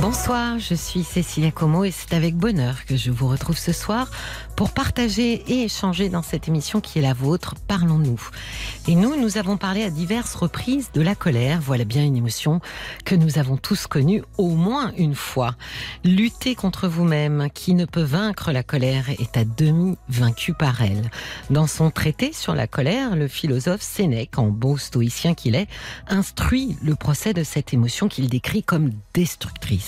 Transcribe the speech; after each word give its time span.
Bonsoir, 0.00 0.58
je 0.58 0.74
suis 0.74 1.02
Cécilia 1.04 1.50
Como 1.50 1.84
et 1.84 1.90
c'est 1.90 2.12
avec 2.12 2.36
bonheur 2.36 2.84
que 2.84 2.96
je 2.96 3.10
vous 3.10 3.28
retrouve 3.28 3.56
ce 3.56 3.72
soir 3.72 4.10
pour 4.54 4.70
partager 4.72 5.42
et 5.48 5.64
échanger 5.64 6.08
dans 6.08 6.22
cette 6.22 6.48
émission 6.48 6.80
qui 6.80 6.98
est 6.98 7.02
la 7.02 7.14
vôtre, 7.14 7.54
Parlons-nous. 7.66 8.20
Et 8.88 8.94
nous, 8.94 9.16
nous 9.16 9.38
avons 9.38 9.56
parlé 9.56 9.82
à 9.82 9.90
diverses 9.90 10.34
reprises 10.34 10.90
de 10.92 11.00
la 11.00 11.14
colère. 11.14 11.60
Voilà 11.60 11.84
bien 11.84 12.04
une 12.04 12.16
émotion 12.16 12.60
que 13.04 13.14
nous 13.14 13.38
avons 13.38 13.56
tous 13.56 13.86
connue 13.86 14.22
au 14.38 14.50
moins 14.50 14.92
une 14.96 15.14
fois. 15.14 15.54
Lutter 16.04 16.54
contre 16.54 16.88
vous-même, 16.88 17.48
qui 17.52 17.74
ne 17.74 17.84
peut 17.84 18.02
vaincre 18.02 18.52
la 18.52 18.62
colère, 18.62 19.10
est 19.10 19.36
à 19.36 19.44
demi 19.44 19.96
vaincu 20.08 20.52
par 20.52 20.82
elle. 20.82 21.10
Dans 21.50 21.66
son 21.66 21.90
traité 21.90 22.32
sur 22.32 22.54
la 22.54 22.66
colère, 22.66 23.16
le 23.16 23.28
philosophe 23.28 23.82
Sénèque, 23.82 24.38
en 24.38 24.48
beau 24.48 24.76
stoïcien 24.76 25.34
qu'il 25.34 25.54
est, 25.54 25.68
instruit 26.08 26.76
le 26.82 26.94
procès 26.94 27.32
de 27.32 27.44
cette 27.44 27.72
émotion 27.74 28.08
qu'il 28.08 28.28
décrit 28.28 28.62
comme 28.62 28.90
destructrice. 29.14 29.85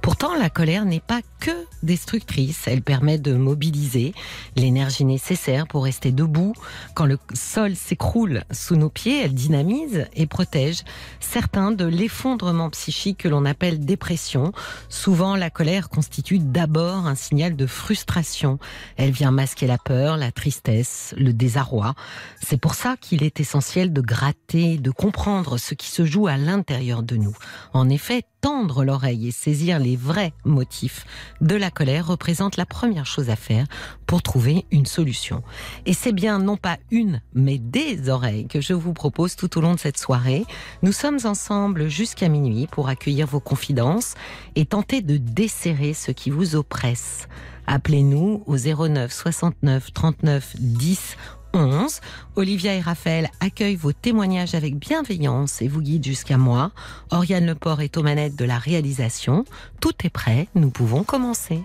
Pourtant, 0.00 0.34
la 0.34 0.48
colère 0.48 0.84
n'est 0.84 1.00
pas 1.00 1.20
que 1.40 1.50
destructrice. 1.82 2.62
Elle 2.66 2.82
permet 2.82 3.18
de 3.18 3.34
mobiliser 3.34 4.14
l'énergie 4.56 5.04
nécessaire 5.04 5.66
pour 5.66 5.84
rester 5.84 6.10
debout. 6.10 6.54
Quand 6.94 7.04
le 7.04 7.18
sol 7.34 7.76
s'écroule 7.76 8.44
sous 8.50 8.76
nos 8.76 8.88
pieds, 8.88 9.22
elle 9.22 9.34
dynamise 9.34 10.06
et 10.14 10.26
protège 10.26 10.82
certains 11.20 11.70
de 11.70 11.84
l'effondrement 11.84 12.70
psychique 12.70 13.18
que 13.18 13.28
l'on 13.28 13.44
appelle 13.44 13.84
dépression. 13.84 14.52
Souvent, 14.88 15.36
la 15.36 15.50
colère 15.50 15.88
constitue 15.88 16.38
d'abord 16.38 17.06
un 17.06 17.14
signal 17.14 17.56
de 17.56 17.66
frustration. 17.66 18.58
Elle 18.96 19.10
vient 19.10 19.30
masquer 19.30 19.66
la 19.66 19.78
peur, 19.78 20.16
la 20.16 20.32
tristesse, 20.32 21.14
le 21.18 21.32
désarroi. 21.32 21.94
C'est 22.42 22.60
pour 22.60 22.74
ça 22.74 22.96
qu'il 22.96 23.22
est 23.22 23.40
essentiel 23.40 23.92
de 23.92 24.00
gratter, 24.00 24.78
de 24.78 24.90
comprendre 24.90 25.58
ce 25.58 25.74
qui 25.74 25.88
se 25.88 26.04
joue 26.04 26.26
à 26.26 26.36
l'intérieur 26.36 27.02
de 27.02 27.16
nous. 27.16 27.36
En 27.72 27.88
effet, 27.88 28.24
tendre 28.40 28.84
l'oreille 28.84 29.28
et 29.28 29.32
saisir 29.42 29.78
les 29.78 29.96
vrais 29.96 30.34
motifs 30.44 31.06
de 31.40 31.56
la 31.56 31.70
colère 31.70 32.06
représente 32.06 32.58
la 32.58 32.66
première 32.66 33.06
chose 33.06 33.30
à 33.30 33.36
faire 33.36 33.66
pour 34.06 34.22
trouver 34.22 34.66
une 34.70 34.84
solution. 34.84 35.42
Et 35.86 35.94
c'est 35.94 36.12
bien 36.12 36.38
non 36.38 36.58
pas 36.58 36.76
une, 36.90 37.22
mais 37.32 37.56
des 37.56 38.10
oreilles 38.10 38.48
que 38.48 38.60
je 38.60 38.74
vous 38.74 38.92
propose 38.92 39.36
tout 39.36 39.56
au 39.56 39.62
long 39.62 39.74
de 39.74 39.78
cette 39.78 39.98
soirée. 39.98 40.44
Nous 40.82 40.92
sommes 40.92 41.20
ensemble 41.24 41.88
jusqu'à 41.88 42.28
minuit 42.28 42.66
pour 42.70 42.88
accueillir 42.88 43.26
vos 43.26 43.40
confidences 43.40 44.14
et 44.56 44.66
tenter 44.66 45.00
de 45.00 45.16
desserrer 45.16 45.94
ce 45.94 46.10
qui 46.10 46.28
vous 46.28 46.54
oppresse. 46.54 47.26
Appelez-nous 47.66 48.42
au 48.46 48.56
09 48.56 49.10
69 49.10 49.92
39 49.94 50.56
10 50.58 51.16
11. 51.54 52.00
Olivia 52.36 52.74
et 52.74 52.80
Raphaël 52.80 53.28
accueillent 53.40 53.76
vos 53.76 53.92
témoignages 53.92 54.54
avec 54.54 54.76
bienveillance 54.76 55.62
et 55.62 55.68
vous 55.68 55.80
guident 55.82 56.04
jusqu'à 56.04 56.38
moi. 56.38 56.72
Oriane 57.10 57.46
Leport 57.46 57.80
est 57.80 57.96
aux 57.96 58.02
manettes 58.02 58.36
de 58.36 58.44
la 58.44 58.58
réalisation. 58.58 59.44
Tout 59.80 59.94
est 60.04 60.10
prêt, 60.10 60.48
nous 60.54 60.70
pouvons 60.70 61.02
commencer. 61.02 61.62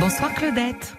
Bonsoir 0.00 0.32
Claudette. 0.34 0.96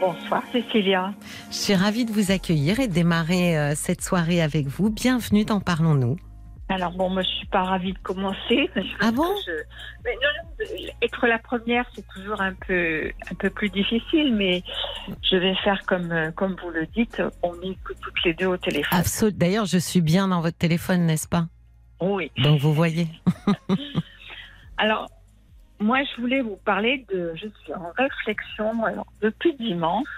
Bonsoir 0.00 0.42
Cécilia. 0.50 1.14
Je 1.50 1.56
suis 1.56 1.74
ravie 1.74 2.04
de 2.04 2.12
vous 2.12 2.32
accueillir 2.32 2.80
et 2.80 2.88
de 2.88 2.92
démarrer 2.92 3.56
euh, 3.56 3.74
cette 3.76 4.02
soirée 4.02 4.42
avec 4.42 4.66
vous. 4.66 4.90
Bienvenue 4.90 5.44
dans 5.44 5.60
Parlons-nous. 5.60 6.16
Alors 6.68 6.92
bon, 6.92 7.10
moi 7.10 7.22
je 7.22 7.28
suis 7.28 7.46
pas 7.46 7.64
ravie 7.64 7.92
de 7.92 7.98
commencer. 7.98 8.70
Ah 9.00 9.12
bon 9.12 9.24
je- 9.46 9.50
mais 10.04 10.14
non, 10.14 10.28
non, 10.60 10.66
Être 11.02 11.26
la 11.26 11.38
première, 11.38 11.84
c'est 11.94 12.06
toujours 12.08 12.40
un 12.40 12.54
peu 12.54 13.10
un 13.30 13.34
peu 13.34 13.50
plus 13.50 13.68
difficile, 13.68 14.34
mais 14.34 14.62
je 15.30 15.36
vais 15.36 15.54
faire 15.56 15.84
comme 15.86 16.10
euh, 16.12 16.30
comme 16.30 16.56
vous 16.62 16.70
le 16.70 16.86
dites. 16.86 17.20
On 17.42 17.54
écoute 17.62 17.96
toutes 18.00 18.24
les 18.24 18.32
deux 18.34 18.46
au 18.46 18.56
téléphone. 18.56 19.02
D'ailleurs, 19.32 19.66
je 19.66 19.78
suis 19.78 20.00
bien 20.00 20.28
dans 20.28 20.40
votre 20.40 20.56
téléphone, 20.56 21.04
n'est-ce 21.06 21.28
pas? 21.28 21.46
Oui. 22.00 22.30
Donc 22.38 22.58
vous 22.60 22.72
voyez. 22.72 23.06
Alors 24.78 25.08
moi, 25.78 25.98
je 26.04 26.20
voulais 26.20 26.40
vous 26.40 26.56
parler 26.64 27.04
de. 27.12 27.32
Je 27.34 27.48
suis 27.62 27.74
en 27.74 27.92
réflexion. 27.98 28.84
Alors 28.84 29.06
depuis 29.20 29.54
dimanche, 29.56 30.08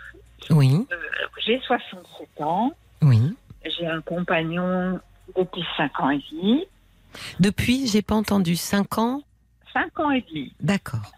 Oui, 0.51 0.87
euh, 0.93 0.97
j'ai 1.45 1.59
67 1.61 2.29
ans. 2.43 2.73
oui. 3.03 3.35
J'ai 3.79 3.87
un 3.87 4.03
compagnon 4.03 5.01
depuis 5.37 5.65
5 5.77 6.01
ans 6.01 6.11
et 6.11 6.23
demi. 6.33 6.65
Depuis, 7.41 7.87
j'ai 7.87 8.03
pas 8.03 8.15
entendu 8.15 8.57
5 8.57 8.99
ans. 8.99 9.23
5 9.73 10.01
ans 10.01 10.11
et 10.11 10.25
demi. 10.29 10.53
D'accord. 10.61 11.13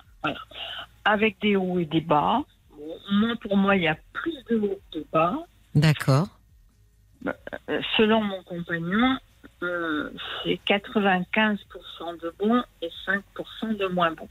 avec 1.04 1.40
des 1.40 1.56
hauts 1.56 1.78
et 1.78 1.84
des 1.84 2.00
bas. 2.00 2.42
Bon, 2.76 2.96
moi, 3.12 3.34
pour 3.40 3.56
moi, 3.56 3.76
il 3.76 3.82
y 3.82 3.88
a 3.88 3.96
plus 4.12 4.34
de 4.50 4.56
hauts 4.56 4.80
que 4.92 4.98
de 4.98 5.06
bas. 5.12 5.36
D'accord. 5.74 6.28
Euh, 7.26 7.80
selon 7.96 8.22
mon 8.22 8.42
compagnon, 8.42 9.18
euh, 9.62 10.10
c'est 10.42 10.60
95% 10.66 11.58
de 12.22 12.34
bons 12.38 12.62
et 12.82 12.90
5% 13.06 13.76
de 13.76 13.86
moins 13.86 14.12
bons. 14.12 14.28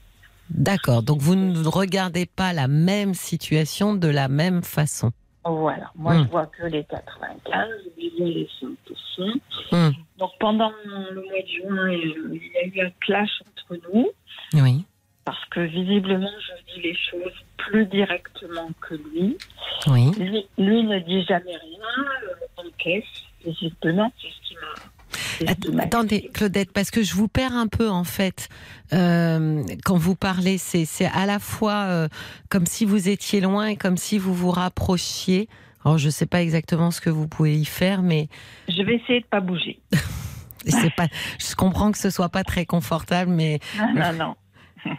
D'accord. 0.50 1.02
Donc 1.02 1.20
vous 1.20 1.34
ne 1.34 1.66
regardez 1.66 2.26
pas 2.26 2.52
la 2.52 2.68
même 2.68 3.14
situation 3.14 3.94
de 3.94 4.08
la 4.08 4.28
même 4.28 4.62
façon. 4.62 5.12
Voilà, 5.48 5.90
moi 5.94 6.14
Hmm. 6.14 6.24
je 6.24 6.30
vois 6.30 6.46
que 6.46 6.64
les 6.66 6.84
95, 6.84 7.68
oubliez 7.86 8.34
les 8.34 8.48
5%. 8.60 9.40
Hmm. 9.72 9.90
Donc 10.18 10.30
pendant 10.40 10.72
le 11.10 11.14
mois 11.22 11.42
de 11.42 11.46
juin, 11.46 11.90
il 11.92 12.50
y 12.52 12.56
a 12.58 12.66
eu 12.66 12.86
un 12.86 12.90
clash 13.00 13.42
entre 13.48 13.80
nous 13.92 14.08
Oui. 14.54 14.84
parce 15.24 15.44
que 15.46 15.60
visiblement 15.60 16.28
je 16.40 16.74
dis 16.74 16.80
les 16.82 16.94
choses 16.96 17.32
plus 17.58 17.86
directement 17.86 18.68
que 18.80 18.94
lui. 18.94 19.36
Oui. 19.88 20.10
Lui, 20.18 20.46
lui 20.58 20.82
ne 20.84 20.98
dit 21.00 21.22
jamais 21.24 21.56
rien, 21.56 22.04
euh, 22.24 22.62
encaisse, 22.64 23.04
qui 23.44 23.52
m'a. 23.52 24.10
c'est 24.20 24.28
ce 24.28 24.48
qui 24.48 24.54
m'a 24.56 24.74
Attendez. 25.78 26.30
Claudette, 26.32 26.72
parce 26.72 26.90
que 26.90 27.02
je 27.02 27.14
vous 27.14 27.28
perds 27.28 27.54
un 27.54 27.66
peu 27.66 27.88
en 27.88 28.04
fait. 28.04 28.48
Euh, 28.92 29.62
quand 29.84 29.96
vous 29.96 30.16
parlez, 30.16 30.58
c'est 30.58 30.84
c'est 30.84 31.06
à 31.06 31.26
la 31.26 31.38
fois 31.38 31.84
euh, 31.86 32.08
comme 32.48 32.66
si 32.66 32.84
vous 32.84 33.08
étiez 33.08 33.40
loin 33.40 33.66
et 33.66 33.76
comme 33.76 33.96
si 33.96 34.18
vous 34.18 34.34
vous 34.34 34.50
rapprochiez. 34.50 35.48
Alors 35.84 35.98
je 35.98 36.06
ne 36.06 36.10
sais 36.10 36.26
pas 36.26 36.42
exactement 36.42 36.90
ce 36.90 37.00
que 37.00 37.10
vous 37.10 37.28
pouvez 37.28 37.54
y 37.56 37.64
faire, 37.64 38.02
mais 38.02 38.28
Je 38.68 38.82
vais 38.82 38.96
essayer 38.96 39.20
de 39.20 39.26
pas 39.26 39.40
bouger. 39.40 39.78
c'est 40.66 40.94
pas. 40.94 41.06
Je 41.38 41.54
comprends 41.54 41.92
que 41.92 41.98
ce 41.98 42.10
soit 42.10 42.28
pas 42.28 42.44
très 42.44 42.64
confortable, 42.66 43.30
mais 43.30 43.60
Non, 43.78 43.94
non, 43.94 44.12
non. 44.12 44.36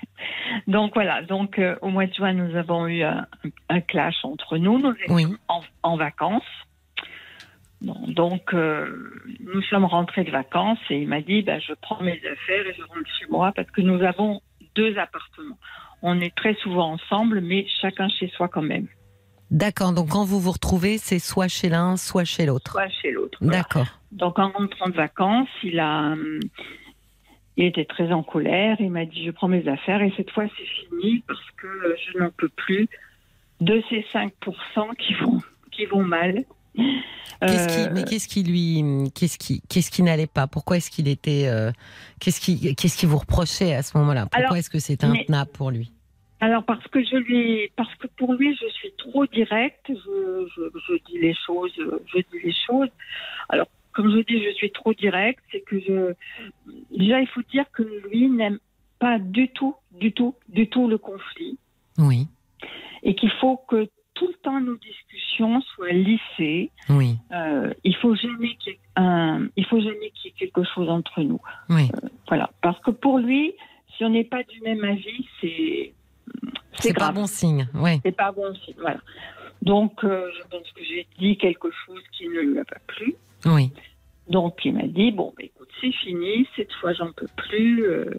Donc 0.68 0.94
voilà, 0.96 1.22
donc 1.24 1.60
euh, 1.60 1.76
au 1.82 1.90
mois 1.90 2.08
de 2.08 2.14
juin, 2.14 2.34
nous 2.34 2.56
avons 2.56 2.88
eu 2.88 3.04
un, 3.04 3.26
un 3.70 3.82
clash 3.82 4.16
entre 4.24 4.58
nous. 4.58 4.80
Nous 4.80 4.94
étions 5.02 5.16
oui, 5.16 5.26
en, 5.48 5.62
en 5.84 5.98
vacances. 5.98 6.44
Bon, 7.82 7.96
donc 8.08 8.54
euh, 8.54 9.22
nous 9.40 9.62
sommes 9.64 9.86
rentrés 9.86 10.24
de 10.24 10.32
vacances 10.32 10.80
et 10.90 11.00
il 11.00 11.08
m'a 11.08 11.22
dit 11.22 11.44
bah, 11.44 11.60
je 11.60 11.74
prends 11.80 12.02
mes 12.02 12.20
affaires 12.26 12.66
et 12.66 12.74
je 12.74 12.82
rentre 12.82 13.10
chez 13.20 13.28
moi 13.30 13.52
parce 13.56 13.70
que 13.70 13.82
nous 13.82 14.02
avons 14.02 14.42
deux 14.76 14.98
appartements. 14.98 15.58
On 16.02 16.20
est 16.20 16.36
très 16.36 16.56
souvent 16.56 16.94
ensemble, 16.94 17.42
mais 17.42 17.68
chacun 17.82 18.10
chez 18.10 18.30
soi 18.30 18.48
quand 18.48 18.64
même, 18.64 18.88
d'accord. 19.52 19.94
Donc 19.94 20.10
quand 20.10 20.26
vous 20.26 20.40
vous 20.40 20.52
retrouvez, 20.52 20.98
c'est 20.98 21.20
soit 21.20 21.48
chez 21.48 21.70
l'un, 21.70 21.98
soit 21.98 22.24
chez 22.24 22.46
l'autre. 22.46 22.72
soit 22.72 22.90
chez 22.90 23.12
l'autre. 23.12 23.38
Voilà. 23.42 23.60
D'accord. 23.60 23.88
Donc 24.12 24.40
en 24.40 24.50
rentrant 24.50 24.90
de 24.90 24.96
vacances, 24.96 25.50
il 25.64 25.80
a, 25.80 26.16
il 27.58 27.66
était 27.66 27.86
très 27.86 28.12
en 28.12 28.24
colère. 28.24 28.78
Il 28.80 28.92
m'a 28.92 29.06
dit 29.06 29.24
je 29.24 29.32
prends 29.32 29.48
mes 29.48 29.68
affaires 29.68 30.02
et 30.02 30.12
cette 30.18 30.32
fois 30.32 30.46
c'est 30.58 30.66
fini 30.66 31.24
parce 31.28 31.52
que 31.58 31.68
je 32.12 32.18
n'en 32.18 32.32
peux 32.32 32.50
plus 32.50 32.88
de 33.62 33.84
ces 33.90 34.04
5% 34.14 34.96
qui 34.98 35.14
vont 35.14 35.42
qui 35.72 35.86
vont 35.86 36.04
mal. 36.04 36.44
Qu'est-ce 37.42 37.68
qui, 37.68 37.84
Euh, 37.84 37.92
mais 37.94 38.04
qu'est-ce 38.04 38.28
qui 38.28 38.44
lui, 38.44 39.12
qu'est-ce 39.14 39.38
qui, 39.38 39.62
qu'est-ce 39.70 39.92
qui 39.92 40.02
n'allait 40.02 40.28
pas? 40.28 40.48
Pourquoi 40.48 40.78
est-ce 40.78 40.90
qu'il 40.90 41.08
était, 41.08 41.48
euh, 41.48 41.72
qu'est-ce 42.20 42.42
qui, 42.42 42.76
qu'est-ce 42.76 42.98
qui 42.98 43.06
vous 43.06 43.18
reprochait 43.18 43.76
à 43.76 43.84
ce 43.84 43.98
moment-là? 43.98 44.26
Pourquoi 44.26 44.58
est-ce 44.58 44.70
que 44.70 44.80
c'était 44.80 45.06
intenable 45.06 45.52
pour 45.52 45.70
lui? 45.72 45.92
Alors 46.40 46.64
parce 46.64 46.88
que 46.88 47.04
je 47.04 47.16
lui, 47.16 47.72
parce 47.76 47.94
que 47.96 48.08
pour 48.16 48.34
lui 48.34 48.56
je 48.56 48.68
suis 48.74 48.92
trop 48.98 49.26
directe. 49.26 49.86
Je, 49.90 50.48
je, 50.56 50.62
je 50.88 50.94
dis 51.08 51.20
les 51.20 51.36
choses, 51.46 51.72
je 51.78 52.18
dis 52.18 52.40
les 52.44 52.54
choses. 52.66 52.90
Alors 53.50 53.68
comme 53.92 54.12
je 54.12 54.20
dis, 54.20 54.44
je 54.44 54.52
suis 54.54 54.72
trop 54.72 54.94
directe, 54.94 55.44
c'est 55.52 55.62
que 55.62 55.80
je 55.80 56.14
déjà 56.96 57.20
il 57.22 57.28
faut 57.28 57.42
dire 57.52 57.66
que 57.72 57.82
lui 57.82 58.30
n'aime 58.30 58.60
pas 59.00 59.18
du 59.18 59.50
tout, 59.50 59.76
du 59.92 60.12
tout, 60.12 60.36
du 60.50 60.70
tout 60.70 60.88
le 60.88 61.00
conflit. 61.00 61.58
Oui, 61.98 62.28
et 63.02 63.16
qu'il 63.16 63.32
faut 63.42 63.58
que 63.58 63.90
tout 64.18 64.28
le 64.28 64.34
temps 64.44 64.60
nos 64.60 64.76
discussions 64.78 65.62
soient 65.62 65.92
lissées. 65.92 66.72
oui, 66.90 67.16
Euh, 67.32 67.74
il 67.84 67.96
faut 67.96 68.16
jamais 68.16 68.56
qu'il 68.60 68.74
y 68.74 70.28
ait 70.28 70.32
quelque 70.38 70.64
chose 70.64 70.90
entre 70.90 71.22
nous. 71.22 71.40
oui. 71.70 71.90
Voilà, 72.28 72.50
parce 72.62 72.80
que 72.82 72.92
pour 72.92 73.20
lui, 73.20 73.54
si 73.96 74.04
on 74.04 74.10
n'est 74.10 74.24
pas 74.26 74.44
du 74.44 74.60
même 74.62 74.84
avis, 74.84 75.26
c'est 75.42 75.94
C'est 76.74 76.94
pas 76.98 77.12
bon 77.12 77.26
signe. 77.26 77.68
Oui, 77.74 78.00
C'est 78.04 78.16
pas 78.16 78.32
bon 78.32 78.54
signe. 78.56 78.76
Voilà. 78.80 79.00
Donc, 79.62 80.04
euh, 80.04 80.30
je 80.38 80.44
pense 80.50 80.70
que 80.72 80.84
j'ai 80.84 81.08
dit 81.20 81.38
quelque 81.38 81.70
chose 81.86 82.02
qui 82.12 82.28
ne 82.28 82.42
lui 82.42 82.60
a 82.60 82.66
pas 82.66 82.80
plu. 82.88 83.16
oui. 83.46 83.72
Donc 84.30 84.60
il 84.66 84.74
m'a 84.74 84.84
dit 84.84 85.12
bon, 85.12 85.34
bah, 85.38 85.44
écoute, 85.46 85.70
c'est 85.80 85.94
fini, 85.94 86.46
cette 86.58 86.74
fois 86.74 86.92
j'en 86.92 87.14
peux 87.14 87.30
plus. 87.38 87.86
euh. 87.86 88.12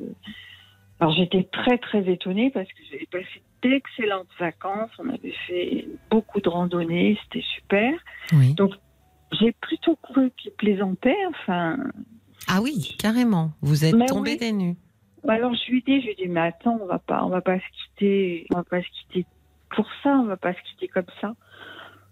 Alors 1.01 1.13
j'étais 1.13 1.45
très 1.53 1.77
très 1.77 2.11
étonnée 2.11 2.51
parce 2.51 2.67
que 2.69 2.81
j'avais 2.91 3.05
passé 3.13 3.43
d'excellentes 3.63 4.29
vacances, 4.39 4.91
on 4.99 5.09
avait 5.09 5.35
fait 5.47 5.87
beaucoup 6.11 6.41
de 6.41 6.49
randonnées, 6.49 7.19
c'était 7.25 7.45
super. 7.55 7.93
Oui. 8.33 8.55
J'ai 9.39 9.53
plutôt 9.53 9.97
cru 9.97 10.31
qu'il 10.37 10.53
plaisantait, 10.53 11.27
enfin. 11.29 11.77
Ah 12.49 12.61
oui, 12.63 12.97
carrément. 12.99 13.53
Vous 13.61 13.85
êtes 13.85 14.07
tombé 14.07 14.33
oui. 14.33 14.37
des 14.39 14.53
nues. 14.53 14.77
Alors 15.29 15.53
je 15.55 15.71
lui 15.71 15.83
dis, 15.83 16.01
je 16.01 16.07
lui 16.07 16.15
dis, 16.15 16.29
mais 16.29 16.41
attends, 16.41 16.79
on 16.81 16.87
va 16.87 16.99
pas, 16.99 17.23
on 17.25 17.29
va 17.29 17.41
pas 17.41 17.59
se 17.59 17.65
quitter, 17.77 18.47
on 18.53 18.57
va 18.59 18.65
pas 18.65 18.81
se 18.81 18.89
quitter 18.89 19.27
pour 19.75 19.87
ça, 20.03 20.11
on 20.11 20.25
va 20.25 20.37
pas 20.37 20.55
se 20.55 20.59
quitter 20.71 20.89
comme 20.89 21.05
ça. 21.21 21.35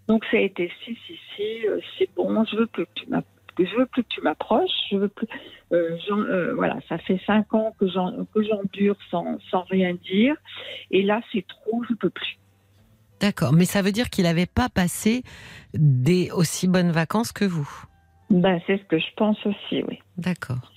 Donc 0.07 0.25
ça 0.29 0.37
a 0.37 0.41
été 0.41 0.71
si 0.83 0.95
si 1.07 1.17
si, 1.35 1.67
euh, 1.67 1.79
c'est 1.97 2.09
bon, 2.15 2.43
je 2.45 2.55
veux 2.57 2.67
plus 2.67 2.85
que 2.85 2.91
tu 2.95 3.07
m'app- 3.07 3.25
que 3.57 3.65
je 3.65 3.75
veux 3.75 3.85
plus 3.85 4.03
que 4.03 4.09
tu 4.09 4.21
m'approches, 4.21 4.71
je 4.91 4.97
veux 4.97 5.07
plus. 5.09 5.27
euh, 5.71 5.97
euh, 6.11 6.53
voilà, 6.55 6.77
ça 6.87 6.97
fait 6.97 7.19
cinq 7.25 7.53
ans 7.53 7.73
que 7.79 7.87
j'en 7.87 8.25
que 8.33 8.43
j'endure 8.43 8.95
sans 9.09 9.37
sans 9.51 9.63
rien 9.63 9.93
dire, 9.93 10.35
et 10.91 11.01
là 11.03 11.21
c'est 11.31 11.45
trop, 11.47 11.83
je 11.89 11.95
peux 11.95 12.09
plus. 12.09 12.37
D'accord. 13.19 13.51
Mais 13.51 13.65
ça 13.65 13.81
veut 13.81 13.91
dire 13.91 14.09
qu'il 14.09 14.25
n'avait 14.25 14.45
pas 14.45 14.69
passé 14.69 15.23
des 15.73 16.29
aussi 16.31 16.67
bonnes 16.67 16.91
vacances 16.91 17.31
que 17.31 17.45
vous? 17.45 17.69
Ben 18.29 18.59
c'est 18.67 18.77
ce 18.77 18.83
que 18.83 18.99
je 18.99 19.13
pense 19.15 19.43
aussi, 19.45 19.83
oui. 19.87 19.99
D'accord. 20.17 20.71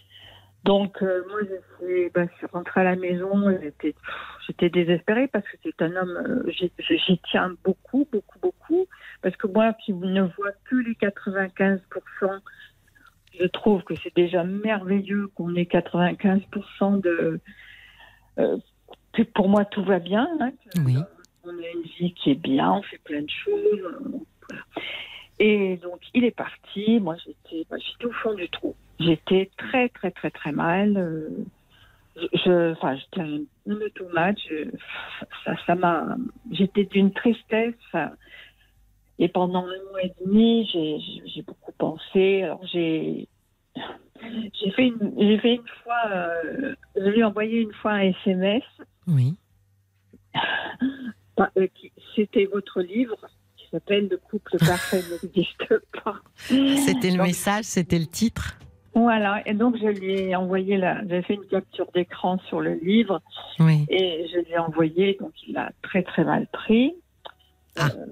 Donc 0.64 1.02
euh, 1.02 1.22
moi 1.28 1.40
je 1.42 1.86
suis, 1.86 2.10
ben, 2.10 2.28
je 2.30 2.36
suis 2.38 2.46
rentrée 2.52 2.80
à 2.82 2.84
la 2.84 2.96
maison, 2.96 3.46
j'étais 4.46 4.68
désespérée 4.68 5.26
parce 5.28 5.44
que 5.44 5.56
c'est 5.62 5.82
un 5.82 5.96
homme, 5.96 6.44
euh, 6.46 6.50
j'y 6.50 6.70
j'y 6.78 7.20
tiens 7.30 7.54
beaucoup, 7.64 8.06
beaucoup, 8.12 8.38
beaucoup, 8.40 8.86
parce 9.22 9.36
que 9.36 9.46
moi 9.46 9.72
qui 9.84 9.94
ne 9.94 10.22
vois 10.22 10.52
que 10.64 10.76
les 10.76 10.94
95%, 10.94 11.80
je 13.40 13.46
trouve 13.46 13.82
que 13.84 13.94
c'est 14.02 14.14
déjà 14.14 14.44
merveilleux 14.44 15.28
qu'on 15.34 15.54
ait 15.56 15.64
95% 15.64 17.00
de... 17.00 17.40
euh, 18.38 18.56
que 19.12 19.22
pour 19.22 19.48
moi 19.48 19.64
tout 19.64 19.82
va 19.84 19.98
bien, 19.98 20.28
hein, 20.40 20.50
que 20.52 20.80
Oui. 20.80 20.96
on 21.44 21.50
a 21.50 21.68
une 21.74 21.82
vie 21.98 22.12
qui 22.14 22.30
est 22.30 22.34
bien, 22.40 22.72
on 22.72 22.82
fait 22.82 22.98
plein 23.02 23.22
de 23.22 23.30
choses. 23.30 23.80
voilà. 24.48 24.62
Et 25.42 25.78
donc, 25.78 26.00
il 26.12 26.24
est 26.24 26.36
parti. 26.36 27.00
Moi, 27.00 27.16
j'étais, 27.24 27.66
bah, 27.70 27.76
j'étais 27.78 28.04
au 28.04 28.12
fond 28.12 28.34
du 28.34 28.46
trou. 28.50 28.74
J'étais 28.98 29.50
très, 29.56 29.88
très, 29.88 30.10
très, 30.10 30.30
très 30.30 30.52
mal. 30.52 30.96
euh, 30.98 31.30
Je, 32.44 32.72
enfin, 32.72 32.96
j'étais 32.96 33.22
un, 33.22 33.38
un 33.72 33.76
automate. 33.80 34.36
je- 34.50 34.68
ça, 35.46 35.54
ça 35.66 35.74
m'a, 35.76 36.16
j'étais 36.50 36.84
d'une 36.84 37.12
tristesse. 37.12 37.74
Et 39.18 39.28
pendant 39.28 39.64
un 39.64 39.82
mois 39.90 40.02
et 40.02 40.12
demi, 40.24 40.68
j'ai 40.72 41.42
beaucoup 41.42 41.69
pensé. 41.80 42.42
Alors, 42.44 42.60
j'ai, 42.72 43.26
j'ai 43.74 44.70
fait 44.72 44.86
une, 44.88 45.12
j'ai 45.18 45.38
fait 45.38 45.54
une 45.56 45.68
fois, 45.82 46.02
euh, 46.12 46.74
je 46.96 47.08
lui 47.08 47.20
ai 47.20 47.24
envoyé 47.24 47.60
une 47.60 47.72
fois 47.72 47.92
un 47.92 48.12
SMS 48.24 48.62
Oui. 49.08 49.34
Euh, 51.56 51.66
C'était 52.14 52.44
votre 52.44 52.82
livre 52.82 53.16
qui 53.56 53.66
s'appelle 53.70 54.08
Le 54.10 54.18
couple 54.18 54.58
parfait 54.58 55.00
n'existe 55.22 55.64
pas. 56.04 56.16
C'était 56.36 57.10
le 57.10 57.16
Donc, 57.18 57.26
message, 57.26 57.64
c'était 57.64 57.98
le 57.98 58.06
titre. 58.06 58.58
Voilà, 58.94 59.40
et 59.48 59.54
donc 59.54 59.76
je 59.80 59.86
lui 59.86 60.12
ai 60.14 60.34
envoyé 60.36 60.76
la. 60.76 61.06
J'ai 61.08 61.22
fait 61.22 61.34
une 61.34 61.46
capture 61.46 61.90
d'écran 61.92 62.38
sur 62.48 62.60
le 62.60 62.74
livre 62.74 63.22
Oui. 63.60 63.86
et 63.88 64.26
je 64.32 64.38
lui 64.40 64.50
ai 64.52 64.58
envoyé, 64.58 65.16
donc 65.20 65.32
il 65.46 65.54
l'a 65.54 65.70
très 65.82 66.02
très 66.02 66.24
mal 66.24 66.46
pris. 66.52 66.92
Ah, 67.76 67.88
donc 67.88 68.08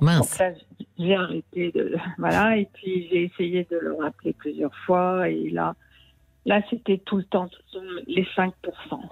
mince. 0.00 0.38
là, 0.38 0.52
j'ai 0.98 1.14
arrêté 1.14 1.72
de. 1.72 1.96
Voilà, 2.18 2.56
et 2.56 2.68
puis 2.72 3.08
j'ai 3.10 3.24
essayé 3.24 3.66
de 3.70 3.76
le 3.78 3.94
rappeler 3.94 4.32
plusieurs 4.32 4.74
fois 4.86 5.28
et 5.28 5.50
là. 5.50 5.74
Là, 6.46 6.62
c'était 6.70 6.96
tout 6.98 7.18
le 7.18 7.24
temps 7.24 7.48
les 8.06 8.24
5%. 8.34 8.50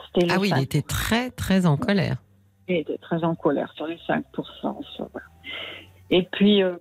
C'était 0.06 0.26
les 0.26 0.32
Ah 0.32 0.38
oui, 0.40 0.48
il 0.48 0.54
5%. 0.54 0.62
était 0.62 0.82
très, 0.82 1.30
très 1.30 1.66
en 1.66 1.76
colère. 1.76 2.16
Il 2.68 2.76
était 2.76 2.96
très 2.98 3.22
en 3.22 3.34
colère 3.34 3.70
sur 3.74 3.86
les 3.86 3.98
5%. 4.06 4.22
sur- 4.94 5.08
voilà. 5.12 5.26
Et 6.10 6.22
puis, 6.22 6.62
euh, 6.62 6.76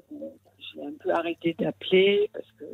j'ai 0.59 0.81
un 0.85 0.93
peu 1.03 1.11
arrêté 1.13 1.53
d'appeler 1.59 2.29
parce 2.33 2.49
que. 2.59 2.65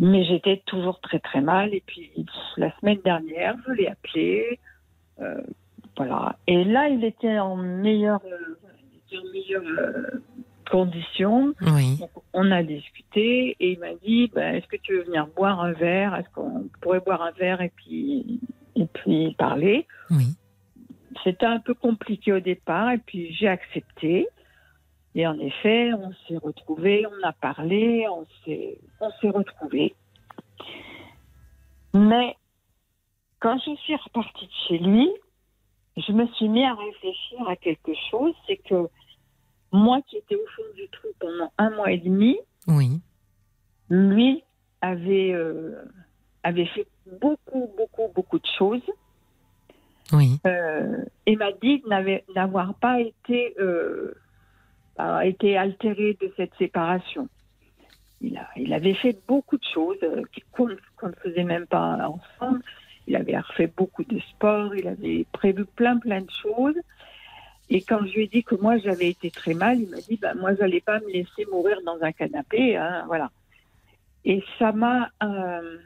Mais 0.00 0.24
j'étais 0.24 0.62
toujours 0.66 0.98
très 1.00 1.20
très 1.20 1.40
mal. 1.40 1.72
Et 1.72 1.82
puis, 1.86 2.10
la 2.56 2.76
semaine 2.80 2.98
dernière, 3.04 3.54
je 3.66 3.72
l'ai 3.74 3.86
appelé. 3.88 4.58
euh, 5.20 5.40
voilà. 5.96 6.36
Et 6.48 6.64
là, 6.64 6.88
il 6.88 7.04
était 7.04 7.38
en 7.38 7.54
meilleure, 7.56 8.20
euh, 9.14 9.20
il 9.22 9.38
était 9.38 9.58
en 9.58 9.60
meilleure 9.60 9.78
euh, 9.78 10.22
condition. 10.70 11.54
Oui. 11.60 11.98
Donc, 11.98 12.10
on 12.32 12.50
a 12.50 12.62
discuté 12.62 13.56
et 13.60 13.72
il 13.72 13.78
m'a 13.78 13.94
dit 14.02 14.30
ben, 14.34 14.54
Est-ce 14.54 14.66
que 14.66 14.76
tu 14.76 14.94
veux 14.94 15.04
venir 15.04 15.26
boire 15.36 15.60
un 15.60 15.72
verre? 15.72 16.14
Est-ce 16.14 16.28
qu'on 16.34 16.68
pourrait 16.80 17.00
boire 17.00 17.22
un 17.22 17.32
verre 17.32 17.60
et 17.60 17.72
puis, 17.74 18.40
et 18.76 18.86
puis 18.86 19.34
parler? 19.38 19.86
Oui. 20.10 20.26
c'était 21.24 21.46
un 21.46 21.60
peu 21.60 21.74
compliqué 21.74 22.32
au 22.32 22.40
départ 22.40 22.92
et 22.92 22.98
puis 22.98 23.32
j'ai 23.34 23.48
accepté. 23.48 24.26
Et 25.14 25.26
en 25.26 25.38
effet, 25.38 25.92
on 25.92 26.12
s'est 26.26 26.38
retrouvés, 26.38 27.04
on 27.06 27.26
a 27.26 27.32
parlé, 27.32 28.06
on 28.08 28.26
s'est, 28.44 28.78
on 29.00 29.10
s'est 29.20 29.28
retrouvés. 29.28 29.94
Mais 31.92 32.34
quand 33.40 33.58
je 33.58 33.74
suis 33.76 33.96
repartie 33.96 34.46
de 34.46 34.52
chez 34.68 34.78
lui, 34.78 35.10
je 35.96 36.12
me 36.12 36.26
suis 36.28 36.48
mis 36.48 36.64
à 36.64 36.74
réfléchir 36.74 37.48
à 37.48 37.56
quelque 37.56 37.92
chose, 38.10 38.32
c'est 38.46 38.56
que 38.56 38.88
moi 39.72 40.00
qui 40.06 40.16
étais 40.18 40.36
au 40.36 40.46
fond 40.54 40.62
du 40.76 40.88
trou 40.88 41.08
pendant 41.18 41.52
un 41.58 41.70
mois 41.70 41.90
et 41.90 41.98
demi, 41.98 42.38
Oui. 42.66 43.00
lui 43.88 44.44
avait, 44.80 45.32
euh, 45.32 45.82
avait 46.42 46.66
fait 46.66 46.86
beaucoup, 47.20 47.70
beaucoup, 47.76 48.08
beaucoup 48.14 48.38
de 48.38 48.46
choses 48.58 48.82
Oui. 50.12 50.38
euh, 50.46 51.04
et 51.26 51.36
m'a 51.36 51.52
dit 51.52 51.82
n'avoir 52.34 52.74
pas 52.74 53.00
été, 53.00 53.54
euh, 53.58 54.12
été 55.22 55.56
altéré 55.56 56.16
de 56.20 56.32
cette 56.36 56.54
séparation. 56.58 57.28
Il, 58.20 58.36
a, 58.38 58.48
il 58.56 58.72
avait 58.72 58.94
fait 58.94 59.18
beaucoup 59.26 59.56
de 59.56 59.64
choses 59.74 59.96
euh, 60.04 60.22
qu'on 60.52 60.68
ne 60.68 61.12
faisait 61.22 61.44
même 61.44 61.66
pas 61.66 62.08
ensemble. 62.08 62.62
Il 63.08 63.16
avait 63.16 63.36
refait 63.36 63.66
beaucoup 63.66 64.04
de 64.04 64.20
sport, 64.30 64.76
il 64.76 64.86
avait 64.86 65.26
prévu 65.32 65.64
plein 65.64 65.98
plein 65.98 66.20
de 66.20 66.30
choses. 66.30 66.76
Et 67.74 67.80
quand 67.80 68.04
je 68.04 68.12
lui 68.12 68.24
ai 68.24 68.26
dit 68.28 68.44
que 68.44 68.54
moi 68.54 68.76
j'avais 68.76 69.08
été 69.08 69.30
très 69.30 69.54
mal, 69.54 69.80
il 69.80 69.88
m'a 69.88 69.96
dit 69.96 70.18
bah, 70.20 70.34
moi 70.34 70.54
j'allais 70.54 70.82
pas 70.82 71.00
me 71.00 71.10
laisser 71.10 71.46
mourir 71.50 71.78
dans 71.86 71.98
un 72.02 72.12
canapé, 72.12 72.76
hein, 72.76 73.04
voilà. 73.06 73.30
Et 74.26 74.44
ça 74.58 74.72
m'a 74.72 75.08
euh, 75.22 75.78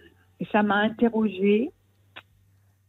ça 0.51 0.65
m'a 0.65 0.79
interrogée 0.79 1.71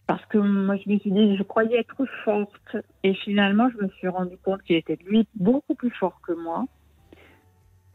parce 0.07 0.25
que 0.27 0.37
moi, 0.37 0.77
je 0.77 0.89
me 0.89 0.97
suis 0.99 1.11
dit, 1.11 1.35
je 1.35 1.43
croyais 1.43 1.79
être 1.79 2.05
forte. 2.23 2.77
Et 3.03 3.13
finalement, 3.13 3.69
je 3.69 3.83
me 3.83 3.89
suis 3.89 4.07
rendu 4.07 4.37
compte 4.37 4.63
qu'il 4.63 4.77
était, 4.77 4.97
lui, 5.05 5.27
beaucoup 5.35 5.75
plus 5.75 5.91
fort 5.91 6.21
que 6.25 6.31
moi. 6.31 6.65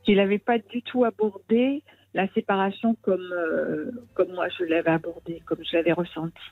Qu'il 0.05 0.19
n'avait 0.19 0.39
pas 0.39 0.59
du 0.59 0.83
tout 0.83 1.05
abordé 1.05 1.83
la 2.13 2.29
séparation 2.35 2.97
comme, 3.01 3.33
euh, 3.33 3.91
comme 4.13 4.33
moi, 4.33 4.49
je 4.51 4.65
l'avais 4.65 4.91
abordée, 4.91 5.43
comme 5.47 5.65
je 5.65 5.75
l'avais 5.75 5.93
ressenti. 5.93 6.43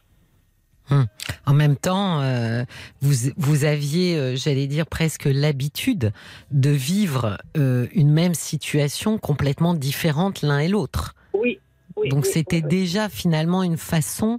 En 1.51 1.55
même 1.55 1.75
temps, 1.75 2.21
euh, 2.21 2.63
vous, 3.03 3.33
vous 3.37 3.65
aviez, 3.65 4.17
euh, 4.17 4.37
j'allais 4.37 4.69
dire, 4.69 4.87
presque 4.87 5.25
l'habitude 5.25 6.13
de 6.53 6.71
vivre 6.71 7.39
euh, 7.57 7.89
une 7.93 8.13
même 8.13 8.35
situation 8.35 9.19
complètement 9.19 9.75
différente 9.75 10.43
l'un 10.43 10.61
et 10.61 10.69
l'autre. 10.69 11.17
Oui. 11.35 11.59
Oui 11.97 12.09
Donc 12.09 12.25
oui, 12.25 12.31
c'était 12.33 12.63
oui, 12.63 12.69
déjà 12.69 13.09
finalement 13.09 13.63
une 13.63 13.77
façon, 13.77 14.39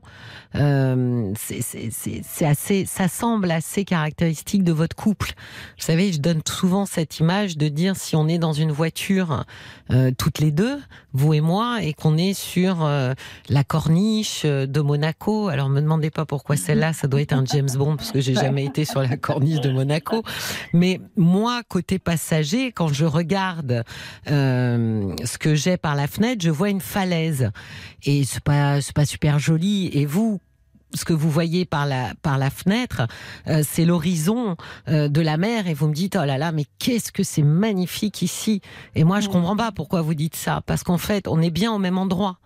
euh, 0.55 1.31
c'est- 1.35 2.45
assez, 2.45 2.85
ça 2.85 3.07
semble 3.07 3.51
assez 3.51 3.85
caractéristique 3.85 4.63
de 4.63 4.71
votre 4.71 4.95
couple. 4.95 5.33
Vous 5.77 5.83
savez, 5.85 6.11
je 6.11 6.19
donne 6.19 6.41
souvent 6.47 6.85
cette 6.85 7.19
image 7.19 7.57
de 7.57 7.67
dire 7.67 7.95
si 7.95 8.15
on 8.15 8.27
est 8.27 8.37
dans 8.37 8.53
une 8.53 8.71
voiture 8.71 9.45
euh, 9.91 10.11
toutes 10.17 10.39
les 10.39 10.51
deux, 10.51 10.79
vous 11.13 11.33
et 11.33 11.41
moi, 11.41 11.79
et 11.83 11.93
qu'on 11.93 12.17
est 12.17 12.33
sur 12.33 12.83
euh, 12.83 13.13
la 13.49 13.63
corniche 13.63 14.45
de 14.45 14.81
Monaco. 14.81 15.47
Alors 15.49 15.69
me 15.69 15.81
demandez 15.81 16.09
pas 16.09 16.25
pourquoi 16.25 16.55
celle-là, 16.55 16.93
ça 16.93 17.07
doit 17.07 17.21
être 17.21 17.33
un 17.33 17.45
James 17.45 17.69
Bond 17.75 17.97
parce 17.97 18.11
que 18.11 18.21
j'ai 18.21 18.35
jamais 18.35 18.65
été 18.65 18.85
sur 18.85 19.01
la 19.01 19.17
corniche 19.17 19.61
de 19.61 19.71
Monaco. 19.71 20.23
Mais 20.73 20.99
moi, 21.17 21.61
côté 21.67 21.99
passager, 21.99 22.71
quand 22.71 22.87
je 22.89 23.05
regarde 23.05 23.83
ce 24.25 25.37
que 25.37 25.55
j'ai 25.55 25.77
par 25.77 25.95
la 25.95 26.07
fenêtre, 26.07 26.41
je 26.43 26.49
vois 26.49 26.69
une 26.69 26.81
falaise 26.81 27.40
et 28.03 28.23
c'est 28.23 28.43
pas 28.43 28.81
c'est 28.81 28.95
pas 28.95 29.05
super 29.05 29.39
joli. 29.39 29.89
Et 29.93 30.05
vous, 30.05 30.39
ce 30.93 31.05
que 31.05 31.13
vous 31.13 31.29
voyez 31.29 31.65
par 31.65 31.85
la 31.85 32.13
par 32.21 32.37
la 32.37 32.49
fenêtre, 32.49 33.07
euh, 33.47 33.63
c'est 33.67 33.85
l'horizon 33.85 34.55
euh, 34.87 35.07
de 35.07 35.21
la 35.21 35.37
mer 35.37 35.67
et 35.67 35.73
vous 35.73 35.87
me 35.87 35.93
dites 35.93 36.17
oh 36.19 36.25
là 36.25 36.37
là 36.37 36.51
mais 36.51 36.65
qu'est-ce 36.79 37.11
que 37.11 37.23
c'est 37.23 37.43
magnifique 37.43 38.21
ici. 38.21 38.61
Et 38.95 39.03
moi 39.03 39.19
je 39.19 39.29
comprends 39.29 39.55
pas 39.55 39.71
pourquoi 39.71 40.01
vous 40.01 40.15
dites 40.15 40.35
ça 40.35 40.61
parce 40.65 40.83
qu'en 40.83 40.97
fait 40.97 41.27
on 41.27 41.41
est 41.41 41.51
bien 41.51 41.71
au 41.71 41.79
même 41.79 41.97
endroit, 41.97 42.39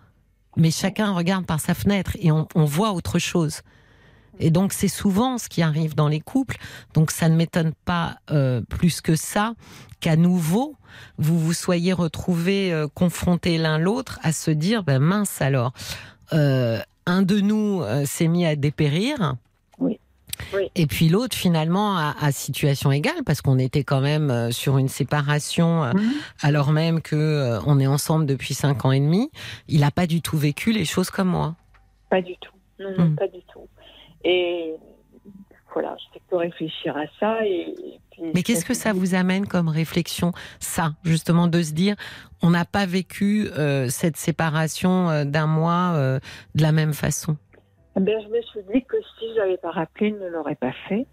mais 0.56 0.70
chacun 0.70 1.12
regarde 1.12 1.46
par 1.46 1.60
sa 1.60 1.74
fenêtre 1.74 2.12
et 2.20 2.30
on, 2.30 2.46
on 2.54 2.64
voit 2.64 2.92
autre 2.92 3.18
chose. 3.18 3.62
Et 4.40 4.50
donc 4.50 4.72
c'est 4.72 4.88
souvent 4.88 5.38
ce 5.38 5.48
qui 5.48 5.62
arrive 5.62 5.94
dans 5.94 6.08
les 6.08 6.20
couples. 6.20 6.56
Donc 6.94 7.10
ça 7.10 7.28
ne 7.28 7.36
m'étonne 7.36 7.72
pas 7.84 8.16
euh, 8.30 8.60
plus 8.68 9.00
que 9.00 9.16
ça 9.16 9.54
qu'à 10.00 10.16
nouveau 10.16 10.76
vous 11.18 11.38
vous 11.38 11.52
soyez 11.52 11.92
retrouvés 11.92 12.72
euh, 12.72 12.86
confrontés 12.88 13.58
l'un 13.58 13.78
l'autre 13.78 14.18
à 14.22 14.32
se 14.32 14.50
dire 14.50 14.82
ben 14.82 14.98
mince 14.98 15.40
alors 15.42 15.72
euh, 16.32 16.78
un 17.06 17.22
de 17.22 17.40
nous 17.40 17.82
s'est 18.04 18.26
mis 18.28 18.44
à 18.46 18.56
dépérir. 18.56 19.36
Oui. 19.78 20.00
Oui. 20.52 20.70
Et 20.74 20.86
puis 20.86 21.08
l'autre, 21.08 21.34
finalement, 21.36 21.96
à, 21.96 22.14
à, 22.20 22.30
situation 22.30 22.92
égale, 22.92 23.22
parce 23.24 23.40
qu'on 23.40 23.58
était 23.58 23.84
quand 23.84 24.00
même 24.02 24.52
sur 24.52 24.76
une 24.76 24.88
séparation, 24.88 25.84
Mhm. 25.84 26.12
alors 26.42 26.72
même 26.72 27.00
que 27.00 27.16
euh, 27.16 27.60
on 27.64 27.78
est 27.80 27.86
ensemble 27.86 28.26
depuis 28.26 28.52
cinq 28.54 28.84
ans 28.84 28.92
et 28.92 29.00
demi. 29.00 29.30
Il 29.68 29.80
n'a 29.80 29.90
pas 29.90 30.06
du 30.06 30.20
tout 30.20 30.36
vécu 30.36 30.72
les 30.72 30.84
choses 30.84 31.08
comme 31.10 31.28
moi. 31.28 31.54
Pas 32.10 32.20
du 32.20 32.34
tout. 32.40 32.52
Non, 32.80 32.90
non, 32.98 33.04
Mm. 33.10 33.16
pas 33.16 33.28
du 33.28 33.40
tout. 33.52 33.60
Et 34.28 34.74
voilà, 35.72 35.96
je 35.98 36.04
fais 36.14 36.22
que 36.28 36.34
réfléchir 36.34 36.96
à 36.96 37.04
ça. 37.20 37.46
Et, 37.46 37.74
et 37.78 38.00
puis, 38.10 38.22
Mais 38.34 38.42
qu'est-ce 38.42 38.64
que 38.64 38.74
ça 38.74 38.92
vous 38.92 39.14
amène 39.14 39.46
comme 39.46 39.68
réflexion, 39.68 40.32
ça, 40.58 40.94
justement, 41.04 41.46
de 41.46 41.62
se 41.62 41.72
dire, 41.72 41.94
on 42.42 42.50
n'a 42.50 42.64
pas 42.64 42.86
vécu 42.86 43.46
euh, 43.56 43.88
cette 43.88 44.16
séparation 44.16 45.10
euh, 45.10 45.24
d'un 45.24 45.46
mois 45.46 45.92
euh, 45.94 46.18
de 46.56 46.62
la 46.62 46.72
même 46.72 46.92
façon? 46.92 47.36
Eh 47.96 48.00
ben, 48.00 48.20
Je 48.20 48.28
me 48.28 48.42
suis 48.42 48.60
dit 48.74 48.84
que 48.84 48.96
si 49.18 49.26
je 49.32 49.38
l'avais 49.38 49.58
pas 49.58 49.70
rappelé, 49.70 50.08
il 50.08 50.18
ne 50.18 50.28
l'aurait 50.28 50.56
pas 50.56 50.72
fait. 50.88 51.06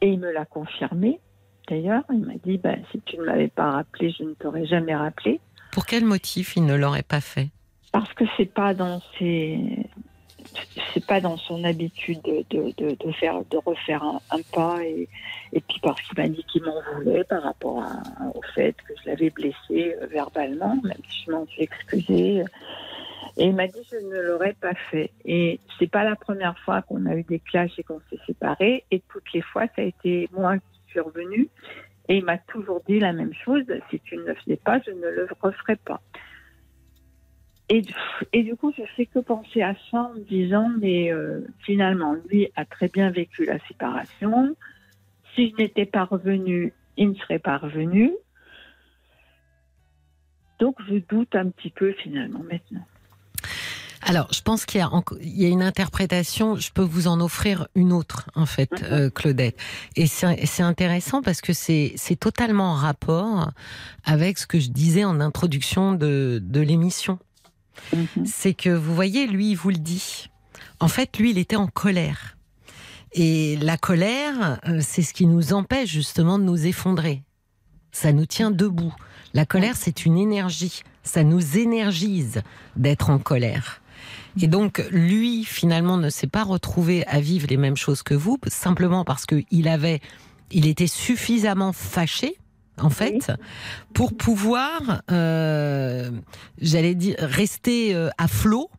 Et 0.00 0.08
il 0.08 0.18
me 0.18 0.32
l'a 0.32 0.44
confirmé. 0.44 1.20
D'ailleurs, 1.68 2.02
il 2.10 2.20
m'a 2.20 2.34
dit 2.44 2.58
ben, 2.58 2.82
si 2.90 3.00
tu 3.02 3.16
ne 3.16 3.24
m'avais 3.24 3.48
pas 3.48 3.70
rappelé, 3.70 4.14
je 4.18 4.24
ne 4.24 4.34
t'aurais 4.34 4.66
jamais 4.66 4.94
rappelé. 4.94 5.40
Pour 5.72 5.86
quel 5.86 6.04
motif 6.04 6.56
il 6.56 6.66
ne 6.66 6.74
l'aurait 6.74 7.02
pas 7.02 7.20
fait? 7.20 7.50
Parce 7.92 8.12
que 8.14 8.24
c'est 8.36 8.52
pas 8.52 8.74
dans 8.74 9.00
ses. 9.18 9.86
C'est 10.92 11.04
pas 11.04 11.20
dans 11.20 11.36
son 11.36 11.64
habitude 11.64 12.20
de, 12.22 13.12
faire, 13.12 13.44
de 13.44 13.56
refaire 13.64 14.02
un, 14.02 14.42
pas 14.52 14.84
et, 14.84 15.08
puis 15.52 15.80
parce 15.82 16.00
qu'il 16.02 16.18
m'a 16.20 16.28
dit 16.28 16.44
qu'il 16.44 16.62
m'en 16.62 16.80
voulait 16.94 17.24
par 17.24 17.42
rapport 17.42 17.82
à- 17.82 18.28
au 18.34 18.42
fait 18.54 18.74
que 18.86 18.94
je 19.02 19.10
l'avais 19.10 19.30
blessé 19.30 19.96
euh, 20.00 20.06
verbalement, 20.06 20.76
même 20.82 20.98
si 21.08 21.24
je 21.26 21.30
m'en 21.30 21.46
suis 21.46 21.62
excusée. 21.62 22.44
Et 23.36 23.46
il 23.46 23.54
m'a 23.54 23.66
dit 23.66 23.80
je 23.90 23.96
ne 23.96 24.20
l'aurais 24.20 24.54
pas 24.54 24.74
fait. 24.90 25.10
Et 25.24 25.60
c'est 25.78 25.90
pas 25.90 26.04
la 26.04 26.16
première 26.16 26.58
fois 26.60 26.82
qu'on 26.82 27.06
a 27.06 27.16
eu 27.16 27.24
des 27.24 27.40
clashs 27.40 27.78
et 27.78 27.82
qu'on 27.82 28.00
s'est 28.10 28.20
séparés. 28.26 28.84
Et 28.90 29.02
toutes 29.08 29.32
les 29.32 29.42
fois, 29.42 29.66
ça 29.74 29.82
a 29.82 29.84
été 29.84 30.28
moi 30.32 30.56
qui 30.56 30.80
suis 30.88 31.00
revenue. 31.00 31.48
Et 32.08 32.18
il 32.18 32.24
m'a 32.24 32.38
toujours 32.38 32.82
dit 32.86 33.00
la 33.00 33.12
même 33.12 33.32
chose. 33.44 33.64
Si 33.90 33.98
tu 34.00 34.16
ne 34.16 34.22
le 34.22 34.34
faisais 34.34 34.56
pas, 34.56 34.78
je 34.86 34.90
ne 34.92 35.08
le 35.08 35.28
referai 35.40 35.76
pas. 35.76 36.00
Et, 37.70 37.82
et 38.32 38.42
du 38.42 38.56
coup, 38.56 38.72
je 38.76 38.82
fais 38.96 39.06
que 39.06 39.20
penser 39.20 39.62
à 39.62 39.74
ça 39.90 40.02
en 40.02 40.14
me 40.14 40.20
disant, 40.20 40.70
mais 40.78 41.12
euh, 41.12 41.40
finalement, 41.60 42.14
lui 42.28 42.48
a 42.56 42.64
très 42.64 42.88
bien 42.88 43.10
vécu 43.10 43.46
la 43.46 43.58
séparation. 43.66 44.54
Si 45.34 45.50
je 45.50 45.62
n'étais 45.62 45.86
pas 45.86 46.04
revenue, 46.04 46.72
il 46.96 47.10
ne 47.10 47.14
serait 47.14 47.38
pas 47.38 47.56
revenu. 47.56 48.12
Donc, 50.60 50.76
je 50.88 50.96
doute 51.08 51.34
un 51.34 51.48
petit 51.50 51.70
peu 51.70 51.92
finalement 51.92 52.40
maintenant. 52.50 52.86
Alors, 54.06 54.28
je 54.32 54.42
pense 54.42 54.66
qu'il 54.66 54.80
y, 54.80 54.84
a 54.84 54.88
y 55.22 55.50
une 55.50 55.62
interprétation, 55.62 56.56
je 56.56 56.70
peux 56.70 56.82
vous 56.82 57.08
en 57.08 57.20
offrir 57.20 57.68
une 57.74 57.90
autre, 57.92 58.28
en 58.34 58.44
fait, 58.44 58.70
Mhm. 58.72 58.88
euh, 58.92 59.10
Claudette. 59.10 59.58
Et 59.96 60.06
c'est 60.06 60.62
intéressant 60.62 61.22
parce 61.22 61.40
que 61.40 61.54
c'est 61.54 61.92
c'est 61.96 62.16
totalement 62.16 62.72
en 62.72 62.74
rapport 62.74 63.50
avec 64.04 64.36
ce 64.36 64.46
que 64.46 64.60
je 64.60 64.68
disais 64.68 65.04
en 65.04 65.20
introduction 65.20 65.92
de, 65.94 66.38
de 66.42 66.60
l'émission. 66.60 67.18
Mhm. 67.92 68.26
c'est 68.26 68.54
que 68.54 68.70
vous 68.70 68.94
voyez, 68.94 69.26
lui, 69.26 69.50
il 69.50 69.54
vous 69.56 69.70
le 69.70 69.76
dit. 69.76 70.30
En 70.80 70.88
fait, 70.88 71.16
lui, 71.18 71.30
il 71.30 71.38
était 71.38 71.56
en 71.56 71.66
colère. 71.66 72.36
Et 73.12 73.56
la 73.56 73.76
colère, 73.76 74.60
euh, 74.68 74.80
c'est 74.80 75.02
ce 75.02 75.14
qui 75.14 75.26
nous 75.26 75.52
empêche 75.52 75.90
justement 75.90 76.38
de 76.38 76.44
nous 76.44 76.66
effondrer. 76.66 77.22
Ça 77.92 78.12
nous 78.12 78.26
tient 78.26 78.50
debout. 78.50 78.94
La 79.34 79.46
colère, 79.46 79.76
c'est 79.76 80.04
une 80.04 80.18
énergie. 80.18 80.82
Ça 81.04 81.22
nous 81.22 81.56
énergise 81.56 82.42
d'être 82.76 83.10
en 83.10 83.18
colère. 83.18 83.80
Et 84.40 84.48
donc, 84.48 84.84
lui, 84.90 85.44
finalement, 85.44 85.96
ne 85.96 86.10
s'est 86.10 86.26
pas 86.26 86.42
retrouvé 86.42 87.06
à 87.06 87.20
vivre 87.20 87.46
les 87.48 87.56
mêmes 87.56 87.76
choses 87.76 88.02
que 88.02 88.14
vous, 88.14 88.38
simplement 88.48 89.04
parce 89.04 89.26
qu'il 89.26 89.68
avait, 89.68 90.00
il 90.50 90.66
était 90.66 90.88
suffisamment 90.88 91.72
fâché, 91.72 92.36
en 92.80 92.90
fait, 92.90 93.32
pour 93.92 94.16
pouvoir, 94.16 95.02
euh, 95.10 96.10
j'allais 96.60 96.94
dire, 96.94 97.16
rester 97.18 97.94
euh, 97.94 98.10
à 98.18 98.28
flot 98.28 98.70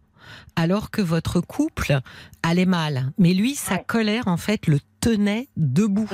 alors 0.56 0.90
que 0.92 1.02
votre 1.02 1.42
couple 1.42 2.00
allait 2.44 2.66
mal. 2.66 3.12
Mais 3.18 3.34
lui, 3.34 3.56
sa 3.56 3.76
Ouais. 3.76 3.84
colère, 3.88 4.28
en 4.28 4.38
fait, 4.38 4.68
le 4.68 4.80
tenait 5.02 5.48
debout. 5.58 6.10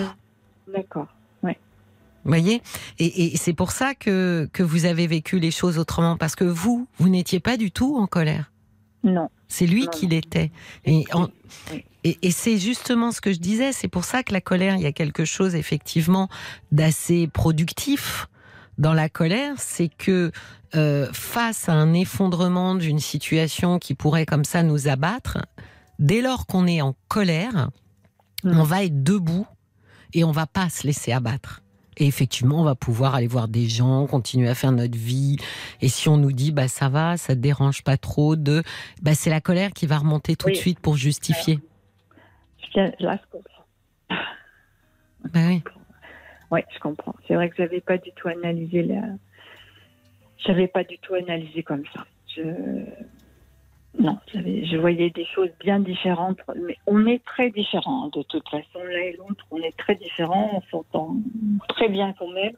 D'accord. 0.71 1.07
Vous 2.23 2.29
voyez? 2.29 2.61
Et, 3.00 3.33
et 3.33 3.38
c'est 3.38 3.53
pour 3.53 3.71
ça 3.71 3.95
que, 3.95 4.47
que 4.53 4.61
vous 4.61 4.85
avez 4.85 5.07
vécu 5.07 5.39
les 5.39 5.50
choses 5.50 5.79
autrement, 5.79 6.17
parce 6.17 6.35
que 6.35 6.43
vous, 6.43 6.88
vous 7.00 7.09
n'étiez 7.09 7.39
pas 7.39 7.57
du 7.57 7.71
tout 7.71 7.97
en 7.97 8.05
colère. 8.05 8.51
Non. 9.03 9.27
C'est 9.47 9.65
lui 9.65 9.88
qui 9.88 10.05
l'était. 10.05 10.51
Et, 10.85 11.05
en-. 11.13 11.29
Et, 12.03 12.17
et 12.22 12.31
c'est 12.31 12.58
justement 12.58 13.12
ce 13.12 13.22
que 13.22 13.31
je 13.34 13.39
disais. 13.39 13.72
C'est 13.74 13.88
pour 13.88 14.03
ça 14.05 14.24
que 14.24 14.34
la 14.34 14.41
colère, 14.41 14.75
il 14.75 14.81
y 14.81 14.86
a 14.88 14.91
quelque 14.91 15.25
chose 15.25 15.55
effectivement 15.55 16.29
d'assez 16.72 17.27
productif 17.27 18.27
dans 18.77 18.93
la 18.93 19.10
colère. 19.10 19.55
C'est 19.58 19.89
que 19.89 20.31
euh, 20.75 21.08
face 21.13 21.67
à 21.70 21.74
un 21.74 21.93
effondrement 21.93 22.75
d'une 22.75 23.00
situation 23.00 23.77
qui 23.79 23.93
pourrait 23.93 24.25
comme 24.25 24.46
ça 24.46 24.63
nous 24.63 24.88
abattre, 24.88 25.38
dès 26.00 26.22
lors 26.22 26.46
qu'on 26.48 26.67
est 26.67 26.81
en 26.81 26.96
colère, 27.08 27.70
Mm. 28.43 28.58
on 28.60 28.63
va 28.63 28.84
être 28.84 29.03
debout 29.03 29.46
et 30.15 30.24
on 30.24 30.31
va 30.31 30.48
pas 30.48 30.67
se 30.67 30.88
laisser 30.88 31.12
abattre. 31.12 31.62
Et 31.98 32.08
effectivement, 32.08 32.60
on 32.62 32.63
va 32.63 32.74
pouvoir 32.74 33.13
aller 33.13 33.27
voir 33.27 33.48
des 33.48 33.67
gens, 33.70 34.08
continuer 34.08 34.50
à 34.50 34.55
faire 34.55 34.72
notre 34.72 34.98
vie. 34.98 35.38
Et 35.81 35.89
si 35.89 36.10
on 36.10 36.17
nous 36.17 36.31
dit, 36.31 36.51
bah 36.51 36.67
ça 36.67 36.89
va, 36.89 37.17
ça 37.17 37.36
te 37.36 37.39
dérange 37.39 37.84
pas 37.84 37.98
trop 37.98 38.36
de, 38.36 38.63
bah 39.03 39.13
c'est 39.13 39.29
la 39.29 39.41
colère 39.41 39.74
qui 39.74 39.86
va 39.86 40.00
remonter 40.00 40.36
tout 40.36 40.48
Oui. 40.48 40.53
de 40.53 40.58
suite 40.58 40.79
pour 40.79 40.98
justifier. 40.98 41.60
Là, 42.75 42.91
je 42.99 43.29
comprends. 43.31 43.65
Bah 45.25 45.39
oui. 45.47 45.63
Oui, 46.51 46.61
je 46.73 46.79
comprends. 46.79 47.15
C'est 47.27 47.35
vrai 47.35 47.49
que 47.49 47.55
j'avais 47.57 47.81
pas 47.81 47.97
du 47.97 48.11
tout 48.13 48.27
analysé 48.27 48.83
la. 48.83 49.01
J'avais 50.45 50.67
pas 50.67 50.83
du 50.83 50.97
tout 50.99 51.13
analysé 51.13 51.63
comme 51.63 51.83
ça. 51.93 52.05
Je... 52.35 52.41
Non, 53.99 54.17
je 54.33 54.77
voyais 54.77 55.09
des 55.09 55.25
choses 55.25 55.49
bien 55.59 55.79
différentes. 55.79 56.39
Mais 56.55 56.77
on 56.87 57.05
est 57.05 57.23
très 57.23 57.51
différents. 57.51 58.07
De 58.07 58.23
toute 58.23 58.47
façon, 58.49 58.83
l'un 58.83 59.01
et 59.01 59.15
l'autre, 59.17 59.45
on 59.51 59.57
est 59.57 59.77
très 59.77 59.95
différents. 59.95 60.49
On 60.53 60.61
s'entend 60.71 61.15
très 61.67 61.89
bien 61.89 62.13
quand 62.17 62.31
même. 62.31 62.53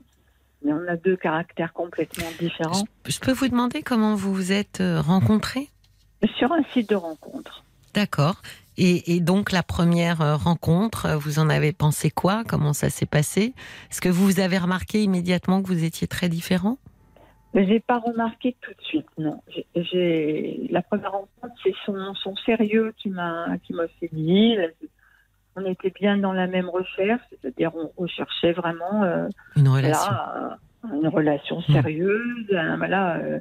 Mais 0.64 0.72
on 0.72 0.88
a 0.88 0.96
deux 0.96 1.18
caractères 1.18 1.74
complètement 1.74 2.28
différents. 2.40 2.86
Je 3.06 3.20
peux 3.20 3.34
vous 3.34 3.50
demander 3.50 3.82
comment 3.82 4.16
vous 4.16 4.34
vous 4.34 4.52
êtes 4.54 4.80
euh, 4.80 5.02
rencontrés? 5.02 5.68
Sur 6.38 6.54
un 6.54 6.64
site 6.72 6.90
de 6.90 6.96
rencontre. 6.96 7.66
D'accord. 7.94 8.42
Et, 8.78 9.16
et 9.16 9.20
donc 9.20 9.52
la 9.52 9.64
première 9.64 10.22
euh, 10.22 10.36
rencontre, 10.36 11.06
euh, 11.06 11.18
vous 11.18 11.40
en 11.40 11.50
avez 11.50 11.74
pensé 11.74 12.10
quoi? 12.10 12.44
Comment 12.48 12.74
ça 12.74 12.90
s'est 12.90 13.06
passé? 13.06 13.54
Est-ce 13.92 14.02
que 14.02 14.10
vous 14.10 14.40
avez 14.40 14.58
remarqué 14.58 15.04
immédiatement 15.04 15.62
que 15.62 15.68
vous 15.68 15.84
étiez 15.84 16.08
très 16.08 16.28
différents 16.30 16.78
Mais 17.54 17.68
j'ai 17.68 17.80
pas 17.80 18.00
remarqué 18.00 18.56
tout 18.62 18.72
de 18.72 18.82
suite, 18.84 19.06
non. 19.18 19.42
La 20.72 20.82
première 20.82 21.12
rencontre, 21.12 21.54
c'est 21.64 21.76
son, 21.86 22.14
son 22.16 22.36
sérieux 22.38 22.94
qui 22.98 23.10
m'a 23.10 23.58
qui 23.64 23.74
m'a 23.74 23.84
séduit. 24.00 24.58
On 25.56 25.64
était 25.66 25.92
bien 25.92 26.18
dans 26.18 26.34
la 26.34 26.48
même 26.48 26.68
recherche, 26.68 27.22
c'est-à-dire 27.30 27.72
on 27.76 27.92
recherchait 28.02 28.54
vraiment 28.54 29.04
euh, 29.04 29.28
Une 29.56 29.68
relation. 29.70 30.12
euh, 30.36 30.98
une 31.00 31.08
relation 31.08 31.62
sérieuse, 31.62 32.48
voilà, 32.78 33.18
euh, 33.18 33.40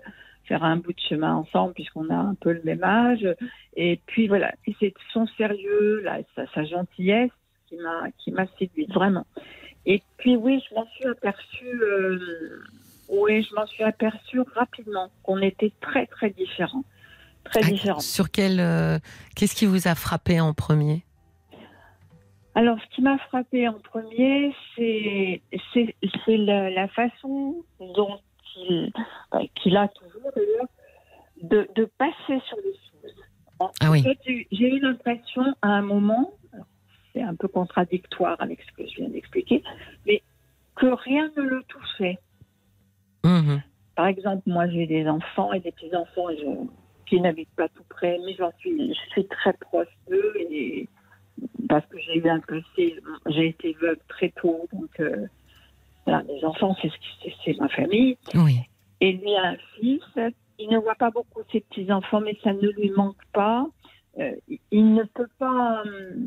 faire 0.53 0.65
un 0.65 0.77
bout 0.77 0.93
de 0.93 1.01
chemin 1.09 1.35
ensemble 1.35 1.73
puisqu'on 1.73 2.11
a 2.11 2.15
un 2.15 2.35
peu 2.35 2.53
le 2.53 2.63
même 2.63 2.85
âge. 2.85 3.27
Et 3.75 3.99
puis 4.07 4.29
voilà, 4.29 4.53
et 4.67 4.77
c'est 4.79 4.93
son 5.13 5.27
sérieux, 5.39 6.01
là, 6.05 6.19
sa, 6.37 6.47
sa 6.55 6.65
gentillesse 6.65 7.31
qui 7.69 7.77
m'a 7.77 8.11
qui 8.19 8.31
m'a 8.33 8.47
séduite 8.59 8.93
vraiment. 8.93 9.27
Et 9.87 10.03
puis 10.19 10.37
oui, 10.37 10.63
je 10.69 10.75
m'en 10.75 10.87
suis 10.95 11.07
aperçue. 11.07 11.81
euh, 11.83 12.19
oui, 13.09 13.43
je 13.43 13.55
m'en 13.55 13.67
suis 13.67 13.83
aperçue 13.83 14.41
rapidement 14.55 15.09
qu'on 15.23 15.41
était 15.41 15.73
très 15.81 16.07
très 16.07 16.31
différents, 16.31 16.85
très 17.45 17.61
Ah, 17.63 17.71
différents. 17.71 18.01
Sur 18.01 18.31
quel 18.31 18.61
euh, 18.61 18.99
Qu'est-ce 19.35 19.55
qui 19.55 19.67
vous 19.67 19.89
a 19.89 19.95
frappé 19.95 20.39
en 20.41 20.53
premier? 20.53 21.05
Alors, 22.55 22.77
ce 22.83 22.95
qui 22.95 23.01
m'a 23.01 23.17
frappé 23.17 23.67
en 23.67 23.79
premier, 23.93 24.55
c'est 24.77 25.41
la, 26.27 26.69
la 26.69 26.89
façon 26.89 27.65
dont 27.81 28.19
il 28.57 28.93
euh, 29.35 29.39
qu'il 29.55 29.77
a 29.77 29.89
d'ailleurs 30.35 30.67
de, 31.43 31.69
de 31.75 31.85
passer 31.99 32.41
sur 32.49 32.57
les 32.59 32.73
choses. 32.73 33.15
Ah 33.81 33.91
oui. 33.91 34.03
j'ai 34.27 34.69
eu 34.77 34.81
l'impression 34.81 35.43
à 35.63 35.69
un 35.69 35.83
moment, 35.83 36.33
c'est 37.13 37.23
un 37.23 37.35
peu 37.35 37.49
contradictoire 37.49 38.37
avec 38.41 38.61
ce 38.63 38.73
que 38.73 38.89
je 38.89 38.97
viens 38.97 39.09
d'expliquer, 39.09 39.63
mais 40.07 40.23
que 40.77 40.87
rien 40.87 41.31
ne 41.37 41.43
le 41.43 41.63
touchait. 41.65 42.19
Mhm. 43.25 43.63
Par 43.95 44.07
exemple, 44.07 44.43
moi 44.47 44.67
j'ai 44.69 44.87
des 44.87 45.07
enfants 45.07 45.53
et 45.53 45.61
des 45.61 45.71
petits-enfants 45.73 46.29
qui 47.07 47.21
n'habitent 47.21 47.55
pas 47.57 47.69
tout 47.69 47.85
près, 47.89 48.19
mais 48.25 48.35
j'en 48.35 48.51
suis, 48.59 48.95
je 48.95 49.11
suis 49.11 49.27
très 49.27 49.53
proche 49.53 49.89
d'eux 50.09 50.33
et 50.39 50.89
j'ai 51.99 52.19
eu 52.19 52.29
un 52.29 52.41
j'ai 53.27 53.49
été 53.49 53.75
veuve 53.81 53.99
très 54.09 54.31
tôt, 54.31 54.67
donc 54.73 55.01
euh, 55.01 55.27
voilà, 56.07 56.23
mes 56.25 56.45
enfants, 56.45 56.77
c'est 56.81 56.89
ce 56.89 56.97
qui- 57.23 57.35
c'est 57.45 57.59
ma 57.61 57.69
famille. 57.69 58.17
Oui. 58.35 58.59
Et 59.03 59.13
lui 59.13 59.35
a 59.35 59.49
un 59.49 59.57
fils. 59.77 60.03
Il 60.59 60.69
ne 60.71 60.79
voit 60.79 60.95
pas 60.95 61.11
beaucoup 61.11 61.41
ses 61.51 61.61
petits-enfants, 61.61 62.21
mais 62.21 62.39
ça 62.45 62.53
ne 62.53 62.69
lui 62.71 62.91
manque 62.91 63.17
pas. 63.33 63.67
Euh, 64.19 64.31
il- 64.71 64.95
ne 64.95 65.03
peut 65.05 65.29
pas. 65.39 65.83
hum, 65.83 66.27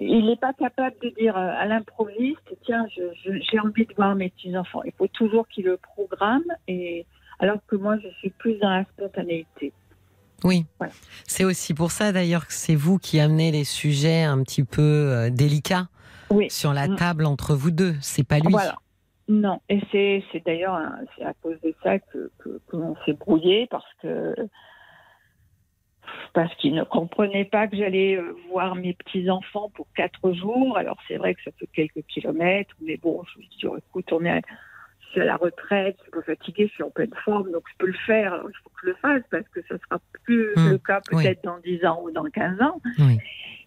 il 0.00 0.26
n'est 0.26 0.36
pas 0.36 0.52
capable 0.52 0.94
de 1.02 1.08
dire 1.18 1.36
euh, 1.36 1.50
à 1.62 1.64
l'improviste 1.66 2.46
tiens, 2.66 2.86
j'ai 2.94 3.58
envie 3.60 3.86
de 3.86 3.94
voir 3.96 4.14
mes 4.14 4.28
petits-enfants. 4.30 4.82
Il 4.84 4.92
faut 4.92 5.08
toujours 5.08 5.48
qu'il 5.48 5.64
le 5.64 5.78
programme, 5.78 6.44
et, 6.68 7.06
alors 7.38 7.58
que 7.66 7.76
moi, 7.76 7.96
je 8.02 8.08
suis 8.18 8.30
plus 8.30 8.58
dans 8.58 8.68
la 8.70 8.84
spontanéité. 8.84 9.72
Oui. 10.44 10.66
Voilà. 10.78 10.92
C'est 11.26 11.44
aussi 11.44 11.72
pour 11.74 11.90
ça 11.90 12.12
d'ailleurs 12.12 12.46
que 12.46 12.52
c'est 12.52 12.74
vous 12.76 12.98
qui 12.98 13.18
amenez 13.18 13.50
les 13.50 13.64
sujets 13.64 14.22
un 14.22 14.42
petit 14.42 14.62
peu 14.64 14.82
euh, 14.82 15.30
délicats 15.30 15.88
Oui. 16.30 16.48
sur 16.50 16.72
la 16.74 16.86
Mm. 16.88 16.96
table 16.96 17.24
entre 17.24 17.54
vous 17.54 17.70
deux. 17.72 17.94
C'est 18.00 18.22
pas 18.26 18.38
lui. 18.38 18.50
Voilà. 18.52 18.76
Non, 19.28 19.60
et 19.68 19.80
c'est 19.92 20.24
c'est 20.32 20.44
d'ailleurs 20.44 20.74
un- 20.74 21.00
c'est 21.16 21.24
à 21.24 21.34
cause 21.34 21.60
de 21.60 21.74
ça 21.82 21.98
que 21.98 22.30
que- 22.38 22.60
que 22.66 22.76
l'on 22.76 22.96
s'est 23.04 23.12
brouillé 23.12 23.66
parce 23.70 23.92
que 24.00 24.34
parce 26.32 26.54
qu'il 26.56 26.74
ne 26.74 26.84
comprenait 26.84 27.44
pas 27.44 27.66
que 27.68 27.76
j'allais 27.76 28.16
euh, 28.16 28.34
voir 28.50 28.74
mes 28.74 28.94
petits 28.94 29.28
enfants 29.30 29.70
pour 29.70 29.86
quatre 29.94 30.32
jours. 30.32 30.78
Alors 30.78 30.96
c'est 31.06 31.16
vrai 31.16 31.34
que 31.34 31.42
ça 31.42 31.50
fait 31.58 31.66
quelques 31.68 32.02
kilomètres, 32.06 32.74
mais 32.80 32.96
bon, 32.96 33.22
je 33.34 33.38
me 33.40 33.44
dis 33.44 33.66
oh, 33.66 33.76
écoute, 33.76 34.10
on 34.12 34.24
est 34.24 34.30
à, 34.30 34.40
je 35.00 35.06
suis 35.10 35.20
à 35.20 35.24
la 35.26 35.36
retraite, 35.36 35.96
je 35.98 36.02
suis 36.04 36.10
pas 36.12 36.22
fatiguée, 36.22 36.66
je 36.68 36.72
suis 36.74 36.82
en 36.82 36.90
pleine 36.90 37.14
forme, 37.24 37.50
donc 37.52 37.64
je 37.70 37.76
peux 37.78 37.86
le 37.86 37.98
faire. 38.06 38.32
Alors, 38.34 38.48
il 38.50 38.56
faut 38.62 38.70
que 38.70 38.80
je 38.82 38.86
le 38.88 38.94
fasse 38.96 39.22
parce 39.30 39.48
que 39.48 39.60
ça 39.62 39.76
sera 39.78 40.00
plus 40.24 40.54
Mm. 40.56 40.70
le 40.70 40.78
cas 40.78 41.00
peut-être 41.02 41.44
dans 41.44 41.58
10 41.58 41.84
ans 41.84 42.00
ou 42.02 42.10
dans 42.10 42.24
15 42.24 42.60
ans. 42.62 42.80
Oui. 42.98 43.18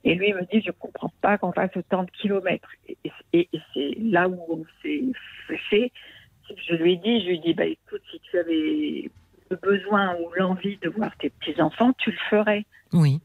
Et 0.03 0.15
lui 0.15 0.29
il 0.29 0.35
me 0.35 0.41
dit, 0.51 0.61
je 0.65 0.71
comprends 0.71 1.11
pas 1.21 1.37
qu'on 1.37 1.51
fasse 1.51 1.75
autant 1.75 2.03
de 2.03 2.11
kilomètres. 2.11 2.69
Et, 2.87 2.97
et- 3.33 3.49
et 3.53 3.59
c'est 3.73 3.95
là 3.99 4.27
où 4.27 4.39
on 4.49 4.65
s'est 4.81 5.03
fâché. 5.47 5.91
Je 6.67 6.75
lui 6.75 6.93
ai 6.93 6.97
dit, 6.97 7.21
je 7.21 7.27
lui 7.27 7.35
ai 7.35 7.39
dit, 7.39 7.53
bah, 7.53 7.65
écoute, 7.65 8.01
si 8.11 8.19
tu 8.19 8.37
avais 8.37 9.09
le 9.49 9.55
besoin 9.57 10.15
ou 10.17 10.29
l'envie 10.35 10.77
de 10.77 10.89
voir 10.89 11.15
tes 11.17 11.29
petits-enfants, 11.29 11.93
tu 11.97 12.11
le 12.11 12.17
ferais. 12.29 12.65
Oui. 12.93 13.19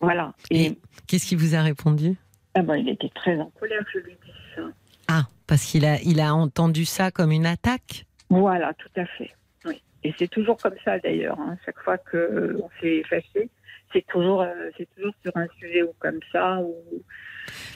Voilà. 0.00 0.34
Et, 0.50 0.66
Et 0.66 0.78
qu'est-ce 1.06 1.28
qu'il 1.28 1.38
vous 1.38 1.54
a 1.54 1.62
répondu? 1.62 2.16
Ah 2.54 2.62
ben, 2.62 2.76
il 2.76 2.88
était 2.88 3.08
très 3.14 3.38
en 3.38 3.50
colère, 3.58 3.84
je 3.92 3.98
lui 4.00 4.12
dit 4.12 4.32
ça. 4.54 4.62
Ah, 5.08 5.22
parce 5.46 5.64
qu'il 5.64 5.84
a, 5.86 6.00
il 6.02 6.20
a 6.20 6.34
entendu 6.34 6.84
ça 6.84 7.10
comme 7.10 7.30
une 7.32 7.46
attaque? 7.46 8.04
Voilà, 8.28 8.74
tout 8.74 8.90
à 9.00 9.06
fait. 9.06 9.30
Oui. 9.64 9.82
Et 10.04 10.12
c'est 10.18 10.28
toujours 10.28 10.56
comme 10.58 10.74
ça 10.84 10.98
d'ailleurs. 10.98 11.38
hein. 11.40 11.56
Chaque 11.64 11.78
fois 11.78 11.96
qu'on 11.98 12.68
s'est 12.80 13.02
fâché, 13.08 13.48
c'est 13.92 14.06
toujours, 14.06 14.42
euh, 14.42 14.70
c'est 14.76 14.88
toujours 14.94 15.12
sur 15.22 15.32
un 15.36 15.46
sujet 15.58 15.82
ou 15.82 15.92
comme 15.98 16.18
ça. 16.30 16.58
Ou... 16.60 16.74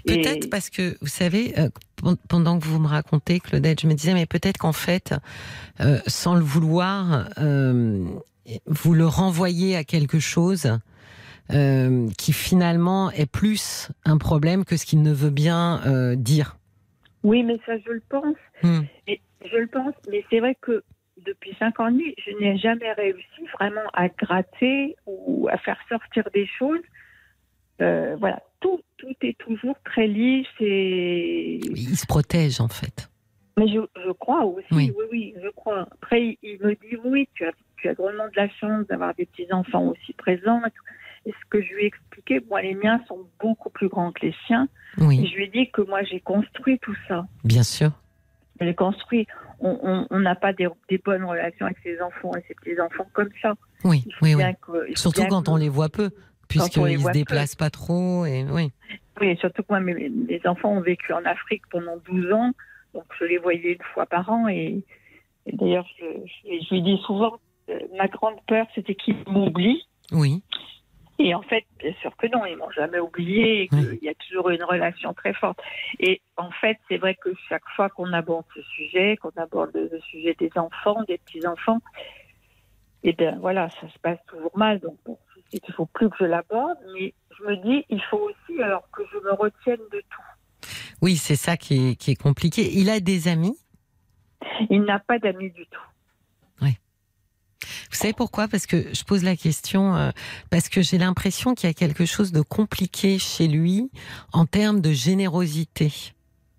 Peut-être 0.06 0.46
Et- 0.46 0.48
parce 0.48 0.70
que, 0.70 0.96
vous 1.00 1.06
savez, 1.08 1.58
euh, 1.58 1.68
pen- 2.02 2.16
pendant 2.28 2.58
que 2.58 2.64
vous 2.64 2.78
me 2.78 2.86
racontez, 2.86 3.40
Claudette, 3.40 3.80
je 3.80 3.86
me 3.86 3.94
disais, 3.94 4.14
mais 4.14 4.26
peut-être 4.26 4.58
qu'en 4.58 4.72
fait, 4.72 5.14
euh, 5.80 5.98
sans 6.06 6.34
le 6.34 6.42
vouloir, 6.42 7.28
euh, 7.38 8.04
vous 8.66 8.94
le 8.94 9.06
renvoyez 9.06 9.76
à 9.76 9.84
quelque 9.84 10.18
chose 10.20 10.78
euh, 11.52 12.08
qui 12.18 12.32
finalement 12.32 13.10
est 13.10 13.30
plus 13.30 13.90
un 14.04 14.18
problème 14.18 14.64
que 14.64 14.76
ce 14.76 14.86
qu'il 14.86 15.02
ne 15.02 15.12
veut 15.12 15.30
bien 15.30 16.14
dire. 16.16 16.56
Oui, 17.22 17.42
mais 17.42 17.58
ça, 17.66 17.72
je 17.84 17.90
le 17.92 18.02
pense. 18.08 18.36
Hmm. 18.62 18.82
Et 19.08 19.20
je 19.44 19.56
le 19.56 19.66
pense, 19.66 19.94
mais 20.10 20.24
c'est 20.30 20.38
vrai 20.40 20.56
que 20.60 20.82
depuis 21.26 21.54
cinq 21.58 21.78
ans 21.80 21.88
et 21.88 21.92
demi, 21.92 22.14
je 22.24 22.30
n'ai 22.38 22.56
jamais 22.58 22.92
réussi 22.92 23.42
vraiment 23.58 23.88
à 23.92 24.08
gratter 24.08 24.96
ou 25.06 25.48
à 25.50 25.58
faire 25.58 25.78
sortir 25.88 26.24
des 26.32 26.46
choses. 26.58 26.80
Euh, 27.82 28.16
voilà, 28.18 28.42
tout, 28.60 28.80
tout 28.96 29.14
est 29.22 29.36
toujours 29.38 29.76
très 29.84 30.06
lisse 30.06 30.46
et. 30.60 31.56
Il 31.56 31.96
se 31.96 32.06
protège, 32.06 32.60
en 32.60 32.68
fait. 32.68 33.10
Mais 33.58 33.68
je, 33.68 33.80
je 34.04 34.12
crois 34.12 34.44
aussi, 34.44 34.66
Oui. 34.72 34.92
oui. 34.98 35.04
oui, 35.12 35.34
je 35.42 35.48
crois. 35.50 35.86
Après, 35.92 36.38
il, 36.42 36.58
me 36.62 36.74
dit 36.74 36.96
oui, 37.04 37.28
tu 37.34 37.44
as, 37.46 37.52
tu 37.78 37.88
as 37.88 37.94
drôlement 37.94 38.26
de 38.28 38.36
la 38.36 38.48
chance 38.48 38.86
d'avoir 38.86 39.14
des 39.14 39.26
petits-enfants 39.26 39.84
aussi 39.88 40.12
présents. 40.14 40.60
et. 40.66 40.70
Et 41.28 41.32
ce 41.32 41.50
que 41.50 41.60
je 41.60 41.74
lui 41.74 41.82
ai 41.82 41.86
expliqué, 41.86 42.40
moi, 42.48 42.62
les 42.62 42.76
miens 42.76 43.00
sont 43.08 43.26
beaucoup 43.40 43.68
plus 43.68 43.88
grands 43.88 44.12
que 44.12 44.24
les 44.26 44.34
siens. 44.46 44.68
Et 44.98 45.02
Oui, 45.02 45.26
je 45.28 45.34
lui 45.36 45.44
ai 45.46 45.48
dit 45.48 45.68
que 45.72 45.82
moi, 45.82 46.04
j'ai 46.04 46.20
construit 46.20 46.78
tout 46.78 46.94
ça. 47.08 47.26
bien 47.42 47.64
sûr. 47.64 47.90
Je 48.60 48.64
l'ai 48.64 48.76
construit. 48.76 49.26
On- 49.60 50.18
n'a 50.20 50.34
pas 50.34 50.52
des, 50.52 50.68
des 50.88 50.98
bonnes 50.98 51.24
relations 51.24 51.66
avec 51.66 51.78
ses 51.82 52.00
enfants 52.00 52.32
et 52.36 52.42
ses 52.46 52.54
petits-enfants 52.54 53.06
comme 53.12 53.30
ça. 53.40 53.54
Oui, 53.84 54.04
oui, 54.22 54.34
oui. 54.34 54.42
que- 54.60 54.98
Surtout 54.98 55.22
quand 55.28 55.42
que- 55.44 55.50
on 55.50 55.56
les 55.56 55.68
voit 55.68 55.88
peu, 55.88 56.10
puisqu'ils 56.48 56.82
ne 56.82 56.98
se 56.98 57.04
peu. 57.06 57.12
déplacent 57.12 57.54
pas 57.54 57.70
trop. 57.70 58.26
Et, 58.26 58.44
oui. 58.50 58.70
Oui, 59.20 59.28
et 59.28 59.36
surtout 59.36 59.62
que 59.62 59.68
moi, 59.70 59.80
mes, 59.80 60.08
mes 60.10 60.40
enfants 60.46 60.72
ont 60.72 60.80
vécu 60.82 61.12
en 61.12 61.24
Afrique 61.24 61.62
pendant 61.70 61.96
12 62.06 62.30
ans, 62.32 62.52
donc 62.94 63.04
je 63.18 63.24
les 63.24 63.38
voyais 63.38 63.72
une 63.72 63.82
fois 63.94 64.04
par 64.06 64.28
an. 64.30 64.46
Et, 64.48 64.82
et 65.46 65.56
d'ailleurs, 65.56 65.86
je, 65.98 66.04
je- 66.26 66.64
je 66.68 66.74
lui 66.74 66.82
dis 66.82 66.98
souvent, 67.06 67.38
euh, 67.70 67.78
ma 67.96 68.08
grande 68.08 68.36
peur, 68.46 68.66
c'était 68.74 68.94
qu'ils 68.94 69.16
m'oublient. 69.26 69.86
oui, 70.12 70.42
Et 71.18 71.34
en 71.34 71.42
fait, 71.42 71.64
bien 71.78 71.94
sûr 72.02 72.14
que 72.16 72.26
non, 72.26 72.44
ils 72.44 72.56
m'ont 72.56 72.70
jamais 72.70 72.98
oublié 72.98 73.68
qu'il 73.68 73.88
Oui. 73.88 73.98
y 74.02 74.08
a 74.08 74.14
toujours 74.14 74.50
une 74.50 74.62
relation 74.62 75.14
très 75.14 75.32
forte. 75.32 75.58
Et 75.98 76.20
en 76.36 76.50
fait, 76.50 76.76
c'est 76.88 76.98
vrai 76.98 77.14
que 77.14 77.30
chaque 77.48 77.66
fois 77.74 77.88
qu'on 77.88 78.12
aborde 78.12 78.44
ce 78.54 78.60
sujet, 78.62 79.16
qu'on 79.16 79.32
aborde 79.36 79.70
le 79.74 79.98
sujet 80.10 80.34
des 80.38 80.50
enfants, 80.56 81.02
des 81.08 81.16
petits-enfants, 81.18 81.80
et 83.02 83.12
bien 83.14 83.38
voilà, 83.40 83.70
ça 83.70 83.88
se 83.88 83.98
passe 83.98 84.18
toujours 84.26 84.56
mal. 84.58 84.78
Donc 84.80 84.96
bon, 85.06 85.18
il 85.52 85.60
ne 85.66 85.72
faut 85.72 85.86
plus 85.86 86.10
que 86.10 86.16
je 86.20 86.24
l'aborde, 86.24 86.76
mais 86.94 87.14
je 87.38 87.44
me 87.44 87.56
dis, 87.56 87.84
il 87.88 88.02
faut 88.02 88.18
aussi 88.30 88.62
alors 88.62 88.88
que 88.90 89.02
je 89.12 89.18
me 89.18 89.32
retienne 89.32 89.80
de 89.92 90.00
tout. 90.10 90.68
oui, 91.00 91.16
c'est 91.16 91.36
ça 91.36 91.56
qui 91.56 91.90
est, 91.92 91.96
qui 91.96 92.10
est 92.10 92.22
compliqué. 92.22 92.62
Il 92.74 92.90
a 92.90 93.00
des 93.00 93.28
amis? 93.28 93.56
Il 94.70 94.82
n'a 94.82 94.98
pas 94.98 95.18
d'amis 95.18 95.50
du 95.50 95.66
tout. 95.66 95.80
Vous 97.90 97.96
savez 97.96 98.12
pourquoi? 98.12 98.48
Parce 98.48 98.66
que 98.66 98.94
je 98.94 99.04
pose 99.04 99.22
la 99.24 99.36
question, 99.36 99.94
euh, 99.96 100.10
parce 100.50 100.68
que 100.68 100.82
j'ai 100.82 100.98
l'impression 100.98 101.54
qu'il 101.54 101.68
y 101.68 101.70
a 101.70 101.74
quelque 101.74 102.04
chose 102.06 102.32
de 102.32 102.40
compliqué 102.42 103.18
chez 103.18 103.48
lui 103.48 103.90
en 104.32 104.46
termes 104.46 104.80
de 104.80 104.92
générosité, 104.92 105.92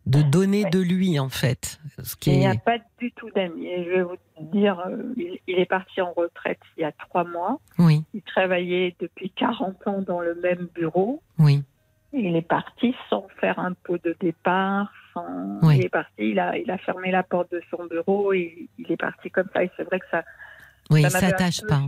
de 0.05 0.21
donner 0.21 0.63
Ouais. 0.63 0.69
de 0.69 0.79
lui 0.79 1.19
en 1.19 1.29
fait. 1.29 1.79
Ce 2.03 2.15
qui 2.15 2.31
Il 2.31 2.39
n'y 2.39 2.45
est... 2.45 2.49
a 2.49 2.55
pas 2.55 2.77
du 2.99 3.11
tout 3.11 3.29
d'amis. 3.31 3.67
Je 3.85 3.89
vais 3.89 4.03
vous 4.03 4.17
dire, 4.53 4.79
euh, 4.87 5.13
il, 5.17 5.37
il 5.47 5.59
est 5.59 5.65
parti 5.65 6.01
en 6.01 6.13
retraite 6.13 6.59
il 6.77 6.81
y 6.81 6.85
a 6.85 6.91
trois 6.91 7.23
mois. 7.23 7.59
Oui, 7.79 8.03
Il 8.13 8.21
travaillait 8.21 8.95
depuis 8.99 9.29
40 9.31 9.85
ans 9.87 10.01
dans 10.01 10.21
le 10.21 10.35
même 10.35 10.67
bureau. 10.75 11.21
oui, 11.39 11.63
il 12.13 12.35
est 12.37 12.41
parti 12.41 12.95
sans 13.09 13.27
faire 13.41 13.59
un 13.59 13.73
pot 13.73 13.97
de 14.03 14.15
départ. 14.21 14.91
Sans... 15.13 15.25
Oui. 15.61 15.77
Il 15.79 15.85
est 15.85 15.89
parti, 15.89 16.11
il 16.19 16.39
a, 16.39 16.57
il 16.57 16.71
a 16.71 16.77
fermé 16.77 17.11
la 17.11 17.21
porte 17.23 17.51
de 17.51 17.61
son 17.69 17.85
bureau 17.85 18.31
et 18.33 18.69
il 18.79 18.89
est 18.91 18.97
parti 18.97 19.29
comme 19.29 19.47
ça. 19.53 19.63
Et 19.63 19.69
c'est 19.75 19.83
vrai 19.83 19.99
que 19.99 20.05
ça, 20.09 20.23
oui, 20.89 21.01
Ça 21.03 21.09
s'attache 21.09 21.61
peu- 21.61 21.67
pas. 21.67 21.81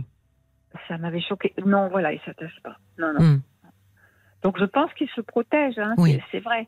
ça 0.88 0.98
m'avait 0.98 1.20
choqué. 1.20 1.52
Non, 1.64 1.88
voilà, 1.88 2.12
il 2.12 2.20
s'attache 2.24 2.58
pas. 2.62 2.76
Non, 2.98 3.12
non. 3.14 3.20
Hmm. 3.20 3.40
Donc 4.42 4.58
je 4.58 4.64
pense 4.64 4.92
qu'il 4.94 5.08
se 5.10 5.20
protège, 5.20 5.78
hein, 5.78 5.94
Oui. 5.98 6.18
c'est- 6.30 6.40
vrai. 6.40 6.66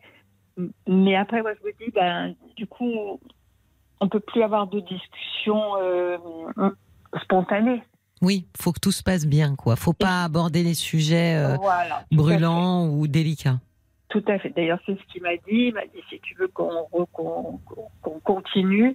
Mais 0.86 1.16
après, 1.16 1.40
moi, 1.42 1.52
je 1.58 1.66
me 1.66 1.72
dis, 1.84 1.90
ben, 1.92 2.34
du 2.56 2.66
coup, 2.66 3.18
on 4.00 4.08
peut 4.08 4.20
plus 4.20 4.42
avoir 4.42 4.66
de 4.66 4.80
discussion 4.80 5.76
euh, 5.80 6.18
spontanée. 7.22 7.82
Oui, 8.20 8.46
faut 8.60 8.72
que 8.72 8.78
tout 8.78 8.92
se 8.92 9.02
passe 9.02 9.26
bien, 9.26 9.56
quoi. 9.56 9.76
Faut 9.76 9.94
pas 9.94 10.24
aborder 10.24 10.62
les 10.62 10.74
sujets 10.74 11.36
euh, 11.36 11.56
voilà. 11.56 12.04
brûlants 12.12 12.86
ou 12.88 13.08
délicats. 13.08 13.60
Tout 14.10 14.22
à 14.28 14.38
fait. 14.38 14.50
D'ailleurs, 14.50 14.78
c'est 14.84 14.96
ce 14.96 15.02
qu'il 15.12 15.22
m'a 15.22 15.34
dit. 15.36 15.68
Il 15.68 15.74
m'a 15.74 15.86
dit, 15.86 16.02
si 16.10 16.20
tu 16.20 16.34
veux 16.34 16.48
qu'on 16.48 16.86
qu'on 18.02 18.20
continue, 18.20 18.94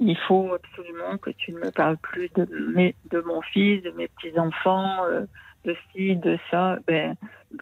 il 0.00 0.16
faut 0.28 0.52
absolument 0.54 1.16
que 1.18 1.30
tu 1.30 1.52
ne 1.52 1.58
me 1.58 1.70
parles 1.70 1.96
plus 1.98 2.28
de, 2.36 2.46
mes, 2.74 2.94
de 3.10 3.20
mon 3.20 3.40
fils, 3.42 3.82
de 3.82 3.90
mes 3.92 4.08
petits-enfants, 4.08 5.04
euh, 5.04 5.26
de 5.64 5.74
ci, 5.92 6.16
de 6.16 6.38
ça. 6.50 6.78
Ben, 6.86 7.16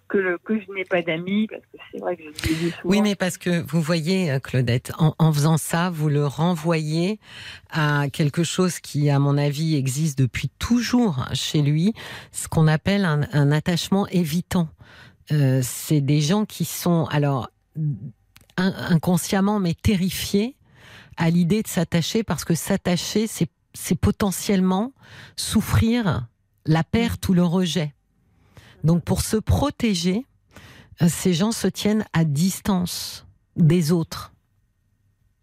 que, 0.09 0.18
le, 0.18 0.38
que 0.38 0.59
je 0.59 0.73
n'ai 0.73 0.85
pas 0.85 1.03
d'amis, 1.03 1.47
parce 1.47 1.62
que 1.62 1.79
c'est 1.92 1.99
vrai 2.01 2.16
que 2.16 2.23
je 2.23 2.29
lui 2.49 2.55
dis 2.57 2.70
souvent. 2.70 2.81
Oui, 2.85 3.03
mais 3.03 3.14
parce 3.14 3.38
que 3.38 3.62
vous 3.70 3.81
voyez, 3.81 4.33
euh, 4.33 4.38
Claudette, 4.40 4.92
en, 4.99 5.14
en 5.18 5.33
faisant 5.33 5.57
ça, 5.59 5.90
vous 5.90 6.09
le 6.09 6.27
renvoyez 6.27 7.20
à 7.70 8.09
quelque 8.12 8.42
chose 8.42 8.81
qui, 8.81 9.11
à 9.11 9.18
mon 9.18 9.38
avis, 9.38 9.77
existe 9.77 10.18
depuis 10.18 10.51
toujours 10.59 11.27
chez 11.35 11.62
lui, 11.62 11.94
ce 12.33 12.49
qu'on 12.49 12.66
appelle 12.66 13.05
un, 13.05 13.20
un 13.33 13.53
attachement 13.53 14.07
évitant. 14.09 14.68
Euh, 15.33 15.61
c'est 15.62 16.01
des 16.01 16.20
gens 16.20 16.44
qui 16.44 16.64
sont, 16.64 17.05
alors, 17.11 17.49
in- 18.57 18.75
inconsciemment, 18.90 19.61
mais 19.61 19.75
terrifiés 19.75 20.57
à 21.16 21.31
l'idée 21.31 21.62
de 21.62 21.68
s'attacher 21.68 22.22
parce 22.22 22.44
que 22.44 22.55
s'attacher, 22.55 23.27
c'est 23.27 23.48
c'est 23.74 23.96
potentiellement 23.96 24.92
souffrir 25.37 26.29
la 26.64 26.85
perte 26.85 27.29
ou 27.29 27.35
le 27.35 27.44
rejet. 27.44 27.92
Donc, 28.85 29.03
pour 29.03 29.20
se 29.20 29.37
protéger, 29.37 30.24
euh, 31.03 31.09
ces 31.09 31.35
gens 31.35 31.53
se 31.53 31.66
tiennent 31.66 32.05
à 32.12 32.24
distance 32.24 33.27
des 33.57 33.92
autres. 33.92 34.33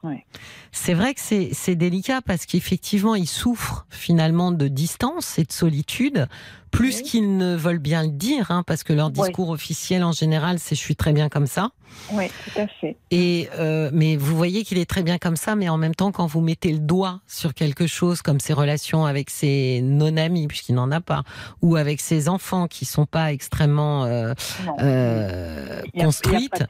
Ouais. 0.04 0.26
C'est 0.72 0.96
vrai 0.96 1.14
que 1.14 1.20
c'est 1.20 1.52
c'est 1.54 1.76
délicat 1.76 2.22
parce 2.22 2.46
qu'effectivement, 2.46 3.14
ils 3.14 3.28
souffrent 3.28 3.86
finalement 3.90 4.52
de 4.52 4.68
distance 4.68 5.38
et 5.38 5.44
de 5.44 5.52
solitude 5.52 6.28
plus 6.72 6.98
Oui. 6.98 7.04
qu'ils 7.04 7.38
ne 7.38 7.56
veulent 7.56 7.80
bien 7.80 8.04
le 8.04 8.10
dire, 8.10 8.50
hein, 8.50 8.64
parce 8.66 8.84
que 8.84 8.94
leur 8.94 9.08
Oui. 9.08 9.14
discours 9.28 9.50
officiel 9.50 10.04
en 10.04 10.14
général, 10.14 10.58
c'est 10.58 10.74
je 10.76 10.80
suis 10.80 10.96
très 10.96 11.12
bien 11.14 11.28
comme 11.30 11.48
ça. 11.48 11.72
Oui, 12.14 12.28
tout 12.46 12.62
à 12.62 12.68
fait. 12.68 12.96
Et 13.12 13.50
euh, 13.60 13.90
mais 13.94 14.16
vous 14.16 14.38
voyez 14.38 14.64
qu'il 14.64 14.78
est 14.78 14.86
très 14.90 15.04
bien 15.04 15.18
comme 15.18 15.36
ça, 15.36 15.58
mais 15.58 15.68
en 15.68 15.78
même 15.78 15.94
temps, 15.94 16.14
quand 16.14 16.26
vous 16.26 16.40
mettez 16.40 16.72
le 16.72 16.80
doigt 16.80 17.20
sur 17.28 17.54
quelque 17.54 17.86
chose 17.86 18.22
comme 18.22 18.40
ses 18.40 18.54
relations 18.54 19.06
avec 19.06 19.30
ses 19.30 19.82
non-amis, 19.84 20.48
puisqu'il 20.48 20.76
n'en 20.76 20.90
a 20.92 21.02
pas, 21.02 21.24
ou 21.62 21.76
avec 21.76 22.00
ses 22.00 22.30
enfants 22.30 22.68
qui 22.68 22.86
sont 22.86 23.06
pas 23.06 23.34
extrêmement 23.34 24.06
euh, 24.06 24.34
euh, 24.80 25.82
a- 25.94 26.04
construites, 26.04 26.60
de- 26.62 26.68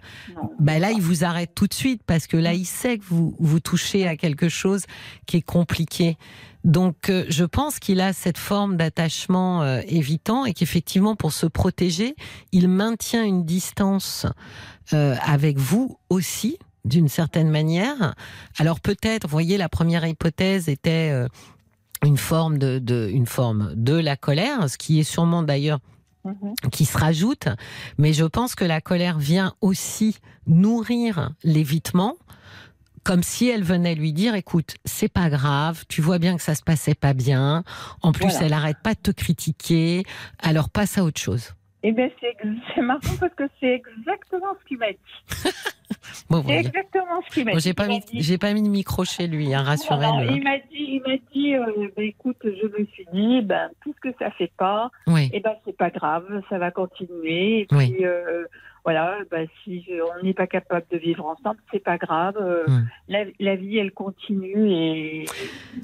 bah 0.59 0.79
là, 0.79 0.91
il 0.91 1.01
vous 1.01 1.23
arrête 1.23 1.51
tout 1.53 1.67
de 1.67 1.73
suite 1.73 2.01
parce 2.05 2.25
que 2.27 2.37
là, 2.37 2.53
il 2.53 2.65
sait 2.65 2.97
que 2.97 3.03
vous 3.07 3.35
vous 3.39 3.59
touchez 3.59 4.07
à 4.07 4.15
quelque 4.15 4.49
chose 4.49 4.85
qui 5.27 5.37
est 5.37 5.41
compliqué. 5.41 6.17
Donc, 6.63 7.09
euh, 7.09 7.25
je 7.29 7.43
pense 7.43 7.79
qu'il 7.79 8.01
a 8.01 8.13
cette 8.13 8.37
forme 8.37 8.77
d'attachement 8.77 9.63
euh, 9.63 9.81
évitant 9.87 10.45
et 10.45 10.53
qu'effectivement, 10.53 11.15
pour 11.15 11.33
se 11.33 11.45
protéger, 11.45 12.15
il 12.51 12.67
maintient 12.67 13.23
une 13.23 13.45
distance 13.45 14.25
euh, 14.93 15.15
avec 15.23 15.57
vous 15.57 15.97
aussi, 16.09 16.57
d'une 16.85 17.07
certaine 17.07 17.49
manière. 17.49 18.15
Alors 18.57 18.79
peut-être, 18.79 19.27
vous 19.27 19.31
voyez, 19.31 19.57
la 19.57 19.69
première 19.69 20.05
hypothèse 20.05 20.69
était 20.69 21.09
euh, 21.11 21.27
une 22.05 22.17
forme 22.17 22.57
de, 22.57 22.79
de 22.79 23.09
une 23.11 23.27
forme 23.27 23.73
de 23.75 23.93
la 23.93 24.15
colère, 24.15 24.69
ce 24.69 24.77
qui 24.77 24.99
est 24.99 25.03
sûrement 25.03 25.43
d'ailleurs 25.43 25.79
Mhm. 26.23 26.53
qui 26.71 26.85
se 26.85 26.97
rajoute, 26.99 27.47
mais 27.97 28.13
je 28.13 28.25
pense 28.25 28.53
que 28.53 28.63
la 28.63 28.79
colère 28.79 29.17
vient 29.17 29.55
aussi 29.59 30.17
nourrir 30.45 31.31
l'évitement, 31.43 32.15
comme 33.03 33.23
si 33.23 33.49
elle 33.49 33.63
venait 33.63 33.95
lui 33.95 34.13
dire 34.13 34.35
écoute, 34.35 34.75
c'est 34.85 35.11
pas 35.11 35.29
grave, 35.29 35.83
tu 35.89 36.01
vois 36.01 36.19
bien 36.19 36.35
que 36.37 36.41
ça 36.43 36.55
se 36.55 36.63
passait 36.63 36.95
pas 36.95 37.13
bien, 37.13 37.63
en 38.01 38.11
plus 38.11 38.25
Voilà. 38.27 38.45
elle 38.45 38.53
arrête 38.53 38.77
pas 38.83 38.93
de 38.93 38.99
te 38.99 39.11
critiquer, 39.11 40.03
alors 40.41 40.69
passe 40.69 40.97
à 40.97 41.03
autre 41.03 41.19
chose. 41.19 41.53
Eh 41.83 41.91
bien, 41.93 42.09
c'est 42.21 42.81
marrant 42.81 42.99
parce 43.19 43.33
que 43.33 43.43
c'est 43.59 43.73
exactement 43.73 44.53
ce 44.61 44.67
qu'il 44.67 44.77
m'a 44.77 44.91
dit. 44.91 44.97
Bon, 46.29 46.43
C'est 46.47 46.53
exactement 46.59 47.21
ce 47.27 47.33
qu'il 47.33 47.45
m'a 47.45 47.51
Bon, 47.51 47.57
dit. 47.57 47.63
j'ai 47.63 47.73
pas 47.73 47.87
mis, 47.87 47.99
dit- 47.99 48.37
pas 48.37 48.53
mis 48.53 48.61
de 48.61 48.69
micro 48.69 49.03
chez 49.03 49.27
lui, 49.27 49.53
hein, 49.53 49.61
rassurez-le. 49.63 50.31
il 50.35 50.43
m'a 50.43 50.57
dit, 50.57 50.65
il 50.73 51.01
m'a 51.05 51.17
dit, 51.33 51.55
euh, 51.55 51.89
ben, 51.97 52.05
écoute, 52.05 52.37
je 52.43 52.67
me 52.67 52.85
suis 52.93 53.05
dit, 53.13 53.41
ben, 53.41 53.69
puisque 53.81 54.07
ça 54.17 54.31
fait 54.31 54.51
pas, 54.57 54.89
Oui, 55.07 55.29
eh 55.33 55.41
ben, 55.41 55.53
c'est 55.65 55.75
pas 55.75 55.89
grave, 55.89 56.23
ça 56.49 56.57
va 56.59 56.71
continuer. 56.71 57.61
Et 57.61 57.65
puis, 57.65 57.77
Oui. 57.77 57.97
euh, 58.03 58.45
voilà, 58.83 59.17
ben, 59.29 59.47
si 59.63 59.85
on 60.19 60.23
n'est 60.25 60.33
pas 60.33 60.47
capable 60.47 60.85
de 60.91 60.97
vivre 60.97 61.25
ensemble, 61.25 61.59
c'est 61.71 61.83
pas 61.83 61.97
grave. 61.97 62.35
euh, 62.39 62.63
Mm. 62.67 62.87
la, 63.09 63.25
la 63.39 63.55
vie, 63.55 63.77
elle 63.77 63.91
continue 63.91 64.71
et 64.71 65.25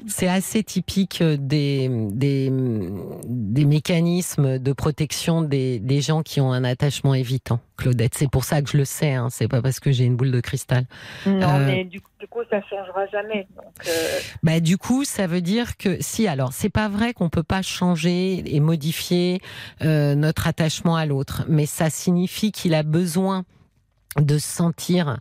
c'est 0.06 0.28
assez 0.28 0.62
typique 0.62 1.22
des, 1.22 1.88
des, 2.12 2.50
des 3.26 3.64
mécanismes 3.64 4.58
de 4.58 4.72
protection 4.72 5.42
des, 5.42 5.78
des 5.78 6.00
gens 6.00 6.22
qui 6.22 6.40
ont 6.40 6.52
un 6.52 6.64
attachement 6.64 7.14
évitant, 7.14 7.60
Claudette. 7.78 8.14
C'est 8.14 8.28
pour 8.30 8.44
ça 8.44 8.60
que 8.60 8.68
je 8.68 8.76
le 8.76 8.84
sais, 8.84 9.14
hein, 9.14 9.28
c'est 9.30 9.48
pas 9.48 9.62
parce 9.62 9.80
que 9.80 9.90
j'ai 9.92 10.04
une 10.04 10.16
boule 10.16 10.30
de 10.32 10.40
cristal. 10.40 10.84
non, 11.24 11.32
Euh, 11.60 11.66
mais 11.66 11.84
du, 11.84 12.00
du 12.20 12.26
coup, 12.28 12.40
ça 12.50 12.60
changera 12.68 13.06
jamais. 13.06 13.46
Donc, 13.56 13.72
euh, 13.86 14.18
Bah, 14.42 14.60
du 14.60 14.76
coup, 14.76 15.04
ça 15.04 15.26
veut 15.26 15.40
dire 15.40 15.76
que 15.76 15.96
si, 16.00 16.26
alors, 16.28 16.52
c'est 16.52 16.68
pas 16.70 16.88
vrai 16.88 17.14
qu'on 17.14 17.30
peut 17.30 17.42
pas 17.44 17.62
changer 17.62 18.42
et 18.54 18.60
modifier 18.60 19.40
euh, 19.82 20.14
notre 20.14 20.46
attachement 20.48 20.96
à 20.96 21.06
l'autre, 21.06 21.44
mais 21.48 21.64
ça 21.66 21.88
signifie 21.88 22.52
qu'il 22.52 22.74
a 22.74 22.82
besoin 22.82 23.44
de 24.18 24.36
se 24.38 24.48
sentir 24.48 25.18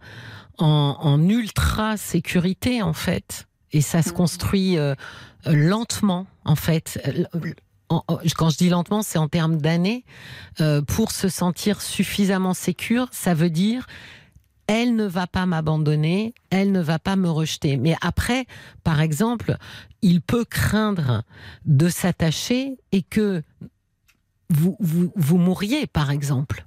en, 0.58 0.98
en 1.00 1.30
ultra 1.30 1.96
sécurité, 1.98 2.82
en 2.82 2.94
fait. 2.94 3.46
Et 3.72 3.82
ça 3.82 4.02
se 4.02 4.10
Mhm. 4.10 4.16
construit 4.16 4.78
lentement, 5.46 6.26
en 6.46 6.56
fait. 6.56 7.00
En- 7.90 8.04
Quand 8.36 8.50
je 8.50 8.58
dis 8.58 8.70
lentement, 8.70 9.02
c'est 9.02 9.18
en 9.18 9.28
termes 9.28 9.58
d'années. 9.58 10.04
Euh, 10.62 10.82
pour 10.82 11.12
se 11.12 11.30
sentir 11.30 11.82
suffisamment 11.82 12.54
sécure, 12.54 13.08
ça 13.12 13.34
veut 13.34 13.50
dire 13.50 13.88
elle 14.70 14.98
ne 14.98 15.06
va 15.06 15.28
pas 15.28 15.46
m'abandonner, 15.46 16.34
elle 16.50 16.74
ne 16.74 16.82
va 16.82 17.00
pas 17.00 17.16
me 17.16 17.30
rejeter. 17.30 17.78
Mais 17.78 17.96
après, 18.02 18.46
par 18.84 19.00
exemple, 19.00 19.56
il 20.02 20.20
peut 20.22 20.44
craindre 20.44 21.24
de 21.66 21.88
s'attacher 21.88 22.78
et 22.92 23.02
que 23.02 23.42
vous, 24.50 24.76
vous, 24.82 25.14
vous 25.16 25.38
mourriez, 25.38 25.88
par 25.88 26.12
exemple. 26.12 26.66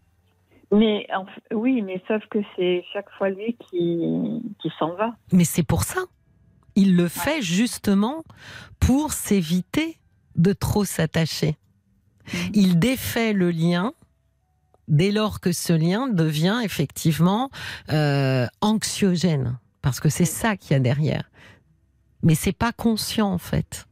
mais 0.72 1.06
oui, 1.52 1.82
mais 1.82 2.02
sauf 2.08 2.22
que 2.30 2.38
c'est 2.56 2.82
chaque 2.94 3.10
fois 3.18 3.28
lui 3.28 3.54
qui, 3.68 4.00
qui 4.62 4.70
s'en 4.78 4.94
va. 4.94 5.14
Mais 5.32 5.44
c'est 5.44 5.62
pour 5.62 5.82
ça. 5.82 6.00
Il 6.76 6.96
le 6.96 7.06
fait 7.06 7.42
justement 7.42 8.24
pour 8.78 9.12
s'éviter 9.12 9.98
de 10.40 10.52
trop 10.52 10.84
s'attacher. 10.84 11.56
Mhm. 12.32 12.50
Il 12.54 12.78
défait 12.78 13.32
le 13.32 13.50
lien 13.50 13.92
dès 14.88 15.12
lors 15.12 15.40
que 15.40 15.52
ce 15.52 15.72
lien 15.72 16.08
devient 16.08 16.60
effectivement 16.64 17.50
euh, 17.92 18.46
anxiogène, 18.60 19.58
parce 19.82 20.00
que 20.00 20.08
c'est 20.08 20.24
ça 20.24 20.56
qu'il 20.56 20.72
y 20.72 20.74
a 20.74 20.80
derrière. 20.80 21.30
Mais 22.22 22.34
c'est 22.34 22.52
pas 22.52 22.72
conscient 22.72 23.32
en 23.32 23.38
fait. 23.38 23.86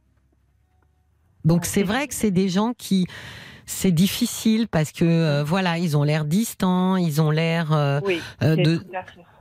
Donc 1.45 1.65
c'est 1.65 1.83
vrai 1.83 2.07
que 2.07 2.13
c'est 2.13 2.31
des 2.31 2.49
gens 2.49 2.73
qui 2.73 3.07
c'est 3.65 3.91
difficile 3.91 4.67
parce 4.67 4.91
que 4.91 5.05
euh, 5.05 5.43
voilà 5.43 5.77
ils 5.77 5.95
ont 5.95 6.03
l'air 6.03 6.25
distants, 6.25 6.97
ils 6.97 7.21
ont 7.21 7.31
l'air 7.31 7.71
euh, 7.71 8.01
Oui, 8.03 8.21
de 8.41 8.81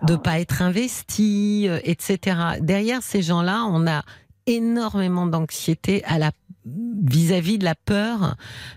de 0.02 0.14
pas 0.14 0.38
être 0.38 0.62
investis, 0.62 1.68
etc. 1.82 2.38
Derrière 2.60 3.02
ces 3.02 3.20
gens-là, 3.20 3.64
on 3.68 3.84
a 3.88 4.04
énormément 4.48 5.26
d'anxiété 5.26 6.02
à 6.04 6.18
la 6.18 6.30
vis-à-vis 6.64 7.58
de 7.58 7.64
la 7.64 7.74
peur 7.74 8.34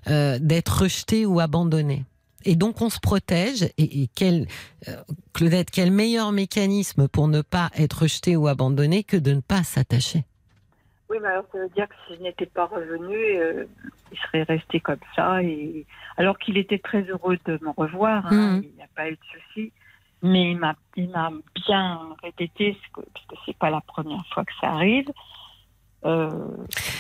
euh, 0.07 0.38
d'être 0.39 0.84
rejeté 0.84 1.25
ou 1.25 1.39
abandonné. 1.39 2.05
Et 2.45 2.55
donc 2.55 2.81
on 2.81 2.89
se 2.89 2.99
protège. 2.99 3.63
Et, 3.77 4.03
et 4.03 4.10
quel, 4.15 4.47
euh, 4.88 4.95
Claudette, 5.34 5.69
quel 5.71 5.91
meilleur 5.91 6.31
mécanisme 6.31 7.07
pour 7.07 7.27
ne 7.27 7.41
pas 7.41 7.69
être 7.77 8.03
rejeté 8.03 8.36
ou 8.36 8.47
abandonné 8.47 9.03
que 9.03 9.17
de 9.17 9.34
ne 9.34 9.41
pas 9.41 9.63
s'attacher? 9.63 10.23
Oui, 11.10 11.17
mais 11.21 11.27
alors 11.27 11.43
ça 11.51 11.60
veut 11.60 11.69
dire 11.75 11.88
que 11.89 11.95
si 12.07 12.15
je 12.17 12.23
n'étais 12.23 12.45
pas 12.45 12.65
revenu, 12.65 13.15
euh, 13.17 13.65
il 14.13 14.17
serait 14.19 14.43
resté 14.43 14.79
comme 14.79 14.95
ça. 15.15 15.43
Et... 15.43 15.86
Alors 16.17 16.39
qu'il 16.39 16.57
était 16.57 16.79
très 16.79 17.01
heureux 17.03 17.38
de 17.45 17.60
me 17.62 17.71
revoir, 17.75 18.25
hein, 18.27 18.55
Mhm. 18.55 18.63
il 18.63 18.75
n'y 18.75 18.81
a 18.84 18.88
pas 18.95 19.10
eu 19.10 19.13
de 19.13 19.19
souci. 19.34 19.73
Mais 20.23 20.51
il 20.51 20.57
m'a, 20.57 20.75
il 20.95 21.10
m'a 21.10 21.31
bien 21.67 21.99
répété, 22.23 22.77
ce 22.81 23.01
que- 23.01 23.05
parce 23.13 23.25
que 23.25 23.36
c'est 23.45 23.57
pas 23.57 23.69
la 23.71 23.81
première 23.81 24.23
fois 24.34 24.45
que 24.45 24.53
ça 24.62 24.67
arrive. 24.67 25.10
Euh, 26.05 26.29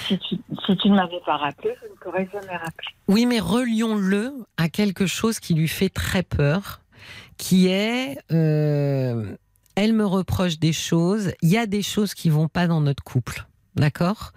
si, 0.07 0.17
tu, 0.19 0.35
si 0.65 0.77
tu 0.77 0.89
ne 0.89 0.95
m'avais 0.95 1.19
pas 1.25 1.37
rappelé, 1.37 1.73
je 1.81 1.87
ne 1.87 1.95
t'aurais 2.03 2.27
jamais 2.31 2.55
rappelé. 2.55 2.87
Oui, 3.07 3.25
mais 3.25 3.39
relions-le 3.39 4.33
à 4.57 4.69
quelque 4.69 5.05
chose 5.07 5.39
qui 5.39 5.53
lui 5.53 5.67
fait 5.67 5.89
très 5.89 6.23
peur, 6.23 6.81
qui 7.37 7.67
est, 7.67 8.17
euh, 8.31 9.35
elle 9.75 9.93
me 9.93 10.05
reproche 10.05 10.59
des 10.59 10.73
choses, 10.73 11.33
il 11.41 11.49
y 11.49 11.57
a 11.57 11.65
des 11.65 11.81
choses 11.81 12.13
qui 12.13 12.29
vont 12.29 12.47
pas 12.47 12.67
dans 12.67 12.81
notre 12.81 13.03
couple, 13.03 13.45
d'accord? 13.75 14.31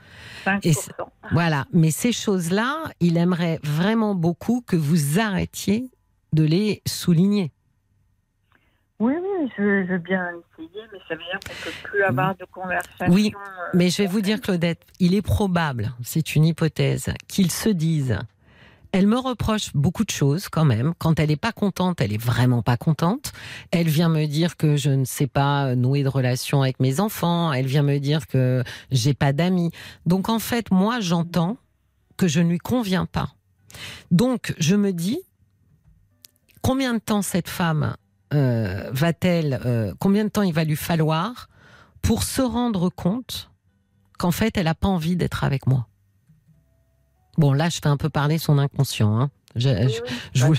5%. 0.44 0.58
Et 0.62 0.72
c'est- 0.72 0.92
Voilà, 1.32 1.66
mais 1.72 1.90
ces 1.90 2.12
choses-là, 2.12 2.84
il 3.00 3.16
aimerait 3.16 3.58
vraiment 3.62 4.14
beaucoup 4.14 4.62
que 4.66 4.76
vous 4.76 5.18
arrêtiez 5.18 5.90
de 6.32 6.44
les 6.44 6.82
souligner. 6.86 7.50
Oui, 9.00 9.14
oui, 9.20 9.50
je, 9.58 9.84
je 9.86 9.92
veux 9.92 9.98
bien 9.98 10.28
essayer, 10.28 10.82
mais 10.92 10.98
ça 11.08 11.14
veut 11.16 11.22
dire 11.22 11.40
qu'on 11.44 11.52
ne 11.52 11.64
peut 11.64 11.88
plus 11.88 12.02
avoir 12.04 12.36
de 12.36 12.44
conversation. 12.44 13.06
Oui, 13.12 13.32
euh, 13.34 13.70
Mais 13.74 13.90
je 13.90 14.02
vais 14.02 14.06
vous 14.06 14.20
dire, 14.20 14.40
Claudette, 14.40 14.82
il 15.00 15.14
est 15.14 15.22
probable, 15.22 15.92
c'est 16.02 16.36
une 16.36 16.44
hypothèse, 16.44 17.12
qu'ils 17.26 17.50
se 17.50 17.68
disent. 17.68 18.18
Elle 18.92 19.08
me 19.08 19.18
reproche 19.18 19.72
beaucoup 19.74 20.04
de 20.04 20.10
choses 20.10 20.48
quand 20.48 20.64
même. 20.64 20.94
Quand 20.98 21.18
elle 21.18 21.30
n'est 21.30 21.36
pas 21.36 21.50
contente, 21.50 22.00
elle 22.00 22.12
est 22.12 22.22
vraiment 22.22 22.62
pas 22.62 22.76
contente. 22.76 23.32
Elle 23.72 23.88
vient 23.88 24.08
me 24.08 24.26
dire 24.26 24.56
que 24.56 24.76
je 24.76 24.90
ne 24.90 25.04
sais 25.04 25.26
pas 25.26 25.74
nouer 25.74 26.04
de 26.04 26.08
relation 26.08 26.62
avec 26.62 26.78
mes 26.78 27.00
enfants. 27.00 27.52
Elle 27.52 27.66
vient 27.66 27.82
me 27.82 27.98
dire 27.98 28.28
que 28.28 28.62
j'ai 28.92 29.12
pas 29.12 29.32
d'amis. 29.32 29.72
Donc 30.06 30.28
en 30.28 30.38
fait, 30.38 30.70
moi, 30.70 31.00
j'entends 31.00 31.56
que 32.16 32.28
je 32.28 32.38
ne 32.38 32.48
lui 32.48 32.58
conviens 32.58 33.04
pas. 33.04 33.34
Donc 34.12 34.54
je 34.58 34.76
me 34.76 34.92
dis, 34.92 35.18
combien 36.62 36.94
de 36.94 37.00
temps 37.00 37.22
cette 37.22 37.48
femme 37.48 37.96
euh, 38.34 38.90
va-t-elle, 38.92 39.60
euh, 39.64 39.94
combien 39.98 40.24
de 40.24 40.28
temps 40.28 40.42
il 40.42 40.52
va 40.52 40.64
lui 40.64 40.76
falloir 40.76 41.48
pour 42.02 42.22
se 42.22 42.42
rendre 42.42 42.90
compte 42.90 43.50
qu'en 44.18 44.30
fait, 44.30 44.56
elle 44.56 44.64
n'a 44.64 44.74
pas 44.74 44.88
envie 44.88 45.16
d'être 45.16 45.44
avec 45.44 45.66
moi? 45.66 45.86
Bon, 47.36 47.52
là, 47.52 47.68
je 47.68 47.78
fais 47.82 47.88
un 47.88 47.96
peu 47.96 48.10
parler 48.10 48.38
son 48.38 48.58
inconscient. 48.58 49.18
Hein. 49.18 49.30
Je, 49.56 50.44
vous- 50.44 50.54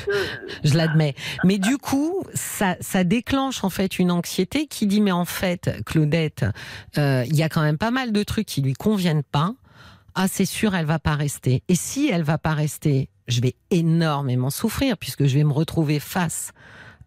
l'admets. 0.74 1.16
Mais 1.44 1.58
du 1.58 1.78
coup, 1.78 2.24
ça, 2.34 2.78
ça 2.80 3.04
déclenche 3.04 3.64
en 3.64 3.70
fait 3.70 4.00
une 4.00 4.10
anxiété 4.10 4.68
qui 4.68 4.88
dit 4.88 5.02
mais 5.02 5.12
en 5.12 5.26
fait, 5.26 5.84
Claudette, 5.86 6.46
euh, 6.98 7.26
il 7.28 7.36
y 7.36 7.44
a 7.44 7.50
quand 7.50 7.62
même 7.62 7.78
pas 7.78 7.92
mal 7.92 8.12
de 8.14 8.24
trucs 8.24 8.48
qui 8.48 8.62
lui 8.62 8.74
conviennent 8.74 9.24
pas. 9.24 9.54
Ah, 10.16 10.28
c'est 10.30 10.46
sûr, 10.46 10.76
elle 10.76 10.86
va 10.86 11.00
pas 11.00 11.16
rester. 11.16 11.62
Et 11.68 11.76
si 11.76 12.08
elle 12.08 12.24
va 12.24 12.38
pas 12.38 12.54
rester, 12.54 13.10
je 13.28 13.42
vais 13.42 13.56
énormément 13.70 14.50
souffrir 14.50 14.98
puisque 14.98 15.26
je 15.26 15.36
vais 15.38 15.44
me 15.44 15.52
retrouver 15.52 16.00
face 16.00 16.52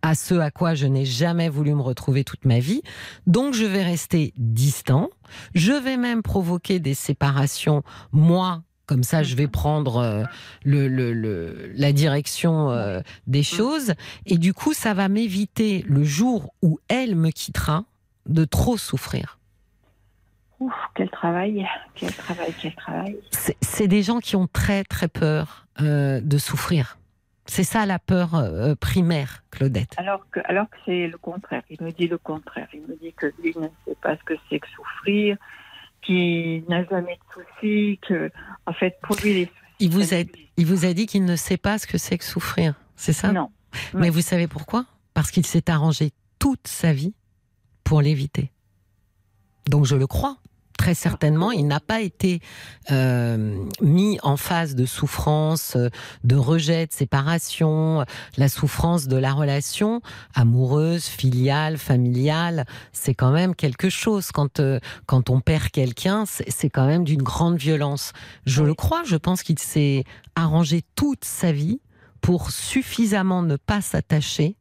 à 0.02 0.14
ce 0.14 0.34
à 0.34 0.50
quoi 0.50 0.74
je 0.74 0.86
n'ai 0.86 1.04
jamais 1.04 1.48
voulu 1.48 1.74
me 1.74 1.82
retrouver 1.82 2.24
toute 2.24 2.44
ma 2.44 2.58
vie. 2.60 2.82
Donc 3.26 3.54
je 3.54 3.64
vais 3.64 3.82
rester 3.82 4.32
distant. 4.36 5.10
Je 5.54 5.72
vais 5.72 5.96
même 5.96 6.22
provoquer 6.22 6.78
des 6.80 6.94
séparations, 6.94 7.82
moi 8.12 8.62
Comme 8.86 9.02
ça, 9.02 9.22
je 9.22 9.34
vais 9.36 9.48
prendre 9.48 9.98
euh, 9.98 10.24
le, 10.64 10.88
le- 10.88 11.12
le- 11.12 11.70
la 11.74 11.92
direction 11.92 12.70
euh, 12.70 13.00
des 13.26 13.42
choses. 13.42 13.92
Et 14.24 14.38
du 14.38 14.54
coup, 14.54 14.72
ça 14.72 14.94
va 14.94 15.08
m'éviter 15.10 15.84
le 15.86 16.04
jour 16.04 16.54
où 16.62 16.78
elle 16.88 17.14
me 17.14 17.30
quittera 17.30 17.84
de 18.24 18.46
trop 18.46 18.78
souffrir. 18.78 19.38
Ouf, 20.60 20.72
quel 20.94 21.10
travail, 21.10 21.66
quel 21.94 22.12
travail, 22.14 22.52
quel 22.60 22.74
travail. 22.74 23.16
C'est 23.30 23.56
c'est 23.60 23.86
des 23.88 24.02
gens 24.02 24.18
qui 24.20 24.34
ont 24.36 24.48
très 24.50 24.82
très 24.84 25.06
peur 25.08 25.66
euh, 25.80 26.20
de 26.22 26.38
souffrir. 26.38 26.97
C'est 27.50 27.64
ça 27.64 27.86
la 27.86 27.98
peur 27.98 28.34
euh, 28.34 28.74
primaire, 28.74 29.42
Claudette. 29.50 29.94
Alors 29.96 30.24
que, 30.30 30.40
alors 30.44 30.68
que 30.68 30.76
c'est 30.84 31.06
le 31.06 31.16
contraire. 31.18 31.62
Il 31.70 31.82
me 31.82 31.90
dit 31.92 32.06
le 32.06 32.18
contraire. 32.18 32.68
Il 32.74 32.82
me 32.82 32.94
dit 32.96 33.12
que 33.14 33.26
lui 33.42 33.54
ne 33.58 33.68
sait 33.86 33.96
pas 34.02 34.16
ce 34.16 34.22
que 34.24 34.34
c'est 34.48 34.58
que 34.60 34.68
souffrir, 34.68 35.36
qu'il 36.02 36.64
n'a 36.68 36.84
jamais 36.84 37.16
de 37.16 37.42
soucis, 37.42 37.98
que, 38.06 38.30
en 38.66 38.72
fait, 38.74 38.98
pour 39.02 39.16
lui, 39.16 39.32
les 39.34 39.44
soucis. 39.46 39.54
Il 39.80 39.90
vous 39.90 40.12
a, 40.14 40.22
lui- 40.22 40.50
il 40.58 40.66
vous 40.66 40.84
a 40.84 40.92
dit 40.92 41.06
qu'il 41.06 41.24
ne 41.24 41.36
sait 41.36 41.56
pas 41.56 41.78
ce 41.78 41.86
que 41.86 41.96
c'est 41.98 42.18
que 42.18 42.24
souffrir. 42.24 42.74
C'est 42.96 43.12
ça? 43.12 43.32
Non. 43.32 43.50
Mais 43.94 44.10
vous 44.10 44.20
savez 44.20 44.46
pourquoi? 44.46 44.84
Parce 45.14 45.30
qu'il 45.30 45.46
s'est 45.46 45.70
arrangé 45.70 46.10
toute 46.38 46.66
sa 46.66 46.92
vie 46.92 47.14
pour 47.84 48.02
l'éviter. 48.02 48.50
Donc 49.68 49.84
je 49.86 49.96
le 49.96 50.06
crois. 50.06 50.36
Très 50.78 50.94
certainement, 50.94 51.50
il 51.50 51.66
n'a 51.66 51.80
pas 51.80 52.00
été 52.00 52.40
euh, 52.92 53.62
mis 53.82 54.18
en 54.22 54.36
phase 54.36 54.76
de 54.76 54.86
souffrance, 54.86 55.74
euh, 55.76 55.90
de 56.22 56.36
rejet, 56.36 56.86
de 56.86 56.92
séparation, 56.92 58.04
la 58.36 58.48
souffrance 58.48 59.08
de 59.08 59.16
la 59.16 59.32
relation 59.32 60.00
amoureuse, 60.34 61.04
filiale, 61.04 61.78
familiale. 61.78 62.64
C'est 62.92 63.14
quand 63.14 63.32
même 63.32 63.56
quelque 63.56 63.90
chose. 63.90 64.30
Quand 64.32 64.60
euh, 64.60 64.78
quand 65.06 65.28
on 65.30 65.40
perd 65.40 65.68
quelqu'un, 65.70 66.24
c'est 66.26 66.48
c'est 66.48 66.70
quand 66.70 66.86
même 66.86 67.04
d'une 67.04 67.22
grande 67.22 67.58
violence. 67.58 68.12
Je 68.46 68.62
le 68.62 68.74
crois. 68.74 69.02
Je 69.04 69.16
pense 69.16 69.42
qu'il 69.42 69.58
s'est 69.58 70.04
arrangé 70.36 70.82
toute 70.94 71.24
sa 71.24 71.52
vie 71.52 71.80
pour 72.20 72.50
suffisamment 72.52 73.42
ne 73.42 73.56
pas 73.56 73.80
s'attacher 73.80 74.56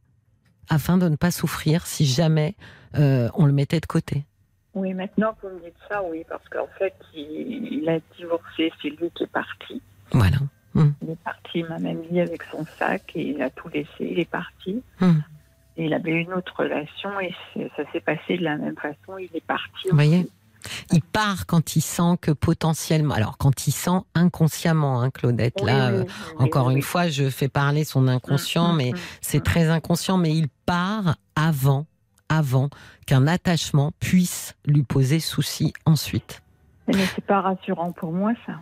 afin 0.68 0.98
de 0.98 1.08
ne 1.08 1.16
pas 1.16 1.30
souffrir 1.30 1.86
si 1.86 2.06
jamais 2.06 2.56
euh, 2.96 3.28
on 3.34 3.46
le 3.46 3.52
mettait 3.52 3.80
de 3.80 3.86
côté. 3.86 4.27
Oui, 4.78 4.94
maintenant 4.94 5.34
que 5.34 5.46
vous 5.46 5.54
me 5.54 5.60
dites 5.60 5.74
ça, 5.88 6.02
oui, 6.02 6.24
parce 6.28 6.46
qu'en 6.48 6.68
fait, 6.78 6.94
il, 7.14 7.80
il 7.80 7.88
a 7.88 7.98
divorcé, 8.16 8.72
c'est 8.80 8.90
lui 8.90 9.10
qui 9.14 9.24
est 9.24 9.32
parti. 9.32 9.82
Voilà. 10.12 10.38
Il 11.02 11.10
est 11.10 11.22
parti, 11.24 11.50
il 11.60 11.66
m'a 11.66 11.78
même 11.78 12.02
dit 12.10 12.20
avec 12.20 12.42
son 12.52 12.64
sac 12.78 13.10
et 13.14 13.30
il 13.30 13.42
a 13.42 13.50
tout 13.50 13.68
laissé, 13.68 13.88
il 14.00 14.18
est 14.18 14.30
parti. 14.30 14.82
Hmm. 15.00 15.18
Et 15.76 15.86
il 15.86 15.94
avait 15.94 16.12
une 16.12 16.32
autre 16.32 16.54
relation 16.56 17.18
et 17.20 17.34
ça 17.76 17.82
s'est 17.92 18.00
passé 18.00 18.36
de 18.36 18.44
la 18.44 18.56
même 18.56 18.76
façon, 18.76 19.18
il 19.18 19.30
est 19.34 19.44
parti. 19.44 19.88
Vous 19.90 19.96
voyez. 19.96 20.28
Il 20.92 21.02
part 21.02 21.46
quand 21.46 21.76
il 21.76 21.80
sent 21.80 22.16
que 22.20 22.30
potentiellement, 22.30 23.14
alors 23.14 23.38
quand 23.38 23.66
il 23.66 23.72
sent 23.72 24.00
inconsciemment, 24.14 25.00
hein, 25.00 25.10
Claudette, 25.10 25.54
Oui, 25.60 25.66
là, 25.66 25.90
oui, 25.90 25.98
euh, 25.98 26.04
oui, 26.04 26.44
encore 26.44 26.66
oui, 26.66 26.74
une 26.74 26.82
fois, 26.82 27.08
je 27.08 27.30
fais 27.30 27.48
parler 27.48 27.84
son 27.84 28.08
inconscient, 28.08 28.72
Mm, 28.72 28.76
mais 28.76 28.90
mm, 28.90 28.96
mm, 28.96 29.00
c'est 29.20 29.42
très 29.42 29.68
inconscient, 29.68 30.16
mais 30.16 30.34
il 30.34 30.48
part 30.66 31.16
avant, 31.36 31.86
avant 32.28 32.70
qu'un 33.06 33.26
attachement 33.26 33.92
puisse 34.00 34.54
lui 34.66 34.82
poser 34.82 35.20
souci 35.20 35.72
ensuite. 35.86 36.42
Mais 36.86 37.04
c'est 37.14 37.24
pas 37.24 37.40
rassurant 37.42 37.92
pour 37.92 38.12
moi, 38.12 38.32
ça, 38.46 38.54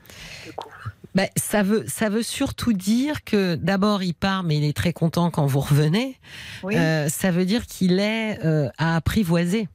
du 0.45 0.53
coup. 0.53 0.69
Ben, 1.15 1.29
ça 1.37 1.63
veut, 1.63 1.85
ça 1.87 2.11
veut 2.11 2.23
surtout 2.23 2.75
dire 2.75 3.25
que 3.25 3.55
d'abord 3.55 4.03
il 4.03 4.13
part, 4.13 4.43
mais 4.43 4.59
il 4.59 4.65
est 4.65 4.77
très 4.77 4.93
content 4.93 5.31
quand 5.31 5.47
vous 5.47 5.61
revenez. 5.61 6.19
Oui, 6.63 6.77
Euh, 6.77 7.09
ça 7.09 7.31
veut 7.31 7.47
dire 7.47 7.65
qu'il 7.67 8.01
est 8.01 8.45
euh, 8.45 8.69
à 8.77 8.97
apprivoiser. 8.97 9.69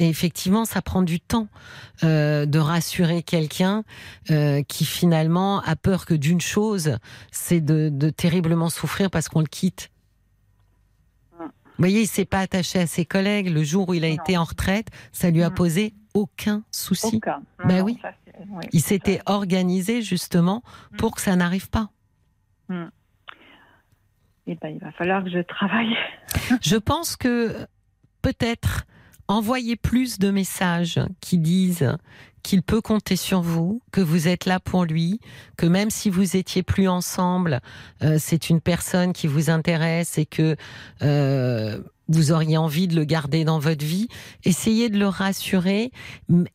Et 0.00 0.08
effectivement, 0.08 0.64
ça 0.64 0.82
prend 0.82 1.02
du 1.02 1.20
temps 1.20 1.46
euh, 2.02 2.44
de 2.44 2.58
rassurer 2.58 3.22
quelqu'un 3.22 3.84
euh, 4.32 4.62
qui 4.66 4.84
finalement 4.84 5.60
a 5.60 5.76
peur 5.76 6.06
que 6.06 6.14
d'une 6.14 6.40
chose, 6.40 6.96
c'est 7.30 7.60
de, 7.60 7.88
de 7.88 8.10
terriblement 8.10 8.68
souffrir 8.68 9.10
parce 9.10 9.28
qu'on 9.28 9.40
le 9.40 9.46
quitte. 9.46 9.91
Mm. 11.72 11.76
Vous 11.78 11.82
voyez, 11.88 12.00
il 12.02 12.06
s'est 12.06 12.24
pas 12.24 12.40
attaché 12.40 12.78
à 12.80 12.86
ses 12.86 13.04
collègues. 13.04 13.48
Le 13.48 13.62
jour 13.64 13.88
où 13.88 13.94
il 13.94 14.04
a 14.04 14.08
Non. 14.08 14.14
été 14.14 14.36
en 14.36 14.44
retraite, 14.44 14.88
ça 15.12 15.30
lui 15.30 15.42
a 15.42 15.50
Mm. 15.50 15.54
posé 15.54 15.94
aucun 16.14 16.62
souci. 16.70 17.16
aucun. 17.16 17.38
Non, 17.60 17.66
Ben 17.66 17.78
non, 17.78 17.84
oui. 17.84 17.98
ça, 18.02 18.12
c'est- 18.26 18.34
oui. 18.50 18.64
Il 18.72 18.80
s'était 18.82 19.20
organisé 19.26 20.02
justement 20.02 20.62
Mm. 20.92 20.96
pour 20.96 21.14
que 21.14 21.20
ça 21.22 21.34
n'arrive 21.36 21.70
pas. 21.70 21.90
Eh 24.46 24.56
ben, 24.56 24.68
il 24.70 24.78
va 24.80 24.90
falloir 24.92 25.22
que 25.22 25.30
je 25.30 25.38
travaille. 25.40 25.94
Je 26.62 26.76
pense 26.76 27.16
que 27.16 27.66
peut-être 28.22 28.84
envoyer 29.28 29.76
plus 29.76 30.18
de 30.18 30.30
messages 30.30 31.00
qui 31.20 31.38
disent 31.38 31.96
qu'il 32.42 32.62
peut 32.62 32.80
compter 32.80 33.16
sur 33.16 33.40
vous, 33.40 33.82
que 33.92 34.00
vous 34.00 34.28
êtes 34.28 34.46
là 34.46 34.60
pour 34.60 34.84
lui, 34.84 35.20
que 35.56 35.66
même 35.66 35.90
si 35.90 36.10
vous 36.10 36.36
étiez 36.36 36.62
plus 36.62 36.88
ensemble, 36.88 37.60
euh, 38.02 38.16
c'est 38.18 38.50
une 38.50 38.60
personne 38.60 39.12
qui 39.12 39.26
vous 39.26 39.50
intéresse 39.50 40.18
et 40.18 40.26
que 40.26 40.56
euh, 41.02 41.80
vous 42.08 42.32
auriez 42.32 42.56
envie 42.56 42.88
de 42.88 42.94
le 42.96 43.04
garder 43.04 43.44
dans 43.44 43.58
votre 43.58 43.84
vie. 43.84 44.08
Essayez 44.44 44.90
de 44.90 44.98
le 44.98 45.08
rassurer 45.08 45.92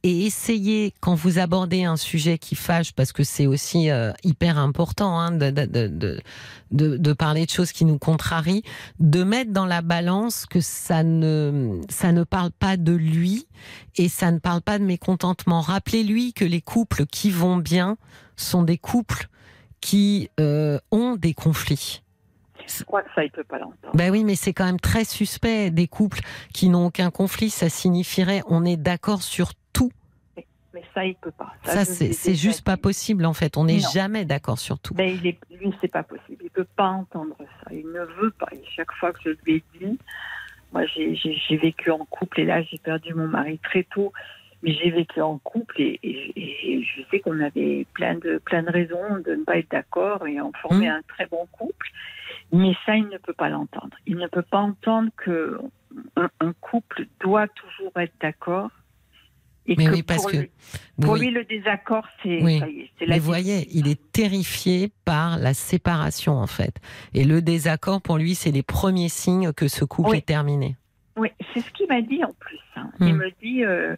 et 0.04 0.26
essayez, 0.26 0.94
quand 1.00 1.16
vous 1.16 1.40
abordez 1.40 1.84
un 1.84 1.98
sujet 1.98 2.38
qui 2.38 2.56
fâche, 2.56 2.92
parce 2.94 3.12
que 3.12 3.24
c'est 3.24 3.48
aussi 3.48 3.90
euh, 3.90 4.12
hyper 4.24 4.58
important 4.58 5.20
hein, 5.20 5.32
de, 5.32 5.50
de, 5.52 5.88
de- 5.88 6.98
de 6.98 7.14
parler 7.14 7.46
de 7.46 7.50
choses 7.50 7.72
qui 7.72 7.86
nous 7.86 7.98
contrarient, 7.98 8.62
de 9.00 9.24
mettre 9.24 9.52
dans 9.54 9.66
la 9.66 9.82
balance 9.82 10.46
que 10.46 10.60
ça 10.60 11.02
ne, 11.04 11.80
ça 11.90 12.12
ne 12.12 12.24
parle 12.26 12.52
pas 12.52 12.76
de 12.76 12.92
lui 12.92 13.48
et 13.96 14.10
ça 14.10 14.32
ne 14.32 14.40
parle 14.40 14.62
pas 14.62 14.78
de 14.78 14.84
mécontentement. 14.84 15.62
Rappelez-lui 15.62 16.34
que 16.34 16.44
les 16.44 16.60
couples 16.62 17.06
qui 17.06 17.32
vont 17.32 17.56
bien 17.58 17.98
sont 18.36 18.64
des 18.64 18.78
couples 18.78 19.30
qui 19.80 20.30
euh, 20.42 20.78
ont 20.92 21.16
des 21.16 21.34
conflits. 21.34 22.02
Je 22.68 22.84
crois 22.84 23.02
que 23.02 23.10
ça, 23.16 23.24
il 23.24 23.32
peut 23.32 23.44
pas 23.44 23.58
l'entendre. 23.60 23.96
Ben 23.96 24.12
oui, 24.12 24.24
mais 24.24 24.36
c'est 24.36 24.54
quand 24.54 24.66
même 24.66 24.80
très 24.80 25.04
suspect. 25.06 25.72
Des 25.72 25.88
couples 25.88 26.20
qui 26.54 26.70
n'ont 26.70 26.86
aucun 26.88 27.10
conflit, 27.12 27.50
ça 27.50 27.70
signifierait 27.70 28.42
on 28.48 28.66
est 28.66 28.78
d'accord 28.78 29.22
sur 29.22 29.54
tout. 29.74 29.92
Mais 30.74 30.84
ça, 30.94 31.06
il 31.06 31.16
peut 31.16 31.32
pas. 31.32 31.54
Ça, 31.64 31.86
c'est 31.86 32.36
juste 32.36 32.64
pas 32.64 32.78
possible 32.78 33.26
en 33.26 33.34
fait. 33.34 33.58
On 33.58 33.64
n'est 33.66 33.80
jamais 33.80 34.26
d'accord 34.26 34.60
sur 34.60 34.78
tout. 34.80 34.94
Ben, 34.94 35.10
il 35.10 35.26
est, 35.26 35.40
lui, 35.50 35.74
c'est 35.82 35.88
pas 35.88 36.04
possible. 36.04 36.38
Il 36.44 36.50
peut 36.52 36.68
pas 36.76 36.90
entendre 36.90 37.36
ça. 37.40 37.72
Il 37.74 37.88
ne 37.88 38.02
veut 38.22 38.32
pas. 38.38 38.48
Et 38.52 38.62
chaque 38.76 38.92
fois 38.94 39.12
que 39.14 39.20
je 39.26 39.30
lui 39.46 39.56
ai 39.56 39.64
dit, 39.80 39.98
moi, 40.74 40.86
j'ai- 40.86 41.16
vécu 41.58 41.90
en 41.90 42.06
couple 42.06 42.42
et 42.42 42.46
là, 42.46 42.62
j'ai 42.62 42.78
perdu 42.78 43.14
mon 43.16 43.28
mari 43.28 43.60
très 43.64 43.84
tôt. 43.84 44.12
Mais 44.64 44.74
j'ai 44.74 44.90
vécu 44.92 45.22
en 45.22 45.38
couple 45.40 45.82
et, 45.82 46.00
et- 46.04 46.74
et 46.74 46.84
je 46.84 47.02
sais 47.10 47.20
qu'on 47.22 47.40
avait 47.40 47.86
plein 47.94 48.16
de, 48.16 48.40
plein 48.44 48.64
de 48.64 48.70
raisons 48.72 49.18
de 49.26 49.36
ne 49.36 49.44
pas 49.44 49.58
être 49.58 49.70
d'accord 49.72 50.28
et 50.28 50.42
on 50.42 50.52
formait 50.62 50.88
Mm. 50.90 50.98
un 50.98 51.02
très 51.08 51.26
bon 51.28 51.48
couple. 51.52 51.88
Mais 52.52 52.74
ça, 52.86 52.96
il 52.96 53.08
ne 53.08 53.18
peut 53.18 53.34
pas 53.34 53.50
l'entendre. 53.50 53.96
Il 54.06 54.16
ne 54.18 54.28
peut 54.28 54.42
pas 54.42 54.60
entendre 54.60 55.10
que 55.18 55.60
un, 56.16 56.30
un 56.40 56.54
couple 56.62 57.08
doit 57.20 57.48
toujours 57.48 57.92
être 57.98 58.14
d'accord. 58.22 58.70
Et 59.70 59.76
Mais 59.78 59.86
que 59.88 59.92
oui, 59.92 60.04
parce 60.04 60.22
pour 60.22 60.32
que 60.32 60.38
lui, 60.38 60.50
pour 61.02 61.14
oui. 61.14 61.20
lui, 61.26 61.32
le 61.32 61.44
désaccord, 61.44 62.06
c'est 62.24 62.42
Oui. 62.42 62.62
Mais 63.06 63.20
voyez, 63.20 63.68
il 63.72 63.90
est 63.90 64.00
terrifié 64.14 64.92
par 65.04 65.38
la 65.38 65.54
séparation 65.54 66.38
en 66.38 66.48
fait. 66.48 66.74
Et 67.14 67.26
le 67.26 67.42
désaccord 67.42 68.02
pour 68.02 68.18
lui, 68.18 68.34
c'est 68.34 68.52
les 68.52 68.64
premiers 68.64 69.10
signes 69.10 69.52
que 69.52 69.68
ce 69.68 69.84
couple 69.84 70.12
Oui. 70.12 70.18
est 70.20 70.26
terminé. 70.26 70.78
Oui, 71.18 71.30
c'est 71.54 71.60
ce 71.60 71.70
qu'il 71.72 71.88
m'a 71.90 72.02
dit 72.02 72.24
en 72.24 72.32
plus. 72.40 72.60
hein. 72.78 72.90
Hmm. 73.00 73.08
Il 73.08 73.16
me 73.16 73.30
dit 73.42 73.66
euh, 73.66 73.98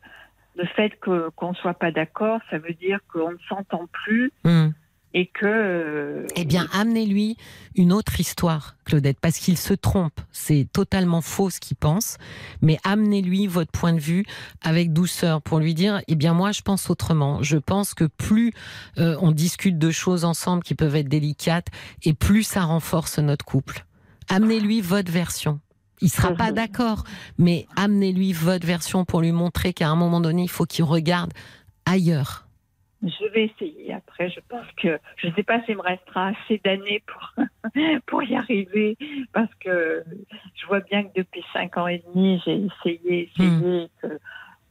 le 0.56 0.66
fait 0.66 0.90
que 1.00 1.30
qu'on 1.36 1.54
soit 1.54 1.76
pas 1.76 1.92
d'accord, 1.92 2.40
ça 2.50 2.58
veut 2.58 2.74
dire 2.74 3.00
qu'on 3.14 3.32
ne 3.34 3.38
s'entend 3.48 3.88
plus 4.06 4.32
Hmm. 4.44 4.70
Et 5.14 5.28
que. 5.28 5.46
euh, 5.46 6.28
Eh 6.36 6.46
bien, 6.46 6.68
amenez-lui 6.74 7.38
une 7.76 7.92
autre 7.94 8.20
histoire, 8.20 8.76
Claudette, 8.86 9.20
parce 9.20 9.38
qu'il 9.38 9.58
se 9.58 9.74
trompe. 9.74 10.20
C'est 10.32 10.68
totalement 10.72 11.22
faux 11.22 11.50
ce 11.50 11.60
qu'il 11.60 11.78
pense. 11.78 12.18
Mais 12.62 12.78
amenez-lui 12.84 13.48
votre 13.48 13.72
point 13.72 13.94
de 13.94 14.00
vue 14.00 14.26
avec 14.62 14.94
douceur 14.94 15.42
pour 15.42 15.60
lui 15.60 15.74
dire, 15.74 16.02
eh 16.08 16.16
bien, 16.16 16.34
moi, 16.34 16.52
je 16.52 16.62
pense 16.62 16.90
autrement. 16.90 17.42
Je 17.42 17.58
pense 17.58 17.94
que 17.94 18.06
plus 18.06 18.54
euh, 18.98 19.16
on 19.22 19.32
discute 19.32 19.78
de 19.78 19.92
choses 19.92 20.26
ensemble 20.26 20.64
qui 20.64 20.76
peuvent 20.76 20.96
être 20.96 21.10
délicates, 21.10 21.68
et 22.04 22.14
plus 22.14 22.44
ça 22.44 22.62
renforce 22.64 23.20
notre 23.20 23.46
couple. 23.46 23.86
Amenez-lui 24.30 24.82
votre 24.82 25.12
version. 25.12 25.60
Il 26.02 26.10
sera 26.10 26.32
pas 26.34 26.50
Mhm. 26.50 26.56
d'accord, 26.56 27.04
mais 27.38 27.68
amenez-lui 27.76 28.32
votre 28.34 28.66
version 28.66 29.04
pour 29.06 29.22
lui 29.22 29.32
montrer 29.32 29.74
qu'à 29.74 29.90
un 29.90 29.96
moment 29.96 30.22
donné, 30.22 30.44
il 30.44 30.50
faut 30.50 30.66
qu'il 30.66 30.86
regarde 30.86 31.34
ailleurs. 31.86 32.48
Je 33.02 33.26
vais 33.32 33.46
essayer. 33.46 33.94
Après, 33.94 34.30
je 34.30 34.40
pense 34.50 34.66
que 34.76 35.00
je 35.18 35.28
ne 35.28 35.34
sais 35.34 35.44
pas 35.44 35.62
s'il 35.64 35.78
me 35.78 35.82
restera 35.82 36.28
assez 36.28 36.60
d'années 36.64 37.02
pour 37.08 37.46
pour 38.08 38.24
y 38.24 38.36
arriver, 38.36 38.98
parce 39.32 39.54
que 39.56 40.04
je 40.56 40.66
vois 40.68 40.82
bien 40.82 41.04
que 41.04 41.14
depuis 41.16 41.44
cinq 41.54 41.78
ans 41.78 41.88
et 41.88 42.04
demi, 42.14 42.42
j'ai 42.46 42.66
essayé, 42.66 43.32
essayé, 43.34 43.90
que 44.02 44.20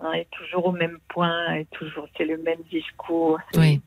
On 0.01 0.13
est 0.13 0.29
toujours 0.31 0.67
au 0.67 0.73
même 0.73 0.99
point, 1.09 1.55
et 1.55 1.65
toujours 1.67 2.07
c'est 2.17 2.27
le 2.27 2.37
même 2.39 2.63
discours. 2.71 3.39
Oui. 3.55 3.81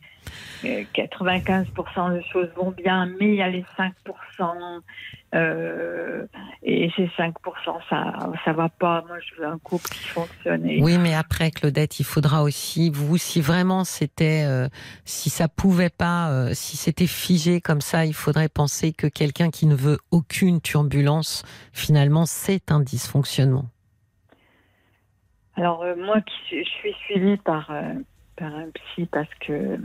Euh, 0.66 0.84
95% 0.94 2.16
de 2.16 2.22
choses 2.32 2.50
vont 2.56 2.72
bien, 2.72 3.08
mais 3.20 3.30
il 3.30 3.36
y 3.36 3.42
a 3.42 3.50
les 3.50 3.66
5%. 3.78 4.82
euh, 5.34 6.26
et 6.62 6.92
ces 6.98 7.08
5%, 7.18 7.32
ça 7.90 8.14
ça 8.44 8.52
va 8.54 8.68
pas. 8.70 9.02
Moi, 9.08 9.18
je 9.20 9.40
veux 9.42 9.48
un 9.48 9.58
couple 9.60 9.88
qui 9.90 10.04
fonctionne. 10.10 10.66
et- 10.68 10.82
Oui, 10.84 10.98
mais 10.98 11.14
après, 11.16 11.52
Claudette, 11.52 12.00
il 12.02 12.04
faudra 12.06 12.44
aussi, 12.44 12.90
vous, 12.90 13.18
si 13.18 13.40
vraiment 13.40 13.84
c'était, 13.86 14.44
euh, 14.46 14.68
si 15.06 15.30
ça 15.30 15.48
pouvait 15.48 15.90
pas, 15.90 16.30
euh, 16.32 16.50
si 16.54 16.76
c'était 16.76 17.08
figé 17.08 17.62
comme 17.62 17.80
ça, 17.82 18.06
il 18.06 18.14
faudrait 18.14 18.50
penser 18.50 18.92
que 18.92 19.08
quelqu'un 19.08 19.50
qui 19.52 19.68
ne 19.68 19.76
veut 19.76 20.00
aucune 20.12 20.60
turbulence, 20.60 21.44
finalement, 21.72 22.26
c'est 22.26 22.70
un 22.72 22.82
dysfonctionnement. 22.82 23.66
Alors 25.56 25.84
euh, 25.84 25.96
moi 25.98 26.18
je 26.50 26.64
suis 26.64 26.94
suivie 27.06 27.38
par, 27.38 27.70
euh, 27.72 27.94
par 28.38 28.54
un 28.56 28.68
psy 28.72 29.06
parce 29.12 29.30
que 29.46 29.78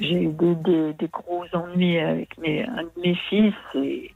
j'ai 0.00 0.22
eu 0.22 0.32
des, 0.32 1.08
gros 1.08 1.44
ennuis 1.52 1.98
avec 1.98 2.36
mes, 2.38 2.64
un 2.64 2.84
de 2.84 2.92
mes 3.02 3.14
fils 3.28 3.54
et 3.74 4.14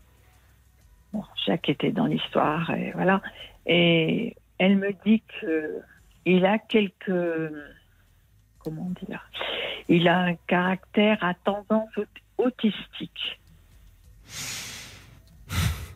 Jacques 1.47 1.68
était 1.68 1.92
dans 1.92 2.07
l'histoire 2.07 2.70
et 2.70 2.92
voilà. 2.92 3.20
Et 3.66 4.37
elle 4.59 4.77
me 4.77 4.92
dit 5.05 5.23
que 5.40 5.81
il 6.25 6.44
a 6.47 6.59
quelques 6.59 7.53
comment 8.59 8.90
dire 9.07 9.29
il 9.88 10.09
a 10.09 10.20
un 10.20 10.35
caractère 10.47 11.23
à 11.23 11.35
tendance 11.35 11.97
aut- 11.97 12.44
autistique. 12.44 13.38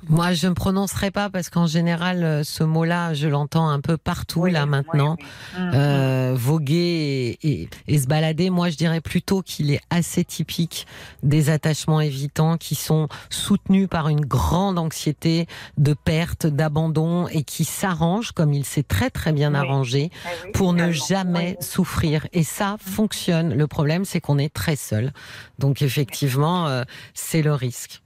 Moi, 0.09 0.33
je 0.33 0.47
ne 0.47 0.55
prononcerai 0.55 1.11
pas 1.11 1.29
parce 1.29 1.51
qu'en 1.51 1.67
général, 1.67 2.25
euh, 2.25 2.43
ce 2.45 2.65
mot-là, 2.65 3.13
je 3.13 3.29
l'entends 3.29 3.69
un 3.69 3.81
peu 3.81 3.97
partout 3.99 4.41
Oui, 4.43 4.53
là 4.53 4.65
maintenant. 4.65 5.17
oui, 5.21 5.27
oui. 5.59 5.63
Mhm. 5.65 5.71
Euh, 5.75 6.35
voguer 6.35 7.39
et, 7.43 7.49
et- 7.63 7.69
et 7.89 7.99
se 7.99 8.07
balader, 8.07 8.49
moi 8.51 8.71
je 8.71 8.77
dirais 8.77 9.01
plutôt 9.01 9.43
qu'il 9.43 9.71
est 9.71 9.81
assez 9.91 10.25
typique 10.25 10.87
des 11.23 11.51
attachements 11.51 12.01
évitants 12.01 12.57
qui 12.57 12.75
sont 12.75 13.09
soutenus 13.29 13.89
par 13.89 14.09
une 14.09 14.25
grande 14.25 14.79
anxiété 14.79 15.47
de 15.77 15.93
perte, 15.95 16.47
d'abandon 16.47 17.29
et 17.29 17.43
qui 17.43 17.65
s'arrangent 17.65 18.33
comme 18.33 18.53
il 18.55 18.65
s'est 18.65 18.83
très 18.83 19.11
très 19.11 19.33
bien 19.33 19.55
arrangé 19.55 20.11
oui, 20.45 20.53
pour 20.53 20.73
ne 20.73 20.91
jamais 20.91 21.57
souffrir. 21.61 22.27
Et 22.33 22.45
ça 22.45 22.77
fonctionne. 22.81 23.55
Le 23.55 23.67
problème 23.67 24.05
c'est 24.05 24.21
qu'on 24.21 24.39
est 24.39 24.53
très 24.53 24.77
seul. 24.77 25.13
Donc 25.59 25.83
effectivement, 25.83 26.67
euh, 26.69 26.85
c'est 27.15 27.43
le 27.43 27.53
risque. 27.55 28.03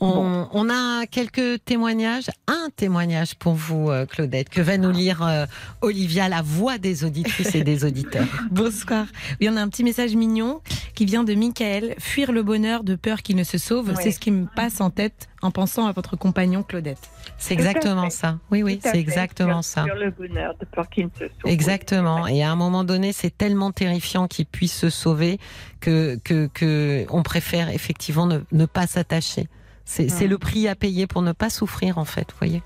On, 0.00 0.48
on 0.52 0.70
a 0.70 1.06
quelques 1.06 1.64
témoignages, 1.64 2.30
un 2.46 2.68
témoignage 2.74 3.34
pour 3.36 3.54
vous, 3.54 3.90
euh, 3.90 4.06
Claudette, 4.06 4.48
que 4.48 4.60
va 4.60 4.76
nous 4.76 4.90
lire 4.90 5.22
euh, 5.22 5.46
Olivia, 5.80 6.28
la 6.28 6.42
voix 6.42 6.78
des 6.78 7.04
auditrices 7.04 7.54
et 7.54 7.64
des 7.64 7.84
auditeurs. 7.84 8.26
Bonsoir. 8.50 9.06
Oui, 9.40 9.48
on 9.50 9.56
a 9.56 9.62
un 9.62 9.68
petit 9.68 9.84
message 9.84 10.14
mignon 10.14 10.60
qui 10.94 11.04
vient 11.04 11.24
de 11.24 11.34
Michael. 11.34 11.94
Fuir 11.98 12.32
le 12.32 12.42
bonheur 12.42 12.84
de 12.84 12.94
peur 12.94 13.22
qu'il 13.22 13.36
ne 13.36 13.44
se 13.44 13.58
sauve, 13.58 13.94
c'est 14.00 14.10
ce 14.10 14.20
qui 14.20 14.30
me 14.30 14.46
passe 14.54 14.80
en 14.80 14.90
tête 14.90 15.28
en 15.44 15.50
pensant 15.50 15.86
à 15.86 15.92
votre 15.92 16.16
compagnon 16.16 16.62
Claudette. 16.62 16.98
C'est 17.38 17.54
exactement 17.54 18.10
ça. 18.10 18.38
Oui, 18.50 18.62
oui, 18.62 18.80
c'est 18.82 18.98
exactement 18.98 19.62
Sur- 19.62 19.72
ça. 19.72 19.84
Sur 19.84 19.94
le 19.94 20.10
bonheur 20.10 20.54
de 20.58 20.64
peur 20.64 20.88
qu'il 20.88 21.04
ne 21.04 21.10
se 21.10 21.26
sauve. 21.40 21.50
Exactement. 21.52 22.26
Et 22.26 22.42
à 22.42 22.50
un 22.50 22.56
moment 22.56 22.82
donné, 22.82 23.12
c'est 23.12 23.36
tellement 23.36 23.70
terrifiant 23.70 24.26
qu'il 24.26 24.46
puisse 24.46 24.74
se 24.74 24.88
sauver 24.90 25.38
que, 25.80 26.18
que, 26.24 26.48
que 26.52 27.04
on 27.10 27.22
préfère 27.22 27.68
effectivement 27.68 28.26
ne, 28.26 28.38
ne 28.52 28.66
pas 28.66 28.86
s'attacher. 28.86 29.48
C'est 29.84 30.08
c'est 30.08 30.26
Mm. 30.26 30.30
le 30.30 30.38
prix 30.38 30.68
à 30.68 30.74
payer 30.74 31.06
pour 31.06 31.20
ne 31.20 31.32
pas 31.32 31.50
souffrir, 31.50 31.98
en 31.98 32.06
fait, 32.06 32.26
vous 32.32 32.38
voyez. 32.38 32.62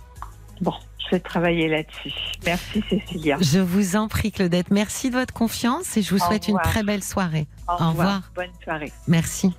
Bon, 0.60 0.72
je 1.04 1.16
vais 1.16 1.20
travailler 1.20 1.66
là-dessus. 1.68 2.12
Merci 2.46 2.84
Cécilia. 2.88 3.38
Je 3.40 3.58
vous 3.58 3.96
en 3.96 4.06
prie, 4.06 4.30
Claudette. 4.30 4.70
Merci 4.70 5.10
de 5.10 5.16
votre 5.16 5.34
confiance 5.34 5.96
et 5.96 6.02
je 6.02 6.10
vous 6.14 6.22
Au 6.22 6.26
souhaite 6.26 6.46
une 6.46 6.54
revoir. 6.56 6.72
très 6.72 6.84
belle 6.84 7.02
soirée. 7.02 7.48
Au, 7.66 7.72
Au 7.82 7.88
revoir. 7.90 8.22
Bonne 8.36 8.50
soirée. 8.62 8.92
Merci. 9.08 9.52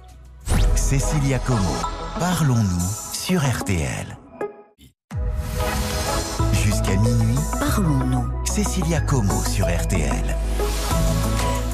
Cécilia 0.76 1.38
Como, 1.40 1.60
parlons-nous 2.20 3.09
sur 3.30 3.42
RTL. 3.42 4.18
Jusqu'à 6.52 6.96
minuit, 6.96 7.38
parlons-nous. 7.60 8.28
Cécilia 8.44 9.02
Como 9.02 9.44
sur 9.44 9.68
RTL. 9.68 10.36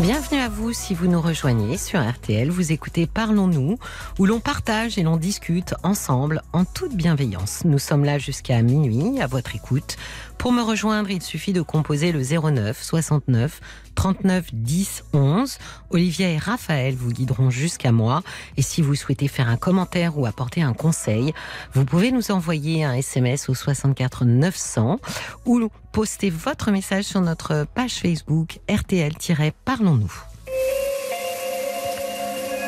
Bienvenue 0.01 0.41
à 0.41 0.49
vous 0.49 0.73
si 0.73 0.93
vous 0.93 1.07
nous 1.07 1.21
rejoignez 1.21 1.77
sur 1.77 2.05
RTL. 2.05 2.49
Vous 2.49 2.73
écoutez 2.73 3.07
Parlons-nous, 3.07 3.77
où 4.19 4.25
l'on 4.25 4.41
partage 4.41 4.97
et 4.97 5.03
l'on 5.03 5.15
discute 5.15 5.73
ensemble 5.83 6.41
en 6.51 6.65
toute 6.65 6.93
bienveillance. 6.93 7.63
Nous 7.63 7.79
sommes 7.79 8.03
là 8.03 8.17
jusqu'à 8.17 8.61
minuit, 8.61 9.21
à 9.21 9.27
votre 9.27 9.55
écoute. 9.55 9.95
Pour 10.37 10.51
me 10.51 10.61
rejoindre, 10.61 11.09
il 11.09 11.21
suffit 11.21 11.53
de 11.53 11.61
composer 11.61 12.11
le 12.11 12.21
09 12.21 12.81
69 12.81 13.61
39 13.95 14.53
10 14.53 15.05
11. 15.13 15.57
Olivia 15.89 16.29
et 16.29 16.37
Raphaël 16.37 16.93
vous 16.95 17.11
guideront 17.11 17.49
jusqu'à 17.49 17.91
moi. 17.91 18.21
Et 18.57 18.61
si 18.61 18.81
vous 18.81 18.95
souhaitez 18.95 19.27
faire 19.27 19.49
un 19.49 19.57
commentaire 19.57 20.17
ou 20.17 20.25
apporter 20.25 20.61
un 20.61 20.73
conseil, 20.73 21.33
vous 21.73 21.85
pouvez 21.85 22.11
nous 22.11 22.31
envoyer 22.31 22.83
un 22.83 22.93
SMS 22.93 23.49
au 23.49 23.55
64 23.55 24.25
900 24.25 24.99
ou 25.45 25.69
poster 25.91 26.29
votre 26.29 26.71
message 26.71 27.05
sur 27.05 27.21
notre 27.21 27.65
page 27.73 27.93
Facebook 27.95 28.59
RTL-Parlons-nous. 28.69 30.13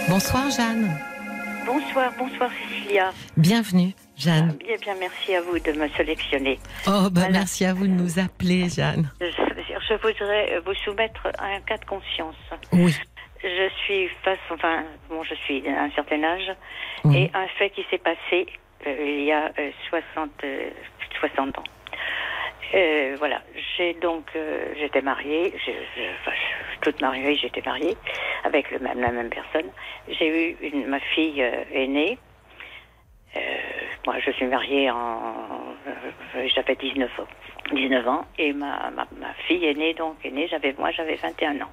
Bonsoir 0.09 0.49
Jeanne. 0.49 0.97
Bonsoir, 1.65 2.13
bonsoir 2.17 2.49
Cécilia. 2.69 3.11
Bienvenue 3.35 3.93
Jeanne. 4.17 4.57
Bien, 4.65 4.77
bien, 4.77 4.95
merci 4.95 5.35
à 5.35 5.41
vous 5.41 5.59
de 5.59 5.71
me 5.73 5.87
sélectionner. 5.89 6.59
Oh, 6.87 7.09
bah 7.11 7.21
Voilà. 7.21 7.29
merci 7.29 7.65
à 7.65 7.73
vous 7.73 7.85
de 7.87 7.91
nous 7.91 8.19
appeler 8.19 8.67
Jeanne. 8.69 9.11
Je, 9.21 9.27
je 9.27 9.93
voudrais 10.01 10.59
vous 10.65 10.73
soumettre 10.85 11.27
à 11.37 11.45
un 11.45 11.61
cas 11.61 11.77
de 11.77 11.85
conscience. 11.85 12.35
Oui. 12.73 12.93
Je 13.43 13.69
suis 13.85 14.09
face, 14.23 14.39
enfin, 14.49 14.83
bon, 15.09 15.23
je 15.23 15.35
suis 15.35 15.67
à 15.69 15.83
un 15.83 15.91
certain 15.91 16.23
âge, 16.23 16.51
Oui. 17.03 17.17
et 17.25 17.31
un 17.35 17.47
fait 17.59 17.69
qui 17.69 17.85
s'est 17.91 17.99
passé 17.99 18.47
euh, 18.87 18.95
il 18.99 19.23
y 19.25 19.31
a 19.31 19.51
euh, 19.59 19.71
60, 19.89 20.29
euh, 20.43 20.69
60 21.19 21.57
ans. 21.59 21.63
Euh, 22.73 23.15
voilà, 23.19 23.41
j'ai 23.77 23.93
donc, 24.01 24.25
euh, 24.35 24.73
j'étais 24.77 25.01
mariée, 25.01 25.53
je, 25.65 25.71
je- 25.71 26.01
enfin, 26.21 26.31
je- 26.35 26.79
toute 26.81 26.99
mariée, 27.01 27.35
j'étais 27.35 27.61
mariée 27.65 27.95
avec 28.43 28.69
le 28.71 28.79
même, 28.79 28.99
la 28.99 29.11
même 29.11 29.29
personne. 29.29 29.71
J'ai 30.09 30.27
eu 30.51 30.57
une, 30.61 30.87
ma 30.87 30.99
fille 30.99 31.41
euh, 31.41 31.63
aînée. 31.71 32.17
Euh, 33.37 33.57
moi, 34.05 34.15
je 34.25 34.31
suis 34.31 34.45
mariée 34.45 34.89
en, 34.89 35.21
euh, 35.87 36.47
j'avais 36.55 36.75
19 36.75 37.09
ans, 37.19 37.27
19 37.73 38.07
ans, 38.07 38.25
et 38.37 38.53
ma, 38.53 38.89
ma, 38.91 39.05
ma 39.19 39.33
fille 39.47 39.65
est 39.65 39.73
née 39.73 39.93
donc 39.93 40.15
est 40.23 40.31
née, 40.31 40.47
j'avais, 40.47 40.73
moi, 40.77 40.91
j'avais 40.91 41.15
21 41.15 41.61
ans. 41.61 41.71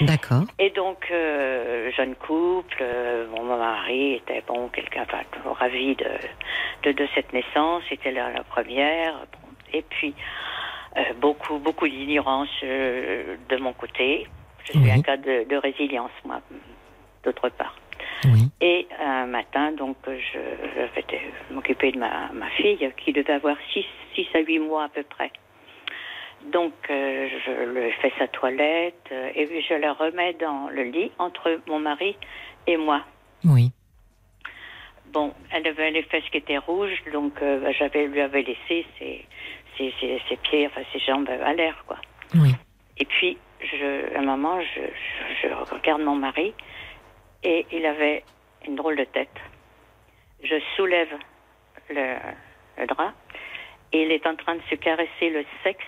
D'accord. 0.00 0.42
Et 0.58 0.70
donc, 0.70 1.06
euh, 1.10 1.90
jeune 1.92 2.14
couple, 2.16 2.78
euh, 2.80 3.26
bon, 3.28 3.44
mon 3.44 3.58
mari 3.58 4.14
était 4.14 4.42
bon, 4.46 4.68
quelqu'un, 4.68 5.02
enfin, 5.02 5.22
ravi 5.44 5.94
de, 5.96 6.06
de, 6.84 6.92
de 6.92 7.08
cette 7.14 7.32
naissance, 7.32 7.82
c'était 7.88 8.12
la, 8.12 8.30
la 8.30 8.42
première. 8.44 9.12
Bon. 9.32 9.48
Et 9.72 9.82
puis, 9.82 10.14
euh, 10.96 11.00
beaucoup, 11.20 11.58
beaucoup 11.58 11.88
d'ignorance 11.88 12.48
euh, 12.62 13.36
de 13.48 13.56
mon 13.56 13.72
côté. 13.72 14.26
Je 14.64 14.72
suis 14.72 14.80
Oui. 14.80 14.90
un 14.90 15.02
cas 15.02 15.16
de, 15.16 15.44
de 15.48 15.56
résilience, 15.56 16.12
moi, 16.24 16.40
d'autre 17.24 17.48
part. 17.50 17.74
Oui. 18.24 18.50
Et 18.60 18.86
un 19.00 19.26
matin, 19.26 19.72
donc, 19.72 19.96
je, 20.06 20.12
je 20.12 20.80
vais 20.94 21.20
m'occuper 21.50 21.92
de 21.92 21.98
ma, 21.98 22.30
ma 22.32 22.48
fille, 22.50 22.90
qui 23.04 23.12
devait 23.12 23.32
avoir 23.32 23.56
6 23.72 23.84
à 24.34 24.38
8 24.40 24.58
mois 24.60 24.84
à 24.84 24.88
peu 24.88 25.02
près. 25.02 25.30
Donc, 26.52 26.72
euh, 26.90 27.28
je 27.46 27.64
lui 27.70 27.90
fais 28.02 28.12
sa 28.18 28.28
toilette 28.28 29.08
euh, 29.10 29.30
et 29.34 29.62
je 29.62 29.74
la 29.74 29.94
remets 29.94 30.34
dans 30.34 30.68
le 30.68 30.82
lit 30.84 31.10
entre 31.18 31.60
mon 31.66 31.78
mari 31.78 32.16
et 32.66 32.76
moi. 32.76 33.02
Oui. 33.44 33.70
Bon, 35.12 35.32
elle 35.50 35.66
avait 35.66 35.90
les 35.90 36.02
fesses 36.02 36.28
qui 36.30 36.38
étaient 36.38 36.58
rouges, 36.58 37.02
donc 37.12 37.40
euh, 37.40 37.60
bah, 37.60 37.72
j'avais 37.72 38.06
lui 38.08 38.20
avais 38.20 38.42
laissé 38.42 38.84
ses, 38.98 39.24
ses, 39.78 39.94
ses, 40.00 40.20
ses 40.28 40.36
pieds, 40.36 40.66
enfin 40.66 40.82
ses 40.92 40.98
jambes 40.98 41.28
à 41.28 41.54
l'air, 41.54 41.82
quoi. 41.86 41.96
Oui. 42.34 42.50
Et 42.98 43.04
puis, 43.04 43.38
je, 43.60 44.14
à 44.14 44.18
un 44.18 44.24
moment, 44.24 44.60
je, 44.60 44.80
je, 44.80 45.48
je 45.48 45.74
regarde 45.74 46.02
mon 46.02 46.16
mari 46.16 46.52
et 47.44 47.66
il 47.72 47.84
avait 47.86 48.24
une 48.66 48.74
drôle 48.76 48.96
de 48.96 49.04
tête. 49.04 49.36
Je 50.42 50.56
soulève 50.76 51.12
le, 51.90 52.16
le 52.78 52.86
drap 52.86 53.12
et 53.92 54.02
il 54.02 54.10
est 54.12 54.26
en 54.26 54.34
train 54.36 54.56
de 54.56 54.62
se 54.70 54.74
caresser 54.74 55.30
le 55.30 55.44
sexe 55.62 55.84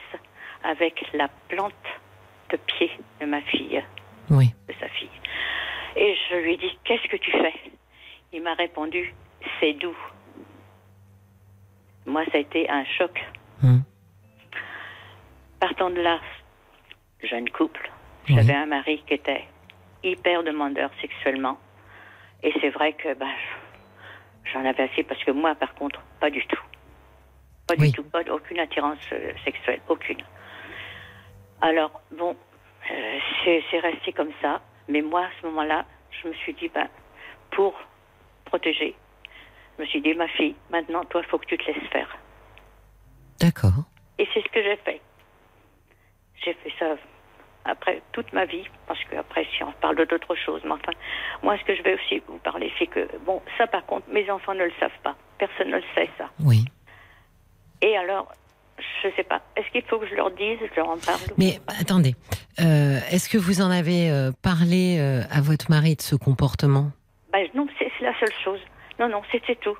avec 0.62 1.02
la 1.12 1.28
plante 1.48 1.72
de 2.50 2.56
pied 2.56 2.90
de 3.20 3.26
ma 3.26 3.40
fille, 3.42 3.82
Oui. 4.30 4.54
de 4.68 4.74
sa 4.78 4.88
fille. 4.88 5.10
Et 5.96 6.14
je 6.30 6.36
lui 6.36 6.56
dis 6.58 6.78
Qu'est-ce 6.84 7.08
que 7.08 7.16
tu 7.16 7.30
fais? 7.32 7.54
Il 8.32 8.42
m'a 8.42 8.54
répondu 8.54 9.14
C'est 9.60 9.72
doux. 9.74 9.96
Moi, 12.06 12.24
ça 12.26 12.38
a 12.38 12.40
été 12.40 12.68
un 12.70 12.84
choc. 12.84 13.18
Hum. 13.62 13.82
Partant 15.58 15.90
de 15.90 16.00
là, 16.00 16.20
jeune 17.22 17.48
couple, 17.50 17.90
Oui. 18.28 18.34
j'avais 18.36 18.54
un 18.54 18.66
mari 18.66 19.02
qui 19.06 19.14
était 19.14 19.44
hyper 20.02 20.42
demandeur 20.42 20.90
sexuellement. 21.00 21.58
Et 22.42 22.52
c'est 22.60 22.70
vrai 22.70 22.92
que 22.92 23.14
bah, 23.14 23.26
j'en 24.44 24.64
avais 24.64 24.84
assez 24.84 25.02
parce 25.02 25.22
que 25.24 25.30
moi, 25.30 25.54
par 25.54 25.74
contre, 25.74 26.00
pas 26.20 26.30
du 26.30 26.44
tout. 26.46 26.60
Pas 27.66 27.74
Oui. 27.78 27.90
du 27.90 27.92
tout, 27.96 28.04
pas 28.04 28.22
aucune 28.30 28.60
attirance 28.60 28.98
euh, 29.12 29.32
sexuelle, 29.44 29.80
aucune. 29.88 30.22
Alors, 31.60 32.00
bon, 32.12 32.36
euh, 32.90 33.18
c'est 33.44 33.64
c'est 33.70 33.80
resté 33.80 34.12
comme 34.12 34.30
ça. 34.40 34.60
Mais 34.88 35.02
moi, 35.02 35.22
à 35.22 35.30
ce 35.40 35.46
moment-là, 35.46 35.84
je 36.10 36.28
me 36.28 36.34
suis 36.34 36.54
dit, 36.54 36.68
ben, 36.68 36.88
pour 37.50 37.74
protéger, 38.44 38.94
je 39.76 39.82
me 39.82 39.86
suis 39.88 40.00
dit, 40.00 40.14
ma 40.14 40.28
fille, 40.28 40.54
maintenant, 40.70 41.02
toi, 41.04 41.22
il 41.24 41.28
faut 41.28 41.38
que 41.38 41.46
tu 41.46 41.58
te 41.58 41.64
laisses 41.64 41.90
faire. 41.90 42.16
D'accord. 43.40 43.84
Et 44.18 44.28
c'est 44.32 44.42
ce 44.42 44.48
que 44.48 44.62
j'ai 44.62 44.76
fait. 44.76 45.00
J'ai 46.44 46.54
fait 46.54 46.72
ça 46.78 46.94
après 47.66 48.02
toute 48.12 48.32
ma 48.32 48.44
vie, 48.44 48.64
parce 48.86 49.02
que 49.04 49.16
après, 49.16 49.46
si 49.56 49.62
on 49.62 49.72
parle 49.72 49.96
d'autres 49.96 50.34
choses, 50.34 50.62
mais 50.64 50.72
enfin, 50.72 50.92
moi, 51.42 51.56
ce 51.58 51.64
que 51.64 51.74
je 51.74 51.82
vais 51.82 51.94
aussi 51.94 52.22
vous 52.26 52.38
parler, 52.38 52.72
c'est 52.78 52.86
que, 52.86 53.08
bon, 53.24 53.42
ça, 53.58 53.66
par 53.66 53.84
contre, 53.86 54.08
mes 54.10 54.30
enfants 54.30 54.54
ne 54.54 54.64
le 54.64 54.72
savent 54.78 55.00
pas. 55.02 55.16
Personne 55.38 55.70
ne 55.70 55.76
le 55.76 55.84
sait, 55.94 56.08
ça. 56.18 56.30
Oui. 56.40 56.64
Et 57.82 57.96
alors, 57.96 58.32
je 59.02 59.08
sais 59.16 59.24
pas, 59.24 59.42
est-ce 59.56 59.70
qu'il 59.70 59.82
faut 59.82 59.98
que 59.98 60.06
je 60.06 60.14
leur 60.14 60.30
dise, 60.30 60.58
je 60.60 60.76
leur 60.76 60.88
en 60.88 60.98
parle 60.98 61.20
Mais 61.38 61.60
attendez, 61.80 62.14
euh, 62.60 62.98
est-ce 63.10 63.28
que 63.28 63.38
vous 63.38 63.60
en 63.60 63.70
avez 63.70 64.10
euh, 64.10 64.32
parlé 64.42 64.98
euh, 64.98 65.22
à 65.30 65.40
votre 65.40 65.70
mari 65.70 65.96
de 65.96 66.02
ce 66.02 66.16
comportement? 66.16 66.90
Ben, 67.32 67.46
non, 67.54 67.66
c'est 67.78 67.90
la 68.00 68.18
seule 68.18 68.32
chose. 68.44 68.60
Non, 68.98 69.08
non, 69.08 69.22
c'est 69.30 69.60
tout. 69.60 69.76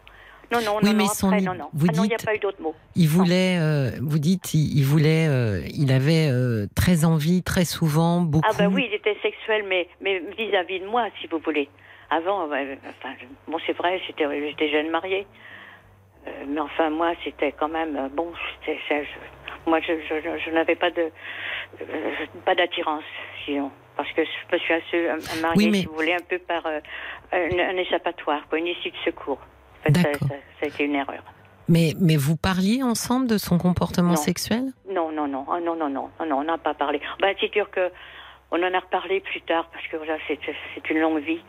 Non, 0.53 0.61
non, 0.64 0.76
Oui, 0.76 0.84
non, 0.84 0.92
mais 0.92 1.03
non, 1.05 1.09
son 1.09 1.26
après, 1.28 1.40
non, 1.40 1.55
non. 1.55 1.68
vous 1.72 1.86
ah 1.90 1.92
non, 1.97 2.05
il 2.05 2.09
n'y 2.09 2.14
a 2.14 2.16
dites- 2.18 2.26
pas 2.26 2.34
eu 2.34 2.38
d'autre 2.38 2.61
mot. 2.62 2.74
Il 2.94 3.09
voulait, 3.09 3.59
euh, 3.59 3.90
vous 4.01 4.18
dites, 4.18 4.55
il, 4.55 4.78
il 4.78 4.84
voulait, 4.84 5.26
euh, 5.28 5.61
il 5.74 5.90
avait 5.92 6.28
euh, 6.30 6.66
très 6.76 7.05
envie, 7.05 7.42
très 7.42 7.64
souvent, 7.64 8.20
beaucoup. 8.20 8.47
Ah 8.49 8.55
ben 8.57 8.72
oui, 8.72 8.86
il 8.88 8.94
était 8.94 9.16
sexuel, 9.22 9.64
mais 9.68 9.88
mais 10.01 10.22
vis-à-vis 10.38 10.80
de 10.80 10.86
moi, 10.86 11.09
si 11.20 11.26
vous 11.26 11.38
voulez. 11.38 11.68
Avant, 12.11 12.44
enfin, 12.44 13.14
bon, 13.49 13.59
c'est 13.66 13.76
vrai, 13.76 14.01
j'étais 14.07 14.70
jeune 14.70 14.90
mariée, 14.90 15.26
mais 16.47 16.61
enfin 16.61 16.90
moi, 16.90 17.12
c'était 17.24 17.51
quand 17.53 17.68
même 17.68 18.09
bon. 18.14 18.32
je- 18.64 18.70
moi, 19.68 19.80
je, 19.80 19.94
je, 20.09 20.14
je- 20.22 20.38
je 20.44 20.51
n'avais 20.51 20.76
pas 20.76 20.90
de 20.90 21.11
pas 22.44 22.55
d'attirance, 22.55 23.03
sinon, 23.44 23.72
parce 23.97 24.11
que 24.12 24.22
je 24.24 24.55
me 24.55 24.59
suis 25.20 25.40
mariée, 25.42 25.57
Oui, 25.57 25.70
mais- 25.70 25.80
si 25.80 25.86
vous 25.86 25.94
voulez, 25.94 26.12
un 26.14 26.24
peu 26.28 26.38
par 26.38 26.64
un, 26.66 26.78
un 27.32 27.76
échappatoire, 27.76 28.47
quoi, 28.49 28.59
une 28.61 28.68
issue 28.68 28.90
de 28.90 28.97
secours. 29.05 29.40
Fait, 29.87 29.95
ça, 29.97 30.03
D'accord. 30.03 30.28
ça, 30.28 30.34
ça 30.61 30.66
a 30.66 30.68
été 30.68 30.84
une 30.84 30.95
erreur. 30.95 31.22
Mais, 31.68 31.95
mais 32.01 32.16
vous 32.16 32.37
parliez 32.37 32.82
ensemble 32.82 33.26
de 33.26 33.39
son 33.39 33.59
comportement 33.59 34.11
Non. 34.11 34.16
sexuel? 34.16 34.72
Non, 34.89 35.11
non, 35.11 35.26
non, 35.26 35.45
ah, 35.51 35.59
non, 35.61 35.74
non, 35.74 35.89
non, 35.89 36.11
non, 36.20 36.26
non, 36.26 36.37
on 36.39 36.45
n'a 36.45 36.59
pas 36.59 36.74
parlé. 36.74 37.01
Bah, 37.20 37.28
c'est 37.41 37.53
sûr 37.53 37.70
que 37.70 37.91
on 38.53 38.62
en 38.62 38.72
a 38.74 38.78
reparlé 38.78 39.20
plus 39.20 39.41
tard 39.43 39.68
parce 39.72 39.87
que 39.89 39.97
voilà, 39.97 40.16
c'est 40.28 40.91
une 40.91 41.01
longue 41.01 41.18
vie. 41.22 41.41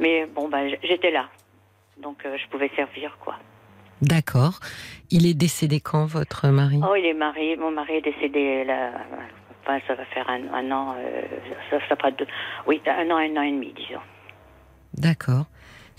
Mais 0.00 0.26
bon, 0.26 0.48
bah, 0.48 0.66
j'étais 0.82 1.10
là, 1.12 1.28
donc 2.02 2.24
euh, 2.26 2.36
je 2.42 2.48
pouvais 2.48 2.70
servir 2.74 3.16
quoi. 3.20 3.36
D'accord. 4.00 4.58
Il 5.10 5.26
est 5.26 5.34
décédé 5.34 5.78
quand, 5.78 6.06
votre 6.06 6.48
mari? 6.48 6.80
Oh, 6.82 6.96
il 6.96 7.06
est 7.06 7.14
marié, 7.14 7.56
mon 7.56 7.70
mari 7.70 7.98
est 7.98 8.00
décédé 8.00 8.64
là. 8.64 8.90
Enfin, 9.62 9.78
ça 9.86 9.94
va 9.94 10.04
faire 10.06 10.28
un, 10.28 10.52
un 10.52 10.72
an, 10.72 10.96
euh, 10.98 11.22
ça, 11.70 11.78
ça 11.88 11.94
fera 11.94 12.10
deux, 12.10 12.26
oui, 12.66 12.82
un 12.84 13.08
an, 13.12 13.18
un 13.18 13.36
an 13.36 13.42
et 13.42 13.52
demi, 13.52 13.72
disons. 13.76 14.00
D'accord. 14.94 15.44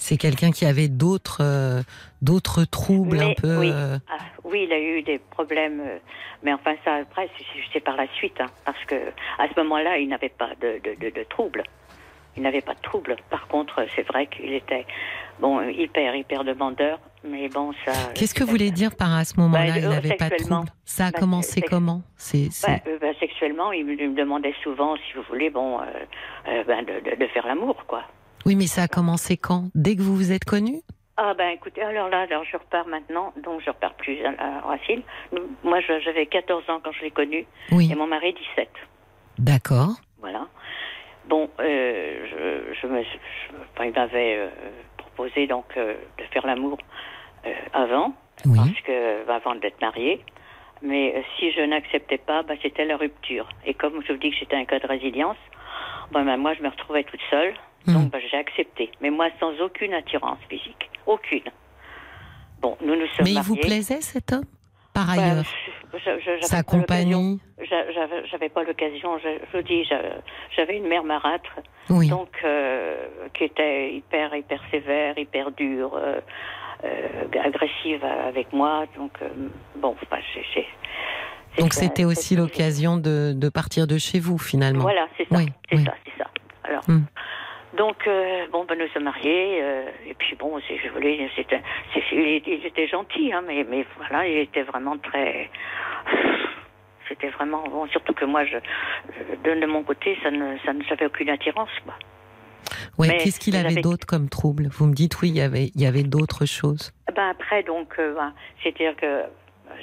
C'est 0.04 0.18
quelqu'un 0.18 0.52
qui 0.52 0.66
avait 0.66 0.90
d'autres 0.90 1.38
euh, 1.42 1.82
d'autres 2.22 2.66
troubles 2.66 3.22
un 3.22 3.34
peu. 3.42 3.56
oui. 3.58 3.72
euh, 3.74 3.98
Ah, 4.12 4.18
oui, 4.44 4.66
il 4.68 4.74
a 4.74 4.78
eu 4.80 5.02
des 5.02 5.18
problèmes, 5.18 5.80
euh, 5.80 5.98
mais 6.44 6.52
enfin 6.52 6.76
ça 6.84 6.96
après 6.96 7.30
c'est- 7.72 7.80
par 7.80 7.96
la 7.96 8.06
suite, 8.18 8.36
hein, 8.42 8.48
parce 8.66 8.84
que 8.86 8.96
à 9.40 9.48
ce 9.48 9.58
moment-là 9.62 9.98
il 10.00 10.10
n'avait 10.10 10.28
pas 10.28 10.50
de, 10.60 10.82
de, 10.84 10.96
de, 11.00 11.10
de 11.10 11.24
troubles. 11.30 11.64
Il 12.36 12.44
n'avait 12.44 12.60
pas 12.60 12.74
de 12.74 12.82
troubles. 12.82 13.16
Par 13.30 13.48
contre, 13.48 13.86
c'est 13.96 14.06
vrai 14.06 14.28
qu'il 14.28 14.52
était 14.54 14.86
bon 15.40 15.62
hyper 15.70 16.14
hyper 16.18 16.44
demandeur, 16.44 17.00
mais 17.24 17.48
bon 17.48 17.72
ça. 17.86 17.94
Qu'est-ce 18.14 18.34
que 18.34 18.44
vous 18.44 18.50
voulez 18.50 18.72
dire 18.72 18.98
par 18.98 19.14
à 19.16 19.24
ce 19.24 19.40
moment-là 19.40 19.68
Bah, 19.68 19.80
Il 19.80 19.88
n'avait 19.88 20.16
pas 20.16 20.30
de 20.30 20.36
troubles? 20.36 20.68
Ça 20.84 21.06
a 21.06 21.12
Bah, 21.12 21.20
commencé 21.20 21.62
comment? 21.62 22.02
C'est 22.18 22.50
Bah, 22.68 22.80
bah, 23.00 23.08
sexuellement, 23.22 23.72
il 23.72 23.86
me, 23.86 24.16
demandait 24.16 24.56
souvent, 24.64 24.98
si 24.98 25.14
vous 25.16 25.24
voulez, 25.30 25.50
bon, 25.50 25.80
ben, 26.46 26.84
de, 26.84 27.10
de, 27.10 27.16
de 27.16 27.28
faire 27.28 27.48
l'amour, 27.48 27.86
quoi. 27.88 28.04
Oui, 28.46 28.56
mais 28.56 28.68
ça 28.68 28.84
a 28.84 28.88
commencé 28.88 29.38
quand? 29.38 29.66
Dès 29.76 29.96
que 29.96 30.02
vous 30.02 30.16
vous 30.16 30.32
êtes 30.32 30.46
connus? 30.46 30.82
Ah 31.16 31.34
ben 31.38 31.50
écoutez, 31.50 31.82
alors 31.84 32.10
là, 32.10 32.22
alors 32.22 32.44
je 32.44 32.58
repars 32.58 32.88
maintenant, 32.88 33.34
donc 33.44 33.62
je 33.62 33.70
repars 33.70 33.94
plus 33.94 34.18
à, 34.26 34.32
à 34.40 34.60
Racine. 34.62 35.02
Moi, 35.64 35.80
j'avais 35.82 36.26
14 36.26 36.68
ans 36.70 36.82
quand 36.84 36.92
je 36.92 37.02
l'ai 37.04 37.12
connu, 37.12 37.46
Oui. 37.72 37.90
et 37.92 37.96
mon 37.96 38.08
mari 38.08 38.34
17. 38.34 38.68
D'accord. 39.38 39.90
Voilà. 40.20 40.48
Bon, 41.30 41.50
euh, 41.60 42.26
je, 42.74 42.74
je 42.82 42.88
me, 42.88 43.04
je- 43.04 43.84
il 43.86 43.92
m'avait 43.94 44.38
euh, 44.38 44.48
proposé 44.98 45.46
donc 45.48 45.66
euh, 45.78 45.94
de 46.18 46.24
faire 46.34 46.46
l'amour 46.48 46.78
avant, 47.74 48.14
Oui. 48.46 48.58
parce 48.58 48.82
que 48.82 49.26
bah, 49.28 49.36
avant 49.36 49.56
d'être 49.56 49.80
marié. 49.82 50.20
Mais 50.82 51.24
si 51.38 51.52
je 51.52 51.62
n'acceptais 51.62 52.18
pas, 52.18 52.42
bah, 52.44 52.56
c'était 52.62 52.86
la 52.86 52.98
rupture. 52.98 53.48
Et 53.66 53.74
comme 53.74 54.02
je 54.06 54.14
vous 54.14 54.20
dis 54.20 54.32
que 54.32 54.36
j'étais 54.38 54.56
un 54.58 54.66
cas 54.66 54.80
de 54.80 54.88
résilience, 54.88 55.38
bah, 56.12 56.24
moi 56.38 56.54
je 56.56 56.62
me 56.64 56.70
retrouvais 56.70 57.04
toute 57.04 57.22
seule, 57.30 57.54
Hmm. 57.88 57.94
donc 57.94 58.12
bah, 58.12 58.20
j'ai 58.32 58.38
accepté. 58.38 58.90
Mais 59.02 59.10
moi 59.10 59.28
sans 59.40 59.52
aucune 59.62 59.94
attirance 59.94 60.40
physique, 60.50 60.90
aucune. 61.06 61.44
Bon, 62.62 62.78
nous 62.82 62.96
nous 62.96 63.08
sommes 63.16 63.26
Mais 63.26 63.32
il 63.34 63.42
vous 63.42 63.56
plaisait 63.58 64.02
cet 64.02 64.32
homme 64.32 64.46
Par 64.94 65.08
Bah, 65.08 65.14
ailleurs? 65.14 65.44
je- 65.94 65.98
je- 66.00 66.20
j'avais 66.24 66.42
Sa 66.44 66.64
compagnie? 66.64 67.40
J'a- 67.70 68.24
J'avais 68.32 68.50
pas 68.50 68.64
l'occasion. 68.64 69.18
Je, 69.20 69.30
je 69.52 69.58
vous 69.58 69.64
dis, 69.64 69.84
j'a- 69.86 70.02
j'avais 70.56 70.78
une 70.78 70.88
mère 70.88 71.04
marâtre, 71.04 71.60
Oui. 71.90 72.08
donc 72.10 72.30
euh, 72.44 73.06
qui 73.34 73.44
était 73.46 73.94
hyper 73.94 74.34
hyper 74.36 74.62
sévère, 74.72 75.18
hyper 75.18 75.52
dure, 75.52 75.96
euh, 75.96 76.20
euh, 76.86 77.26
agressive 77.44 78.04
avec 78.04 78.52
moi. 78.54 78.86
Donc 78.98 79.12
bon, 79.76 79.96
enfin, 80.02 80.22
j'ai- 80.34 80.46
j'ai- 80.54 80.68
Donc 81.62 81.74
c'est- 81.74 81.82
c'était 81.86 82.06
aussi 82.06 82.36
c'est- 82.36 82.42
l'occasion 82.42 82.98
de, 82.98 83.34
de 83.36 83.50
partir 83.50 83.88
de 83.88 83.98
chez 83.98 84.20
vous 84.20 84.38
finalement. 84.38 84.82
Voilà, 84.84 85.08
c'est 85.18 85.28
ça, 85.30 85.36
Oui, 85.38 85.46
c'est 85.70 85.78
oui. 85.78 85.84
ça, 85.86 85.94
c'est 86.06 86.18
ça. 86.24 86.30
Alors. 86.64 86.84
Hmm. 86.88 87.04
Donc 87.78 88.08
euh, 88.08 88.46
bon 88.52 88.66
ben 88.66 88.78
nous 88.78 88.88
sommes 88.90 89.04
mariés 89.06 89.60
euh, 89.62 89.86
et 90.06 90.14
puis 90.14 90.36
bon 90.36 90.60
c'est 90.68 90.78
je 90.78 90.90
voulais 90.90 91.28
c'était 91.36 91.62
il, 92.12 92.20
était- 92.36 92.58
il 92.60 92.66
était 92.66 92.88
gentil 92.88 93.34
hein 93.34 93.42
mais 93.48 93.66
mais 93.68 93.86
voilà 93.98 94.28
il 94.28 94.38
était 94.38 94.62
vraiment 94.64 94.96
très 94.98 95.50
c'était 97.10 97.30
vraiment 97.30 97.64
bon 97.64 97.88
surtout 97.88 98.14
que 98.14 98.26
moi 98.26 98.46
je 98.46 98.58
de, 99.44 99.66
mon 99.66 99.84
côté 99.84 100.18
ça 100.22 100.30
ne 100.30 100.58
ça 100.66 100.74
ne 100.74 100.84
j'avais 100.84 101.08
aucune 101.08 101.30
attirance 101.30 101.70
quoi. 101.84 101.96
Ouais, 102.98 103.08
Mais 103.08 103.18
Qu'est-ce 103.18 103.40
qu'il 103.40 103.56
avait 103.56 103.72
avez- 103.72 103.82
d'autre 103.82 104.06
comme 104.06 104.30
trouble? 104.30 104.68
Vous 104.72 104.86
me 104.86 104.94
dites 104.94 105.20
oui, 105.22 105.30
il 105.30 105.36
y 105.38 105.42
avait, 105.42 105.72
il 105.76 105.82
y 105.82 105.86
avait 105.88 106.04
d'autres 106.04 106.46
choses. 106.46 106.94
Ben 107.16 107.30
après 107.30 107.64
donc 107.64 107.96
euh, 108.00 108.14
ben, 108.16 108.34
c'est-à-dire 108.62 108.96
que 108.96 109.24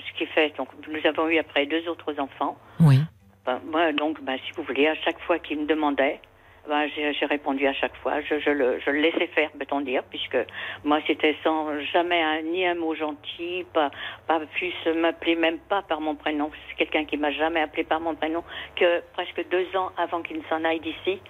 ce 0.07 0.19
qui 0.19 0.27
fait 0.27 0.53
donc 0.57 0.69
nous 0.89 1.07
avons 1.09 1.29
eu 1.29 1.39
après 1.39 1.67
deux 1.67 1.87
autres 1.89 2.19
enfants. 2.21 2.57
Oui. 2.79 3.01
Ben, 3.47 3.61
moi 3.71 3.93
donc 3.93 4.23
ben, 4.23 4.39
si 4.47 4.53
vous 4.57 4.63
voulez 4.63 4.87
à 4.87 4.95
chaque 5.05 5.21
fois 5.23 5.39
qu'il 5.41 5.59
me 5.61 5.67
demandait 5.67 6.21
ben, 6.69 6.89
j'ai 6.97 7.27
répondu 7.27 7.67
à 7.67 7.73
chaque 7.73 7.97
fois. 7.97 8.21
Je, 8.21 8.39
je, 8.39 8.51
le, 8.51 8.81
je 8.81 8.91
le 8.91 9.01
laissais 9.01 9.27
faire, 9.29 9.51
peut-on 9.53 9.81
dire, 9.81 10.03
puisque 10.05 10.39
moi, 10.85 11.01
c'était 11.07 11.37
sans 11.43 11.79
jamais 11.93 12.43
ni 12.43 12.67
un 12.67 12.75
mot 12.75 12.95
gentil, 12.95 13.65
pas, 13.73 13.91
pas 14.27 14.41
plus 14.55 14.75
m'appeler 14.95 15.37
même 15.37 15.59
pas 15.59 15.83
par 15.83 16.01
mon 16.01 16.15
prénom. 16.15 16.51
C'est 16.69 16.77
quelqu'un 16.77 17.05
qui 17.05 17.17
m'a 17.17 17.31
jamais 17.33 17.61
appelé 17.61 17.85
par 17.85 18.01
mon 18.01 18.15
prénom, 18.15 18.45
que 18.77 19.01
presque 19.13 19.49
deux 19.51 19.67
ans 19.77 19.91
avant 19.97 20.23
qu'il 20.23 20.39
ne 20.39 20.45
s'en 20.45 20.65
aille 20.65 20.81
d'ici, 20.81 21.21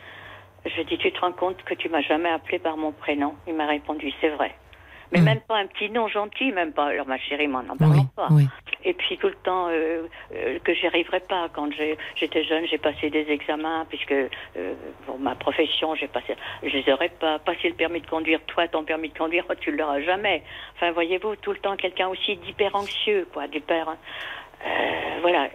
je 0.66 0.82
dis, 0.82 0.98
tu 0.98 1.10
te 1.10 1.20
rends 1.20 1.32
compte 1.32 1.62
que 1.64 1.74
tu 1.74 1.88
m'as 1.88 2.02
jamais 2.02 2.30
appelé 2.30 2.58
par 2.58 2.76
mon 2.76 2.92
prénom? 2.92 3.34
Il 3.46 3.54
m'a 3.54 3.66
répondu, 3.66 4.12
c'est 4.20 4.28
vrai. 4.28 4.54
Mais 5.12 5.20
Mm. 5.20 5.24
même 5.24 5.40
pas 5.40 5.56
un 5.56 5.66
petit 5.66 5.90
nom 5.90 6.06
gentil, 6.08 6.52
même 6.52 6.72
pas. 6.72 6.86
Alors 6.86 7.06
ma 7.06 7.18
chérie, 7.18 7.48
m'en 7.48 7.58
en 7.60 7.76
Oui, 7.80 8.02
pas. 8.14 8.28
oui. 8.30 8.46
Et 8.84 8.94
puis 8.94 9.18
tout 9.18 9.26
le 9.28 9.34
temps 9.34 9.66
euh, 9.68 10.06
euh, 10.34 10.58
que 10.60 10.72
j'y 10.74 10.86
arriverais 10.86 11.20
pas. 11.20 11.48
Quand 11.52 11.70
j'ai- 11.72 11.98
j'étais 12.16 12.44
jeune, 12.44 12.64
j'ai 12.66 12.78
passé 12.78 13.10
des 13.10 13.28
examens 13.30 13.86
puisque 13.88 14.12
euh, 14.12 14.28
pour 15.06 15.18
ma 15.18 15.34
profession, 15.34 15.94
j'ai 15.96 16.06
passé, 16.08 16.34
je 16.62 16.68
les 16.68 16.92
aurais 16.92 17.08
pas 17.08 17.38
passé 17.40 17.68
le 17.68 17.74
permis 17.74 18.00
de 18.00 18.06
conduire. 18.06 18.40
Toi, 18.46 18.68
ton 18.68 18.84
permis 18.84 19.08
de 19.10 19.18
conduire, 19.18 19.44
oh, 19.50 19.54
tu 19.60 19.72
l'auras 19.72 20.00
jamais. 20.00 20.42
Enfin, 20.76 20.92
voyez-vous, 20.92 21.36
tout 21.36 21.52
le 21.52 21.58
temps 21.58 21.76
quelqu'un 21.76 22.08
aussi 22.08 22.36
d'hyper 22.36 22.74
anxieux, 22.74 23.26
quoi, 23.32 23.48
d'hyper. 23.48 23.88
euh, 24.66 25.18
voilà, 25.22 25.48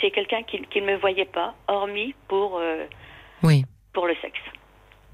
c'est 0.00 0.10
quelqu'un 0.10 0.42
qui, 0.42 0.60
qui 0.62 0.80
ne 0.80 0.86
me 0.86 0.96
voyait 0.96 1.24
pas, 1.26 1.54
hormis 1.68 2.14
pour 2.28 2.58
euh, 2.58 2.84
Oui. 3.42 3.64
pour 3.92 4.06
le 4.06 4.14
sexe. 4.22 4.40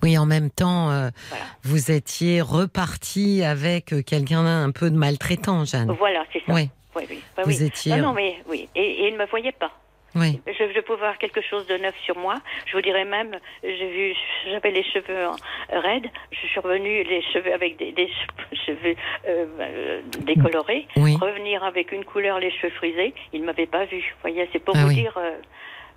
Oui, 0.02 0.18
en 0.18 0.26
même 0.26 0.50
temps, 0.50 0.90
euh, 0.90 1.10
Voilà. 1.28 1.44
vous 1.62 1.90
étiez 1.90 2.40
reparti 2.40 3.42
avec 3.44 3.92
euh, 3.92 4.02
quelqu'un 4.02 4.44
un 4.44 4.70
peu 4.72 4.90
de 4.90 4.96
maltraitant, 4.96 5.64
Jeanne. 5.64 5.92
Voilà, 5.98 6.24
c'est 6.32 6.40
ça. 6.46 6.52
Oui, 6.52 6.68
Oui, 6.96 7.04
oui. 7.08 7.22
Bah, 7.36 7.42
vous 7.44 7.50
oui. 7.60 7.64
étiez. 7.66 7.96
Non, 7.96 8.08
non, 8.08 8.12
mais 8.12 8.36
oui. 8.48 8.68
Et, 8.74 8.82
et 8.82 9.08
il 9.08 9.14
ne 9.14 9.18
me 9.18 9.26
voyait 9.26 9.52
pas. 9.52 9.70
Oui, 10.14 10.42
Je, 10.46 10.52
je 10.74 10.80
pouvais 10.80 10.98
avoir 10.98 11.16
quelque 11.16 11.40
chose 11.40 11.66
de 11.68 11.76
neuf 11.78 11.94
sur 12.04 12.18
moi. 12.18 12.34
Je 12.66 12.76
vous 12.76 12.82
dirais 12.82 13.06
même, 13.06 13.30
j'ai 13.62 13.90
vu, 13.90 14.14
j'avais 14.50 14.70
les 14.70 14.84
cheveux 14.84 15.26
en- 15.26 15.80
raides. 15.80 16.06
Je 16.32 16.46
suis 16.48 16.60
revenue 16.60 17.02
les 17.04 17.22
cheveux 17.32 17.54
avec 17.54 17.78
des, 17.78 17.92
des 17.92 18.08
che- 18.08 18.56
cheveux 18.66 18.94
euh, 19.26 19.46
euh, 19.58 20.02
décolorés. 20.20 20.86
oui. 20.96 21.16
Revenir 21.18 21.64
avec 21.64 21.92
une 21.92 22.04
couleur, 22.04 22.40
les 22.40 22.50
cheveux 22.50 22.72
frisés. 22.74 23.14
Il 23.32 23.40
ne 23.40 23.46
m'avait 23.46 23.64
pas 23.66 23.86
vu. 23.86 24.00
Vous 24.00 24.20
voyez, 24.20 24.46
c'est 24.52 24.58
pour 24.58 24.76
Ah 24.76 24.82
vous 24.82 24.88
oui. 24.88 24.96
dire. 24.96 25.16
euh, 25.16 25.30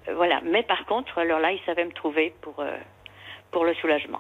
euh, 0.08 0.14
voilà. 0.16 0.40
Mais 0.50 0.64
par 0.64 0.86
contre, 0.86 1.18
alors 1.18 1.40
là, 1.40 1.52
il 1.52 1.60
savait 1.66 1.84
me 1.84 1.92
trouver 1.92 2.34
pour 2.42 2.56
euh, 2.62 2.72
pour 3.56 3.64
le 3.64 3.74
soulagement. 3.76 4.20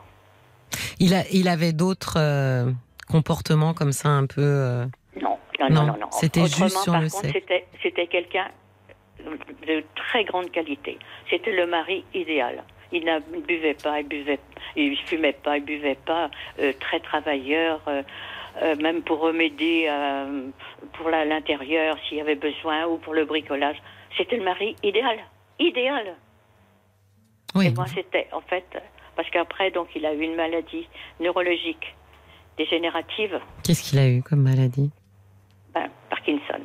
Il, 0.97 1.13
a, 1.13 1.23
il 1.29 1.49
avait 1.49 1.73
d'autres 1.73 2.17
euh, 2.17 2.71
comportements 3.11 3.73
comme 3.73 3.91
ça, 3.91 4.07
un 4.07 4.25
peu. 4.27 4.41
euh, 4.41 4.85
Non, 5.21 5.37
non, 5.59 5.69
Non, 5.69 5.85
non, 5.99 6.09
c'était 6.11 6.45
juste 6.47 6.77
sur 6.85 6.93
par 6.93 7.01
le 7.01 7.09
contre, 7.09 7.25
sexe. 7.33 7.45
c'était 7.83 8.07
quelqu'un 8.07 8.47
de 9.67 9.83
très 9.97 10.23
grande 10.23 10.49
qualité. 10.51 10.97
C'était 11.29 11.51
le 11.51 11.67
mari 11.67 12.05
idéal. 12.13 12.63
Il 12.93 13.03
ne 13.03 13.19
buvait 13.41 13.73
pas, 13.73 13.99
il 13.99 14.07
buvait, 14.07 14.39
il 14.77 14.95
fumait 15.05 15.33
pas, 15.33 15.57
il 15.57 15.65
buvait 15.65 15.99
pas, 16.05 16.29
euh, 16.59 16.71
très 16.79 17.01
travailleur, 17.01 17.81
euh, 17.89 18.03
euh, 18.61 18.75
même 18.77 19.01
pour 19.01 19.19
remédier 19.19 19.89
pour 20.93 21.09
l'intérieur 21.09 21.97
s'il 22.07 22.19
y 22.19 22.21
avait 22.21 22.35
besoin 22.49 22.85
ou 22.85 22.95
pour 22.99 23.13
le 23.13 23.25
bricolage. 23.25 23.79
C'était 24.15 24.37
le 24.37 24.45
mari 24.45 24.77
idéal, 24.81 25.17
idéal. 25.59 26.15
Oui. 27.53 27.65
Et 27.67 27.71
moi, 27.71 27.85
c'était 27.93 28.27
en 28.31 28.41
fait 28.41 28.65
parce 29.15 29.29
qu'après, 29.29 29.71
donc, 29.71 29.87
il 29.95 30.05
a 30.05 30.13
eu 30.13 30.21
une 30.21 30.35
maladie 30.35 30.87
neurologique 31.19 31.95
dégénérative, 32.57 33.39
Qu'est-ce 33.63 33.83
qu'il 33.83 33.99
a 33.99 34.07
eu 34.07 34.21
comme 34.23 34.41
maladie? 34.41 34.89
Ben, 35.73 35.89
Parkinson. 36.09 36.61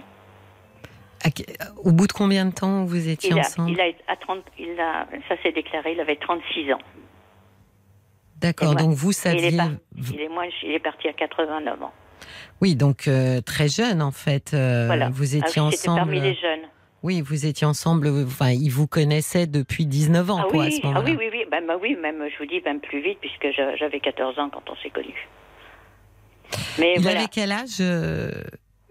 À 1.25 1.31
que- 1.31 1.43
Au 1.85 1.91
bout 1.93 2.07
de 2.07 2.13
combien 2.13 2.47
de 2.47 2.53
temps 2.55 2.85
vous 2.85 3.09
étiez 3.09 3.31
Il 3.31 3.37
a, 3.37 3.41
ensemble 3.41 3.71
il 3.73 3.81
a, 3.81 3.85
à 4.07 4.17
30, 4.17 4.39
il 4.59 4.79
a, 4.81 5.07
ça 5.29 5.35
s'est 5.43 5.53
déclaré, 5.53 5.93
il 5.93 6.01
avait 6.01 6.17
36 6.17 6.73
ans. 6.73 6.79
D'accord, 8.37 8.75
donc 8.75 8.93
vous 8.95 9.11
Et 9.11 9.15
il, 9.33 9.45
est 9.45 9.51
saviez. 9.51 9.57
par- 9.57 9.69
il 10.15 10.21
est 10.21 10.29
moi, 10.29 10.45
il 10.63 10.71
est 10.73 10.79
parti 10.79 11.09
à 11.09 11.13
89 11.13 11.83
ans. 11.83 11.93
Oui, 12.63 12.75
donc 12.75 13.07
euh, 13.09 13.41
très 13.43 13.69
jeune 13.69 14.01
en 14.01 14.13
fait. 14.13 14.53
euh, 14.55 14.87
Voilà. 14.87 15.11
Vous 15.11 15.35
Ah 15.35 15.39
étiez 15.47 15.61
oui, 15.61 15.73
C'était 15.73 15.89
ensemble. 15.91 15.99
parmi 16.13 16.21
les 16.21 16.35
jeunes. 16.35 16.69
Oui, 17.03 17.21
vous 17.23 17.47
étiez 17.47 17.67
ensemble. 17.67 18.09
Enfin, 18.27 18.51
il 18.51 18.69
vous 18.71 18.87
connaissait 18.87 19.47
depuis 19.47 19.87
19 19.87 20.31
ans, 20.31 20.41
Ah 20.45 20.49
quoi, 20.51 20.65
à 20.65 20.67
oui, 20.67 20.73
ce 20.73 20.81
ah 20.83 20.87
moment-là. 20.89 21.11
oui, 21.11 21.17
oui, 21.19 21.29
oui. 21.33 21.45
Ben, 21.51 21.67
ben 21.67 21.79
oui, 21.81 21.97
même, 21.97 22.23
je 22.31 22.39
vous 22.39 22.47
dis, 22.49 22.61
même 22.65 22.81
plus 22.81 23.01
vite, 23.01 23.19
puisque 23.21 23.49
j'avais 23.79 24.01
14 24.01 24.39
ans 24.39 24.51
quand 24.51 24.63
on 24.71 24.77
s'est 24.77 24.91
connus. 24.91 25.29
Mais 26.79 26.95
il 26.97 27.03
voilà. 27.03 27.21
avait 27.21 27.29
quel 27.29 27.53
âge 27.53 27.79
euh, 27.81 28.31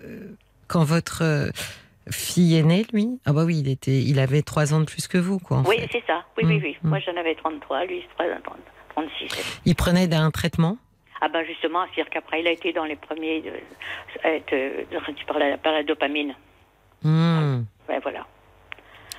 euh, 0.03 0.21
quand 0.67 0.83
votre 0.83 1.23
euh, 1.23 1.49
fille 2.09 2.55
est 2.57 2.63
née, 2.63 2.85
lui? 2.93 3.19
Ah 3.25 3.33
bah 3.33 3.43
oui, 3.45 3.59
il 3.59 3.69
était, 3.69 3.99
il 3.99 4.19
avait 4.19 4.41
trois 4.41 4.73
ans 4.73 4.79
de 4.79 4.85
plus 4.85 5.07
que 5.07 5.17
vous, 5.17 5.39
quoi. 5.39 5.57
en 5.57 5.65
Oui, 5.65 5.77
c'est 5.91 6.03
ça. 6.07 6.23
Oui, 6.37 6.45
oui, 6.47 6.57
Mm, 6.57 6.63
oui. 6.63 6.77
mm. 6.81 6.89
Moi, 6.89 6.99
j'en 6.99 7.15
avais 7.17 7.35
33, 7.35 7.85
lui, 7.85 8.03
30, 8.17 8.27
36. 8.95 9.59
Il 9.65 9.75
prenait 9.75 10.07
d'un 10.07 10.31
traitement? 10.31 10.77
Ah 11.21 11.27
ben 11.27 11.43
justement, 11.45 11.83
c'est-à-dire 11.93 12.09
qu'après, 12.11 12.39
il 12.39 12.47
a 12.47 12.51
été 12.51 12.71
dans 12.71 12.85
les 12.85 12.95
premiers 12.95 13.41
de, 13.41 13.51
être, 14.23 14.51
de- 14.51 15.25
par, 15.27 15.37
la, 15.37 15.57
par 15.57 15.73
la 15.73 15.83
dopamine. 15.83 16.33
Hmm. 17.03 17.63
Ben 17.87 17.99
voilà. 18.01 18.25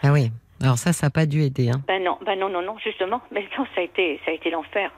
Ah 0.02 0.12
oui. 0.12 0.30
Alors 0.62 0.76
ça, 0.76 0.92
ça 0.92 1.06
n'a 1.06 1.10
pas 1.10 1.26
dû 1.26 1.42
aider. 1.42 1.70
Hein. 1.70 1.82
Ben 1.86 2.02
non, 2.02 2.18
ben 2.24 2.38
non, 2.38 2.48
non, 2.48 2.62
non, 2.62 2.76
justement. 2.78 3.22
Mais 3.32 3.48
non, 3.58 3.64
ça 3.74 3.80
a 3.80 3.84
été, 3.84 4.20
ça 4.24 4.30
a 4.30 4.34
été 4.34 4.50
l'enfer. 4.50 4.90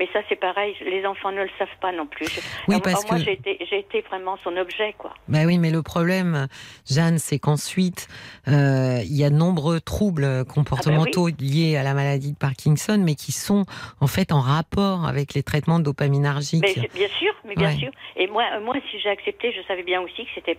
Mais 0.00 0.08
ça, 0.14 0.20
c'est 0.30 0.36
pareil. 0.40 0.74
Les 0.80 1.04
enfants 1.04 1.30
ne 1.30 1.42
le 1.42 1.50
savent 1.58 1.68
pas 1.78 1.92
non 1.92 2.06
plus. 2.06 2.26
Oui, 2.68 2.74
Alors, 2.76 2.80
parce 2.82 3.06
moi, 3.06 3.18
que- 3.18 3.24
j'ai 3.24 3.78
été, 3.78 4.00
vraiment 4.08 4.38
son 4.42 4.56
objet, 4.56 4.94
quoi. 4.96 5.12
Bah 5.28 5.40
oui, 5.44 5.58
mais 5.58 5.70
le 5.70 5.82
problème, 5.82 6.48
Jeanne, 6.90 7.18
c'est 7.18 7.38
qu'ensuite, 7.38 8.08
euh, 8.48 9.00
il 9.04 9.14
y 9.14 9.24
a 9.24 9.28
de 9.30 9.34
nombreux 9.34 9.78
troubles 9.78 10.46
comportementaux 10.46 11.28
liés 11.38 11.76
à 11.76 11.82
la 11.82 11.92
maladie 11.92 12.32
de 12.32 12.38
Parkinson, 12.38 12.96
mais 12.98 13.14
qui 13.14 13.30
sont 13.32 13.66
en 14.00 14.06
fait 14.06 14.32
en 14.32 14.40
rapport 14.40 15.06
avec 15.06 15.34
les 15.34 15.42
traitements 15.42 15.80
dopaminergiques. 15.80 16.62
Mais 16.64 16.88
bien 16.94 17.08
sûr, 17.18 17.34
mais 17.44 17.54
bien 17.54 17.68
Ouais. 17.68 17.76
sûr. 17.76 17.90
Et 18.16 18.26
moi, 18.26 18.44
moi, 18.60 18.76
si 18.90 18.98
j'ai 19.00 19.10
accepté, 19.10 19.52
je 19.52 19.60
savais 19.68 19.82
bien 19.82 20.00
aussi 20.00 20.24
que 20.24 20.30
c'était 20.34 20.58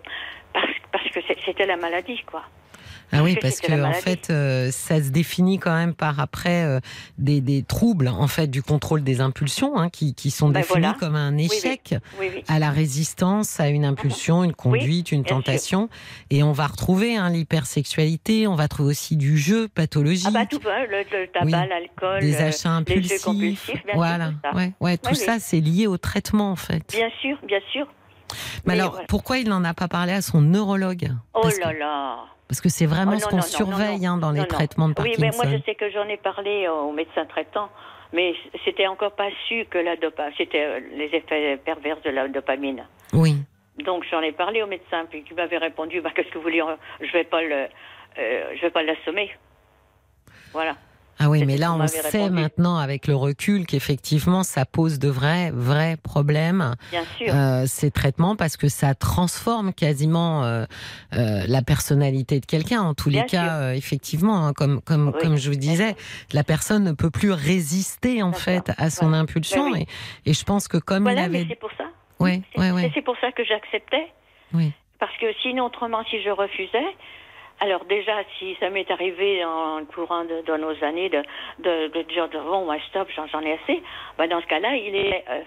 parce, 0.53 0.67
parce 0.91 1.09
que 1.09 1.19
c'était 1.45 1.65
la 1.65 1.77
maladie, 1.77 2.21
quoi. 2.27 2.43
Ah 3.11 3.23
oui, 3.23 3.37
parce 3.41 3.59
que 3.59 3.71
en 3.83 3.93
fait, 3.93 4.29
euh, 4.29 4.71
ça 4.71 5.01
se 5.01 5.09
définit 5.09 5.59
quand 5.59 5.75
même 5.75 5.93
par 5.93 6.19
après 6.19 6.63
euh, 6.63 6.79
des, 7.17 7.41
des 7.41 7.63
troubles 7.63 8.07
en 8.07 8.27
fait 8.27 8.47
du 8.47 8.63
contrôle 8.63 9.03
des 9.03 9.21
impulsions, 9.21 9.77
hein, 9.77 9.89
qui, 9.89 10.13
qui 10.13 10.31
sont 10.31 10.47
Ben 10.49 10.61
définis 10.61 10.79
voilà. 10.81 10.97
comme 10.99 11.15
un 11.15 11.37
échec 11.37 11.95
Oui, 12.19 12.27
oui. 12.33 12.43
à 12.47 12.59
la 12.59 12.69
résistance 12.69 13.59
à 13.59 13.69
une 13.69 13.85
impulsion, 13.85 14.43
une 14.43 14.53
conduite, 14.53 15.11
une 15.11 15.25
sûr. 15.25 15.35
tentation. 15.37 15.89
Et 16.29 16.43
on 16.43 16.51
va 16.51 16.67
retrouver 16.67 17.17
hein, 17.17 17.29
l'hypersexualité, 17.29 18.47
on 18.47 18.55
va 18.55 18.67
trouver 18.67 18.89
aussi 18.91 19.17
du 19.17 19.37
jeu 19.37 19.67
pathologique. 19.67 20.27
Ah 20.29 20.31
bah 20.31 20.45
tout 20.45 20.59
le, 20.63 21.03
le 21.21 21.27
tabac, 21.27 21.65
l'alcool, 21.67 22.19
des 22.21 22.35
euh, 22.35 22.47
achats 22.47 22.69
les 22.87 22.95
jeux 22.95 23.01
impulsifs, 23.01 23.21
compulsifs, 23.23 23.67
bien 23.67 23.81
sûr, 23.83 23.93
voilà, 23.95 24.27
tout 24.29 24.33
ça. 24.43 24.55
ouais, 24.55 24.71
ouais, 24.79 24.97
tout 24.97 25.15
ça 25.15 25.39
c'est 25.39 25.59
lié 25.59 25.87
au 25.87 25.97
traitement 25.97 26.51
en 26.51 26.55
fait. 26.55 26.83
Bien 26.91 27.09
sûr, 27.21 27.37
bien 27.47 27.59
sûr. 27.71 27.87
Mais 28.65 28.73
Mais 28.75 28.79
alors, 28.79 28.91
voilà. 28.91 29.05
pourquoi 29.07 29.37
il 29.37 29.47
n'en 29.49 29.63
a 29.63 29.73
pas 29.73 29.87
parlé 29.87 30.13
à 30.13 30.21
son 30.21 30.41
neurologue? 30.41 31.09
Oh 31.33 31.41
parce, 31.41 31.59
là 31.59 31.73
que, 31.73 31.79
là. 31.79 32.17
parce 32.47 32.61
que 32.61 32.69
c'est 32.69 32.85
vraiment 32.85 33.13
Oh 33.15 33.19
ce 33.19 33.25
qu'on 33.27 33.37
non, 33.37 33.41
surveille 33.41 34.01
non, 34.01 34.11
hein, 34.13 34.17
dans 34.17 34.31
les 34.31 34.45
traitements 34.47 34.87
de 34.89 34.93
Oui, 35.01 35.11
Parkinson. 35.15 35.21
mais 35.21 35.31
moi 35.35 35.57
je 35.57 35.63
sais 35.65 35.75
que 35.75 35.89
j'en 35.91 36.07
ai 36.07 36.17
parlé 36.17 36.67
au 36.67 36.91
médecin 36.91 37.25
traitant, 37.25 37.69
mais 38.13 38.33
c'était 38.65 38.87
encore 38.87 39.13
pas 39.13 39.29
su 39.47 39.65
que 39.69 39.77
la 39.77 39.95
dopamine, 39.95 40.33
c'était 40.37 40.65
euh, 40.65 40.79
les 40.95 41.05
effets 41.13 41.57
pervers 41.63 41.99
de 42.01 42.09
la 42.09 42.27
dopamine. 42.27 42.83
Oui. 43.13 43.35
Donc 43.85 44.03
j'en 44.11 44.21
ai 44.21 44.31
parlé 44.33 44.61
au 44.61 44.67
médecin, 44.67 45.05
puis 45.09 45.23
qui 45.23 45.33
m'avait 45.33 45.57
répondu, 45.57 46.01
bah, 46.01 46.11
qu'est-ce 46.15 46.27
que 46.29 46.35
vous 46.37 46.41
voulez, 46.43 46.61
je 47.01 47.11
vais 47.11 47.23
pas 47.23 47.41
le, 47.41 47.67
euh, 48.19 48.53
je 48.55 48.61
vais 48.61 48.69
pas 48.69 48.83
l'assommer. 48.83 49.31
Voilà. 50.53 50.75
Ah 51.23 51.29
oui, 51.29 51.45
mais 51.45 51.57
là, 51.57 51.73
on 51.73 51.85
sait 51.87 52.01
répondu. 52.01 52.33
maintenant 52.33 52.77
avec 52.77 53.05
le 53.05 53.15
recul 53.15 53.65
qu'effectivement, 53.67 54.41
ça 54.43 54.65
pose 54.65 54.97
de 54.97 55.07
vrais, 55.07 55.51
vrais 55.51 55.97
problèmes, 56.01 56.75
Bien 56.89 57.03
sûr. 57.17 57.27
euh, 57.33 57.65
ces 57.67 57.91
traitements, 57.91 58.35
parce 58.35 58.57
que 58.57 58.67
ça 58.69 58.95
transforme 58.95 59.71
quasiment 59.73 60.43
euh, 60.43 60.65
euh, 61.13 61.43
la 61.47 61.61
personnalité 61.61 62.39
de 62.39 62.45
quelqu'un. 62.45 62.81
En 62.81 62.93
tous 62.95 63.09
les 63.09 63.19
Bien 63.19 63.27
cas, 63.27 63.43
sûr. 63.43 63.51
euh, 63.53 63.71
effectivement, 63.73 64.47
hein, 64.47 64.53
comme, 64.53 64.81
comme, 64.81 65.09
Oui. 65.15 65.21
comme 65.21 65.37
je 65.37 65.49
vous 65.51 65.57
disais, 65.57 65.95
la 66.33 66.43
personne 66.43 66.83
ne 66.83 66.91
peut 66.93 67.11
plus 67.11 67.31
résister, 67.31 68.23
en 68.23 68.33
fait, 68.33 68.71
à 68.77 68.89
son 68.89 69.11
Ouais. 69.11 69.17
impulsion. 69.17 69.65
Ben 69.69 69.73
oui. 69.79 69.85
et, 70.25 70.31
et 70.31 70.33
je 70.33 70.43
pense 70.43 70.67
que 70.67 70.77
comme 70.77 71.03
voilà, 71.03 71.21
il 71.21 71.25
avait... 71.25 71.39
mais 71.43 71.45
c'est 71.49 71.59
pour 71.59 71.71
ça. 71.77 71.85
Ouais, 72.19 72.41
C'est 72.55 72.71
ouais, 72.71 72.91
c'est 72.95 73.01
pour 73.01 73.15
ça 73.21 73.31
que 73.31 73.43
j'acceptais. 73.43 74.07
Oui. 74.53 74.71
Parce 74.99 75.15
que 75.17 75.25
sinon, 75.41 75.65
autrement, 75.65 76.03
si 76.09 76.21
je 76.23 76.29
refusais, 76.29 76.85
alors 77.61 77.85
déjà, 77.85 78.23
si 78.37 78.57
ça 78.59 78.69
m'est 78.71 78.89
arrivé 78.89 79.45
en 79.45 79.85
courant 79.85 80.25
de, 80.25 80.41
de 80.41 80.57
nos 80.57 80.83
années 80.83 81.09
de, 81.09 81.21
de, 81.59 81.87
de 81.93 82.01
dire 82.11 82.27
de, 82.27 82.39
bon, 82.39 82.65
moi, 82.65 82.77
stop, 82.89 83.07
j'en 83.15 83.27
j'en 83.27 83.41
ai 83.41 83.53
assez, 83.53 83.81
ben, 84.17 84.27
dans 84.27 84.41
ce 84.41 84.47
cas-là, 84.47 84.75
il 84.75 84.95
est 84.95 85.23
euh, 85.29 85.41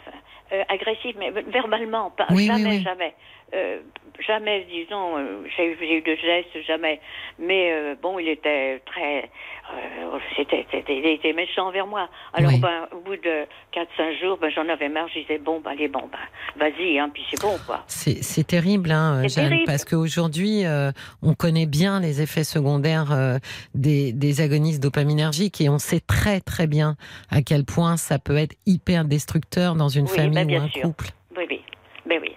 euh, 0.53 0.63
agressif, 0.69 1.17
mais 1.19 1.31
verbalement, 1.31 2.11
pas, 2.11 2.27
Oui, 2.31 2.37
oui, 2.37 2.47
jamais, 2.47 2.71
oui. 2.71 2.83
jamais. 2.83 3.15
Euh, 3.55 3.81
jamais, 4.27 4.67
disons, 4.71 5.17
euh, 5.19 5.45
j'ai 5.57 5.67
eu- 5.73 5.77
j'ai 5.81 5.99
eu 5.99 6.03
de 6.03 6.15
gestes, 6.17 6.67
jamais. 6.67 7.01
Mais 7.39 7.73
euh, 7.73 7.95
bon, 8.01 8.19
il 8.19 8.29
était 8.29 8.81
très. 8.87 9.31
euh, 9.73 10.19
c'était, 10.37 10.67
c'était- 10.71 10.97
il 10.99 11.07
était 11.07 11.33
méchant 11.33 11.69
envers 11.69 11.87
moi. 11.87 12.09
Alors, 12.33 12.51
Oui. 12.53 12.61
ben, 12.61 12.87
au 12.93 13.01
bout 13.01 13.17
de 13.17 13.47
4-5 13.73 14.19
jours, 14.21 14.37
ben, 14.39 14.51
j'en 14.55 14.69
avais 14.69 14.89
marre. 14.89 15.09
Je 15.09 15.21
disais, 15.21 15.39
bon, 15.39 15.61
ben, 15.61 15.71
allez, 15.73 15.89
bon, 15.89 16.03
ben, 16.13 16.19
vas-y, 16.57 16.99
hein, 16.99 17.11
puis 17.13 17.25
c'est 17.31 17.41
bon, 17.41 17.59
quoi. 17.59 17.83
C'est 17.87 18.23
c'est 18.23 18.45
terrible, 18.47 18.91
hein, 18.93 19.23
C'est 19.23 19.41
Jeanne, 19.41 19.49
terrible. 19.51 19.65
parce 19.67 19.85
qu'aujourd'hui, 19.85 20.65
on 21.23 21.35
connaît 21.35 21.67
bien 21.67 21.99
les 22.01 22.21
effets 22.23 22.45
secondaires 22.45 23.07
des, 23.75 24.13
des 24.13 24.41
agonistes 24.41 24.83
dopaminergiques 24.83 25.61
et 25.61 25.69
on 25.69 25.79
sait 25.79 26.01
très 26.01 26.41
très 26.41 26.67
bien 26.67 26.97
à 27.31 27.43
quel 27.43 27.65
point 27.65 27.97
ça 27.97 28.19
peut 28.19 28.37
être 28.37 28.55
hyper 28.67 29.05
destructeur 29.05 29.75
dans 29.75 29.89
une 29.89 30.05
Oui, 30.07 30.11
famille 30.17 30.45
ben, 30.47 30.51
ou 30.61 30.63
un 30.63 30.69
sûr. 30.69 30.83
couple. 30.83 31.07
Oui, 31.37 31.45
oui. 31.51 31.61
Ben 32.07 32.19
oui. 32.21 32.33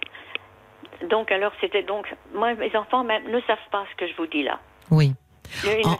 Donc, 1.08 1.30
alors, 1.30 1.52
c'était 1.60 1.82
donc. 1.82 2.06
Moi, 2.34 2.54
mes 2.54 2.74
enfants 2.76 3.04
même 3.04 3.24
ne 3.30 3.40
savent 3.42 3.58
pas 3.70 3.84
ce 3.90 3.96
que 3.96 4.10
je 4.10 4.16
vous 4.16 4.26
dis 4.26 4.42
là. 4.42 4.58
Oui. 4.90 5.12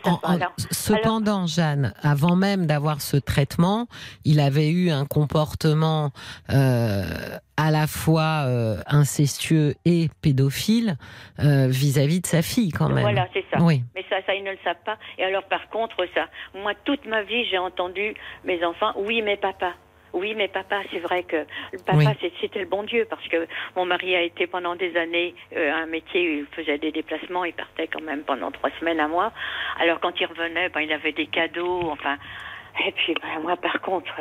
En- 0.05 0.17
Alors, 0.29 0.53
cependant, 0.71 1.47
Jeanne, 1.47 1.95
avant 2.03 2.37
même 2.37 2.67
d'avoir 2.67 3.01
ce 3.01 3.17
traitement, 3.17 3.87
il 4.27 4.41
avait 4.41 4.69
eu 4.69 4.91
un 4.91 5.07
comportement 5.07 6.11
euh, 6.51 7.03
à 7.57 7.71
la 7.71 7.87
fois 7.87 8.45
euh, 8.47 8.77
incestueux 8.87 9.75
et 9.87 10.11
pédophile 10.21 10.97
euh, 11.39 11.67
vis-à-vis 11.69 12.21
de 12.21 12.27
sa 12.27 12.43
fille, 12.43 12.73
quand 12.73 12.91
même. 12.91 13.01
Voilà, 13.01 13.27
c'est 13.33 13.45
ça. 13.51 13.63
Oui. 13.63 13.83
Mais 13.95 14.05
ça, 14.11 14.17
ça, 14.27 14.35
ils 14.35 14.45
ne 14.45 14.51
le 14.51 14.59
savent 14.65 14.83
pas. 14.85 14.99
Et 15.17 15.25
alors, 15.25 15.45
par 15.45 15.67
contre, 15.71 15.97
ça, 16.15 16.27
moi, 16.55 16.73
toute 16.85 17.07
ma 17.07 17.23
vie, 17.23 17.47
j'ai 17.51 17.59
entendu 17.59 18.15
mes 18.45 18.63
enfants, 18.65 18.93
oui, 18.97 19.23
mais 19.23 19.39
papa. 19.39 19.73
Oui, 20.13 20.35
mais 20.35 20.49
papa, 20.49 20.81
c'est 20.91 20.99
vrai 21.01 21.23
que 21.23 21.37
le 21.73 21.79
papa, 21.85 21.99
Oui. 22.23 22.31
c'était 22.41 22.61
le 22.61 22.67
bon 22.67 22.83
Dieu, 22.83 23.07
parce 23.09 23.27
que 23.29 23.47
mon 23.77 23.85
mari 23.85 24.15
a 24.17 24.23
été 24.23 24.47
pendant 24.47 24.75
des 24.75 24.97
années 24.97 25.35
euh, 25.57 25.73
un 25.73 25.87
métier 25.87 26.21
où 26.29 26.39
il 26.41 26.47
faisait 26.57 26.79
des 26.79 26.91
déplacements, 26.93 27.45
il 27.45 27.53
partait 27.53 27.87
quand 27.89 28.01
même 28.03 28.23
pendant 28.23 28.51
trois 28.51 28.71
semaines 28.81 29.01
à 29.01 29.09
mois. 29.09 29.33
Alors 29.79 30.01
quand 30.01 30.19
il 30.21 30.27
revenait, 30.27 30.69
ben, 30.71 30.81
il 30.81 30.93
avait 30.93 31.13
des 31.13 31.27
cadeaux, 31.27 31.81
enfin. 31.91 32.17
Et 32.87 32.93
puis 32.93 33.15
ben, 33.21 33.41
moi, 33.43 33.57
par 33.57 33.81
contre, 33.81 34.15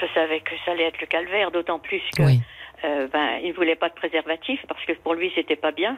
je 0.00 0.06
savais 0.14 0.40
que 0.40 0.52
ça 0.64 0.72
allait 0.72 0.84
être 0.84 1.00
le 1.00 1.06
calvaire, 1.06 1.50
d'autant 1.50 1.78
plus 1.78 2.02
que 2.16 2.22
Oui. 2.22 2.40
euh, 2.84 3.06
ben, 3.12 3.38
il 3.42 3.52
voulait 3.52 3.76
pas 3.76 3.88
de 3.88 3.94
préservatif, 3.94 4.60
parce 4.68 4.84
que 4.84 4.92
pour 4.94 5.14
lui, 5.14 5.30
c'était 5.34 5.56
pas 5.56 5.70
bien. 5.72 5.96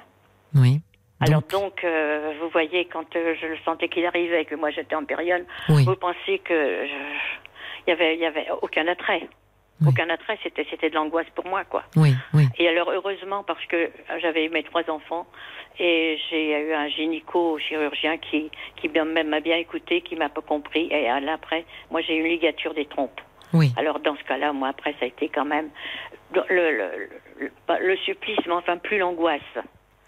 Oui. 0.55 0.81
Alors 1.21 1.41
Donc, 1.51 1.83
euh, 1.83 2.35
vous 2.41 2.51
voyez, 2.51 2.85
quand 2.93 3.17
euh, 3.17 3.35
je 3.41 3.47
le 3.47 3.57
sentais 3.65 3.89
qu'il 3.89 4.05
arrivait 4.05 4.43
et 4.43 4.45
que 4.45 4.55
moi 4.55 4.71
j'étais 4.71 4.95
en 4.95 5.05
période, 5.07 5.47
oui. 5.71 5.85
vous 5.87 5.97
pensiez 5.97 6.41
que 6.41 6.55
je- 6.87 7.27
il 7.87 7.91
y 7.91 7.93
avait, 7.93 8.15
il 8.15 8.21
y 8.21 8.27
avait 8.27 8.47
aucun 8.63 8.87
attrait. 8.89 9.29
Oui. 9.83 9.89
Aucun 9.91 10.09
attrait, 10.09 10.39
c'était, 10.43 10.67
c'était 10.71 10.89
de 10.89 10.95
l'angoisse 10.95 11.27
pour 11.35 11.47
moi, 11.47 11.65
quoi. 11.65 11.83
Oui, 11.97 12.15
oui. 12.33 12.45
Et 12.59 12.67
alors, 12.67 12.91
heureusement, 12.91 13.43
parce 13.43 13.63
que 13.67 13.91
j'avais 14.23 14.47
eu 14.47 14.49
mes 14.49 14.63
trois 14.63 14.89
enfants 14.91 15.27
et 15.79 16.19
j'ai 16.31 16.59
eu 16.59 16.73
un 16.73 16.89
gynéco-chirurgien 16.89 18.17
qui, 18.17 18.51
qui 18.77 18.89
même 18.89 19.29
m'a 19.29 19.41
bien 19.41 19.57
écouté, 19.57 20.01
qui 20.01 20.17
m'a 20.17 20.31
pas 20.31 20.41
compris. 20.41 20.89
Et 20.91 21.09
à 21.11 21.21
l'après, 21.21 21.67
moi, 21.91 22.01
j'ai 22.01 22.17
eu 22.17 22.21
une 22.21 22.29
ligature 22.31 22.73
des 22.73 22.87
trompes. 22.87 23.21
Oui. 23.53 23.73
Alors, 23.77 24.01
dans 24.01 24.17
ce 24.17 24.25
cas-là, 24.25 24.55
moi, 24.55 24.69
après, 24.69 24.93
ça 24.99 25.05
a 25.05 25.09
été 25.09 25.29
quand 25.29 25.45
même 25.45 25.69
le, 26.49 26.91
le, 27.39 27.97
supplice, 27.99 28.39
mais 28.47 28.53
enfin, 28.55 28.79
plus 28.79 28.99
l'angoisse. 28.99 29.41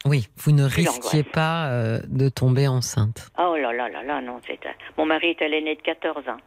Oui, 0.06 0.28
vous 0.36 0.52
ne 0.52 0.66
Plus 0.68 0.88
risquiez 0.88 1.22
pas 1.24 1.68
euh, 1.70 1.98
de 2.08 2.28
tomber 2.30 2.68
enceinte. 2.68 3.28
Oh 3.38 3.54
là 3.56 3.72
là 3.72 3.88
là 3.88 4.02
là, 4.02 4.20
non. 4.22 4.40
c'est- 4.46 4.58
Mon 4.96 5.04
mari 5.04 5.30
était 5.30 5.48
l'aîné 5.48 5.74
de 5.74 5.82
14 5.82 6.26
ans. 6.28 6.38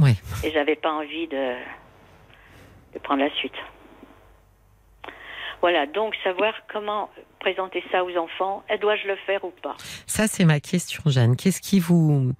Oui. 0.00 0.12
Et 0.44 0.50
j'avais 0.52 0.76
pas 0.76 0.90
envie 0.92 1.28
de, 1.28 1.54
de 2.94 2.98
prendre 2.98 3.22
la 3.22 3.30
suite. 3.36 3.54
Voilà, 5.60 5.86
donc 5.86 6.14
savoir 6.24 6.54
comment 6.72 7.10
présenter 7.38 7.84
ça 7.92 8.02
aux 8.02 8.16
enfants, 8.16 8.64
dois-je 8.80 9.06
le 9.06 9.16
faire 9.26 9.44
ou 9.44 9.50
pas? 9.62 9.76
Ça, 10.06 10.26
c'est 10.26 10.44
ma 10.46 10.58
question, 10.58 11.02
Jeanne. 11.06 11.36
Qu'est-ce 11.36 11.60
qui 11.60 11.80
vous, 11.80 12.32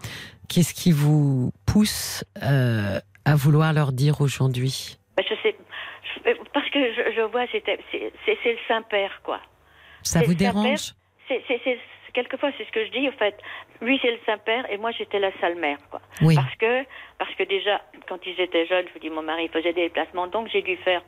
qu'est-ce 0.48 0.72
qui 0.72 0.90
vous 0.90 1.52
pousse 1.66 2.24
euh, 2.42 2.98
à 3.26 3.34
vouloir 3.36 3.72
leur 3.74 3.92
dire 3.92 4.22
aujourd'hui? 4.22 4.96
Je 5.18 5.34
sais, 5.42 5.54
je- 6.24 6.30
parce 6.54 6.68
que 6.70 6.78
je, 6.94 7.12
je 7.14 7.20
vois, 7.30 7.44
c'est 7.52 7.62
le 8.52 8.58
Saint-Père, 8.68 9.20
quoi. 9.22 9.40
Ça 10.02 10.22
vous 10.22 10.34
dérange? 10.34 10.94
c'est- 11.28 11.78
quelquefois, 12.14 12.50
c'est 12.56 12.64
ce 12.66 12.72
que 12.72 12.86
je 12.86 12.90
dis. 12.90 13.06
En 13.06 13.12
fait, 13.12 13.36
lui, 13.80 13.98
c'est 14.02 14.10
le 14.10 14.18
Saint-Père 14.26 14.70
et 14.70 14.76
moi, 14.76 14.90
j'étais 14.92 15.18
la 15.18 15.32
sale 15.40 15.56
mère, 15.56 15.78
quoi. 15.90 16.00
Oui. 16.22 16.34
Parce 16.34 16.54
que, 16.56 16.84
parce 17.18 17.34
que 17.34 17.44
déjà, 17.44 17.80
quand 18.08 18.18
ils 18.26 18.38
étaient 18.40 18.66
jeunes, 18.66 18.86
je 18.88 18.92
vous 18.92 18.98
dis, 18.98 19.10
mon 19.10 19.22
mari 19.22 19.48
faisait 19.48 19.72
des 19.72 19.82
déplacements, 19.88 20.26
donc 20.26 20.48
j'ai 20.48 20.62
dû 20.62 20.76
faire 20.78 21.02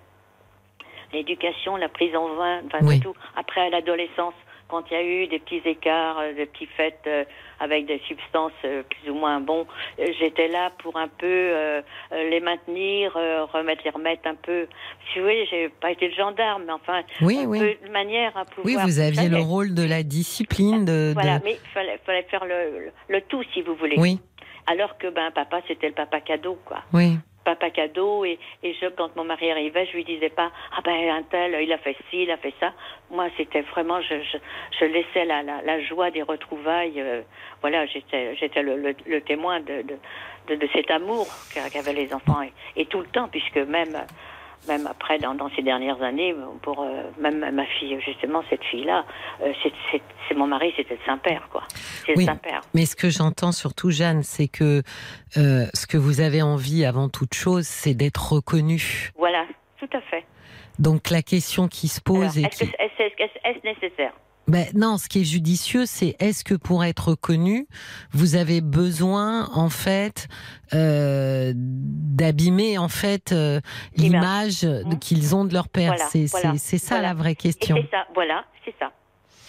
l'éducation, 1.12 1.76
la 1.76 1.88
prise 1.88 2.14
en 2.16 2.28
vin, 2.34 2.62
enfin 2.66 2.78
Oui. 2.82 3.00
tout. 3.00 3.14
Après, 3.36 3.60
à 3.62 3.70
l'adolescence, 3.70 4.34
quand 4.68 4.82
il 4.90 4.94
y 4.94 4.96
a 4.96 5.02
eu 5.04 5.26
des 5.26 5.38
petits 5.38 5.62
écarts, 5.64 6.18
euh, 6.20 6.32
des 6.34 6.46
petits 6.46 6.66
fêtes 6.66 7.00
euh, 7.06 7.24
avec 7.60 7.86
des 7.86 7.98
substances 8.08 8.52
euh, 8.64 8.82
plus 8.82 9.10
ou 9.10 9.14
moins 9.14 9.40
bons, 9.40 9.66
euh, 9.98 10.06
j'étais 10.18 10.48
là 10.48 10.70
pour 10.78 10.96
un 10.96 11.08
peu 11.08 11.82
les 12.12 12.40
maintenir, 12.40 13.12
remettre 13.52 13.82
les 13.84 13.90
remettre 13.90 14.26
un 14.26 14.34
peu. 14.34 14.66
Si 15.12 15.18
vous 15.18 15.24
voyez, 15.24 15.46
j'ai 15.46 15.68
pas 15.68 15.90
été 15.90 16.08
le 16.08 16.14
gendarme, 16.14 16.64
mais 16.66 16.72
enfin, 16.72 17.02
Oui, 17.20 17.40
un 17.42 17.46
oui. 17.46 17.58
peu 17.58 17.86
de 17.86 17.92
manière 17.92 18.36
à 18.36 18.44
pouvoir. 18.44 18.64
Oui, 18.66 18.76
vous 18.90 18.98
aviez 19.00 19.28
le 19.28 19.38
rôle 19.40 19.74
de 19.74 19.84
la 19.86 20.02
discipline, 20.02 20.84
de. 20.84 21.12
Voilà, 21.14 21.38
de- 21.38 21.44
mais 21.44 21.52
il 21.62 21.68
fallait, 21.70 21.98
fallait 22.04 22.22
faire 22.24 22.44
le, 22.44 22.78
le, 22.86 22.92
le 23.08 23.20
tout, 23.22 23.42
si 23.52 23.62
vous 23.62 23.74
voulez. 23.74 23.96
Oui, 23.98 24.20
Alors 24.66 24.96
que 24.98 25.08
ben 25.08 25.30
papa, 25.32 25.60
c'était 25.68 25.88
le 25.88 25.94
papa 25.94 26.20
cadeau, 26.20 26.58
quoi. 26.64 26.78
oui. 26.92 27.16
Papa 27.44 27.70
cadeau, 27.70 28.24
et, 28.24 28.38
et 28.62 28.74
je, 28.74 28.86
quand 28.86 29.14
mon 29.16 29.24
mari 29.24 29.50
arrivait, 29.50 29.86
je 29.86 29.92
lui 29.92 30.04
disais 30.04 30.28
pas, 30.30 30.50
ah 30.76 30.80
ben 30.82 31.10
un 31.10 31.22
tel, 31.22 31.56
il 31.62 31.72
a 31.72 31.78
fait 31.78 31.96
ci, 32.10 32.22
il 32.22 32.30
a 32.30 32.36
fait 32.36 32.54
ça. 32.60 32.72
Moi, 33.10 33.28
c'était 33.36 33.62
vraiment, 33.62 34.00
je, 34.00 34.22
je, 34.22 34.38
je 34.78 34.84
laissais 34.84 35.24
la, 35.24 35.42
la, 35.42 35.60
la 35.62 35.80
joie 35.82 36.10
des 36.10 36.22
retrouvailles. 36.22 37.00
euh, 37.00 37.22
voilà, 37.60 37.86
j'étais, 37.86 38.36
j'étais 38.36 38.62
le, 38.62 38.76
le, 38.76 38.94
le 39.06 39.20
témoin 39.20 39.60
de, 39.60 39.82
de, 39.82 40.54
de, 40.54 40.68
cet 40.72 40.90
amour 40.90 41.26
qu'a- 41.52 41.68
qu'avaient 41.70 41.92
les 41.92 42.12
enfants, 42.14 42.42
et 42.76 42.86
tout 42.86 43.00
le 43.00 43.06
temps, 43.06 43.28
puisque 43.28 43.56
même, 43.58 43.96
même 44.68 44.86
après, 44.86 45.18
dans, 45.18 45.34
dans 45.34 45.50
ces 45.56 45.62
dernières 45.62 46.00
années, 46.02 46.34
pour 46.62 46.82
euh, 46.82 47.02
même 47.20 47.38
ma 47.54 47.66
fille, 47.66 47.98
justement, 48.04 48.42
cette 48.50 48.62
fille-là, 48.64 49.04
euh, 49.42 49.52
c'est, 49.62 50.34
mon 50.34 50.46
mari, 50.46 50.72
c'était 50.76 50.98
Saint-Père, 51.04 51.48
quoi. 51.50 51.62
C'est 52.06 52.16
Oui. 52.16 52.24
Saint-Père. 52.24 52.60
Mais 52.74 52.86
ce 52.86 52.96
que 52.96 53.10
j'entends 53.10 53.52
surtout, 53.52 53.90
Jeanne, 53.90 54.22
c'est 54.22 54.48
que 54.48 54.82
euh, 55.36 55.66
ce 55.74 55.86
que 55.86 55.96
vous 55.98 56.20
avez 56.20 56.42
envie 56.42 56.84
avant 56.84 57.08
toute 57.08 57.34
chose, 57.34 57.66
c'est 57.66 57.94
d'être 57.94 58.32
reconnue. 58.32 59.10
Voilà, 59.18 59.44
tout 59.78 59.90
à 59.92 60.00
fait. 60.00 60.24
Donc 60.78 61.10
la 61.10 61.22
question 61.22 61.68
qui 61.68 61.88
se 61.88 62.00
Alors, 62.06 62.22
pose 62.22 62.34
qui... 62.34 62.42
que- 62.42 62.64
est-ce, 62.64 63.02
est-ce- 63.02 63.38
est-ce 63.44 63.64
nécessaire? 63.66 64.12
Ben, 64.48 64.66
non, 64.74 64.98
ce 64.98 65.08
qui 65.08 65.20
est 65.20 65.24
judicieux, 65.24 65.86
c'est 65.86 66.16
est-ce 66.18 66.42
que 66.44 66.54
pour 66.54 66.84
être 66.84 67.08
reconnu, 67.10 67.66
vous 68.12 68.34
avez 68.34 68.60
besoin, 68.60 69.48
en 69.54 69.68
fait, 69.68 70.26
euh, 70.74 71.52
d'abîmer 71.56 72.78
en 72.78 72.88
fait 72.88 73.32
euh, 73.32 73.60
l'image 73.96 74.64
Mhm. 74.64 74.98
qu'ils 74.98 75.34
ont 75.34 75.44
de 75.44 75.54
leur 75.54 75.68
père. 75.68 75.92
Voilà, 75.94 76.08
c'est 76.10 76.26
voilà, 76.26 76.58
ça 76.58 76.76
voilà. 76.88 77.08
la 77.08 77.14
vraie 77.14 77.34
question. 77.36 77.76
c'est 77.76 77.90
ça, 77.90 78.04
voilà, 78.14 78.44
c'est 78.64 78.74
ça. 78.78 78.90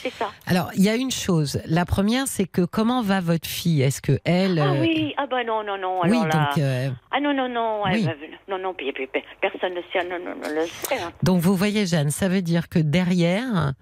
C'est 0.04 0.14
ça. 0.14 0.30
Alors, 0.46 0.70
il 0.76 0.84
y 0.84 0.90
a 0.90 0.96
une 0.96 1.12
chose. 1.12 1.62
La 1.66 1.86
première, 1.86 2.28
c'est 2.28 2.46
que 2.46 2.62
comment 2.66 3.02
va 3.02 3.22
votre 3.22 3.48
fille? 3.48 3.82
Est-ce 3.82 4.02
que 4.02 4.20
elle 4.26 4.60
Ah 4.60 4.74
euh, 4.74 4.82
oui, 4.82 5.14
ah 5.18 5.26
ben 5.28 5.46
non, 5.48 5.64
non, 5.64 5.78
non. 5.78 6.02
oui, 6.04 6.10
Alors 6.12 6.28
là, 6.28 6.50
donc 6.50 6.58
euh, 6.58 6.90
ah 7.12 7.20
non, 7.22 7.34
non, 7.34 7.48
non, 7.50 7.84
Oui. 7.86 8.06
non, 8.50 8.60
non, 8.60 8.74
puis- 8.74 8.92
puis- 8.92 9.08
puis 9.08 9.22
personne 9.42 9.74
ne 9.74 9.82
sait, 9.94 10.04
non, 10.08 10.20
non, 10.20 10.36
non, 10.36 10.50
le 10.54 10.66
sait. 10.68 11.00
hein. 11.02 11.12
donc 11.24 11.40
vous 11.42 11.56
voyez, 11.56 11.86
Jeanne, 11.86 12.12
ça 12.12 12.28
veut 12.28 12.42
dire 12.42 12.68
que 12.70 12.80
derrière, 12.80 13.74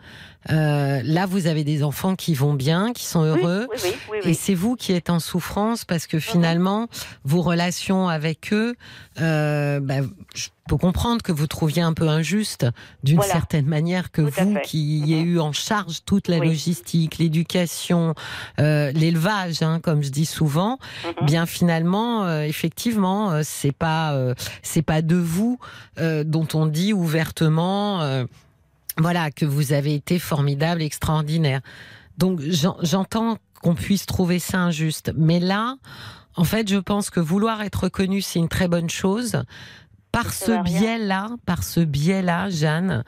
euh, 0.52 1.02
là, 1.04 1.26
vous 1.26 1.48
avez 1.48 1.64
des 1.64 1.84
enfants 1.84 2.16
qui 2.16 2.34
vont 2.36 2.54
bien, 2.54 2.94
qui 2.94 3.06
sont 3.06 3.22
Oui, 3.22 3.40
heureux. 3.42 3.68
oui, 3.72 3.78
oui, 3.84 3.92
oui, 4.12 4.18
Et 4.24 4.28
oui. 4.28 4.36
c'est 4.36 4.54
vous 4.56 4.76
qui 4.76 4.94
êtes 4.94 5.10
en 5.10 5.20
souffrance 5.20 5.86
parce 5.86 6.06
Mhm. 6.06 6.10
que 6.12 6.20
finalement, 6.20 6.88
vos 7.24 7.42
relations 7.42 8.08
avec 8.10 8.54
eux, 8.54 8.76
euh, 9.20 9.80
bah, 9.80 9.96
je 10.36 10.50
peux 10.68 10.78
comprendre 10.78 11.22
que 11.22 11.32
vous 11.32 11.48
trouviez 11.48 11.82
un 11.82 11.94
peu 11.94 12.08
injuste 12.08 12.66
d'une 13.04 13.18
Voilà. 13.18 13.34
certaine 13.34 13.66
manière 13.66 14.12
que 14.12 14.22
vous 14.22 14.32
fait. 14.32 14.62
qui 14.64 15.02
ayez 15.04 15.24
Mhm. 15.24 15.28
eu 15.28 15.40
en 15.40 15.52
charge 15.52 16.04
toute 16.06 16.28
la 16.28 16.38
Oui. 16.40 16.48
logistique, 16.48 17.18
l'éducation, 17.18 18.16
euh, 18.60 18.92
l'élevage, 18.92 19.62
hein, 19.64 19.80
comme 19.82 20.02
je 20.04 20.10
dis 20.10 20.26
souvent, 20.26 20.78
Mhm. 21.20 21.26
bien 21.26 21.46
finalement, 21.46 22.24
euh, 22.26 22.44
effectivement, 22.44 23.32
euh, 23.32 23.42
c'est 23.44 23.72
pas 23.74 24.14
euh, 24.14 24.34
c'est 24.62 24.82
pas 24.84 25.02
de 25.02 25.16
vous 25.16 25.60
dont 25.98 26.48
on 26.54 26.66
dit 26.66 26.94
ouvertement. 26.94 28.26
voilà, 28.98 29.32
que 29.32 29.46
vous 29.46 29.72
avez 29.72 29.96
été 29.96 30.20
formidable, 30.20 30.82
extraordinaire. 30.82 31.62
Donc 32.18 32.42
j'en- 32.42 32.76
j'entends 32.82 33.38
qu'on 33.62 33.74
puisse 33.74 34.06
trouver 34.06 34.38
ça 34.38 34.60
injuste. 34.60 35.14
Mais 35.16 35.40
là, 35.40 35.78
en 36.36 36.44
fait, 36.44 36.68
je 36.70 36.76
pense 36.78 37.10
que 37.10 37.20
vouloir 37.22 37.62
être 37.62 37.84
reconnu, 37.86 38.22
c'est 38.22 38.40
une 38.40 38.50
très 38.50 38.68
bonne 38.68 38.90
chose. 38.90 39.44
Par 40.12 40.34
Ça 40.34 40.46
ce 40.46 40.64
biais-là, 40.64 41.30
par 41.46 41.64
ce 41.64 41.80
biais-là, 41.80 42.50
Jeanne, 42.50 43.04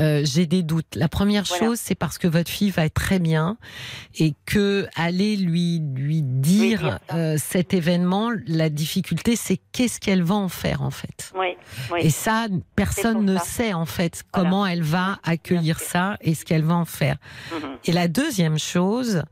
euh, 0.00 0.22
j'ai 0.24 0.46
des 0.46 0.62
doutes. 0.62 0.94
La 0.94 1.08
première 1.08 1.44
Voilà. 1.44 1.66
chose, 1.66 1.78
c'est 1.78 1.94
parce 1.94 2.16
que 2.16 2.26
votre 2.26 2.50
fille 2.50 2.70
va 2.70 2.86
être 2.86 2.94
très 2.94 3.18
bien 3.18 3.58
et 4.18 4.34
que 4.46 4.86
aller 4.96 5.36
lui 5.36 5.80
lui 5.94 6.22
dire, 6.22 6.98
euh, 7.12 7.36
cet 7.38 7.74
événement, 7.74 8.30
la 8.46 8.70
difficulté, 8.70 9.36
c'est 9.36 9.58
qu'est-ce 9.72 10.00
qu'elle 10.00 10.22
va 10.22 10.36
en 10.36 10.48
faire 10.48 10.80
en 10.82 10.90
fait. 10.90 11.30
Oui, 11.38 11.48
oui. 11.92 12.00
Et 12.02 12.10
ça, 12.10 12.46
personne 12.74 13.24
ne 13.26 13.36
ça. 13.36 13.44
sait 13.44 13.72
en 13.74 13.84
fait 13.86 14.24
Voilà. 14.32 14.48
comment 14.48 14.66
elle 14.66 14.82
va 14.82 15.18
accueillir 15.24 15.78
ça 15.78 16.16
et 16.22 16.34
ce 16.34 16.44
qu'elle 16.46 16.64
va 16.64 16.74
en 16.76 16.84
faire. 16.86 17.16
Mhm. 17.52 17.68
Et 17.84 17.92
la 17.92 18.08
deuxième 18.08 18.58
chose, 18.58 19.22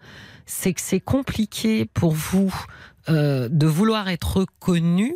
c'est 0.46 0.74
que 0.74 0.80
c'est 0.82 1.00
compliqué 1.00 1.86
pour 1.86 2.12
vous 2.12 2.52
euh, 3.09 3.48
de 3.50 3.66
vouloir 3.66 4.09
être 4.09 4.38
reconnu 4.38 5.14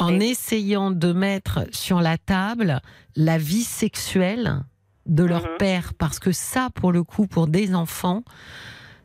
en 0.00 0.18
essayant 0.20 0.90
de 0.90 1.12
mettre 1.12 1.66
sur 1.72 2.00
la 2.00 2.16
table 2.18 2.80
la 3.16 3.38
vie 3.38 3.64
sexuelle 3.64 4.62
de 5.06 5.24
leur 5.24 5.42
Mhm. 5.42 5.56
père, 5.58 5.94
parce 5.94 6.18
que 6.18 6.32
ça, 6.32 6.68
pour 6.74 6.92
le 6.92 7.02
coup, 7.02 7.26
pour 7.26 7.46
des 7.46 7.74
enfants, 7.74 8.22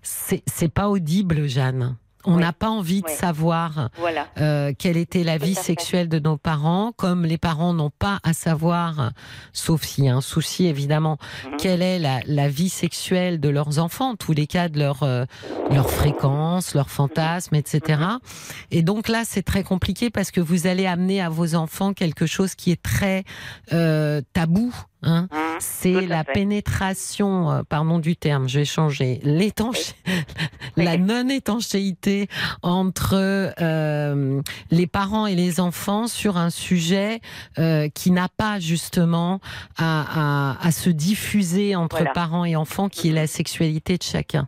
c'est 0.01 0.43
c'est 0.47 0.71
pas 0.71 0.89
audible, 0.89 1.47
Jeanne. 1.47 1.95
On 2.25 2.35
Oui. 2.35 2.41
n'a 2.41 2.53
pas 2.53 2.69
envie 2.69 3.01
de 3.01 3.07
Oui. 3.07 3.13
savoir 3.15 3.89
Voilà. 3.97 4.27
euh, 4.39 4.71
quelle 4.77 4.95
était 4.97 5.23
la 5.23 5.37
Tout 5.37 5.45
vie 5.45 5.55
sexuelle 5.55 6.07
de 6.07 6.19
nos 6.19 6.37
parents, 6.37 6.93
comme 6.95 7.25
les 7.25 7.37
parents 7.37 7.73
n'ont 7.73 7.89
pas 7.91 8.19
à 8.23 8.31
savoir, 8.33 9.11
sauf 9.51 9.83
s'il 9.83 10.05
y 10.05 10.09
a 10.09 10.15
un 10.15 10.21
souci 10.21 10.65
évidemment, 10.67 11.17
Mhm. 11.45 11.57
quelle 11.57 11.81
est 11.81 11.99
la, 11.99 12.19
la 12.25 12.47
vie 12.47 12.69
sexuelle 12.69 13.39
de 13.39 13.49
leurs 13.49 13.79
enfants, 13.79 14.11
en 14.11 14.15
tous 14.15 14.31
les 14.33 14.47
cas 14.47 14.69
de 14.69 14.79
leur, 14.79 15.03
euh, 15.03 15.25
leur 15.71 15.89
fréquence, 15.89 16.73
leur 16.75 16.89
fantasme, 16.89 17.55
etc. 17.55 17.99
Mhm. 17.99 18.19
Et 18.71 18.81
donc 18.83 19.09
là, 19.09 19.23
c'est 19.25 19.43
très 19.43 19.63
compliqué 19.63 20.09
parce 20.09 20.31
que 20.31 20.39
vous 20.41 20.67
allez 20.67 20.85
amener 20.85 21.21
à 21.21 21.29
vos 21.29 21.55
enfants 21.55 21.93
quelque 21.93 22.25
chose 22.25 22.55
qui 22.55 22.71
est 22.71 22.81
très 22.81 23.23
euh, 23.73 24.21
tabou. 24.33 24.73
Hein. 25.05 25.27
Mhm. 25.31 25.52
C'est 25.63 26.01
la 26.07 26.23
fait. 26.23 26.33
pénétration, 26.33 27.51
euh, 27.51 27.63
pardon 27.63 27.99
du 27.99 28.15
terme, 28.15 28.47
je 28.49 28.59
vais 28.59 28.65
changer, 28.65 29.19
l'étanché, 29.23 29.93
la 30.77 30.97
non-étanchéité 30.97 32.27
entre 32.61 33.15
euh, 33.61 34.41
les 34.71 34.87
parents 34.87 35.25
et 35.27 35.35
les 35.35 35.59
enfants 35.59 36.07
sur 36.07 36.37
un 36.37 36.49
sujet 36.49 37.21
euh, 37.59 37.87
qui 37.89 38.11
n'a 38.11 38.27
pas 38.29 38.59
justement 38.59 39.39
à, 39.77 40.51
à- 40.57 40.67
à 40.67 40.71
se 40.71 40.89
diffuser 40.89 41.75
entre 41.75 41.97
Voilà. 41.97 42.11
parents 42.11 42.45
et 42.45 42.55
enfants, 42.55 42.89
qui 42.89 43.09
est 43.09 43.13
la 43.13 43.27
sexualité 43.27 43.97
de 43.97 44.03
chacun. 44.03 44.47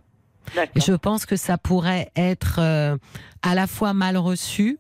Je 0.76 0.94
pense 0.94 1.26
que 1.26 1.36
ça 1.36 1.58
pourrait 1.58 2.12
être 2.16 2.58
euh, 2.60 2.98
à 3.42 3.56
la 3.56 3.66
fois 3.68 3.94
mal 3.94 4.16
reçu 4.18 4.78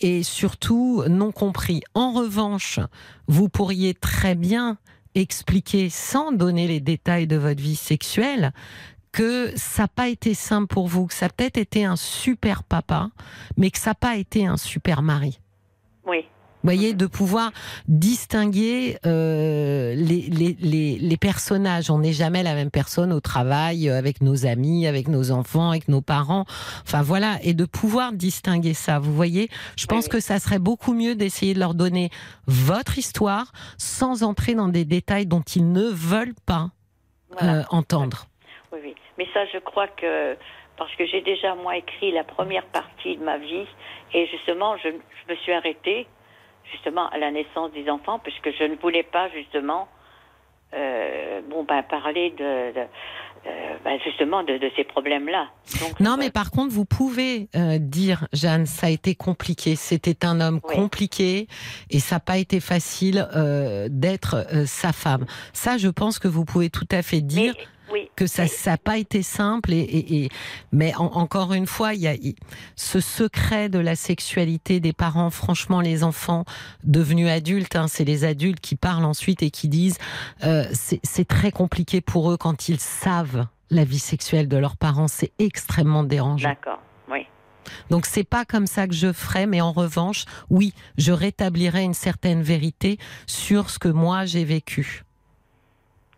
et 0.00 0.22
surtout 0.22 1.02
non 1.08 1.32
compris. 1.32 1.82
En 1.94 2.12
revanche, 2.12 2.78
vous 3.26 3.48
pourriez 3.48 3.92
très 3.94 4.34
bien 4.34 4.78
expliquer, 5.14 5.90
sans 5.90 6.32
donner 6.32 6.66
les 6.66 6.80
détails 6.80 7.26
de 7.26 7.36
votre 7.36 7.60
vie 7.60 7.76
sexuelle, 7.76 8.52
que 9.12 9.52
ça 9.56 9.82
n'a 9.82 9.88
pas 9.88 10.08
été 10.08 10.34
simple 10.34 10.68
pour 10.68 10.86
vous, 10.86 11.06
que 11.06 11.14
ça 11.14 11.26
a 11.26 11.28
peut-être 11.28 11.58
été 11.58 11.84
un 11.84 11.96
super 11.96 12.62
papa, 12.62 13.10
mais 13.56 13.70
que 13.70 13.78
ça 13.78 13.90
n'a 13.90 13.94
pas 13.94 14.16
été 14.16 14.46
un 14.46 14.56
super 14.56 15.02
mari. 15.02 15.40
Oui. 16.06 16.26
Vous 16.62 16.66
voyez, 16.68 16.92
de 16.94 17.06
pouvoir 17.06 17.52
distinguer 17.88 18.98
euh, 19.06 19.94
les, 19.94 20.22
les, 20.28 20.56
les, 20.60 20.98
les 20.98 21.16
personnages. 21.16 21.90
On 21.90 21.98
n'est 22.00 22.12
jamais 22.12 22.42
la 22.42 22.54
même 22.54 22.70
personne 22.70 23.12
au 23.12 23.20
travail, 23.20 23.88
euh, 23.88 23.96
avec 23.98 24.20
nos 24.20 24.44
amis, 24.46 24.86
avec 24.86 25.08
nos 25.08 25.30
enfants, 25.30 25.70
avec 25.70 25.88
nos 25.88 26.02
parents. 26.02 26.44
Enfin 26.82 27.02
voilà, 27.02 27.38
et 27.42 27.54
de 27.54 27.64
pouvoir 27.64 28.12
distinguer 28.12 28.74
ça. 28.74 28.98
Vous 28.98 29.14
voyez, 29.14 29.48
je 29.76 29.86
pense 29.86 30.04
oui. 30.04 30.10
que 30.10 30.20
ça 30.20 30.38
serait 30.38 30.58
beaucoup 30.58 30.92
mieux 30.92 31.14
d'essayer 31.14 31.54
de 31.54 31.60
leur 31.60 31.74
donner 31.74 32.10
votre 32.46 32.98
histoire 32.98 33.52
sans 33.78 34.22
entrer 34.22 34.54
dans 34.54 34.68
des 34.68 34.84
détails 34.84 35.26
dont 35.26 35.42
ils 35.42 35.70
ne 35.72 35.84
veulent 35.88 36.34
pas 36.46 36.70
Voilà. 37.30 37.60
euh, 37.60 37.62
entendre. 37.70 38.26
Mais 39.18 39.26
ça, 39.34 39.40
je 39.52 39.58
crois 39.58 39.88
que 39.88 40.36
parce 40.78 40.94
que 40.96 41.06
j'ai 41.06 41.20
déjà 41.20 41.54
moi 41.54 41.76
écrit 41.76 42.10
la 42.12 42.24
première 42.24 42.64
partie 42.66 43.16
de 43.18 43.22
ma 43.22 43.36
vie 43.36 43.66
et 44.14 44.26
justement, 44.28 44.76
je, 44.78 44.88
je 44.88 45.32
me 45.32 45.36
suis 45.40 45.52
arrêtée 45.52 46.06
justement 46.72 47.08
à 47.10 47.18
la 47.18 47.30
naissance 47.30 47.72
des 47.72 47.88
enfants 47.90 48.18
puisque 48.18 48.50
je 48.58 48.64
ne 48.64 48.76
voulais 48.76 49.02
pas 49.02 49.28
justement 49.30 49.88
euh, 50.74 51.40
bon 51.50 51.64
ben 51.64 51.82
parler 51.82 52.30
de, 52.30 52.72
de 52.74 52.80
euh, 53.46 53.76
ben, 53.84 53.98
justement 54.04 54.42
de, 54.42 54.58
de 54.58 54.70
ces 54.76 54.84
problèmes-là. 54.84 55.48
Non, 55.98 56.12
euh, 56.12 56.16
mais 56.18 56.30
par 56.30 56.50
contre, 56.50 56.72
vous 56.74 56.84
pouvez 56.84 57.48
euh, 57.56 57.78
dire, 57.78 58.26
Jeanne, 58.34 58.66
ça 58.66 58.88
a 58.88 58.90
été 58.90 59.14
compliqué. 59.14 59.76
C'était 59.76 60.26
un 60.26 60.40
homme 60.42 60.60
Oui. 60.68 60.74
compliqué 60.74 61.48
et 61.90 61.98
ça 62.00 62.16
n'a 62.16 62.20
pas 62.20 62.36
été 62.36 62.60
facile 62.60 63.26
euh, 63.34 63.88
d'être 63.90 64.34
euh, 64.52 64.66
sa 64.66 64.92
femme. 64.92 65.24
Ça, 65.54 65.78
je 65.78 65.88
pense 65.88 66.18
que 66.18 66.28
vous 66.28 66.44
pouvez 66.44 66.68
tout 66.70 66.86
à 66.92 67.00
fait 67.02 67.22
dire. 67.22 67.54
mais- 67.56 67.64
oui, 67.92 68.10
que 68.16 68.26
ça 68.26 68.44
n'a 68.66 68.76
pas 68.78 68.98
été 68.98 69.22
simple 69.22 69.72
et, 69.72 69.78
et- 69.80 70.24
et- 70.24 70.28
mais 70.72 70.94
en- 70.96 71.06
encore 71.16 71.52
une 71.52 71.66
fois 71.66 71.94
il 71.94 72.00
y 72.00 72.08
a 72.08 72.14
ce 72.76 73.00
secret 73.00 73.68
de 73.68 73.78
la 73.78 73.96
sexualité 73.96 74.80
des 74.80 74.92
parents 74.92 75.30
franchement 75.30 75.80
les 75.80 76.04
enfants 76.04 76.44
devenus 76.84 77.28
adultes 77.28 77.76
hein, 77.76 77.88
c'est 77.88 78.04
les 78.04 78.24
adultes 78.24 78.60
qui 78.60 78.76
parlent 78.76 79.04
ensuite 79.04 79.42
et 79.42 79.50
qui 79.50 79.68
disent 79.68 79.98
euh, 80.44 80.64
c'est 80.72 81.26
très 81.28 81.50
compliqué 81.52 82.00
pour 82.00 82.30
eux 82.30 82.36
quand 82.36 82.68
ils 82.68 82.80
savent 82.80 83.46
la 83.70 83.84
vie 83.84 83.98
sexuelle 84.00 84.48
de 84.48 84.56
leurs 84.56 84.76
parents. 84.76 85.06
C'est 85.06 85.32
extrêmement 85.38 86.02
dérangeant. 86.02 86.48
D'accord, 86.48 86.80
donc 87.88 88.06
c'est 88.06 88.24
pas 88.24 88.44
comme 88.44 88.66
ça 88.66 88.88
que 88.88 88.94
je 88.94 89.12
ferais 89.12 89.46
mais 89.46 89.60
en 89.60 89.70
revanche 89.72 90.24
oui 90.48 90.74
je 90.98 91.12
rétablirais 91.12 91.84
une 91.84 91.94
certaine 91.94 92.42
vérité 92.42 92.98
sur 93.26 93.70
ce 93.70 93.78
que 93.78 93.88
moi 93.88 94.24
j'ai 94.24 94.44
vécu. 94.44 95.04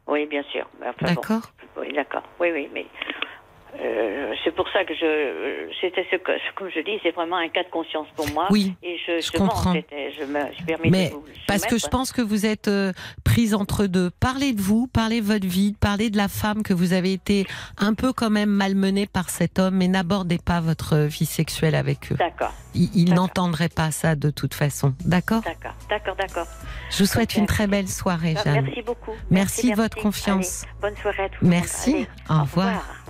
Oui, 0.09 0.27
bien 0.27 0.43
sûr. 0.51 0.69
Enfin, 0.81 1.15
bon. 1.15 1.41
Oui, 1.77 1.93
d'accord. 1.93 2.25
Oui, 2.41 2.51
oui, 2.53 2.71
mais 2.73 2.87
euh, 3.81 4.35
c'est 4.45 4.55
pour 4.55 4.69
ça 4.71 4.85
que 4.85 4.95
je, 4.95 5.71
c'était 5.81 6.07
ce 6.11 6.17
que, 6.17 6.33
comme 6.57 6.69
je 6.75 6.81
dis, 6.81 6.99
c'est 7.03 7.11
vraiment 7.13 7.37
un 7.37 7.49
cas 7.49 7.63
de 7.65 7.71
conscience 7.71 8.07
pour 8.17 8.29
moi. 8.31 8.49
oui 8.51 8.75
Et 8.83 8.99
je, 9.07 9.21
je 9.21 9.33
comprends. 9.33 9.73
c'était- 9.73 10.13
je 10.13 10.25
me 10.25 10.53
suis 10.53 10.65
permis 10.65 10.91
Mais 10.91 11.09
de 11.09 11.15
vous 11.15 11.25
Parce 11.47 11.65
que 11.65 11.79
je 11.79 11.87
pense 11.87 12.13
que 12.13 12.21
vous 12.23 12.45
êtes 12.47 12.69
euh, 12.69 12.93
prise 13.25 13.55
entre 13.55 13.87
deux. 13.87 14.11
Parlez 14.21 14.53
de 14.53 14.61
vous, 14.61 14.87
parlez 14.89 15.21
de 15.21 15.27
votre 15.27 15.47
vie, 15.47 15.75
parlez 15.81 16.11
de 16.11 16.17
la 16.17 16.29
femme 16.29 16.63
que 16.63 16.75
vous 16.75 16.93
avez 16.93 17.13
été 17.13 17.47
un 17.79 17.95
peu 17.95 18.13
quand 18.13 18.31
même 18.31 18.51
malmenée 18.51 19.07
par 19.07 19.31
cet 19.31 19.59
homme, 19.59 19.77
mais 19.77 19.89
n'abordez 19.89 20.39
pas 20.39 20.61
votre 20.61 20.97
vie 20.99 21.27
sexuelle 21.27 21.75
avec 21.75 22.13
eux. 22.13 22.17
D'accord, 22.17 22.53
Ils, 22.75 22.91
ils 22.95 23.15
n'entendraient 23.15 23.69
pas 23.71 23.91
ça 23.91 24.15
de 24.17 24.31
toute 24.31 24.55
façon. 24.55 24.95
D'accord? 25.05 25.43
D'accord, 25.43 25.75
d'accord, 25.89 26.17
d'accord. 26.17 26.47
Je 26.91 26.99
vous 26.99 27.07
souhaite 27.07 27.37
une 27.37 27.47
très 27.47 27.67
belle 27.67 27.89
soirée, 27.89 28.35
Ah, 28.37 28.43
Jeanne. 28.45 28.65
Merci 28.67 28.83
beaucoup. 28.83 29.13
Merci 29.31 29.71
de 29.71 29.77
votre 29.77 29.97
confiance. 29.97 30.65
Allez, 30.65 30.73
bonne 30.93 30.97
soirée 31.01 31.23
à 31.25 31.29
tous. 31.31 31.45
Merci. 31.47 31.95
Allez, 31.95 32.07
Au 32.29 32.43
revoir. 32.43 33.02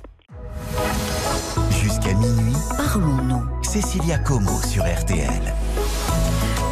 Jusqu'à 1.71 2.15
minuit, 2.15 2.57
parlons-nous. 2.77 3.43
Cécilia 3.63 4.19
Como 4.19 4.61
sur 4.63 4.85
RTL. 4.85 5.55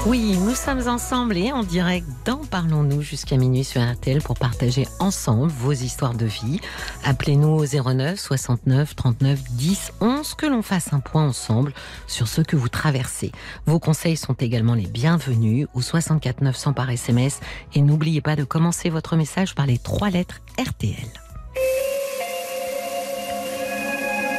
Oui, 0.07 0.39
nous 0.39 0.55
sommes 0.55 0.89
ensemble 0.89 1.37
et 1.37 1.53
en 1.53 1.63
direct 1.63 2.07
dans 2.25 2.39
Parlons-nous 2.39 3.03
jusqu'à 3.03 3.37
minuit 3.37 3.65
sur 3.65 3.83
RTL 3.83 4.23
pour 4.23 4.39
partager 4.39 4.89
ensemble 4.99 5.53
vos 5.53 5.73
histoires 5.73 6.15
de 6.15 6.25
vie. 6.25 6.59
Appelez-nous 7.05 7.49
au 7.49 7.65
09 7.65 8.19
69 8.19 8.97
39 8.97 9.43
10 9.51 9.93
11 10.01 10.35
que 10.35 10.47
l'on 10.47 10.63
fasse 10.63 10.95
un 10.95 11.01
point 11.01 11.29
ensemble 11.29 11.75
sur 12.07 12.29
ce 12.29 12.41
que 12.41 12.57
vous 12.57 12.71
traversez. 12.71 13.31
Vos 13.67 13.79
conseils 13.79 14.17
sont 14.17 14.35
également 14.35 14.75
les 14.75 14.87
bienvenus 14.87 15.69
au 15.75 15.83
64 15.83 16.41
900 16.41 16.73
par 16.73 16.89
SMS 16.89 17.41
et 17.75 17.83
n'oubliez 17.83 18.23
pas 18.23 18.37
de 18.37 18.45
commencer 18.45 18.89
votre 18.89 19.17
message 19.17 19.55
par 19.55 19.67
les 19.67 19.79
trois 19.79 20.09
lettres 20.09 20.41
RTL. 20.59 21.30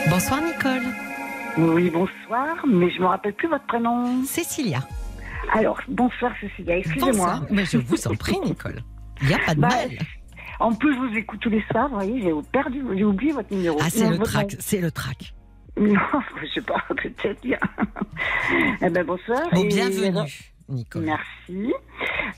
Bonsoir 0.10 0.42
Nicole. 0.42 0.82
Oui, 1.58 1.90
bonsoir, 1.90 2.56
mais 2.68 2.90
je 2.92 3.00
me 3.02 3.06
rappelle 3.08 3.34
plus 3.34 3.48
votre 3.48 3.66
prénom. 3.66 4.24
Cécilia. 4.26 4.80
Alors, 5.54 5.80
bonsoir 5.88 6.32
Cécilia, 6.40 6.78
excusez-moi. 6.78 7.42
Mais 7.50 7.66
je 7.66 7.78
vous 7.78 8.08
en 8.08 8.16
prie 8.16 8.40
Nicole. 8.44 8.82
Il 9.22 9.28
n'y 9.30 9.34
a 9.34 9.40
pas 9.40 9.56
de 9.56 9.60
Bah, 9.62 9.70
mal. 9.70 9.90
En 10.60 10.74
plus, 10.74 10.94
je 10.94 11.00
vous 11.00 11.18
écoute 11.18 11.40
tous 11.42 11.50
les 11.50 11.64
soirs, 11.72 11.90
vous 11.90 11.96
voyez, 11.96 12.22
j'ai 12.22 12.32
perdu, 12.52 12.84
j'ai 12.96 13.04
oublié 13.04 13.32
votre 13.32 13.52
numéro. 13.54 13.78
Ah, 13.82 13.90
c'est 13.90 14.10
le 14.10 14.18
trac, 14.20 14.56
c'est 14.60 14.80
le 14.80 14.92
trac. 14.92 15.34
Non, 15.78 15.96
je 16.42 16.48
sais 16.54 16.62
pas, 16.62 16.84
peut-être 16.90 17.42
bien. 17.42 17.58
eh 18.82 18.90
ben, 18.90 19.04
bonsoir. 19.06 19.42
Bon, 19.52 19.64
et 19.64 19.68
bienvenue, 19.68 20.30
Nicole. 20.72 21.04
Merci. 21.04 21.74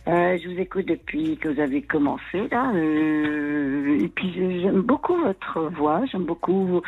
Euh, 0.07 0.37
je 0.43 0.49
vous 0.49 0.59
écoute 0.59 0.85
depuis 0.87 1.37
que 1.37 1.47
vous 1.49 1.59
avez 1.61 1.81
commencé 1.81 2.47
là. 2.51 2.71
euh, 2.73 3.99
et 4.03 4.07
puis 4.09 4.33
je- 4.33 4.61
j'aime 4.61 4.81
beaucoup 4.81 5.15
votre 5.15 5.69
voix, 5.77 6.01
j'aime 6.11 6.25
beaucoup 6.25 6.81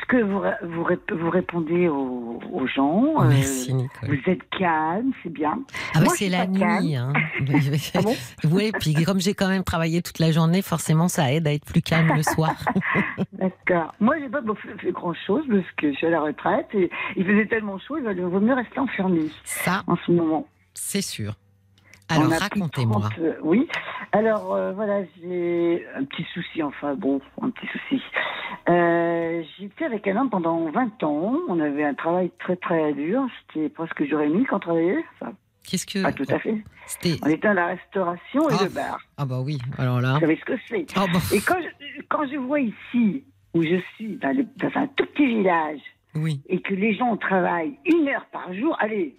ce 0.00 0.06
que 0.06 0.22
vous 0.22 0.40
vous, 0.62 0.82
ré- 0.84 0.98
vous 1.12 1.30
répondez 1.30 1.88
aux, 1.88 2.40
aux 2.52 2.66
gens. 2.66 3.22
euh, 3.22 3.28
Merci, 3.28 3.74
Nicole. 3.74 4.08
vous 4.08 4.30
êtes 4.30 4.48
calme, 4.50 5.12
c'est 5.22 5.32
bien. 5.32 5.58
Ah, 5.94 5.98
bah, 5.98 6.04
moi, 6.06 6.14
c'est 6.16 6.28
la 6.28 6.46
nuit. 6.46 6.94
Hein. 6.96 7.12
Ah 7.94 8.00
bon 8.02 8.14
oui, 8.50 8.72
puis 8.78 8.94
comme 9.04 9.20
j'ai 9.20 9.34
quand 9.34 9.48
même 9.48 9.64
travaillé 9.64 10.00
toute 10.02 10.18
la 10.18 10.30
journée, 10.32 10.62
forcément, 10.62 11.08
ça 11.08 11.32
aide 11.32 11.46
à 11.46 11.52
être 11.52 11.64
plus 11.64 11.82
calme 11.82 12.12
le 12.16 12.22
soir. 12.22 12.54
D'accord. 13.32 13.92
Moi, 14.00 14.16
j'ai 14.20 14.28
pas 14.28 14.40
fait, 14.62 14.76
fait 14.80 14.92
grand 14.92 15.14
chose 15.26 15.44
parce 15.48 15.70
que 15.76 15.90
je 15.92 15.96
suis 15.96 16.06
à 16.06 16.10
la 16.10 16.20
retraite 16.20 16.68
et 16.74 16.90
il 17.16 17.24
faisait 17.24 17.46
tellement 17.46 17.78
chaud, 17.78 17.96
il 17.98 18.20
vaut 18.22 18.40
mieux 18.40 18.54
rester 18.54 18.78
enfermé 18.78 19.20
Ça, 19.44 19.82
en 19.86 19.96
ce 19.96 20.12
moment. 20.12 20.46
C'est 20.74 21.02
sûr. 21.02 21.34
On 22.10 22.16
Alors, 22.16 22.38
racontez-moi. 22.38 23.00
30, 23.10 23.18
euh, 23.20 23.34
oui. 23.42 23.66
Alors, 24.12 24.54
euh, 24.54 24.72
voilà, 24.72 25.02
j'ai 25.20 25.86
un 25.96 26.04
petit 26.04 26.24
souci, 26.34 26.62
enfin, 26.62 26.94
bon, 26.94 27.20
un 27.40 27.50
petit 27.50 27.66
souci. 27.66 28.02
Euh, 28.68 29.42
J'étais 29.58 29.84
avec 29.86 30.06
un 30.06 30.16
homme 30.16 30.30
pendant 30.30 30.70
20 30.70 31.02
ans. 31.02 31.34
On 31.48 31.58
avait 31.60 31.84
un 31.84 31.94
travail 31.94 32.30
très, 32.38 32.56
très 32.56 32.92
dur. 32.92 33.22
C'était 33.52 33.68
presque 33.68 34.04
jour 34.08 34.20
et 34.20 34.28
nuit 34.28 34.44
qu'on 34.44 34.58
travaillait. 34.60 35.04
Enfin, 35.20 35.32
Qu'est-ce 35.68 35.86
que. 35.86 36.02
pas 36.02 36.12
tout 36.12 36.26
à 36.28 36.38
fait. 36.38 36.56
C'était. 36.86 37.16
On 37.24 37.28
était 37.30 37.48
à 37.48 37.54
la 37.54 37.66
restauration 37.68 38.50
et 38.50 38.54
Ah. 38.60 38.64
le 38.64 38.68
bar. 38.70 38.98
Ah, 39.16 39.24
bah 39.24 39.40
oui, 39.40 39.58
alors 39.78 40.00
là. 40.00 40.14
Vous 40.14 40.20
savez 40.20 40.36
ce 40.38 40.44
que 40.44 40.58
c'est. 40.68 40.86
Ah, 40.94 41.06
bah, 41.12 41.18
Et 41.32 41.40
quand 41.40 41.56
je, 41.60 42.02
quand 42.08 42.26
je 42.30 42.36
vois 42.36 42.60
ici, 42.60 43.24
où 43.54 43.62
je 43.62 43.80
suis, 43.96 44.16
dans, 44.16 44.36
le- 44.36 44.46
dans 44.56 44.78
un 44.80 44.86
tout 44.88 45.06
petit 45.06 45.26
village, 45.26 45.80
oui. 46.14 46.42
et 46.48 46.60
que 46.60 46.74
les 46.74 46.94
gens 46.94 47.16
travaillent 47.16 47.78
une 47.86 48.08
heure 48.08 48.26
par 48.30 48.52
jour, 48.52 48.76
allez, 48.78 49.16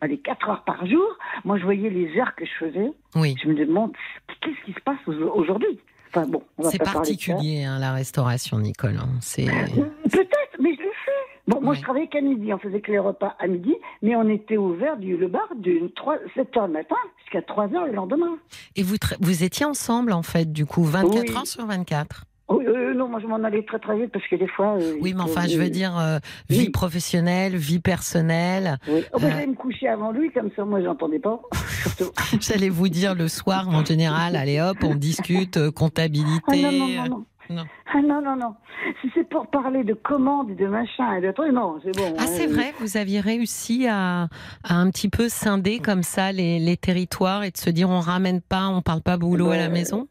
allez, 0.00 0.18
quatre 0.18 0.48
heures 0.48 0.64
par 0.64 0.86
jour, 0.86 1.06
moi 1.44 1.58
je 1.58 1.64
voyais 1.64 1.90
les 1.90 2.18
heures 2.18 2.34
que 2.36 2.44
je 2.44 2.52
faisais, 2.66 2.92
Oui. 3.16 3.34
je 3.42 3.48
me 3.48 3.54
demande 3.54 3.92
qu'est-ce 4.40 4.64
qui 4.64 4.72
se 4.72 4.80
passe 4.80 4.98
au- 5.06 5.32
aujourd'hui? 5.34 5.78
Enfin 6.10 6.26
bon, 6.26 6.42
C'est 6.62 6.82
particulier, 6.82 7.64
hein, 7.64 7.78
la 7.78 7.92
restauration, 7.92 8.58
Nicole. 8.58 8.96
hein. 8.98 9.08
C'est. 9.20 9.44
Peut-être, 10.10 10.56
mais 10.58 10.74
je 10.74 10.80
le 10.82 10.88
fais. 11.04 11.12
Bon, 11.46 11.60
moi 11.62 11.74
je 11.74 11.80
travaillais 11.82 12.08
qu'à 12.08 12.20
midi, 12.20 12.52
on 12.52 12.58
faisait 12.58 12.80
que 12.80 12.90
les 12.92 12.98
repas 12.98 13.34
à 13.38 13.46
midi, 13.46 13.74
mais 14.02 14.14
on 14.16 14.28
était 14.28 14.56
ouvert 14.56 14.96
du 14.96 15.16
le 15.16 15.28
bar 15.28 15.48
de 15.56 15.88
3, 15.94 16.16
7 16.34 16.56
heures 16.56 16.66
le 16.66 16.72
matin 16.74 16.96
jusqu'à 17.20 17.42
3 17.42 17.74
heures 17.74 17.86
le 17.86 17.92
lendemain. 17.92 18.38
Et 18.76 18.82
vous, 18.82 18.96
vous 19.20 19.44
étiez 19.44 19.64
ensemble, 19.66 20.12
en 20.12 20.22
fait, 20.22 20.50
du 20.52 20.64
coup, 20.66 20.82
24 20.84 21.22
Oui. 21.28 21.36
heures 21.36 21.46
sur 21.46 21.66
24 21.66 22.24
Oui, 22.50 22.64
euh, 22.66 22.94
non, 22.94 23.08
moi 23.08 23.20
je 23.20 23.26
m'en 23.26 23.42
allais 23.44 23.62
très 23.62 23.78
très 23.78 23.98
vite 24.00 24.10
parce 24.12 24.26
que 24.26 24.36
des 24.36 24.48
fois. 24.48 24.76
euh, 24.80 24.94
Oui, 25.02 25.12
mais 25.14 25.22
enfin, 25.22 25.46
je 25.46 25.58
veux 25.58 25.68
dire, 25.68 25.98
euh, 25.98 26.18
vie 26.48 26.60
Oui. 26.66 26.70
professionnelle, 26.70 27.56
vie 27.56 27.78
personnelle. 27.80 28.78
Oui. 28.88 29.04
Oh, 29.12 29.16
Euh. 29.16 29.20
J'allais 29.28 29.46
me 29.46 29.54
coucher 29.54 29.88
avant 29.88 30.12
lui, 30.12 30.30
comme 30.32 30.50
ça 30.56 30.64
moi 30.64 30.82
j'entendais 30.82 31.18
pas. 31.18 31.40
J'allais 32.40 32.68
vous 32.70 32.88
dire 32.88 33.14
le 33.14 33.28
soir, 33.28 33.68
en 33.68 33.84
général, 33.84 34.36
allez 34.36 34.60
hop, 34.60 34.78
on 34.82 34.94
discute 34.94 35.56
euh, 35.56 35.68
Ah 35.68 35.72
comptabilité. 35.78 36.62
non, 36.62 36.72
non, 36.72 36.88
non, 36.88 37.08
non. 37.08 37.24
Non. 37.50 37.64
Ah 37.94 38.02
non, 38.02 38.20
non, 38.20 38.36
non. 38.36 38.54
Si 39.00 39.08
c'est 39.14 39.26
pour 39.26 39.46
parler 39.46 39.82
de 39.82 39.94
commandes 39.94 40.50
et 40.50 40.54
de 40.54 40.66
machin 40.66 41.14
et 41.14 41.22
de 41.22 41.32
trucs, 41.32 41.50
non, 41.52 41.78
c'est 41.82 41.96
bon. 41.96 42.14
Ah, 42.18 42.26
c'est 42.26 42.44
hein. 42.44 42.52
vrai, 42.52 42.74
vous 42.78 42.98
aviez 42.98 43.20
réussi 43.20 43.86
à, 43.88 44.28
à 44.64 44.74
un 44.74 44.90
petit 44.90 45.08
peu 45.08 45.30
scinder 45.30 45.78
comme 45.78 46.02
ça 46.02 46.30
les, 46.30 46.58
les 46.58 46.76
territoires 46.76 47.44
et 47.44 47.50
de 47.50 47.56
se 47.56 47.70
dire 47.70 47.88
on 47.88 48.00
ramène 48.00 48.42
pas, 48.42 48.68
on 48.68 48.82
parle 48.82 49.00
pas 49.00 49.16
boulot 49.16 49.48
à 49.50 49.56
la 49.56 49.68
Ben, 49.68 49.72
maison? 49.72 50.08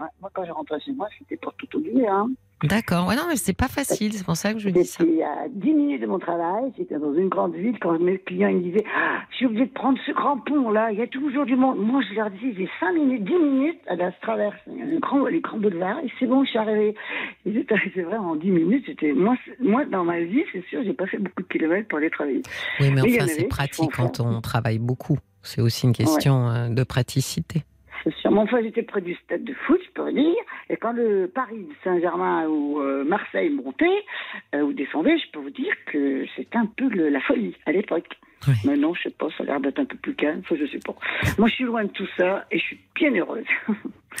Ouais, 0.00 0.06
moi, 0.20 0.30
quand 0.34 0.44
je 0.44 0.52
rentrais 0.52 0.80
chez 0.80 0.92
moi, 0.92 1.08
c'était 1.18 1.36
pour 1.36 1.54
tout 1.54 1.76
oublier. 1.76 2.06
Hein. 2.06 2.28
D'accord, 2.62 3.06
ouais, 3.06 3.16
non, 3.16 3.24
mais 3.28 3.36
c'est 3.36 3.52
pas 3.56 3.68
facile, 3.68 4.14
c'est 4.14 4.24
pour 4.24 4.36
ça 4.36 4.54
que 4.54 4.58
je 4.58 4.70
dis 4.70 4.84
ça. 4.86 5.04
C'était 5.04 5.22
à 5.22 5.46
10 5.50 5.74
minutes 5.74 6.00
de 6.00 6.06
mon 6.06 6.18
travail, 6.18 6.72
c'était 6.76 6.98
dans 6.98 7.12
une 7.12 7.28
grande 7.28 7.54
ville, 7.54 7.78
quand 7.78 7.98
mes 7.98 8.18
clients 8.18 8.48
ils 8.48 8.56
me 8.56 8.62
disaient 8.62 8.84
ah, 8.96 9.18
Je 9.30 9.36
suis 9.36 9.46
obligé 9.46 9.66
de 9.66 9.72
prendre 9.72 9.98
ce 10.06 10.12
grand 10.12 10.38
pont-là, 10.38 10.90
il 10.90 10.98
y 10.98 11.02
a 11.02 11.06
toujours 11.06 11.44
du 11.44 11.54
monde. 11.54 11.78
Moi, 11.78 12.00
je 12.08 12.14
leur 12.14 12.30
disais 12.30 12.54
J'ai 12.56 12.68
5 12.80 12.92
minutes, 12.94 13.24
10 13.24 13.32
minutes 13.34 13.80
à 13.88 13.96
la 13.96 14.10
traverse, 14.12 14.56
le 14.66 14.98
grand, 15.00 15.26
les 15.26 15.40
grands 15.40 15.58
boulevards, 15.58 15.98
et 16.02 16.10
c'est 16.18 16.26
bon, 16.26 16.44
je 16.44 16.50
suis 16.50 16.58
arrivée. 16.58 16.94
J'étais 17.44 17.74
arrivée 17.74 18.02
vraiment 18.04 18.30
en 18.30 18.36
10 18.36 18.50
minutes. 18.50 18.84
C'était, 18.86 19.12
moi, 19.12 19.34
c'est- 19.44 19.60
moi, 19.60 19.84
dans 19.84 20.04
ma 20.04 20.20
vie, 20.20 20.42
c'est 20.52 20.64
sûr, 20.68 20.82
j'ai 20.82 20.94
pas 20.94 21.06
fait 21.06 21.18
beaucoup 21.18 21.42
de 21.42 21.48
kilomètres 21.48 21.88
pour 21.88 21.98
aller 21.98 22.10
travailler. 22.10 22.40
Oui, 22.80 22.90
mais 22.90 23.02
enfin, 23.02 23.26
c'est 23.28 23.44
pratique 23.48 23.92
quand 23.94 24.20
on 24.20 24.40
travaille 24.40 24.78
beaucoup. 24.78 25.18
C'est 25.42 25.60
aussi 25.60 25.86
une 25.86 25.92
question 25.92 26.48
euh, 26.48 26.68
de 26.70 26.82
praticité. 26.84 27.62
C'est 28.06 28.14
sûr. 28.18 28.30
Mon 28.30 28.46
frère, 28.46 28.62
j'étais 28.62 28.82
près 28.84 29.00
du 29.00 29.14
stade 29.16 29.42
de 29.42 29.52
foot, 29.52 29.80
je 29.84 29.90
peux 29.90 30.12
dire. 30.12 30.32
Et 30.70 30.76
quand 30.76 30.92
le 30.92 31.26
Paris 31.26 31.66
Saint-Germain 31.82 32.46
ou 32.46 32.80
euh, 32.80 33.02
Marseille 33.02 33.50
montait 33.50 34.04
euh, 34.54 34.60
ou 34.60 34.72
descendait, 34.72 35.18
je 35.18 35.28
peux 35.32 35.40
vous 35.40 35.50
dire 35.50 35.74
que 35.86 36.24
c'était 36.36 36.56
un 36.56 36.66
peu 36.66 36.88
le- 36.88 37.08
la 37.08 37.18
folie 37.20 37.56
à 37.66 37.72
l'époque. 37.72 38.06
Oui. 38.46 38.54
Maintenant, 38.64 38.94
je 38.94 39.02
sais 39.02 39.10
pas, 39.10 39.26
ça 39.36 39.42
a 39.42 39.46
l'air 39.46 39.60
d'être 39.60 39.80
un 39.80 39.86
peu 39.86 39.96
plus 39.96 40.14
calme, 40.14 40.42
je 40.48 40.66
sais 40.66 40.78
pas. 40.86 40.94
Moi, 41.36 41.48
je 41.48 41.54
suis 41.54 41.64
loin 41.64 41.82
de 41.84 41.90
tout 41.90 42.06
ça 42.16 42.44
et 42.52 42.58
je 42.58 42.62
suis 42.64 42.78
bien 42.94 43.12
heureuse. 43.12 43.44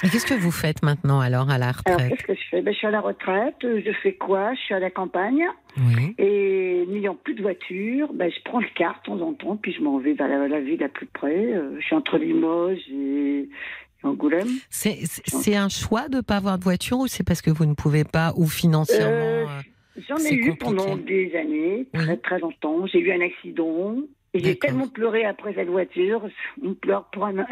Et 0.04 0.08
qu'est-ce 0.08 0.26
que 0.26 0.34
vous 0.34 0.50
faites 0.50 0.82
maintenant 0.82 1.20
alors 1.20 1.48
à 1.50 1.58
la 1.58 1.70
Alors, 1.86 1.98
retraite 2.00 2.10
qu'est-ce 2.10 2.26
que 2.26 2.34
je 2.34 2.48
fais? 2.50 2.62
Ben, 2.62 2.72
Je 2.72 2.78
suis 2.78 2.86
à 2.86 2.90
la 2.90 3.00
retraite, 3.00 3.56
euh, 3.64 3.80
je 3.84 3.92
fais 4.02 4.12
quoi? 4.14 4.52
Je 4.54 4.60
suis 4.60 4.74
à 4.74 4.78
la 4.78 4.90
campagne, 4.90 5.42
Oui. 5.78 6.14
et 6.18 6.84
n'ayant 6.88 7.14
plus 7.14 7.34
de 7.34 7.42
voiture, 7.42 8.12
ben, 8.12 8.30
je 8.30 8.40
prends 8.44 8.60
le 8.60 8.66
car 8.74 9.00
de 9.00 9.06
temps 9.06 9.20
en 9.26 9.32
temps, 9.32 9.56
puis 9.56 9.72
je 9.72 9.80
m'en 9.82 9.98
vais 9.98 10.12
vers 10.12 10.28
la, 10.28 10.48
la 10.48 10.60
ville 10.60 10.80
la 10.80 10.88
plus 10.88 11.06
près. 11.06 11.34
Euh, 11.54 11.76
je 11.80 11.84
suis 11.86 11.94
entre 11.96 12.18
Limoges 12.18 12.78
et, 12.90 13.48
Angoulême. 14.02 14.48
C'est 14.70 15.56
un 15.56 15.68
choix 15.70 16.08
de 16.08 16.16
ne 16.16 16.20
pas 16.20 16.36
avoir 16.36 16.58
de 16.58 16.64
voiture 16.64 16.98
ou 16.98 17.06
c'est 17.06 17.24
parce 17.24 17.40
que 17.42 17.50
vous 17.50 17.64
ne 17.64 17.74
pouvez 17.74 18.04
pas 18.04 18.32
ou 18.36 18.46
financièrement 18.46 19.48
Euh, 19.48 19.60
J'en 20.08 20.16
ai 20.18 20.34
eu 20.34 20.50
compliqué? 20.50 20.56
pendant 20.58 20.96
des 20.98 21.34
années, 21.34 21.86
très 21.92 22.10
Oui. 22.12 22.18
très 22.22 22.38
longtemps. 22.38 22.86
J'ai 22.86 23.00
eu 23.00 23.10
un 23.12 23.20
accident. 23.22 23.96
Et 24.36 24.44
j'ai 24.44 24.58
tellement 24.58 24.88
pleuré 24.88 25.24
après 25.24 25.54
cette 25.54 25.68
voiture. 25.68 26.22
On 26.62 26.74
pleure 26.74 27.04
pour 27.12 27.24
un, 27.26 27.38
un, 27.38 27.46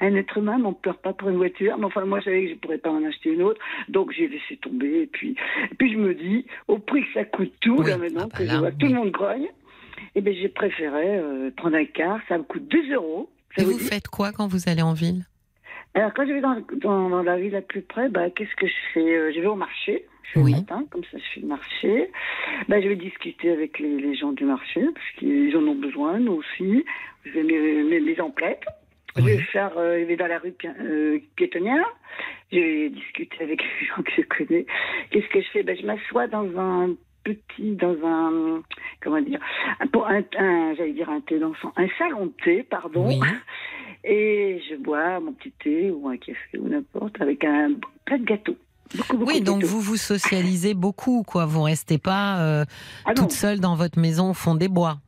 un 0.00 0.14
être 0.14 0.38
humain, 0.38 0.58
mais 0.58 0.66
on 0.66 0.72
pleure 0.74 0.98
pas 0.98 1.12
pour 1.12 1.28
une 1.28 1.36
voiture. 1.36 1.76
Mais 1.78 1.84
enfin, 1.84 2.04
moi, 2.04 2.20
je 2.20 2.24
savais 2.26 2.44
que 2.44 2.50
je 2.50 2.54
pourrais 2.56 2.78
pas 2.78 2.90
en 2.90 3.04
acheter 3.04 3.30
une 3.30 3.42
autre. 3.42 3.60
Donc, 3.88 4.12
j'ai 4.12 4.28
laissé 4.28 4.56
tomber. 4.56 5.02
Et 5.02 5.06
puis, 5.06 5.36
et 5.70 5.74
puis 5.74 5.92
je 5.92 5.98
me 5.98 6.14
dis, 6.14 6.46
au 6.68 6.78
prix 6.78 7.02
que 7.02 7.12
ça 7.14 7.24
coûte 7.24 7.52
tout, 7.60 7.76
Oui, 7.78 7.90
là, 7.90 7.98
maintenant, 7.98 8.22
ah 8.24 8.28
bah 8.32 8.38
que 8.38 8.42
là, 8.44 8.52
je 8.54 8.58
vois 8.58 8.68
que 8.70 8.74
oui. 8.74 8.78
tout 8.80 8.86
le 8.88 8.94
monde 8.94 9.10
grogne, 9.10 9.48
eh 10.14 10.20
ben, 10.20 10.34
j'ai 10.34 10.48
préféré 10.48 11.18
euh, 11.18 11.50
prendre 11.56 11.76
un 11.76 11.84
car. 11.84 12.18
Ça 12.28 12.38
me 12.38 12.42
coûte 12.44 12.66
2 12.68 12.92
euros. 12.94 13.30
Ça 13.56 13.62
Et 13.62 13.66
vous 13.66 13.78
faites 13.78 14.08
quoi 14.08 14.32
quand 14.32 14.46
vous 14.48 14.68
allez 14.68 14.82
en 14.82 14.94
ville? 14.94 15.24
Alors, 15.94 16.12
quand 16.14 16.26
je 16.26 16.32
vais 16.32 16.40
dans, 16.40 16.56
dans, 16.80 17.10
dans 17.10 17.22
la 17.22 17.36
ville 17.38 17.52
la 17.52 17.60
plus 17.60 17.82
près, 17.82 18.08
bah, 18.08 18.30
qu'est-ce 18.30 18.54
que 18.56 18.66
je 18.66 18.72
fais? 18.94 19.14
Euh, 19.16 19.32
Je 19.34 19.40
vais 19.40 19.46
au 19.46 19.56
marché. 19.56 20.06
Je 20.22 20.30
fais 20.32 20.40
Oui. 20.40 20.52
le 20.52 20.58
matin, 20.58 20.84
comme 20.90 21.04
ça, 21.04 21.18
je 21.18 21.24
fais 21.34 21.40
le 21.40 21.46
marché. 21.48 22.10
Bah, 22.68 22.80
je 22.80 22.88
vais 22.88 22.96
discuter 22.96 23.50
avec 23.50 23.78
les, 23.78 23.96
les 23.98 24.14
gens 24.14 24.32
du 24.32 24.44
marché, 24.44 24.80
parce 24.94 25.10
qu'ils 25.18 25.56
en 25.56 25.66
ont 25.66 25.74
besoin, 25.74 26.18
nous 26.18 26.32
aussi. 26.34 26.84
Je 27.24 27.30
vais 27.32 27.42
mes, 27.42 27.82
mes, 27.82 28.00
mes 28.00 28.20
emplettes. 28.20 28.64
Je 29.16 29.22
vais 29.22 29.38
faire, 29.38 29.76
euh, 29.76 29.98
je 30.00 30.04
vais 30.04 30.16
dans 30.16 30.26
la 30.26 30.38
rue 30.38 30.52
pi- 30.52 30.68
euh, 30.80 31.18
piétonnière. 31.36 31.84
Je 32.50 32.58
vais 32.58 32.88
discuter 32.88 33.36
avec 33.44 33.62
les 33.80 33.86
gens 33.86 34.02
que 34.02 34.10
je 34.16 34.22
connais. 34.22 34.64
Qu'est-ce 35.10 35.28
que 35.28 35.40
je 35.42 35.48
fais? 35.48 35.62
Ben, 35.62 35.76
Je 35.78 35.84
m'assois 35.84 36.28
dans 36.28 36.48
un 36.58 36.94
petit, 37.24 37.72
dans 37.76 37.94
un, 38.06 38.62
comment 39.02 39.20
dire, 39.20 39.38
un, 39.80 39.86
pour 39.88 40.06
un, 40.08 40.22
un- 40.38 40.74
j'allais 40.74 40.92
dire 40.94 41.10
un 41.10 41.20
thé 41.20 41.38
d'enfant, 41.38 41.72
un 41.76 41.88
salon 41.98 42.26
de 42.26 42.32
thé, 42.42 42.62
pardon. 42.62 43.06
Oui. 43.08 43.20
Et 44.04 44.60
je 44.68 44.74
bois 44.76 45.20
mon 45.20 45.32
petit 45.32 45.52
thé 45.62 45.90
ou 45.90 46.08
un 46.08 46.16
café 46.16 46.58
ou 46.58 46.68
n'importe 46.68 47.20
avec 47.20 47.44
un 47.44 47.74
plein 48.04 48.18
de 48.18 48.24
gâteaux. 48.24 48.56
Beaucoup, 48.96 49.16
beaucoup 49.16 49.30
Oui, 49.32 49.40
donc 49.40 49.62
vous 49.64 49.80
vous 49.80 49.96
socialisez 49.96 50.74
beaucoup, 50.74 51.22
quoi. 51.22 51.46
Vous 51.46 51.62
restez 51.62 51.98
pas 51.98 52.40
euh, 52.40 52.64
Ah 53.04 53.10
non, 53.10 53.22
toute 53.22 53.32
seule 53.32 53.60
dans 53.60 53.74
votre 53.74 53.98
maison 53.98 54.30
au 54.30 54.34
fond 54.34 54.54
des 54.54 54.68
bois. 54.68 54.98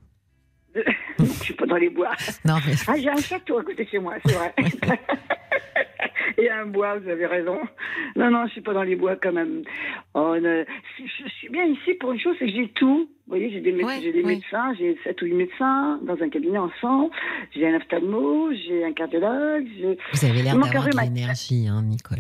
je 1.19 1.25
suis 1.25 1.55
pas 1.55 1.67
dans 1.67 1.77
les 1.77 1.91
bois. 1.91 2.11
Non, 2.45 2.57
mais 2.67 2.73
Ah, 2.87 2.95
j'ai 2.97 3.09
un 3.11 3.17
château 3.17 3.59
à 3.59 3.63
côté 3.65 3.85
de 3.85 3.89
chez 3.91 3.99
moi, 3.99 4.15
c'est 4.25 4.33
vrai. 4.33 4.55
Et 6.39 6.51
un 6.51 6.67
bois, 6.67 6.99
vous 6.99 7.09
avez 7.09 7.27
raison. 7.27 7.59
Non, 8.17 8.31
non, 8.31 8.47
je 8.47 8.53
suis 8.53 8.61
pas 8.61 8.73
dans 8.75 8.83
les 8.83 8.97
bois 8.97 9.15
quand 9.17 9.33
même. 9.33 9.63
Oh, 10.15 10.35
ne- 10.41 10.65
je 10.99 11.29
suis 11.39 11.49
bien 11.49 11.65
ici 11.67 11.95
pour 12.01 12.13
une 12.13 12.19
chose, 12.19 12.35
c'est 12.39 12.47
que 12.47 12.53
j'ai 12.53 12.69
tout. 12.75 13.09
Vous 13.27 13.29
voyez, 13.29 13.51
j'ai 13.51 13.61
des, 13.61 13.73
méde- 13.73 13.87
Ouais, 13.87 14.01
j'ai 14.03 14.13
des 14.13 14.23
oui. 14.23 14.37
médecins, 14.37 14.75
j'ai 14.79 14.99
sept 15.05 15.21
ou 15.23 15.27
huit 15.27 15.35
médecins 15.35 16.01
dans 16.03 16.17
un 16.21 16.29
cabinet 16.29 16.59
ensemble. 16.59 17.11
J'ai 17.55 17.69
un 17.69 17.77
ophtalmo, 17.77 18.51
j'ai 18.53 18.85
un 18.85 18.93
cardiologue. 18.93 19.67
j'ai- 19.79 19.99
vous 20.13 20.25
avez 20.25 20.43
l'air 20.43 20.59
d'avoir 20.59 20.89
de 20.89 21.01
l'énergie, 21.01 21.69
hein, 21.69 21.83
Nicole. 21.83 22.19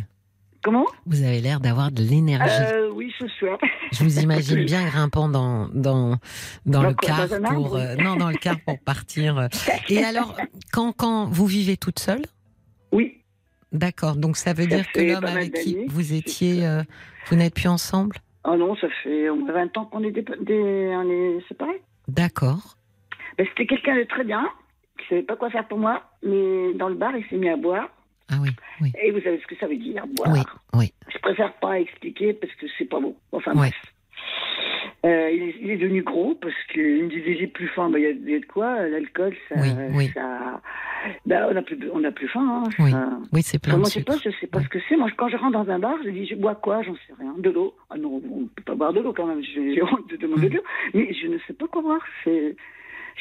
Comment? 0.64 0.86
Vous 1.06 1.22
avez 1.22 1.40
l'air 1.40 1.60
d'avoir 1.60 1.92
de 1.92 2.02
l'énergie. 2.02 2.50
euh, 2.72 2.90
Oui, 2.90 3.12
ce 3.18 3.28
soir. 3.28 3.58
Je 3.92 4.02
vous 4.02 4.18
imagine 4.20 4.64
bien 4.64 4.84
grimpant 4.90 5.28
dans 5.28 5.68
dans 5.68 6.16
dans 6.64 6.80
Dans 6.80 6.82
le 6.88 6.94
car 6.94 7.28
dans 7.28 7.54
pour 7.54 7.76
euh, 7.76 7.94
non 7.96 8.16
dans 8.16 8.30
le 8.30 8.36
car 8.36 8.56
pour 8.66 8.78
partir. 8.80 9.48
Et 9.90 10.02
alors 10.02 10.36
quand 10.72 10.92
quand 10.92 11.26
vous 11.26 11.46
vivez 11.46 11.76
toute 11.76 11.98
seule, 11.98 12.22
Oui. 12.92 13.18
d'accord. 13.72 14.16
Donc 14.16 14.36
ça 14.38 14.54
veut 14.54 14.62
Ça 14.68 14.76
dire 14.76 14.90
que 14.90 15.00
l'homme 15.00 15.24
avec 15.26 15.52
qui 15.52 15.84
vous 15.86 16.14
étiez, 16.14 16.66
euh, 16.66 16.82
vous 17.28 17.36
n'êtes 17.36 17.54
plus 17.54 17.68
ensemble? 17.68 18.16
Oh 18.46 18.56
non, 18.56 18.74
ça 18.76 18.88
fait 19.02 19.28
au 19.28 19.36
moins 19.36 19.52
20 19.52 19.76
ans 19.78 19.84
qu'on 19.86 20.02
est, 20.02 20.10
des- 20.12 20.24
on 20.94 21.10
est 21.10 21.40
séparés. 21.48 21.82
D'accord. 22.08 22.76
Ben, 23.38 23.46
C'était 23.50 23.66
quelqu'un 23.66 23.96
de 23.96 24.04
très 24.04 24.24
bien, 24.24 24.48
qui 24.98 25.06
savait 25.08 25.22
pas 25.22 25.36
quoi 25.36 25.50
faire 25.50 25.66
pour 25.68 25.78
moi, 25.78 26.02
mais 26.22 26.72
dans 26.74 26.88
le 26.88 26.94
bar, 26.94 27.12
il 27.16 27.24
s'est 27.28 27.36
mis 27.36 27.48
à 27.48 27.56
boire. 27.56 27.88
Ah 28.30 28.36
oui, 28.42 28.50
oui, 28.80 28.92
Et 29.02 29.10
vous 29.10 29.20
savez 29.20 29.38
ce 29.40 29.46
que 29.46 29.56
ça 29.56 29.66
veut 29.66 29.76
dire, 29.76 30.04
boire. 30.06 30.32
oui, 30.32 30.40
oui. 30.74 30.92
Je 31.12 31.18
préfère 31.18 31.52
pas 31.54 31.78
expliquer 31.80 32.32
parce 32.32 32.52
que 32.54 32.66
c'est 32.78 32.86
pas 32.86 33.00
beau. 33.00 33.16
Enfin 33.32 33.52
Ouais. 33.52 33.68
bref. 33.70 33.74
Euh, 35.04 35.30
il, 35.30 35.42
est, 35.42 35.54
il 35.60 35.70
est 35.70 35.76
devenu 35.76 36.02
gros 36.02 36.34
parce 36.34 36.54
qu'il 36.72 37.04
me 37.04 37.08
disait 37.10 37.36
j'ai 37.38 37.46
plus 37.46 37.68
faim. 37.68 37.90
Ben, 37.90 37.98
Il 37.98 38.02
y, 38.04 38.06
a- 38.06 38.10
il 38.12 38.30
y 38.30 38.34
a 38.36 38.38
de 38.40 38.46
quoi? 38.46 38.86
L'alcool, 38.88 39.34
ça, 39.50 39.56
Oui, 39.58 39.68
oui. 39.94 40.10
ça- 40.14 40.62
ben, 41.26 41.46
on 41.52 41.56
a 41.56 41.60
plus, 41.60 41.78
on 41.92 42.02
a 42.04 42.10
plus 42.10 42.28
faim. 42.28 42.62
hein, 42.64 42.70
Oui, 42.78 42.90
ça- 42.90 43.18
Oui, 43.30 43.42
c'est 43.42 43.58
plein 43.62 43.72
Enfin, 43.74 43.76
de 43.76 43.82
moi, 43.82 43.88
je 43.90 43.94
sais 43.98 44.02
pas, 44.04 44.16
je 44.16 44.30
sais 44.40 44.46
pas 44.46 44.62
ce 44.62 44.68
que 44.68 44.78
c'est. 44.88 44.96
Moi, 44.96 45.10
quand 45.14 45.28
je 45.28 45.36
rentre 45.36 45.52
dans 45.52 45.70
un 45.70 45.78
bar, 45.78 45.96
je 46.02 46.08
dis, 46.08 46.24
je 46.26 46.34
bois 46.36 46.54
quoi? 46.54 46.82
J'en 46.82 46.94
sais 46.94 47.12
rien. 47.18 47.34
De 47.36 47.50
l'eau. 47.50 47.74
Ah 47.90 47.98
non, 47.98 48.22
on 48.32 48.46
peut 48.56 48.62
pas 48.64 48.74
boire 48.74 48.94
de 48.94 49.00
l'eau 49.00 49.12
quand 49.12 49.26
même. 49.26 49.42
J'ai 49.42 49.82
honte 49.82 50.08
de 50.08 50.16
demander 50.16 50.46
Mm. 50.46 50.50
de 50.50 50.54
l'eau. 50.56 50.62
Mais 50.94 51.12
je 51.12 51.26
ne 51.26 51.36
sais 51.46 51.52
pas 51.52 51.66
quoi 51.66 51.82
boire. 51.82 52.00
C'est, 52.24 52.56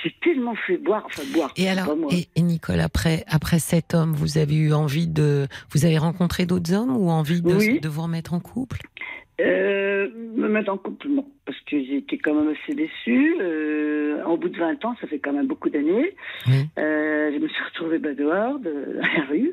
j'ai 0.02 0.16
tellement 0.24 0.56
fait 0.56 0.78
boire, 0.78 1.04
enfin 1.06 1.24
boire. 1.34 1.52
Et 1.58 1.70
alors, 1.70 1.88
pas 1.88 1.96
moi. 1.96 2.10
et, 2.12 2.28
et 2.36 2.42
Nicole, 2.42 2.80
après, 2.80 3.24
après 3.28 3.60
cet 3.60 3.94
homme, 3.94 4.14
vous 4.14 4.38
avez 4.38 4.56
eu 4.56 4.74
envie 4.74 5.08
de, 5.08 5.48
vous 5.72 5.86
avez 5.86 5.98
rencontré 5.98 6.46
d'autres 6.46 6.74
hommes 6.74 6.96
ou 6.96 7.10
envie 7.10 7.42
de, 7.42 7.54
Oui. 7.56 7.80
de 7.80 7.90
vous 7.90 8.02
remettre 8.04 8.34
en 8.34 8.40
couple? 8.40 8.80
Euh, 9.42 10.08
me 10.36 10.48
mettre 10.48 10.72
en 10.72 10.78
couple, 10.78 11.08
non. 11.10 11.26
Parce 11.46 11.58
que 11.62 11.76
été 11.76 12.18
quand 12.20 12.36
même 12.36 12.54
assez 12.54 12.76
déçue. 12.76 13.36
Euh, 13.42 14.24
au 14.26 14.38
bout 14.38 14.48
de 14.48 14.58
20 14.58 14.86
ans, 14.86 14.96
ça 15.02 15.08
fait 15.08 15.18
quand 15.20 15.34
même 15.34 15.48
beaucoup 15.48 15.70
d'années. 15.70 16.16
Euh, 16.48 17.32
je 17.34 17.40
me 17.40 17.48
suis 17.48 17.64
retrouvée 17.66 17.98
bah, 17.98 18.14
dehors, 18.14 18.60
de, 18.60 18.72
dans 19.02 19.02
la 19.22 19.26
rue. 19.30 19.52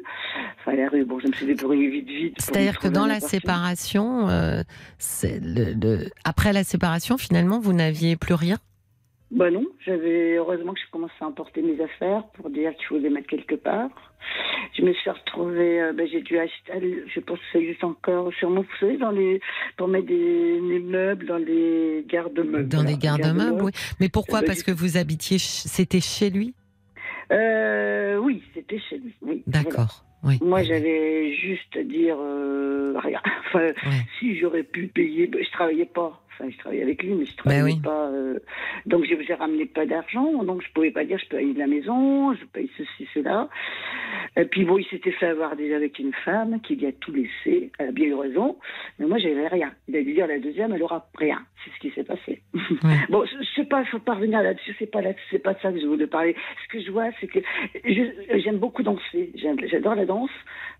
Enfin, 0.60 0.76
la 0.76 0.88
rue, 0.88 1.04
bon, 1.04 1.18
je 1.18 1.28
me 1.28 1.32
suis 1.32 1.46
débrouillée 1.46 1.88
vite, 1.88 2.08
vite. 2.08 2.34
C'est-à-dire 2.38 2.78
que 2.78 2.88
dans 2.88 3.06
la 3.06 3.20
séparation, 3.20 4.28
euh, 4.28 4.62
c'est 4.98 5.40
le, 5.42 5.72
le- 5.72 6.04
après 6.24 6.52
la 6.52 6.62
séparation, 6.62 7.16
finalement, 7.16 7.58
vous 7.58 7.72
n'aviez 7.72 8.16
plus 8.16 8.34
rien? 8.34 8.58
Bah 9.30 9.48
non, 9.50 9.64
j'avais 9.86 10.34
heureusement 10.36 10.74
que 10.74 10.80
je 10.84 10.90
commençais 10.90 11.12
à 11.20 11.26
emporter 11.26 11.62
mes 11.62 11.80
affaires 11.80 12.24
pour 12.34 12.50
dire 12.50 12.74
qu'il 12.74 12.86
faut 12.86 12.98
les 12.98 13.10
mettre 13.10 13.28
quelque 13.28 13.54
part. 13.54 13.88
Je 14.76 14.82
me 14.82 14.92
suis 14.92 15.08
retrouvée, 15.08 15.80
euh, 15.80 15.92
bah, 15.92 16.02
j'ai 16.10 16.20
dû 16.20 16.36
acheter, 16.36 17.04
je 17.06 17.20
pense 17.20 17.38
que 17.38 17.44
ça 17.52 17.58
existe 17.60 17.84
encore 17.84 18.32
sûrement, 18.34 18.62
vous 18.62 18.76
savez, 18.80 18.96
dans 18.96 19.12
les, 19.12 19.40
pour 19.76 19.86
mettre 19.86 20.06
des, 20.06 20.60
des 20.60 20.78
meubles 20.80 21.26
dans 21.26 21.36
les 21.38 22.04
garde-meubles. 22.08 22.68
Dans 22.68 22.82
des 22.82 22.96
garde-meubles, 22.96 23.62
oui. 23.62 23.70
Mais 24.00 24.08
pourquoi? 24.08 24.40
Euh, 24.40 24.46
Parce 24.46 24.62
que 24.64 24.72
vous 24.72 24.96
habitiez, 24.96 25.38
c'était 25.38 26.00
chez 26.00 26.30
lui? 26.30 26.54
Euh, 27.32 28.16
oui, 28.18 28.42
c'était 28.54 28.80
chez 28.80 28.98
lui. 28.98 29.14
Oui, 29.22 29.42
voilà. 29.46 29.62
D'accord, 29.64 30.04
oui. 30.24 30.38
Moi, 30.42 30.62
j'avais 30.64 31.32
juste 31.34 31.76
à 31.76 31.82
dire 31.84 32.16
euh, 32.18 32.94
rien. 32.98 33.20
Enfin, 33.48 33.66
Ouais. 33.66 34.02
si 34.18 34.38
j'aurais 34.38 34.62
pu 34.64 34.88
payer, 34.88 35.26
ben, 35.26 35.42
je 35.44 35.50
travaillais 35.52 35.86
pas. 35.86 36.20
Enfin, 36.40 36.50
je 36.50 36.58
travaillais 36.58 36.82
avec 36.82 37.02
lui, 37.02 37.12
mais 37.14 37.24
je 37.26 37.36
travaillais 37.36 37.60
Ben 37.62 37.66
oui. 37.66 37.80
pas. 37.82 38.08
euh, 38.08 38.38
donc, 38.86 39.04
je 39.04 39.14
j'ai 39.26 39.34
ramené 39.34 39.66
pas 39.66 39.84
d'argent, 39.84 40.42
donc 40.44 40.62
je 40.62 40.72
pouvais 40.72 40.90
pas 40.90 41.04
dire 41.04 41.18
je 41.18 41.26
paye 41.28 41.52
de 41.52 41.58
la 41.58 41.66
maison, 41.66 42.32
je 42.34 42.44
paye 42.46 42.70
ceci, 42.78 43.06
cela. 43.12 43.48
Et 44.36 44.44
puis 44.44 44.64
bon, 44.64 44.78
il 44.78 44.86
s'était 44.86 45.12
fait 45.12 45.26
avoir 45.26 45.56
déjà 45.56 45.76
avec 45.76 45.98
une 45.98 46.12
femme 46.24 46.60
qui 46.62 46.76
lui 46.76 46.86
a 46.86 46.92
tout 46.92 47.12
laissé. 47.12 47.70
Elle 47.78 47.88
a 47.88 47.92
bien 47.92 48.06
eu 48.06 48.14
raison, 48.14 48.56
mais 48.98 49.06
moi, 49.06 49.18
j'avais 49.18 49.48
rien. 49.48 49.72
Il 49.88 49.96
a 49.96 50.02
dû 50.02 50.14
dire 50.14 50.26
la 50.26 50.38
deuxième, 50.38 50.72
elle 50.72 50.82
aura 50.82 51.06
rien. 51.16 51.40
C'est 51.64 51.70
ce 51.74 51.78
qui 51.80 51.90
s'est 51.94 52.04
passé. 52.04 52.42
Ouais. 52.54 52.96
Bon, 53.10 53.24
je 53.26 53.44
sais 53.54 53.64
pas, 53.66 53.80
il 53.82 53.86
faut 53.88 53.98
pas 53.98 54.14
revenir 54.14 54.42
là-dessus. 54.42 54.74
C'est 54.78 54.90
pas 54.90 55.02
là, 55.02 55.10
c'est 55.30 55.38
pas 55.40 55.52
de 55.54 55.60
ça 55.60 55.70
que 55.72 55.80
je 55.80 55.86
voulais 55.86 56.06
parler. 56.06 56.34
Ce 56.64 56.72
que 56.72 56.82
je 56.82 56.90
vois, 56.90 57.08
c'est 57.20 57.26
que 57.26 57.40
j'aime 58.38 58.58
beaucoup 58.58 58.82
danser. 58.82 59.32
J'adore 59.34 59.94
la 59.96 60.06
danse, 60.06 60.30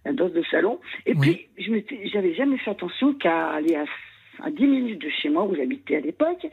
la 0.05 0.13
danse 0.13 0.33
de 0.33 0.43
salon. 0.51 0.81
Et 1.07 1.13
Oui. 1.15 1.47
puis, 1.57 1.65
je 1.65 1.71
m'étais, 1.73 2.07
j'avais 2.07 2.35
jamais 2.35 2.57
fait 2.59 2.71
attention 2.71 3.13
qu'à 3.15 3.49
aller 3.51 3.75
à, 3.75 3.85
à 4.45 4.51
10 4.51 4.66
minutes 4.66 5.01
de 5.03 5.09
chez 5.11 5.28
moi 5.28 5.45
où 5.45 5.55
j'habitais 5.55 5.97
à 5.97 6.01
l'époque, 6.01 6.47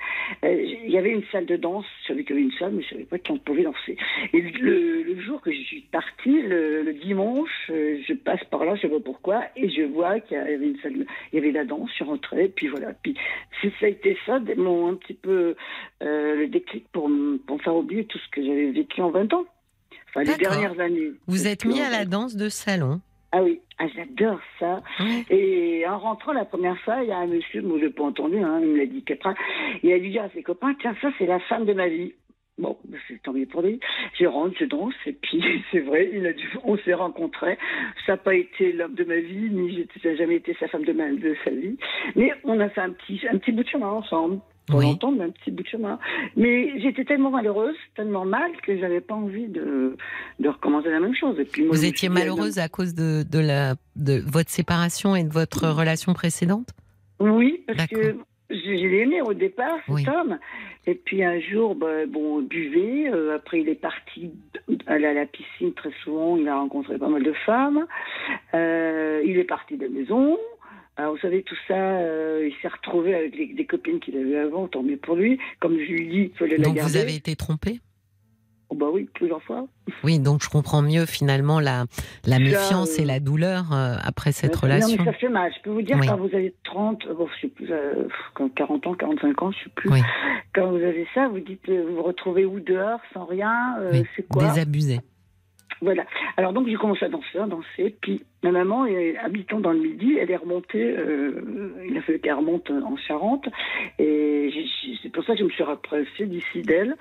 euh, 0.43 0.61
il 0.85 0.89
y 0.91 0.97
avait 0.97 1.11
une 1.11 1.23
salle 1.31 1.45
de 1.45 1.55
danse. 1.55 1.85
Je 2.03 2.07
savais 2.07 2.23
qu'il 2.23 2.35
y 2.35 2.39
avait 2.39 2.47
une 2.47 2.57
salle, 2.57 2.71
mais 2.73 2.83
je 2.83 2.89
savais 2.89 3.03
pas 3.05 3.17
qu'on 3.19 3.37
pouvait 3.37 3.63
danser. 3.63 3.97
Et 4.33 4.41
le, 4.41 5.03
le 5.03 5.19
jour 5.21 5.41
que 5.41 5.51
je 5.51 5.59
suis 5.61 5.81
partie, 5.91 6.41
le, 6.41 6.83
le 6.83 6.93
dimanche, 6.93 7.49
euh, 7.69 7.97
je 8.07 8.13
passe 8.13 8.43
par 8.51 8.65
là, 8.65 8.75
je 8.75 8.81
sais 8.81 8.89
pas 8.89 8.99
pourquoi, 8.99 9.43
et 9.55 9.69
je 9.69 9.83
vois 9.83 10.19
qu'il 10.19 10.37
y 10.37 10.39
avait 10.39 10.55
une 10.65 10.77
salle, 10.79 10.93
il 11.31 11.35
y 11.35 11.37
avait 11.37 11.51
la 11.51 11.65
danse, 11.65 11.89
je 11.89 11.95
suis 11.95 12.03
rentrée, 12.05 12.51
puis 12.55 12.67
voilà. 12.67 12.93
Puis 13.03 13.15
c'est- 13.61 13.71
ça 13.79 13.85
a 13.85 13.89
été 13.89 14.17
ça, 14.25 14.39
mon 14.57 14.89
un 14.89 14.95
petit 14.95 15.13
peu 15.13 15.55
euh, 16.03 16.35
le 16.35 16.47
déclic 16.47 16.85
pour, 16.91 17.09
pour 17.45 17.57
me 17.57 17.61
faire 17.61 17.75
oublier 17.75 18.05
tout 18.05 18.17
ce 18.19 18.29
que 18.31 18.43
j'avais 18.43 18.71
vécu 18.71 19.01
en 19.01 19.09
20 19.11 19.33
ans. 19.33 19.45
Enfin, 20.09 20.23
les 20.23 20.35
dernières 20.37 20.79
années. 20.79 21.11
Vous 21.27 21.47
êtes 21.47 21.65
mis 21.65 21.81
à 21.81 21.89
la 21.89 22.05
danse 22.05 22.35
de 22.35 22.49
salon. 22.49 23.01
Ah 23.31 23.43
oui, 23.43 23.59
ah, 23.77 23.87
j'adore 23.93 24.39
ça. 24.59 24.81
Ouais. 24.99 25.25
Et 25.29 25.87
en 25.87 25.99
rentrant 25.99 26.33
la 26.33 26.45
première 26.45 26.79
fois, 26.81 27.03
il 27.03 27.09
y 27.09 27.11
a 27.11 27.17
un 27.17 27.27
monsieur, 27.27 27.61
moi 27.61 27.77
je 27.79 27.85
l'ai 27.85 27.91
pas 27.91 28.03
entendu, 28.03 28.37
hein, 28.37 28.59
il 28.61 28.69
me 28.69 28.77
l'a 28.77 28.85
dit 28.85 29.03
qu'après, 29.03 29.33
il 29.83 29.91
a 29.91 29.99
dû 29.99 30.09
dire 30.09 30.23
à 30.23 30.29
ses 30.29 30.43
copains, 30.43 30.73
tiens, 30.79 30.95
ça 31.01 31.09
c'est 31.17 31.25
la 31.25 31.39
femme 31.41 31.65
de 31.65 31.73
ma 31.73 31.87
vie. 31.87 32.13
Bon, 32.57 32.75
ben, 32.85 32.99
c'est 33.07 33.21
tant 33.21 33.33
mieux 33.33 33.45
pour 33.45 33.61
lui. 33.61 33.79
Je 34.19 34.25
rentre, 34.25 34.55
je 34.59 34.65
danse, 34.65 34.95
et 35.05 35.13
puis 35.13 35.43
c'est 35.71 35.81
vrai, 35.81 36.09
il 36.11 36.25
a 36.25 36.33
dû, 36.33 36.49
on 36.63 36.77
s'est 36.77 36.93
rencontrés. 36.93 37.57
Ça 38.05 38.13
n'a 38.13 38.17
pas 38.17 38.33
été 38.33 38.71
l'homme 38.71 38.95
de 38.95 39.03
ma 39.03 39.17
vie, 39.17 39.49
ni 39.51 39.87
ça 40.01 40.09
n'a 40.09 40.15
jamais 40.15 40.37
été 40.37 40.55
sa 40.59 40.67
femme 40.67 40.83
de, 40.83 40.93
ma, 40.93 41.11
de 41.11 41.35
sa 41.43 41.51
vie. 41.51 41.77
Mais 42.15 42.33
on 42.43 42.59
a 42.59 42.69
fait 42.69 42.81
un 42.81 42.91
petit, 42.91 43.21
un 43.29 43.37
petit 43.37 43.51
bout 43.51 43.63
de 43.63 43.69
chemin 43.69 43.89
ensemble. 43.89 44.39
Pour 44.67 44.79
Oui. 44.79 44.85
mais 45.11 45.25
un 45.25 45.29
petit 45.29 45.51
bout 45.51 45.63
de 45.63 45.67
chemin. 45.67 45.97
Mais 46.35 46.79
j'étais 46.79 47.05
tellement 47.05 47.31
malheureuse, 47.31 47.75
tellement 47.95 48.25
mal, 48.25 48.51
que 48.63 48.77
j'avais 48.77 49.01
pas 49.01 49.15
envie 49.15 49.47
de, 49.47 49.95
de 50.39 50.49
recommencer 50.49 50.89
la 50.89 50.99
même 50.99 51.15
chose. 51.15 51.39
Et 51.39 51.45
puis 51.45 51.63
moi, 51.63 51.75
Vous 51.75 51.85
étiez 51.85 52.09
dit, 52.09 52.13
malheureuse 52.13 52.59
à 52.59 52.67
cause 52.69 52.93
de, 52.93 53.23
de, 53.23 53.39
la, 53.39 53.75
de 53.95 54.21
votre 54.25 54.49
séparation 54.49 55.15
et 55.15 55.23
de 55.23 55.31
votre 55.33 55.67
relation 55.69 56.13
précédente? 56.13 56.69
Oui, 57.19 57.63
parce 57.65 57.87
que 57.87 58.15
l'ai 58.87 58.99
aimé 59.01 59.21
au 59.21 59.33
départ, 59.33 59.77
cet 59.87 59.95
Oui. 59.95 60.05
homme. 60.07 60.37
Et 60.85 60.95
puis 60.95 61.21
un 61.23 61.39
jour, 61.41 61.75
bah, 61.75 62.05
bon, 62.07 62.37
on 62.37 62.41
buvait. 62.41 63.09
euh, 63.11 63.35
après, 63.35 63.59
il 63.59 63.67
est 63.67 63.75
parti 63.75 64.31
aller 64.85 65.05
à 65.05 65.13
la 65.13 65.25
piscine 65.25 65.73
très 65.73 65.91
souvent. 66.03 66.37
Il 66.37 66.47
a 66.47 66.55
rencontré 66.55 66.97
pas 66.97 67.09
mal 67.09 67.23
de 67.23 67.33
femmes. 67.45 67.85
Euh, 68.53 69.21
il 69.25 69.37
est 69.37 69.43
parti 69.43 69.75
de 69.77 69.83
la 69.83 69.89
maison. 69.89 70.37
Alors, 70.97 71.13
vous 71.13 71.19
savez, 71.19 71.43
tout 71.43 71.55
ça, 71.67 71.75
euh, 71.75 72.47
il 72.49 72.53
s'est 72.61 72.67
retrouvé 72.67 73.13
avec 73.13 73.35
les- 73.37 73.53
des 73.53 73.65
copines 73.65 73.99
qu'il 73.99 74.17
avait 74.17 74.37
avant, 74.39 74.67
tant 74.67 74.81
mieux 74.83 74.97
pour 74.97 75.15
lui. 75.15 75.39
Comme 75.59 75.73
je 75.73 75.91
lui 75.91 76.07
dis, 76.09 76.31
il 76.33 76.37
fallait 76.37 76.57
la 76.57 76.63
Donc 76.65 76.75
garder. 76.75 76.91
vous 76.91 76.97
avez 76.97 77.15
été 77.15 77.35
trompée 77.35 77.79
Oh, 78.69 78.75
bah 78.75 78.87
oui, 78.91 79.07
plusieurs 79.13 79.41
fois. 79.43 79.65
Oui, 80.03 80.19
donc 80.19 80.43
je 80.43 80.49
comprends 80.49 80.81
mieux 80.81 81.05
finalement 81.05 81.61
la, 81.61 81.85
la 82.25 82.37
méfiance 82.37 82.99
euh, 82.99 83.03
et 83.03 83.05
la 83.05 83.21
douleur 83.21 83.71
euh, 83.71 83.95
après 84.03 84.33
cette 84.33 84.55
Non, 84.55 84.59
relation. 84.63 84.97
mais 84.99 85.05
ça 85.05 85.13
fait 85.13 85.29
mal. 85.29 85.53
Je 85.55 85.61
peux 85.61 85.69
vous 85.69 85.81
dire, 85.83 85.95
Oui. 86.01 86.05
quand 86.05 86.17
vous 86.17 86.35
avez 86.35 86.53
30, 86.65 87.05
euh, 87.05 87.13
bon, 87.13 87.27
je 87.33 87.41
sais 87.43 87.47
plus, 87.47 87.71
euh, 87.71 88.09
quand 88.33 88.49
40 88.53 88.85
ans, 88.87 88.93
45 88.95 89.41
ans, 89.41 89.51
je 89.51 89.63
sais 89.63 89.69
plus. 89.73 89.89
Oui. 89.89 90.01
Quand 90.53 90.69
vous 90.71 90.83
avez 90.83 91.07
ça, 91.13 91.29
vous 91.29 91.39
dites, 91.39 91.61
euh, 91.69 91.85
vous 91.87 91.95
vous 91.95 92.03
retrouvez 92.03 92.43
où 92.43 92.59
dehors, 92.59 92.99
sans 93.13 93.23
rien, 93.23 93.77
euh, 93.79 93.91
Oui, 93.93 94.03
c'est 94.17 94.27
quoi? 94.27 94.43
Désabusé. 94.49 94.99
Voilà. 95.81 96.05
Alors 96.37 96.53
donc 96.53 96.67
j'ai 96.67 96.75
commencé 96.75 97.05
à 97.05 97.09
danser, 97.09 97.37
à 97.37 97.45
danser. 97.45 97.95
Puis 98.01 98.23
ma 98.43 98.51
maman, 98.51 98.85
est, 98.85 99.17
habitant 99.17 99.59
dans 99.59 99.71
le 99.71 99.79
Midi, 99.79 100.17
elle 100.19 100.31
est 100.31 100.35
remontée. 100.37 100.95
euh, 100.97 101.71
il 101.87 101.97
a 101.97 102.01
fallu 102.01 102.19
qu'elle 102.19 102.33
remonte 102.33 102.69
en 102.69 102.97
Charente. 102.97 103.47
Et 103.99 104.51
c'est 105.01 105.11
pour 105.11 105.23
ça 105.23 105.33
que 105.33 105.39
je 105.39 105.43
me 105.43 105.49
suis 105.49 105.63
rapprochée 105.63 106.25
d'ici 106.25 106.61
d'elle. 106.61 106.95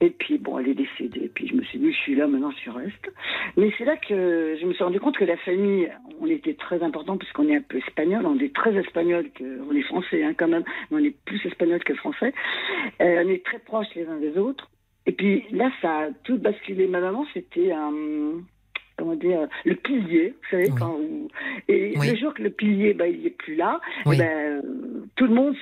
Et 0.00 0.10
puis 0.10 0.38
bon, 0.38 0.58
elle 0.58 0.68
est 0.68 0.74
décédée. 0.74 1.30
Puis 1.34 1.48
je 1.48 1.54
me 1.54 1.62
suis 1.62 1.78
dit, 1.78 1.92
je 1.92 1.98
suis 1.98 2.14
là, 2.14 2.26
maintenant 2.26 2.52
je 2.64 2.70
reste. 2.70 3.12
Mais 3.56 3.72
c'est 3.78 3.84
là 3.84 3.96
que 3.96 4.56
je 4.60 4.66
me 4.66 4.72
suis 4.72 4.84
rendu 4.84 5.00
compte 5.00 5.16
que 5.16 5.24
la 5.24 5.36
famille, 5.38 5.90
on 6.20 6.26
était 6.26 6.54
très 6.54 6.82
important 6.82 7.16
puisqu'on 7.16 7.48
est 7.48 7.56
un 7.56 7.62
peu 7.62 7.78
espagnol. 7.78 8.26
On 8.26 8.38
est 8.38 8.54
très 8.54 8.74
espagnol, 8.76 9.30
que, 9.34 9.44
on 9.68 9.74
est 9.74 9.82
français 9.82 10.24
hein, 10.24 10.34
quand 10.36 10.48
même, 10.48 10.64
mais 10.90 11.00
on 11.00 11.04
est 11.04 11.14
plus 11.24 11.44
espagnol 11.46 11.82
que 11.84 11.94
français. 11.94 12.32
Euh, 13.00 13.22
on 13.24 13.28
est 13.28 13.44
très 13.44 13.58
proches 13.60 13.94
les 13.94 14.06
uns 14.06 14.18
des 14.18 14.36
autres. 14.38 14.68
Et 15.06 15.12
puis 15.12 15.44
là, 15.52 15.70
ça 15.80 15.90
a 15.90 16.08
tout 16.24 16.38
basculé. 16.38 16.86
Ma 16.86 17.00
maman, 17.00 17.24
c'était 17.32 17.72
un. 17.72 17.92
Comment 18.98 19.14
dire 19.14 19.46
Le 19.66 19.74
pilier, 19.74 20.30
vous 20.30 20.48
savez, 20.50 20.70
Oui. 20.70 20.76
quand. 20.78 20.98
Et 21.68 21.92
Oui. 21.98 22.10
le 22.12 22.16
jour 22.16 22.32
que 22.32 22.42
le 22.42 22.50
pilier, 22.50 22.94
bah, 22.94 23.06
il 23.06 23.22
n'est 23.22 23.30
plus 23.30 23.54
là, 23.54 23.78
eh 24.06 24.08
Oui. 24.08 24.16
ben, 24.18 24.62
tout 25.16 25.26
le 25.26 25.34
monde, 25.34 25.54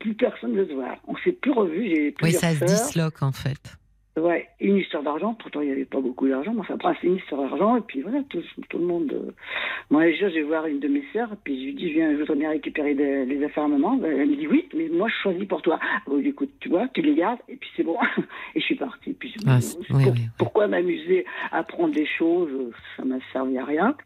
plus 0.00 0.14
personne 0.14 0.54
ne 0.54 0.64
se 0.64 0.72
voit. 0.72 0.96
On 1.06 1.16
s'est 1.18 1.32
plus 1.32 1.52
revus. 1.52 1.84
J'ai 1.88 2.14
Oui, 2.22 2.32
ça 2.32 2.50
se 2.50 2.64
disloque 2.64 3.22
en 3.22 3.30
fait. 3.32 3.76
Ouais, 4.16 4.48
une 4.60 4.76
histoire 4.76 5.02
d'argent. 5.02 5.34
Pourtant, 5.34 5.60
il 5.60 5.66
n'y 5.66 5.72
avait 5.72 5.84
pas 5.84 6.00
beaucoup 6.00 6.28
d'argent. 6.28 6.52
Mais 6.54 6.60
enfin, 6.60 6.74
après, 6.74 6.94
c'est 7.00 7.08
une 7.08 7.16
histoire 7.16 7.42
d'argent. 7.42 7.76
Et 7.76 7.80
puis 7.80 8.00
voilà, 8.00 8.22
tout, 8.28 8.42
tout 8.68 8.78
le 8.78 8.84
monde. 8.84 9.12
euh, 9.12 9.32
Moi, 9.90 10.12
je 10.12 10.26
vais 10.26 10.42
voir 10.42 10.66
une 10.66 10.78
de 10.78 10.86
mes 10.86 11.02
sœurs. 11.12 11.32
Et 11.32 11.36
puis 11.42 11.58
je 11.60 11.64
lui 11.66 11.74
dis, 11.74 11.88
je 11.88 11.94
viens, 11.94 12.12
je 12.12 12.18
voudrais 12.18 12.36
bien 12.36 12.50
récupérer 12.50 12.94
des- 12.94 13.24
les 13.24 13.42
affaires 13.44 13.64
à 13.64 13.68
maman. 13.68 13.96
Ben, 13.96 14.12
Elle 14.20 14.28
me 14.30 14.36
dit, 14.36 14.46
oui, 14.46 14.68
mais 14.72 14.88
moi, 14.88 15.08
je 15.08 15.14
choisis 15.22 15.44
pour 15.48 15.62
toi. 15.62 15.80
Bon, 16.06 16.20
écoute, 16.20 16.50
tu 16.60 16.68
vois, 16.68 16.86
tu 16.94 17.02
les 17.02 17.14
gardes. 17.16 17.40
Et 17.48 17.56
puis 17.56 17.68
c'est 17.76 17.82
bon. 17.82 17.96
Et 18.54 18.60
je 18.60 18.64
suis 18.64 18.76
partie. 18.76 19.14
Puis 19.14 19.34
je 19.36 19.44
me 19.44 19.50
Ah, 19.50 19.60
c'est- 19.60 19.76
pour- 19.88 19.96
oui, 19.96 20.04
oui, 20.06 20.10
oui. 20.14 20.20
pourquoi 20.38 20.68
m'amuser 20.68 21.26
à 21.50 21.58
apprendre 21.58 21.92
des 21.92 22.06
choses? 22.06 22.50
Ça 22.96 23.04
m'a 23.04 23.16
servi 23.32 23.58
à 23.58 23.64
rien. 23.64 23.96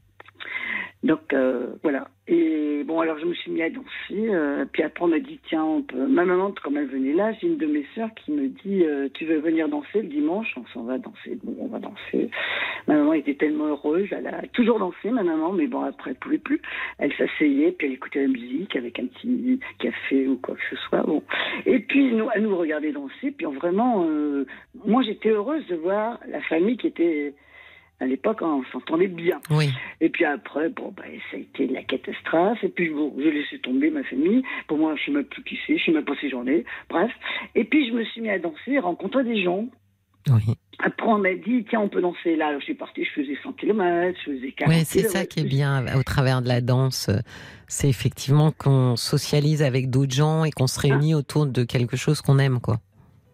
Donc 1.05 1.32
euh, 1.32 1.74
voilà. 1.82 2.09
Et 2.26 2.82
bon, 2.84 3.01
alors 3.01 3.18
je 3.18 3.24
me 3.24 3.34
suis 3.34 3.51
mis 3.53 3.62
à 3.62 3.70
danser. 3.70 3.89
euh, 4.11 4.64
puis 4.72 4.82
après, 4.82 5.05
on 5.05 5.09
m'a 5.09 5.20
dit 5.20 5.39
tiens, 5.49 5.64
on 5.64 5.82
peut... 5.82 6.07
ma 6.07 6.24
maman, 6.24 6.53
comme 6.62 6.76
elle 6.76 6.89
venait 6.89 7.12
là, 7.12 7.32
j'ai 7.34 7.47
une 7.47 7.57
de 7.57 7.66
mes 7.66 7.86
sœurs 7.95 8.11
qui 8.16 8.32
me 8.32 8.49
dit 8.49 8.84
euh, 8.84 9.09
tu 9.14 9.24
veux 9.24 9.39
venir 9.39 9.68
danser 9.68 10.03
le 10.03 10.09
dimanche? 10.09 10.53
On 10.57 10.66
s'en 10.74 10.82
va 10.82 10.99
danser. 10.99 11.39
Bon, 11.45 11.55
on 11.61 11.68
va 11.68 11.78
danser. 11.78 12.30
Ma 12.89 12.97
maman 12.97 13.12
était 13.12 13.34
tellement 13.34 13.66
heureuse. 13.66 14.09
Elle 14.11 14.26
a 14.26 14.43
toujours 14.53 14.80
dansé, 14.80 15.11
ma 15.11 15.22
maman, 15.22 15.53
mais 15.53 15.68
bon, 15.68 15.82
après, 15.82 16.11
elle 16.11 16.16
pouvait 16.16 16.39
plus. 16.39 16.61
Elle 16.99 17.12
s'asseyait, 17.14 17.72
puis 17.72 17.86
elle 17.86 17.93
écoutait 17.95 18.22
la 18.22 18.28
musique 18.28 18.74
avec 18.74 18.99
un 18.99 19.07
petit 19.07 19.61
café 19.78 20.26
ou 20.26 20.36
quoi 20.36 20.57
que 20.57 20.62
ce 20.70 20.76
soit. 20.89 21.03
Bon. 21.03 21.22
Et 21.64 21.78
puis, 21.78 22.12
nous, 22.12 22.28
elle 22.34 22.43
nous 22.43 22.57
regardait 22.57 22.93
danser. 22.93 23.30
Puis 23.30 23.47
vraiment, 23.47 24.07
moi, 24.84 25.03
j'étais 25.03 25.30
heureuse 25.30 25.66
de 25.68 25.76
voir 25.76 26.18
la 26.28 26.41
famille 26.43 26.76
qui 26.76 26.89
était. 26.89 27.34
À 28.01 28.07
l'époque, 28.07 28.42
on 28.42 28.62
s'entendait 28.72 29.09
bien. 29.09 29.40
Oui. 29.51 29.70
Et 30.01 30.09
puis 30.09 30.24
après, 30.24 30.68
bon, 30.68 30.94
bah, 30.96 31.03
ça 31.30 31.36
a 31.36 31.40
été 31.40 31.66
la 31.66 31.82
catastrophe. 31.82 32.62
Et 32.62 32.68
puis 32.68 32.90
bon, 32.90 33.12
j'ai 33.18 33.32
laissé 33.32 33.59
tomber 33.59 33.90
ma 33.90 34.05
famille. 34.05 34.42
Pour 34.68 34.78
moi, 34.78 34.94
je 34.96 35.07
sais 35.07 35.11
même 35.11 35.24
plus 35.24 35.42
qui 35.42 35.59
c'est, 35.66 35.76
je 35.78 35.84
sais 35.84 35.92
même 35.92 36.05
pas 36.05 36.14
j'en 36.30 36.46
ai. 36.46 36.64
Bref. 36.88 37.11
Et 37.55 37.64
puis 37.64 37.88
je 37.88 37.94
me 37.94 38.05
suis 38.05 38.20
mis 38.20 38.30
à 38.30 38.38
danser, 38.38 38.78
rencontrer 38.78 39.24
des 39.24 39.42
gens. 39.42 39.66
Oui, 40.30 40.55
Après, 40.78 41.07
on 41.07 41.18
m'a 41.18 41.34
dit, 41.34 41.64
tiens, 41.68 41.80
on 41.80 41.88
peut 41.88 42.03
danser 42.03 42.36
là. 42.36 42.49
Alors, 42.49 42.61
je 42.61 42.66
suis 42.66 42.74
partie, 42.74 43.05
je 43.05 43.11
faisais 43.11 43.36
100 43.42 43.53
km, 43.55 44.18
je 44.26 44.32
faisais 44.32 44.53
40 44.53 44.74
Oui, 44.74 44.84
c'est 44.84 45.09
ça 45.09 45.24
qui 45.24 45.40
est 45.40 45.44
bien 45.44 45.84
au 45.96 46.03
travers 46.03 46.42
de 46.42 46.49
la 46.49 46.61
danse. 46.61 47.11
C'est 47.66 47.88
effectivement 47.88 48.53
qu'on 48.53 48.96
socialise 48.96 49.62
avec 49.62 49.90
d'autres 49.90 50.14
gens 50.14 50.44
et 50.44 50.51
qu'on 50.51 50.66
se 50.66 50.78
réunit 50.78 51.14
autour 51.14 51.46
de 51.46 51.64
quelque 51.64 51.96
chose 51.96 52.20
qu'on 52.20 52.38
aime, 52.38 52.61
quoi. 52.61 52.78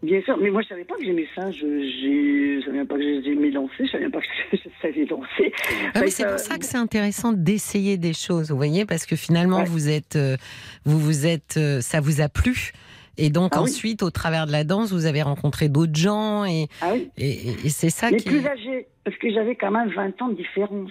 Bien 0.05 0.20
sûr, 0.22 0.36
mais 0.38 0.50
moi, 0.50 0.61
je 0.62 0.68
savais 0.68 0.84
pas 0.84 0.94
que 0.96 1.05
j'aimais 1.05 1.26
ça. 1.34 1.50
Je, 1.50 1.61
je 1.61 2.64
savais 2.66 2.84
pas 2.84 2.94
que 2.96 3.22
j'aimais 3.22 3.50
danser, 3.50 3.86
je 3.86 3.90
savais 3.90 4.09
pas 4.11 4.20
que 4.20 4.26
je, 4.52 4.59
savais 4.82 5.07
danser. 5.07 5.52
Ah, 5.94 6.00
mais 6.00 6.11
c'est 6.11 6.26
pour 6.26 6.38
ça 6.38 6.59
que 6.59 6.64
c'est 6.64 6.76
intéressant 6.76 7.32
d'essayer 7.32 7.96
des 7.96 8.12
choses, 8.12 8.50
vous 8.50 8.57
voyez, 8.57 8.84
parce 8.84 9.07
que 9.07 9.16
finalement 9.16 9.59
Ouais. 9.61 9.64
vous 9.64 9.88
êtes, 9.88 10.16
euh, 10.16 10.36
vous 10.84 10.98
vous 10.98 11.26
êtes, 11.26 11.57
euh, 11.57 11.80
ça 11.80 12.00
vous 12.00 12.20
a 12.20 12.28
plu, 12.28 12.72
et 13.16 13.30
donc 13.30 13.52
Ah 13.55 13.62
oui. 13.62 13.70
ensuite 13.70 14.02
au 14.02 14.11
travers 14.11 14.46
de 14.46 14.52
la 14.52 14.64
danse 14.64 14.92
vous 14.92 15.07
avez 15.07 15.22
rencontré 15.22 15.68
d'autres 15.68 15.94
gens 15.94 16.44
et 16.44 16.66
Ah 16.82 16.90
oui. 16.92 17.09
et, 17.16 17.68
c'est 17.70 17.90
ça 17.90 18.11
Mais 18.11 18.16
qui 18.18 18.28
plus 18.28 18.46
âgé, 18.46 18.86
parce 19.05 19.16
que 19.18 19.30
j'avais 19.32 19.55
quand 19.57 19.70
même 19.70 19.88
20 19.90 20.20
ans 20.22 20.28
de 20.28 20.34
différence 20.36 20.90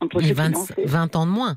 entre 0.00 0.16
mais 0.18 0.22
ceux 0.22 0.28
qui 0.28 0.34
20, 0.34 0.50
dansaient. 0.50 0.84
20 0.84 1.16
ans 1.16 1.26
de 1.26 1.30
moins. 1.32 1.56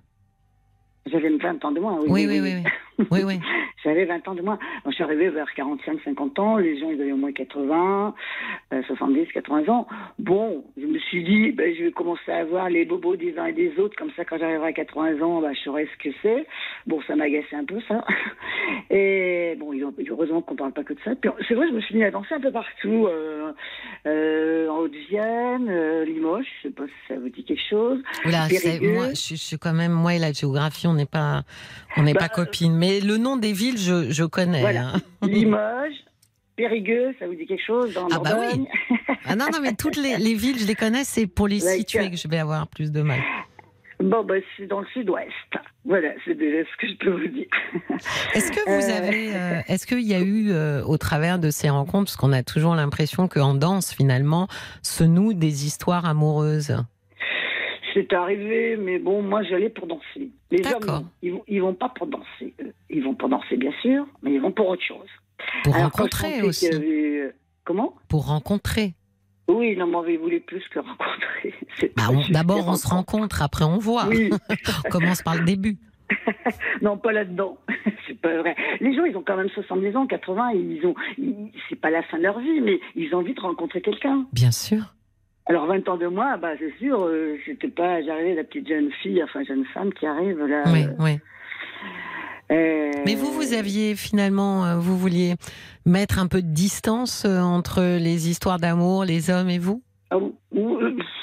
J'avais 1.05 1.29
20 1.29 1.65
ans 1.65 1.71
de 1.71 1.79
moins, 1.79 1.99
oui. 1.99 2.07
Oui, 2.09 2.27
oui, 2.27 2.39
oui, 2.41 2.53
oui, 2.99 3.05
oui, 3.11 3.19
oui. 3.25 3.39
J'avais 3.83 4.05
20 4.05 4.27
ans 4.27 4.35
de 4.35 4.43
moins. 4.43 4.59
Je 4.85 4.91
suis 4.91 5.03
arrivée 5.03 5.29
vers 5.29 5.47
45-50 5.57 6.39
ans, 6.39 6.57
les 6.57 6.79
gens, 6.79 6.91
ils 6.91 7.01
avaient 7.01 7.11
au 7.11 7.17
moins 7.17 7.31
80, 7.31 8.13
euh, 8.73 8.83
70, 8.85 9.27
80 9.33 9.67
ans. 9.69 9.87
Bon, 10.19 10.63
je 10.77 10.85
me 10.85 10.99
suis 10.99 11.23
dit, 11.23 11.51
ben, 11.51 11.73
je 11.75 11.85
vais 11.85 11.91
commencer 11.91 12.31
à 12.31 12.45
voir 12.45 12.69
les 12.69 12.85
bobos 12.85 13.15
des 13.15 13.37
uns 13.39 13.47
et 13.47 13.53
des 13.53 13.73
autres. 13.79 13.95
Comme 13.97 14.11
ça, 14.15 14.23
quand 14.23 14.37
j'arriverai 14.37 14.67
à 14.67 14.73
80 14.73 15.21
ans, 15.21 15.41
ben, 15.41 15.53
je 15.55 15.59
saurai 15.61 15.89
ce 15.91 16.09
que 16.09 16.15
c'est. 16.21 16.45
Bon, 16.85 17.01
ça 17.07 17.15
m'agaçait 17.15 17.55
un 17.55 17.65
peu, 17.65 17.79
ça. 17.87 18.05
Et 18.91 19.55
bon, 19.59 19.73
heureusement 20.09 20.41
qu'on 20.41 20.55
parle 20.55 20.73
pas 20.73 20.83
que 20.83 20.93
de 20.93 20.99
ça. 21.03 21.15
Puis, 21.15 21.31
c'est 21.47 21.55
vrai, 21.55 21.67
je 21.67 21.73
me 21.73 21.81
suis 21.81 21.95
mis 21.95 22.03
à 22.03 22.11
danser 22.11 22.35
un 22.35 22.39
peu 22.39 22.51
partout. 22.51 23.07
Euh, 23.07 23.51
euh, 24.05 24.69
en 24.69 24.79
Haute-Vienne, 24.79 25.67
euh, 25.69 26.05
Limoges, 26.05 26.45
je 26.57 26.67
sais 26.67 26.73
pas 26.73 26.85
si 26.85 26.93
ça 27.07 27.19
vous 27.19 27.29
dit 27.29 27.43
quelque 27.43 27.61
chose. 27.69 27.99
Oula, 28.25 28.47
moi, 28.81 29.09
je 29.09 29.35
suis 29.35 29.57
quand 29.57 29.73
même 29.73 29.91
moi 29.91 30.15
et 30.15 30.19
la 30.19 30.31
géographie, 30.31 30.87
on 30.91 30.95
n'est 30.95 31.05
pas, 31.05 31.43
on 31.97 32.03
n'est 32.03 32.13
Bah, 32.13 32.21
pas 32.21 32.29
copines. 32.29 32.75
Mais 32.75 32.99
le 32.99 33.17
nom 33.17 33.37
des 33.37 33.53
villes, 33.53 33.77
je, 33.77 34.11
je 34.11 34.23
connais. 34.23 34.61
Voilà. 34.61 34.89
hein. 34.95 35.01
Limoges, 35.27 35.93
Périgueux, 36.55 37.15
ça 37.17 37.27
vous 37.27 37.33
dit 37.35 37.45
quelque 37.47 37.65
chose 37.65 37.93
dans 37.93 38.07
Ah 38.11 38.19
bah 38.19 38.37
oui. 38.39 38.65
Ah 39.25 39.35
non, 39.35 39.45
non, 39.51 39.59
mais 39.61 39.73
toutes 39.73 39.97
les, 39.97 40.17
les 40.17 40.33
villes, 40.33 40.59
je 40.59 40.65
les 40.65 40.75
connais. 40.75 41.03
C'est 41.03 41.27
pour 41.27 41.47
les 41.47 41.59
situer 41.59 42.05
euh, 42.05 42.09
que 42.09 42.17
je 42.17 42.27
vais 42.27 42.39
avoir 42.39 42.67
plus 42.67 42.91
de 42.91 43.01
mal. 43.01 43.19
Bon, 44.03 44.23
bah, 44.23 44.33
c'est 44.57 44.65
dans 44.65 44.79
le 44.81 44.87
sud-ouest. 44.93 45.29
Voilà, 45.85 46.09
c'est 46.25 46.33
déjà 46.35 46.63
ce 46.65 46.77
que 46.81 46.87
je 46.87 46.97
peux 46.97 47.11
vous 47.11 47.27
dire. 47.27 47.45
Est-ce 48.33 48.51
que 48.51 48.59
vous 48.65 48.89
Euh. 48.89 48.97
avez, 48.97 49.35
euh, 49.35 49.61
est-ce 49.67 49.85
qu'il 49.85 50.01
y 50.01 50.15
a 50.15 50.19
eu 50.21 50.49
euh, 50.51 50.83
au 50.83 50.97
travers 50.97 51.37
de 51.39 51.51
ces 51.51 51.69
rencontres, 51.69 52.05
parce 52.05 52.15
qu'on 52.17 52.33
a 52.33 52.41
toujours 52.43 52.73
l'impression 52.75 53.27
qu'en 53.27 53.53
danse 53.53 53.93
finalement 53.93 54.47
se 54.81 55.03
nouent 55.03 55.33
des 55.33 55.65
histoires 55.67 56.05
amoureuses? 56.05 56.75
C'est 57.93 58.13
arrivé, 58.13 58.77
mais 58.77 58.99
bon, 58.99 59.21
moi, 59.21 59.43
j'allais 59.43 59.69
pour 59.69 59.87
danser. 59.87 60.31
Les 60.49 60.65
hommes, 60.67 61.09
ils, 61.21 61.33
vont, 61.33 61.43
ils 61.47 61.61
vont 61.61 61.73
pas 61.73 61.89
pour 61.89 62.07
danser. 62.07 62.53
eux. 62.61 62.73
Ils 62.89 63.03
vont 63.03 63.15
pour 63.15 63.29
danser, 63.29 63.57
bien 63.57 63.73
sûr, 63.81 64.05
mais 64.21 64.33
ils 64.33 64.41
vont 64.41 64.51
pour 64.51 64.67
autre 64.69 64.83
chose. 64.83 65.07
Pour 65.63 65.75
Alors, 65.75 65.91
rencontrer 65.91 66.41
aussi. 66.41 66.67
avait, 66.67 67.19
euh, 67.19 67.33
Comment? 67.63 67.93
Pour 68.07 68.27
rencontrer. 68.27 68.93
Oui, 69.47 69.75
non, 69.75 69.87
mais 69.87 70.13
ils 70.13 70.19
voulaient 70.19 70.39
plus 70.39 70.63
que 70.69 70.79
rencontrer. 70.79 71.53
Bah, 71.95 72.03
D'abord, 72.29 72.67
on 72.67 72.75
se 72.75 72.87
rencontre, 72.87 73.41
après 73.41 73.65
on 73.65 73.77
voit. 73.77 74.05
Oui, 74.07 74.29
on 74.85 74.89
commence 74.89 75.21
par 75.21 75.35
le 75.35 75.43
début. 75.43 75.77
non, 76.81 76.97
pas 76.97 77.11
là-dedans. 77.11 77.57
c'est 78.07 78.19
pas 78.19 78.37
vrai. 78.37 78.55
Les 78.79 78.95
gens, 78.95 79.05
ils 79.05 79.15
ont 79.15 79.23
quand 79.25 79.37
même 79.37 79.49
70 79.49 79.95
ans, 79.95 80.07
80, 80.07 80.51
et 80.53 80.57
ils 80.57 80.85
ont. 80.85 80.95
C'est 81.69 81.75
pas 81.79 81.89
la 81.89 82.03
fin 82.03 82.17
de 82.17 82.23
leur 82.23 82.39
vie, 82.39 82.61
mais 82.61 82.79
ils 82.95 83.13
ont 83.15 83.19
envie 83.19 83.33
de 83.33 83.41
rencontrer 83.41 83.81
quelqu'un. 83.81 84.25
Bien 84.31 84.51
sûr. 84.51 84.93
Alors 85.47 85.65
20 85.65 85.87
ans 85.89 85.97
de 85.97 86.07
moi, 86.07 86.37
bah 86.37 86.51
c'est 86.59 86.73
sûr, 86.77 87.03
euh, 87.03 87.35
c'était 87.45 87.67
pas, 87.67 88.01
j'arrivais 88.03 88.35
la 88.35 88.43
petite 88.43 88.67
jeune 88.67 88.91
fille, 89.01 89.21
enfin 89.23 89.43
jeune 89.43 89.65
femme 89.73 89.91
qui 89.93 90.05
arrive 90.05 90.39
là. 90.45 90.63
Oui, 90.71 90.83
euh, 90.83 90.93
oui. 90.99 91.19
euh, 92.51 92.91
Mais 93.05 93.15
vous, 93.15 93.31
vous 93.31 93.53
aviez 93.53 93.95
finalement, 93.95 94.65
euh, 94.65 94.77
vous 94.77 94.97
vouliez 94.97 95.35
mettre 95.85 96.19
un 96.19 96.27
peu 96.27 96.41
de 96.41 96.47
distance 96.53 97.25
entre 97.25 97.81
les 97.97 98.29
histoires 98.29 98.59
d'amour, 98.59 99.03
les 99.03 99.29
hommes 99.29 99.49
et 99.49 99.57
vous? 99.59 99.81
Ah, 100.11 100.17
ou- 100.17 100.35
ou- 100.51 100.77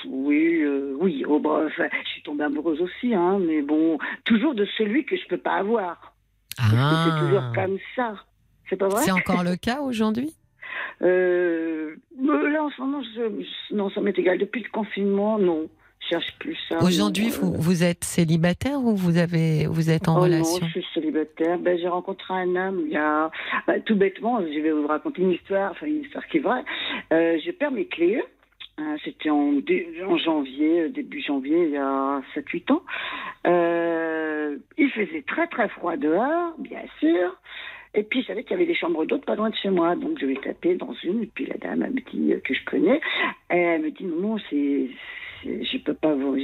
oui, 0.08 0.62
euh, 0.62 0.96
oui. 0.98 1.24
Oh, 1.28 1.38
bah, 1.38 1.62
enfin, 1.66 1.88
je 2.04 2.08
suis 2.10 2.22
tombée 2.22 2.44
amoureuse 2.44 2.80
aussi, 2.80 3.14
hein, 3.14 3.38
mais 3.38 3.62
bon, 3.62 3.98
toujours 4.24 4.54
de 4.54 4.66
celui 4.78 5.04
que 5.04 5.16
je 5.16 5.26
peux 5.28 5.36
pas 5.38 5.56
avoir. 5.56 6.14
Ah, 6.58 6.70
C'est 7.04 7.14
toujours 7.18 7.44
comme 7.54 7.76
ça. 7.94 8.14
C'est 8.68 8.76
pas 8.76 8.88
vrai? 8.88 9.02
C'est 9.04 9.12
encore 9.12 9.44
le 9.44 9.56
cas 9.56 9.80
aujourd'hui? 9.80 10.34
Euh, 11.02 11.94
Là, 12.20 12.64
en 12.64 12.70
ce 12.70 12.80
moment, 12.80 13.02
je, 13.14 13.74
non, 13.74 13.90
ça 13.90 14.00
m'est 14.00 14.18
égal. 14.18 14.38
Depuis 14.38 14.62
le 14.62 14.70
confinement, 14.70 15.38
non. 15.38 15.68
Je 16.00 16.08
cherche 16.10 16.38
plus 16.38 16.56
ça. 16.68 16.78
Aujourd'hui, 16.82 17.28
vous, 17.28 17.52
vous 17.54 17.82
êtes 17.82 18.04
célibataire 18.04 18.78
ou 18.80 18.94
vous, 18.94 19.18
avez, 19.18 19.66
vous 19.66 19.90
êtes 19.90 20.08
en 20.08 20.18
oh 20.18 20.22
relation 20.22 20.60
Non, 20.60 20.66
je 20.68 20.80
suis 20.80 20.86
célibataire. 20.94 21.58
Ben, 21.58 21.78
j'ai 21.78 21.88
rencontré 21.88 22.34
un 22.34 22.56
homme 22.56 22.82
il 22.86 22.92
y 22.92 22.96
a. 22.96 23.30
Ben, 23.66 23.82
tout 23.82 23.96
bêtement, 23.96 24.40
je 24.40 24.60
vais 24.60 24.70
vous 24.70 24.86
raconter 24.86 25.22
une 25.22 25.32
histoire, 25.32 25.72
enfin 25.72 25.86
une 25.86 26.02
histoire 26.02 26.26
qui 26.28 26.38
est 26.38 26.40
vraie. 26.40 26.64
Euh, 27.12 27.38
je 27.44 27.50
perds 27.50 27.72
mes 27.72 27.86
clés. 27.86 28.22
C'était 29.04 29.30
en, 29.30 29.54
en, 30.06 30.16
janvier, 30.18 30.88
début 30.88 31.20
janvier, 31.20 31.64
il 31.64 31.70
y 31.70 31.76
a 31.76 32.22
7-8 32.36 32.72
ans. 32.72 32.82
Euh, 33.46 34.56
il 34.76 34.90
faisait 34.90 35.24
très 35.26 35.48
très 35.48 35.68
froid 35.68 35.96
dehors, 35.96 36.54
bien 36.58 36.84
sûr. 37.00 37.36
Et 37.94 38.02
puis, 38.02 38.22
je 38.22 38.26
savais 38.26 38.42
qu'il 38.42 38.52
y 38.52 38.54
avait 38.54 38.66
des 38.66 38.74
chambres 38.74 39.04
d'hôtes 39.06 39.24
pas 39.24 39.34
loin 39.34 39.50
de 39.50 39.54
chez 39.56 39.70
moi. 39.70 39.96
Donc, 39.96 40.18
je 40.20 40.26
vais 40.26 40.36
taper 40.36 40.74
dans 40.74 40.92
une. 41.04 41.22
Et 41.22 41.26
puis, 41.26 41.46
la 41.46 41.56
dame, 41.56 41.82
elle 41.82 41.92
me 41.92 42.00
dit 42.00 42.40
que 42.42 42.54
je 42.54 42.64
connais. 42.64 43.00
Elle 43.48 43.82
me 43.82 43.90
dit, 43.90 44.04
non, 44.04 44.36
c'est, 44.50 44.88
je 45.44 45.78
peux 45.78 45.94
pas 45.94 46.14
vous, 46.14 46.36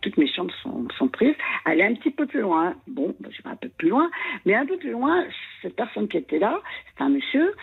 toutes 0.00 0.16
mes 0.16 0.28
chambres 0.28 0.54
sont, 0.62 0.88
sont, 0.98 1.08
prises. 1.08 1.34
Elle 1.66 1.80
est 1.80 1.84
un 1.84 1.94
petit 1.94 2.10
peu 2.10 2.26
plus 2.26 2.40
loin. 2.40 2.74
Bon, 2.86 3.14
ben, 3.20 3.30
je 3.30 3.42
vais 3.42 3.50
un 3.50 3.56
peu 3.56 3.68
plus 3.68 3.88
loin. 3.88 4.10
Mais 4.46 4.54
un 4.54 4.66
peu 4.66 4.76
plus 4.76 4.92
loin, 4.92 5.24
cette 5.62 5.76
personne 5.76 6.08
qui 6.08 6.16
était 6.16 6.38
là, 6.38 6.60
c'est 6.96 7.04
un 7.04 7.10
monsieur, 7.10 7.54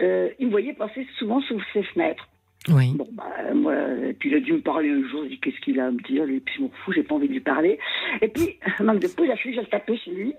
euh, 0.00 0.30
il 0.38 0.46
me 0.46 0.50
voyait 0.50 0.74
passer 0.74 1.06
souvent 1.18 1.40
sous 1.42 1.60
ses 1.72 1.82
fenêtres. 1.82 2.28
Oui. 2.68 2.92
Bon, 2.96 3.08
bah, 3.12 3.54
moi, 3.54 3.74
et 4.08 4.12
puis 4.12 4.28
il 4.28 4.34
a 4.34 4.40
dû 4.40 4.54
me 4.54 4.60
parler 4.60 4.90
un 4.90 5.08
jour, 5.08 5.22
je 5.24 5.28
dis 5.28 5.38
qu'est-ce 5.38 5.60
qu'il 5.60 5.78
a 5.78 5.86
à 5.86 5.90
me 5.90 6.00
dire, 6.00 6.28
et 6.28 6.40
puis 6.40 6.56
je 6.56 6.62
m'en 6.62 6.68
fous, 6.68 6.92
j'ai 6.92 7.04
pas 7.04 7.14
envie 7.14 7.28
de 7.28 7.32
lui 7.32 7.40
parler. 7.40 7.78
Et 8.22 8.28
puis, 8.28 8.58
manque 8.80 8.98
de 8.98 9.08
peu, 9.08 9.24
il 9.24 9.30
a 9.30 9.36
fallu 9.36 9.54
que 9.54 9.62
je 9.62 9.66
taper 9.68 9.96
chez 9.98 10.10
lui 10.10 10.34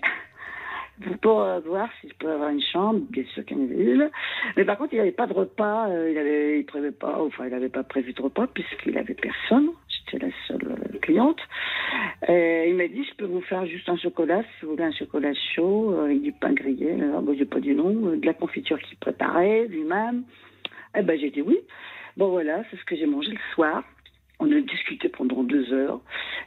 pour 1.22 1.42
euh, 1.42 1.60
voir 1.60 1.90
si 2.02 2.10
je 2.10 2.14
pouvais 2.16 2.34
avoir 2.34 2.50
une 2.50 2.62
chambre, 2.62 3.02
bien 3.10 3.24
sûr 3.34 3.46
qu'il 3.46 3.58
y 3.58 3.62
en 3.62 3.64
une. 3.66 4.10
Mais 4.56 4.66
par 4.66 4.78
contre, 4.78 4.94
il 4.94 4.98
n'avait 4.98 5.12
pas 5.12 5.28
de 5.28 5.34
repas, 5.34 5.90
euh, 5.90 6.12
il 6.12 6.18
avait, 6.18 6.60
il 6.60 6.66
prévait 6.66 6.92
pas, 6.92 7.22
enfin, 7.22 7.46
il 7.46 7.52
n'avait 7.52 7.70
pas 7.70 7.84
prévu 7.84 8.14
de 8.14 8.22
repas 8.22 8.48
puisqu'il 8.48 8.98
avait 8.98 9.14
personne. 9.14 9.70
J'étais 9.90 10.26
la 10.26 10.32
seule 10.48 10.72
euh, 10.72 11.00
cliente. 11.00 11.40
Et 12.28 12.66
il 12.70 12.76
m'a 12.76 12.88
dit, 12.88 13.04
je 13.04 13.16
peux 13.16 13.26
vous 13.26 13.42
faire 13.42 13.66
juste 13.66 13.90
un 13.90 13.98
chocolat, 13.98 14.42
si 14.42 14.66
vous 14.66 14.72
voulez 14.72 14.86
un 14.86 14.92
chocolat 14.92 15.34
chaud, 15.56 16.00
avec 16.00 16.22
du 16.22 16.32
pain 16.32 16.54
grillé. 16.54 16.94
Alors, 16.94 17.22
bon, 17.22 17.36
j'ai 17.38 17.46
pas 17.46 17.60
dit 17.60 17.76
non, 17.76 18.16
de 18.16 18.26
la 18.26 18.34
confiture 18.34 18.80
qu'il 18.80 18.98
préparait 18.98 19.68
lui-même. 19.68 20.24
Eh 20.98 21.02
ben, 21.04 21.20
j'ai 21.20 21.30
dit 21.30 21.42
oui. 21.42 21.60
Bon, 22.16 22.30
voilà, 22.30 22.64
c'est 22.70 22.78
ce 22.78 22.86
que 22.86 22.96
j'ai 22.96 23.06
mangé 23.06 23.32
le 23.32 23.54
soir. 23.54 23.84
On 24.40 24.52
a 24.52 24.60
discuté 24.62 25.10
pendant 25.10 25.44
deux 25.44 25.74
heures. 25.74 26.00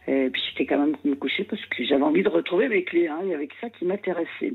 Et 0.07 0.31
puis 0.31 0.41
j'étais 0.49 0.67
quand 0.67 0.79
même 0.79 0.97
me 1.05 1.15
coucher 1.15 1.45
parce 1.45 1.65
que 1.67 1.85
j'avais 1.85 2.03
envie 2.03 2.23
de 2.23 2.29
retrouver 2.29 2.69
mes 2.69 2.85
clés. 2.85 3.09
Hein. 3.09 3.19
Il 3.25 3.31
y 3.31 3.35
avait 3.35 3.49
que 3.49 3.55
ça 3.61 3.69
qui 3.71 3.85
m'intéressait. 3.85 4.53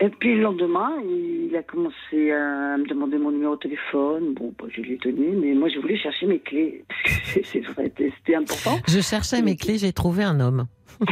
Et 0.00 0.08
puis 0.08 0.34
le 0.34 0.42
lendemain, 0.42 0.92
il 1.02 1.54
a 1.56 1.62
commencé 1.62 2.32
à 2.32 2.76
me 2.76 2.86
demander 2.86 3.18
mon 3.18 3.30
numéro 3.30 3.56
de 3.56 3.60
téléphone. 3.60 4.34
Bon, 4.34 4.54
bah, 4.58 4.66
je 4.70 4.82
lui 4.82 4.94
ai 4.94 4.96
donné, 4.98 5.28
mais 5.28 5.54
moi 5.54 5.68
je 5.68 5.78
voulais 5.78 5.96
chercher 5.96 6.26
mes 6.26 6.40
clés. 6.40 6.84
C'est 7.44 7.60
vrai, 7.60 7.90
c'était 7.96 8.34
important. 8.34 8.78
Je 8.86 9.00
cherchais 9.00 9.40
mes 9.42 9.56
clés, 9.56 9.78
j'ai 9.78 9.92
trouvé 9.92 10.24
un 10.24 10.38
homme. 10.40 10.66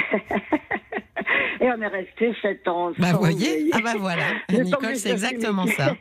Et 1.60 1.68
on 1.70 1.80
est 1.82 1.88
resté 1.88 2.32
sept 2.40 2.68
ans. 2.68 2.92
Bah, 2.98 3.12
vous 3.12 3.18
voyez 3.18 3.70
Ah, 3.72 3.78
bah 3.82 3.94
voilà. 3.98 4.24
Nicole, 4.52 4.96
c'est 4.96 5.10
exactement 5.10 5.66
ça. 5.66 5.94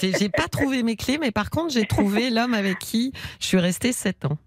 J'ai 0.00 0.28
pas 0.28 0.48
trouvé 0.48 0.82
mes 0.82 0.96
clés, 0.96 1.18
mais 1.20 1.30
par 1.30 1.50
contre, 1.50 1.72
j'ai 1.72 1.86
trouvé 1.86 2.30
l'homme 2.30 2.54
avec 2.54 2.78
qui 2.78 3.12
je 3.40 3.46
suis 3.46 3.58
restée 3.58 3.92
sept 3.92 4.24
ans. 4.24 4.38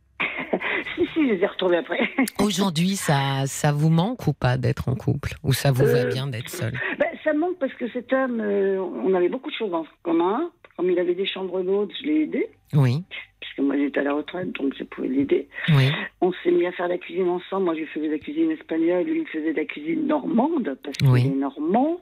Si, 0.95 1.05
si, 1.13 1.27
je 1.27 1.33
les 1.33 1.41
ai 1.43 1.45
retrouvés 1.45 1.77
après. 1.77 1.99
Aujourd'hui, 2.39 2.95
ça, 2.95 3.45
ça 3.45 3.71
vous 3.71 3.89
manque 3.89 4.27
ou 4.27 4.33
pas 4.33 4.57
d'être 4.57 4.89
en 4.89 4.95
couple 4.95 5.33
Ou 5.43 5.53
ça 5.53 5.71
vous 5.71 5.85
va 5.85 6.05
bien 6.05 6.27
d'être 6.27 6.49
seul? 6.49 6.73
ben, 6.99 7.07
Ça 7.23 7.33
me 7.33 7.39
manque 7.39 7.57
parce 7.59 7.73
que 7.73 7.89
cet 7.91 8.11
homme, 8.13 8.39
euh, 8.41 8.79
on 8.79 9.13
avait 9.13 9.29
beaucoup 9.29 9.49
de 9.49 9.55
choses 9.55 9.73
en 9.73 9.85
commun. 10.03 10.49
Comme 10.77 10.89
il 10.89 10.97
avait 10.99 11.15
des 11.15 11.25
chambres 11.25 11.61
d'hôtes, 11.61 11.91
je 12.01 12.07
l'ai 12.07 12.21
aidé. 12.23 12.47
Oui. 12.73 13.03
Puisque 13.41 13.59
moi 13.59 13.75
j'étais 13.77 13.99
à 13.99 14.03
la 14.03 14.13
retraite, 14.13 14.51
donc 14.53 14.73
je 14.77 14.83
pouvais 14.85 15.07
l'aider. 15.09 15.47
Oui. 15.69 15.89
On 16.21 16.31
s'est 16.43 16.51
mis 16.51 16.65
à 16.65 16.71
faire 16.71 16.87
la 16.87 16.97
cuisine 16.97 17.27
ensemble. 17.27 17.65
Moi 17.65 17.75
je 17.75 17.85
faisais 17.85 18.07
de 18.07 18.13
la 18.13 18.19
cuisine 18.19 18.51
espagnole, 18.51 19.03
lui 19.03 19.21
il 19.21 19.27
faisait 19.27 19.51
de 19.51 19.57
la 19.57 19.65
cuisine 19.65 20.07
normande, 20.07 20.77
parce 20.83 20.95
qu'il 20.97 21.09
Oui. 21.09 21.25
est 21.25 21.29
normand. 21.35 21.99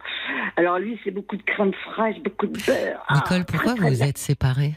Alors 0.57 0.77
lui 0.79 0.99
c'est 1.03 1.11
beaucoup 1.11 1.35
de 1.37 1.41
crème 1.43 1.73
fraîche, 1.73 2.17
beaucoup 2.23 2.45
de 2.45 2.59
beurre. 2.65 3.03
Ah, 3.07 3.15
Nicole, 3.15 3.45
pourquoi 3.45 3.71
très, 3.73 3.79
très 3.81 3.89
vous 3.89 3.97
bien. 3.97 4.07
êtes 4.07 4.17
séparés? 4.17 4.73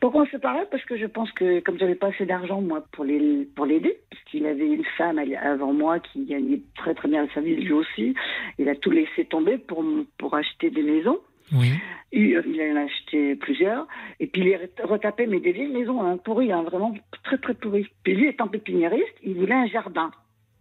Pourquoi 0.00 0.22
on 0.22 0.24
s'est 0.26 0.32
séparés 0.32 0.64
Parce 0.70 0.84
que 0.84 0.96
je 0.96 1.06
pense 1.06 1.30
que 1.32 1.60
comme 1.60 1.78
j'avais 1.78 1.94
pas 1.94 2.08
assez 2.08 2.26
d'argent 2.26 2.60
moi 2.60 2.84
pour 2.92 3.04
les 3.04 3.46
pour 3.56 3.66
l'aider, 3.66 3.98
parce 4.10 4.22
qu'il 4.24 4.46
avait 4.46 4.66
une 4.66 4.84
femme 4.96 5.20
avant 5.42 5.72
moi 5.72 5.98
qui 6.00 6.24
gagnait 6.26 6.60
très 6.76 6.94
très 6.94 7.08
bien 7.08 7.26
sa 7.34 7.40
vie 7.40 7.56
lui 7.56 7.72
aussi, 7.72 8.14
il 8.58 8.68
a 8.68 8.74
tout 8.74 8.90
laissé 8.90 9.24
tomber 9.24 9.58
pour 9.58 9.84
pour 10.18 10.34
acheter 10.34 10.70
des 10.70 10.82
maisons. 10.82 11.18
Oui. 11.52 11.70
Il, 12.12 12.42
il 12.46 12.72
en 12.72 12.76
a 12.76 12.84
acheté 12.84 13.36
plusieurs. 13.36 13.86
Et 14.20 14.26
puis 14.26 14.42
il 14.42 14.48
est 14.48 14.70
retapé, 14.82 15.26
mais 15.26 15.38
des 15.40 15.52
vieilles 15.52 15.72
maisons 15.72 16.02
hein, 16.02 16.16
pourries, 16.18 16.50
hein, 16.52 16.62
vraiment 16.62 16.92
très 17.24 17.38
très 17.38 17.54
pourries. 17.54 17.86
Puis 18.02 18.14
lui 18.14 18.28
étant 18.28 18.48
pépiniériste, 18.48 19.14
il 19.22 19.34
voulait 19.34 19.54
un 19.54 19.66
jardin. 19.68 20.10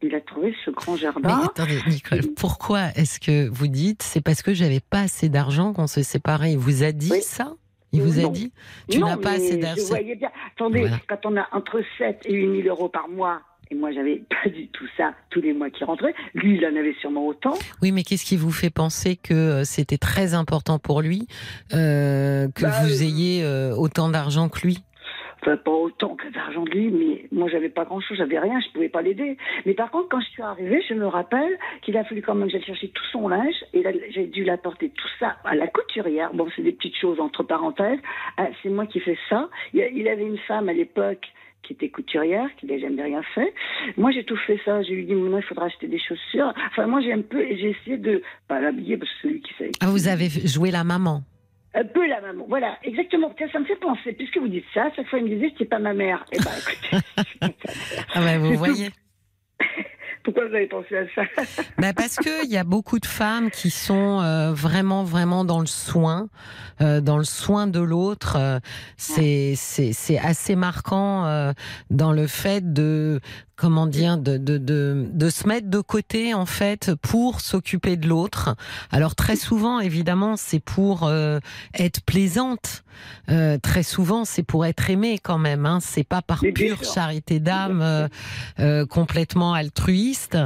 Il 0.01 0.13
a 0.13 0.21
trouvé 0.21 0.53
ce 0.63 0.69
grand 0.71 0.93
Mais 0.93 0.99
jardin. 0.99 1.41
attendez, 1.45 1.79
Nicole, 1.87 2.21
pourquoi 2.37 2.89
est-ce 2.95 3.19
que 3.19 3.49
vous 3.49 3.67
dites 3.67 4.03
c'est 4.03 4.21
parce 4.23 4.43
que 4.43 4.53
j'avais 4.53 4.81
pas 4.81 5.01
assez 5.01 5.29
d'argent 5.29 5.73
qu'on 5.73 5.87
se 5.87 6.03
séparait 6.03 6.51
Il 6.51 6.57
vous 6.59 6.83
a 6.83 6.91
dit 6.91 7.09
Oui. 7.11 7.21
ça? 7.21 7.53
Il 7.95 8.01
vous 8.01 8.19
a 8.19 8.23
Non. 8.23 8.29
dit 8.31 8.51
Tu 8.89 8.99
n'as 8.99 9.17
pas 9.17 9.31
assez 9.33 9.57
d'argent 9.57 9.83
voyais 9.87 10.15
bien. 10.15 10.29
Attendez, 10.55 10.81
Voilà. 10.81 10.99
quand 11.07 11.25
on 11.25 11.37
a 11.37 11.47
entre 11.51 11.81
7 11.97 12.21
et 12.25 12.33
8 12.33 12.63
000 12.63 12.67
euros 12.75 12.89
par 12.89 13.07
mois, 13.09 13.41
et 13.71 13.75
moi 13.75 13.91
j'avais 13.91 14.21
pas 14.43 14.49
du 14.49 14.67
tout 14.69 14.85
ça 14.97 15.13
tous 15.31 15.41
les 15.41 15.53
mois 15.53 15.69
qui 15.69 15.83
rentraient, 15.83 16.13
lui 16.33 16.57
il 16.57 16.65
en 16.65 16.75
avait 16.75 16.95
sûrement 17.01 17.25
autant. 17.25 17.53
Oui, 17.81 17.91
mais 17.91 18.03
qu'est-ce 18.03 18.25
qui 18.25 18.37
vous 18.37 18.51
fait 18.51 18.69
penser 18.69 19.15
que 19.15 19.33
euh, 19.33 19.63
c'était 19.63 19.97
très 19.97 20.33
important 20.33 20.77
pour 20.79 21.01
lui 21.01 21.27
euh, 21.73 22.47
que 22.53 22.61
Bah, 22.63 22.83
vous 22.83 23.01
ayez 23.03 23.43
euh, 23.43 23.73
autant 23.75 24.09
d'argent 24.09 24.49
que 24.49 24.59
lui? 24.61 24.83
Pas 25.45 25.71
autant 25.71 26.15
que 26.15 26.27
d'argent 26.29 26.63
de 26.63 26.71
lui, 26.71 26.89
mais 26.89 27.25
moi, 27.31 27.47
j'avais 27.47 27.69
pas 27.69 27.85
grand 27.85 28.01
chose, 28.01 28.17
j'avais 28.17 28.39
rien, 28.39 28.59
je 28.61 28.71
pouvais 28.73 28.89
pas 28.89 29.03
l'aider. 29.03 29.37
Mais 29.67 29.75
par 29.75 29.91
contre, 29.91 30.09
quand 30.09 30.19
je 30.19 30.29
suis 30.29 30.41
arrivée, 30.41 30.83
je 30.89 30.95
me 30.95 31.05
rappelle 31.05 31.59
qu'il 31.83 31.95
a 31.97 32.03
fallu 32.03 32.23
quand 32.23 32.33
même 32.33 32.47
que 32.47 32.53
j'aille 32.53 32.63
chercher 32.63 32.89
tout 32.89 33.03
son 33.11 33.27
linge, 33.27 33.55
et 33.73 33.83
j'ai 34.09 34.25
dû 34.25 34.43
l'apporter 34.43 34.89
tout 34.89 35.07
ça 35.19 35.35
à 35.43 35.53
la 35.53 35.67
couturière. 35.67 36.33
Bon, 36.33 36.47
c'est 36.55 36.63
des 36.63 36.71
petites 36.71 36.97
choses 36.97 37.19
entre 37.19 37.43
parenthèses. 37.43 37.99
Ah, 38.37 38.47
c'est 38.63 38.69
moi 38.69 38.87
qui 38.87 38.99
fais 38.99 39.17
ça. 39.29 39.49
Il, 39.73 40.07
avait 40.07 40.25
une 40.25 40.39
femme 40.39 40.67
à 40.67 40.73
l'époque 40.73 41.27
qui 41.61 41.73
était 41.73 41.89
couturière, 41.89 42.49
qui 42.57 42.65
n'a 42.65 42.79
jamais 42.79 43.03
rien 43.03 43.21
fait. 43.35 43.53
Moi, 43.97 44.11
j'ai 44.11 44.23
tout 44.23 44.37
fait 44.37 44.59
ça. 44.65 44.81
J'ai 44.81 44.95
lui 44.95 45.05
dit, 45.05 45.13
maintenant, 45.13 45.37
il 45.37 45.43
faudra 45.43 45.65
acheter 45.65 45.87
des 45.87 45.99
chaussures. 45.99 46.53
Enfin, 46.71 46.87
moi, 46.87 47.01
j'ai 47.01 47.13
un 47.13 47.21
peu, 47.21 47.45
j'ai 47.49 47.69
essayé 47.69 47.97
de, 47.97 48.21
pas 48.47 48.59
l'habiller, 48.59 48.97
parce 48.97 49.11
que 49.11 49.17
c'est 49.21 49.27
lui 49.27 49.41
qui 49.41 49.53
sait. 49.59 49.71
Ah, 49.81 49.87
vous 49.87 50.07
avez 50.07 50.29
joué 50.29 50.71
la 50.71 50.83
maman 50.83 51.21
Un 51.75 51.83
peu 51.83 52.07
la 52.07 52.21
maman. 52.21 52.45
Voilà, 52.47 52.77
exactement. 52.83 53.33
Ça 53.51 53.59
me 53.59 53.65
fait 53.65 53.75
penser. 53.75 54.13
Puisque 54.13 54.37
vous 54.37 54.47
dites 54.47 54.65
ça, 54.73 54.89
chaque 54.95 55.07
fois, 55.07 55.19
il 55.19 55.25
me 55.25 55.35
disait, 55.35 55.53
c'est 55.57 55.69
pas 55.69 55.79
ma 55.79 55.93
mère. 55.93 56.23
Eh 56.31 56.37
ben, 56.37 56.51
écoutez. 56.57 57.53
Ah 58.13 58.21
ben, 58.21 58.39
vous 58.39 58.53
voyez 58.53 58.89
Pourquoi 60.23 60.47
vous 60.47 60.55
avez 60.55 60.65
pensé 60.67 60.97
à 60.97 61.05
ça 61.13 61.21
Bah 61.77 61.93
parce 61.93 62.15
que 62.15 62.45
il 62.45 62.51
y 62.51 62.57
a 62.57 62.63
beaucoup 62.63 62.97
de 62.99 63.05
femmes 63.05 63.51
qui 63.51 63.69
sont 63.69 64.21
euh, 64.21 64.53
vraiment 64.53 65.03
vraiment 65.03 65.45
dans 65.45 65.59
le 65.59 65.67
soin, 65.67 66.29
euh, 66.81 66.99
dans 66.99 67.19
le 67.19 67.23
soin 67.23 67.67
de 67.67 67.79
l'autre. 67.79 68.35
Euh, 68.37 68.59
c'est 68.97 70.17
assez 70.17 70.55
marquant 70.55 71.27
euh, 71.27 71.53
dans 71.91 72.11
le 72.11 72.25
fait 72.25 72.73
de 72.73 73.19
comment 73.55 73.87
dire 73.87 74.17
de, 74.17 74.37
de 74.37 74.57
de 74.57 75.07
de 75.11 75.29
se 75.29 75.47
mettre 75.47 75.69
de 75.69 75.79
côté 75.79 76.33
en 76.33 76.45
fait 76.45 76.93
pour 77.01 77.41
s'occuper 77.41 77.97
de 77.97 78.07
l'autre. 78.07 78.55
Alors 78.91 79.15
très 79.15 79.35
souvent 79.35 79.79
évidemment 79.79 80.35
c'est 80.37 80.59
pour 80.59 81.03
euh, 81.03 81.39
être 81.73 82.01
plaisante. 82.01 82.83
Euh, 83.29 83.57
très 83.57 83.83
souvent 83.83 84.23
c'est 84.23 84.43
pour 84.43 84.65
être 84.65 84.89
aimée 84.89 85.19
quand 85.21 85.37
même. 85.37 85.65
Hein. 85.65 85.79
C'est 85.81 86.03
pas 86.03 86.21
par 86.21 86.39
pure 86.39 86.83
charité 86.83 87.39
d'âme 87.39 87.81
euh, 87.81 88.07
euh, 88.59 88.85
complètement 88.85 89.53
altruiste. 89.53 90.37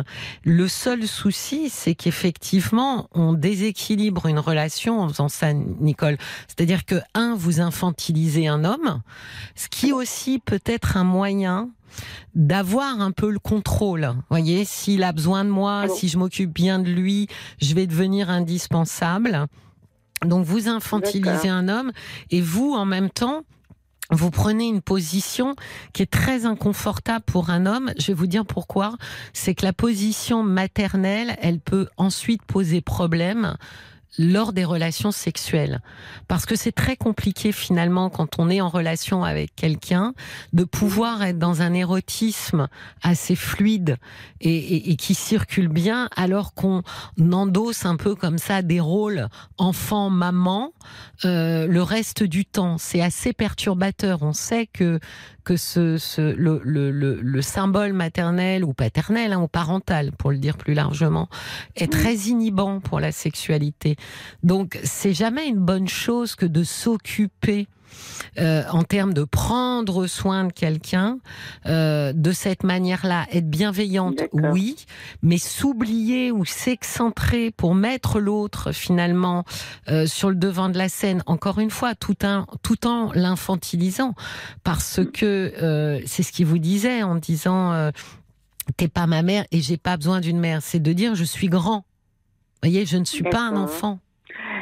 Le 0.44 0.68
seul 0.68 1.08
souci, 1.08 1.70
c'est 1.70 1.96
qu'effectivement, 1.96 3.08
on 3.14 3.34
déséquilibre 3.34 4.28
une 4.28 4.40
relation 4.40 5.02
en 5.02 5.10
faisant 5.10 5.30
ça, 5.30 5.54
Nicole. 5.54 6.18
C'est-à-dire 6.48 6.86
que, 6.86 6.96
un, 7.14 7.36
vous 7.36 7.62
infantilisez 7.62 8.48
un 8.48 8.64
homme, 8.64 9.02
ce 9.56 9.68
qui 9.68 9.92
aussi 9.92 10.40
peut 10.40 10.62
être 10.66 10.98
un 10.98 11.04
moyen 11.04 11.70
d'avoir 12.36 13.02
un 13.02 13.12
peu 13.12 13.30
le 13.30 13.40
contrôle. 13.40 14.14
Voyez, 14.30 14.66
s'il 14.66 15.04
a 15.04 15.12
besoin 15.12 15.46
de 15.46 15.50
moi, 15.50 15.84
Ah 15.86 15.90
si 15.90 16.08
je 16.08 16.18
m'occupe 16.18 16.52
bien 16.52 16.80
de 16.80 16.90
lui, 16.90 17.28
je 17.62 17.74
vais 17.76 17.88
devenir 17.88 18.30
indispensable. 18.30 19.48
Donc 20.26 20.46
vous 20.46 20.68
infantilisez 20.68 21.50
un 21.50 21.70
homme 21.70 21.92
et 22.30 22.42
vous, 22.42 22.74
en 22.74 22.86
même 22.86 23.10
temps, 23.10 23.44
vous 24.12 24.32
prenez 24.32 24.68
une 24.68 24.82
position 24.82 25.56
qui 25.94 26.02
est 26.02 26.12
très 26.12 26.46
inconfortable 26.46 27.24
pour 27.26 27.52
un 27.52 27.66
homme. 27.66 27.92
Je 28.00 28.08
vais 28.08 28.14
vous 28.14 28.28
dire 28.28 28.46
pourquoi. 28.46 28.98
C'est 29.34 29.54
que 29.54 29.66
la 29.66 29.74
position 29.74 30.44
maternelle, 30.44 31.38
elle 31.42 31.60
peut 31.60 31.88
ensuite 31.98 32.44
poser 32.44 32.82
problème 32.82 33.56
lors 34.18 34.54
des 34.54 34.66
relations 34.66 35.12
sexuelles. 35.12 35.82
Parce 36.28 36.46
que 36.46 36.56
c'est 36.56 36.72
très 36.72 36.96
compliqué 36.96 37.52
finalement 37.52 38.10
quand 38.10 38.40
on 38.40 38.50
est 38.50 38.62
en 38.62 38.70
relation 38.70 39.24
avec 39.24 39.56
quelqu'un 39.56 40.14
de 40.54 40.64
pouvoir 40.64 41.22
être 41.24 41.38
dans 41.38 41.62
un 41.62 41.74
érotisme 41.74 42.68
assez 43.02 43.36
fluide 43.36 43.98
et, 44.42 44.96
qui 44.96 45.14
circule 45.14 45.68
bien 45.68 46.10
alors 46.16 46.54
qu'on 46.54 46.84
endosse 47.32 47.86
un 47.86 47.96
peu 47.96 48.16
comme 48.16 48.38
ça 48.38 48.62
des 48.62 48.80
rôles 48.80 49.28
enfant-maman 49.58 50.74
euh, 51.26 51.68
le 51.68 51.84
reste 51.84 52.24
du 52.24 52.46
temps. 52.46 52.78
C'est 52.78 53.02
assez 53.02 53.34
perturbateur. 53.34 54.24
On 54.24 54.34
sait 54.34 54.68
que 54.68 55.00
que 55.50 55.58
ce, 55.58 56.36
le, 56.36 56.62
le, 56.62 57.42
symbole 57.42 57.94
maternel 57.94 58.64
ou 58.64 58.74
paternel 58.74 59.34
hein, 59.34 59.42
ou 59.42 59.48
parental, 59.48 60.12
pour 60.12 60.30
le 60.30 60.38
dire 60.38 60.58
plus 60.58 60.76
largement, 60.76 61.28
est 61.76 61.92
très 61.92 62.16
inhibant 62.16 62.80
pour 62.80 63.00
la 63.00 63.12
sexualité. 63.12 63.96
Donc, 64.44 64.80
c'est 64.84 65.14
jamais 65.14 65.48
une 65.48 65.58
bonne 65.58 65.88
chose 65.88 66.36
que 66.36 66.46
de 66.46 66.64
s'occuper 66.64 67.68
euh, 68.38 68.64
en 68.72 68.84
termes 68.84 69.14
de 69.14 69.24
prendre 69.24 70.08
soin 70.08 70.46
de 70.46 70.54
quelqu'un 70.54 71.20
euh, 71.66 72.14
de 72.14 72.32
cette 72.32 72.64
manière-là, 72.64 73.26
être 73.32 73.50
bienveillante, 73.50 74.22
oui, 74.34 74.86
mais 75.22 75.38
s'oublier 75.38 76.32
ou 76.32 76.46
s'excentrer 76.46 77.52
pour 77.52 77.76
mettre 77.76 78.20
l'autre 78.20 78.72
finalement 78.72 79.44
euh, 79.90 80.06
sur 80.06 80.30
le 80.30 80.36
devant 80.36 80.70
de 80.70 80.78
la 80.78 80.90
scène, 80.90 81.24
encore 81.26 81.60
une 81.60 81.72
fois, 81.72 81.96
tout, 81.96 82.18
un, 82.24 82.46
tout 82.64 82.88
en 82.88 83.12
l'infantilisant, 83.14 84.14
parce 84.64 85.02
que 85.14 86.02
c'est 86.06 86.24
ce 86.24 86.32
qu'il 86.32 86.46
vous 86.46 86.60
disait 86.60 87.04
en 87.04 87.16
disant 87.16 87.92
t'es 88.78 88.88
pas 88.88 89.08
ma 89.08 89.22
mère 89.22 89.46
et 89.52 89.62
j'ai 89.62 89.78
pas 89.78 89.98
besoin 89.98 90.20
d'une 90.20 90.40
mère, 90.40 90.62
c'est 90.62 90.80
de 90.80 90.94
dire 90.94 91.16
je 91.16 91.24
suis 91.24 91.48
grand. 91.48 91.86
Vous 92.62 92.70
voyez, 92.70 92.86
je 92.86 92.98
ne 92.98 93.06
suis 93.06 93.24
pas 93.24 93.42
un 93.42 93.56
enfant. 93.56 94.00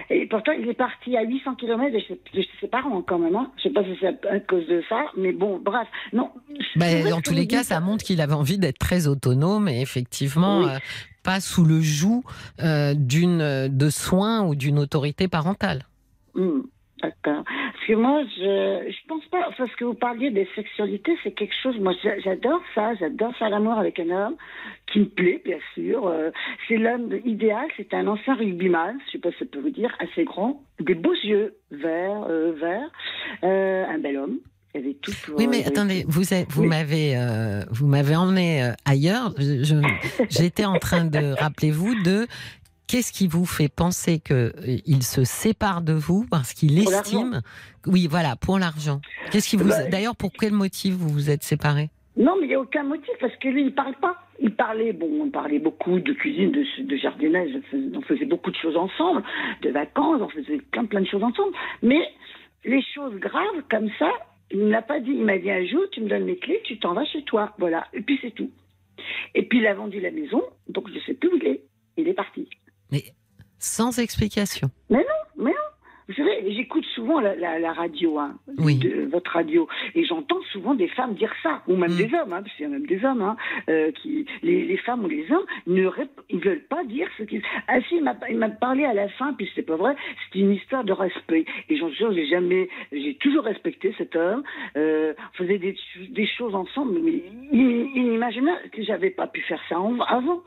Et 0.09 0.25
pourtant, 0.27 0.53
il 0.53 0.67
est 0.67 0.73
parti 0.73 1.17
à 1.17 1.23
800 1.23 1.55
km 1.55 1.91
de 1.93 1.99
chez, 1.99 2.49
ses 2.61 2.67
parents 2.67 3.01
quand 3.01 3.19
même. 3.19 3.35
Hein. 3.35 3.51
Je 3.57 3.67
ne 3.67 3.73
sais 3.73 3.81
pas 3.81 3.83
si 3.83 3.97
c'est 3.99 4.27
à 4.27 4.39
cause 4.39 4.65
de 4.67 4.81
ça, 4.87 5.05
mais 5.17 5.33
bon, 5.33 5.59
bref. 5.59 5.87
Non. 6.13 6.31
Ben, 6.75 7.09
dans 7.09 7.21
tous 7.21 7.33
les 7.33 7.47
cas, 7.47 7.63
ça 7.63 7.79
montre 7.79 8.05
qu'il 8.05 8.21
avait 8.21 8.33
envie 8.33 8.57
d'être 8.57 8.79
très 8.79 9.07
autonome 9.07 9.67
et 9.67 9.81
effectivement 9.81 10.67
euh, 10.67 10.77
pas 11.23 11.39
sous 11.39 11.65
le 11.65 11.81
joug 11.81 12.23
euh, 12.61 12.93
d'une 12.95 13.67
de 13.67 13.89
soins 13.89 14.45
ou 14.45 14.55
d'une 14.55 14.79
autorité 14.79 15.27
parentale. 15.27 15.83
Hmm. 16.35 16.61
D'accord. 17.01 17.43
Parce 17.45 17.85
que 17.87 17.93
moi, 17.93 18.23
je 18.37 18.91
je 18.91 19.07
pense 19.07 19.25
pas, 19.25 19.49
parce 19.55 19.75
que 19.75 19.85
vous 19.85 19.93
parliez 19.93 20.31
des 20.31 20.47
sexualités, 20.55 21.15
c'est 21.23 21.31
quelque 21.31 21.53
chose, 21.61 21.77
moi 21.79 21.93
j'adore 22.23 22.61
ça, 22.73 22.95
j'adore 22.95 23.35
faire 23.35 23.49
l'amour 23.49 23.73
avec 23.73 23.99
un 23.99 24.09
homme 24.09 24.35
qui 24.91 24.99
me 24.99 25.05
plaît, 25.05 25.41
bien 25.45 25.59
sûr. 25.75 26.07
Euh, 26.07 26.31
c'est 26.67 26.77
l'homme 26.77 27.19
idéal, 27.23 27.67
c'est 27.77 27.93
un 27.93 28.07
ancien 28.07 28.35
rugbyman, 28.35 28.97
je 29.07 29.11
sais 29.13 29.17
pas 29.19 29.31
si 29.31 29.39
ça 29.39 29.45
peut 29.45 29.59
vous 29.59 29.69
dire, 29.69 29.95
assez 29.99 30.23
grand, 30.23 30.63
des 30.79 30.95
beaux 30.95 31.13
yeux, 31.13 31.55
verts, 31.71 32.25
euh, 32.29 32.53
verts, 32.53 32.91
euh, 33.43 33.85
un 33.87 33.99
bel 33.99 34.17
homme. 34.17 34.39
Il 34.73 34.81
avait 34.81 34.93
tout 34.95 35.11
pour, 35.25 35.37
oui, 35.37 35.47
mais 35.47 35.65
attendez, 35.65 36.03
vous, 36.07 36.23
vous 36.49 36.65
m'avez 36.65 37.15
vous 37.71 37.87
m'avez 37.87 38.15
emmené 38.15 38.71
ailleurs. 38.85 39.33
J'étais 40.29 40.65
en 40.65 40.77
train 40.77 41.05
de 41.05 41.33
rappelez 41.39 41.71
vous 41.71 41.95
de 42.03 42.27
Qu'est-ce 42.87 43.11
qui 43.11 43.27
vous 43.27 43.45
fait 43.45 43.67
penser 43.67 44.19
qu'il 44.19 44.35
euh, 44.35 45.01
se 45.01 45.25
sépare 45.25 45.81
de 45.81 45.91
vous 45.91 46.25
parce 46.31 46.53
qu'il 46.53 46.79
estime 46.79 47.41
Oui, 47.85 48.07
voilà, 48.09 48.37
pour 48.37 48.59
l'argent. 48.59 49.01
Qu'est-ce 49.29 49.49
qui 49.49 49.57
vous 49.57 49.67
bah, 49.67 49.89
D'ailleurs, 49.91 50.15
pour 50.15 50.31
quel 50.31 50.53
motif 50.53 50.93
vous 50.93 51.09
vous 51.09 51.29
êtes 51.29 51.43
séparés? 51.43 51.89
Non, 52.15 52.37
mais 52.39 52.45
il 52.45 52.49
n'y 52.49 52.55
a 52.55 52.61
aucun 52.61 52.83
motif 52.83 53.13
parce 53.19 53.35
que 53.35 53.49
lui, 53.49 53.65
il 53.65 53.75
parle 53.75 53.95
pas. 53.95 54.15
Il 54.39 54.55
parlait, 54.55 54.93
bon, 54.93 55.09
on 55.21 55.29
parlait 55.29 55.59
beaucoup 55.59 55.99
de 55.99 56.13
cuisine, 56.13 56.51
de, 56.51 56.95
jardinage, 56.95 57.49
on 57.93 58.01
faisait 58.03 58.25
beaucoup 58.25 58.51
de 58.51 58.55
choses 58.55 58.77
ensemble, 58.77 59.21
de 59.63 59.69
vacances, 59.69 60.21
on 60.21 60.29
faisait 60.29 60.59
plein 60.71 60.85
plein 60.85 61.01
de 61.01 61.07
choses 61.07 61.23
ensemble. 61.23 61.53
Mais 61.81 62.07
les 62.63 62.81
choses 62.95 63.15
graves 63.15 63.63
comme 63.69 63.89
ça, 63.99 64.09
il 64.49 64.59
ne 64.59 64.69
l'a 64.69 64.81
pas 64.81 65.01
dit. 65.01 65.11
Il 65.11 65.25
m'a 65.25 65.37
dit 65.37 65.51
un 65.51 65.65
jour, 65.65 65.81
tu 65.91 65.99
me 65.99 66.07
donnes 66.07 66.23
mes 66.23 66.37
clés, 66.37 66.61
tu 66.63 66.79
t'en 66.79 66.93
vas 66.93 67.03
chez 67.03 67.23
toi, 67.23 67.53
voilà. 67.57 67.85
Et 67.93 68.01
puis 68.01 68.17
c'est 68.21 68.31
tout. 68.31 68.49
Et 69.35 69.43
puis 69.43 69.59
il 69.59 69.67
a 69.67 69.73
vendu 69.73 69.99
la 69.99 70.11
maison, 70.11 70.41
donc 70.69 70.87
je 70.87 70.95
ne 70.95 70.99
sais 71.01 71.15
plus 71.15 71.29
où 71.29 71.35
il 71.35 71.47
est. 71.47 71.61
Il 71.97 72.07
est 72.07 72.13
parti. 72.13 72.47
Mais 72.91 73.03
sans 73.59 73.99
explication. 73.99 74.69
Mais 74.89 74.99
non, 74.99 75.43
mais 75.45 75.51
non. 75.51 75.67
Vous 76.07 76.13
savez, 76.13 76.53
j'écoute 76.53 76.85
souvent 76.95 77.19
la, 77.19 77.73
radio, 77.73 78.17
hein, 78.17 78.37
de, 78.47 79.09
votre 79.11 79.31
radio, 79.31 79.67
et 79.93 80.05
j'entends 80.05 80.39
souvent 80.53 80.73
des 80.73 80.87
femmes 80.87 81.15
dire 81.15 81.33
ça, 81.43 81.63
ou 81.67 81.75
même 81.75 81.91
mm. 81.91 81.97
des 81.97 82.13
hommes, 82.15 82.31
hein, 82.31 82.41
parce 82.41 82.55
qu'il 82.55 82.63
y 82.63 82.65
a 82.65 82.69
même 82.69 82.85
des 82.85 83.03
hommes, 83.03 83.21
hein, 83.21 83.35
euh, 83.69 83.91
qui, 83.91 84.25
les, 84.41 84.77
femmes 84.77 85.03
ou 85.03 85.09
les 85.09 85.29
hommes, 85.29 85.45
ne 85.65 85.89
ils 86.29 86.39
veulent 86.39 86.63
pas 86.69 86.85
dire 86.85 87.09
ce 87.17 87.23
qu'ils. 87.23 87.41
Ah 87.67 87.81
si, 87.89 87.97
il 88.29 88.37
m'a 88.37 88.49
parlé 88.49 88.85
à 88.85 88.93
la 88.93 89.09
fin, 89.09 89.33
puis 89.33 89.49
c'est 89.53 89.63
pas 89.63 89.75
vrai, 89.75 89.95
c'était 90.25 90.39
une 90.39 90.53
histoire 90.53 90.85
de 90.85 90.93
respect. 90.93 91.43
Et 91.67 91.75
j'en 91.75 91.89
suis 91.89 92.05
j'ai 92.13 92.27
jamais, 92.27 92.69
j'ai 92.93 93.15
toujours 93.15 93.43
respecté 93.43 93.93
cet 93.97 94.15
homme, 94.15 94.43
euh, 94.77 95.13
on 95.33 95.37
faisait 95.37 95.57
des, 95.57 95.75
des 96.09 96.27
choses 96.27 96.55
ensemble, 96.55 96.99
mais 97.03 97.21
inimaginable 97.51 98.69
que 98.71 98.81
j'avais 98.81 99.09
pas 99.09 99.27
pu 99.27 99.41
faire 99.41 99.61
ça 99.67 99.75
avant. 100.07 100.41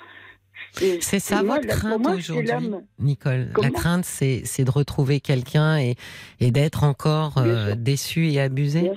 C'est 1.01 1.21
ça 1.21 1.43
votre 1.43 1.67
crainte 1.67 2.07
aujourd'hui, 2.07 2.71
Nicole? 2.99 3.49
La 3.61 3.71
crainte, 3.71 4.05
c'est 4.05 4.65
de 4.65 4.71
retrouver 4.71 5.21
quelqu'un 5.21 5.79
et, 5.79 5.97
et 6.41 6.51
d'être 6.51 6.85
encore 6.85 7.39
euh, 7.39 7.75
déçu 7.75 8.31
et 8.31 8.41
abusé? 8.41 8.91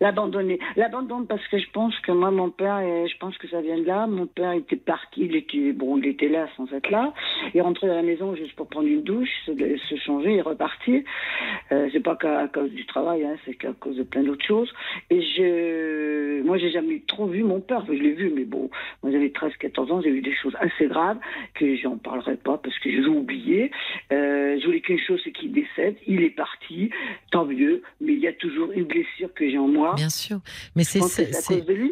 L'abandonner. 0.00 0.58
L'abandonner 0.76 1.26
parce 1.28 1.46
que 1.48 1.58
je 1.58 1.70
pense 1.72 1.98
que 2.00 2.12
moi, 2.12 2.30
mon 2.30 2.50
père, 2.50 2.80
et 2.80 3.06
je 3.08 3.16
pense 3.18 3.36
que 3.38 3.48
ça 3.48 3.60
vient 3.60 3.78
de 3.78 3.84
là. 3.84 4.06
Mon 4.06 4.26
père 4.26 4.52
était 4.52 4.76
parti, 4.76 5.22
il 5.22 5.36
était, 5.36 5.72
bon, 5.72 5.98
il 5.98 6.06
était 6.06 6.28
là 6.28 6.48
sans 6.56 6.70
être 6.72 6.90
là. 6.90 7.12
Il 7.54 7.62
rentrait 7.62 7.88
à 7.90 7.94
la 7.94 8.02
maison 8.02 8.34
juste 8.34 8.54
pour 8.56 8.68
prendre 8.68 8.88
une 8.88 9.02
douche, 9.02 9.30
se, 9.46 9.96
changer 10.04 10.34
et 10.34 10.40
repartir. 10.40 11.02
Euh, 11.72 11.88
c'est 11.92 12.00
pas 12.00 12.16
qu'à 12.16 12.48
cause 12.48 12.70
du 12.70 12.84
travail, 12.86 13.24
hein, 13.24 13.36
c'est 13.44 13.54
qu'à 13.54 13.72
cause 13.72 13.96
de 13.96 14.02
plein 14.02 14.22
d'autres 14.22 14.44
choses. 14.44 14.72
Et 15.10 15.22
je, 15.22 16.42
moi, 16.42 16.58
j'ai 16.58 16.70
jamais 16.70 17.02
trop 17.06 17.26
vu 17.26 17.42
mon 17.42 17.60
père. 17.60 17.84
je 17.86 17.92
l'ai 17.92 18.12
vu, 18.12 18.30
mais 18.34 18.44
bon, 18.44 18.70
moi, 19.02 19.12
j'avais 19.12 19.30
13, 19.30 19.52
14 19.58 19.92
ans, 19.92 20.00
j'ai 20.02 20.10
vu 20.10 20.20
des 20.20 20.34
choses 20.34 20.56
assez 20.60 20.86
graves 20.86 21.18
que 21.54 21.76
j'en 21.76 21.96
parlerai 21.96 22.36
pas 22.36 22.58
parce 22.58 22.78
que 22.78 22.90
je 22.90 23.00
l'ai 23.00 23.06
oublié. 23.06 23.70
Euh, 24.12 24.58
je 24.60 24.66
voulais 24.66 24.80
qu'une 24.80 24.98
chose, 24.98 25.20
c'est 25.24 25.32
qu'il 25.32 25.52
décède. 25.52 25.96
Il 26.06 26.22
est 26.22 26.30
parti, 26.30 26.90
tant 27.30 27.44
mieux, 27.44 27.82
mais 28.00 28.12
il 28.12 28.20
y 28.20 28.26
a 28.26 28.32
toujours 28.32 28.72
une 28.72 28.84
blessure 28.84 29.32
que 29.34 29.48
j'ai 29.48 29.58
en 29.58 29.68
moi 29.68 29.83
Bien 29.96 30.10
sûr, 30.10 30.40
mais 30.74 30.84
c'est, 30.84 31.00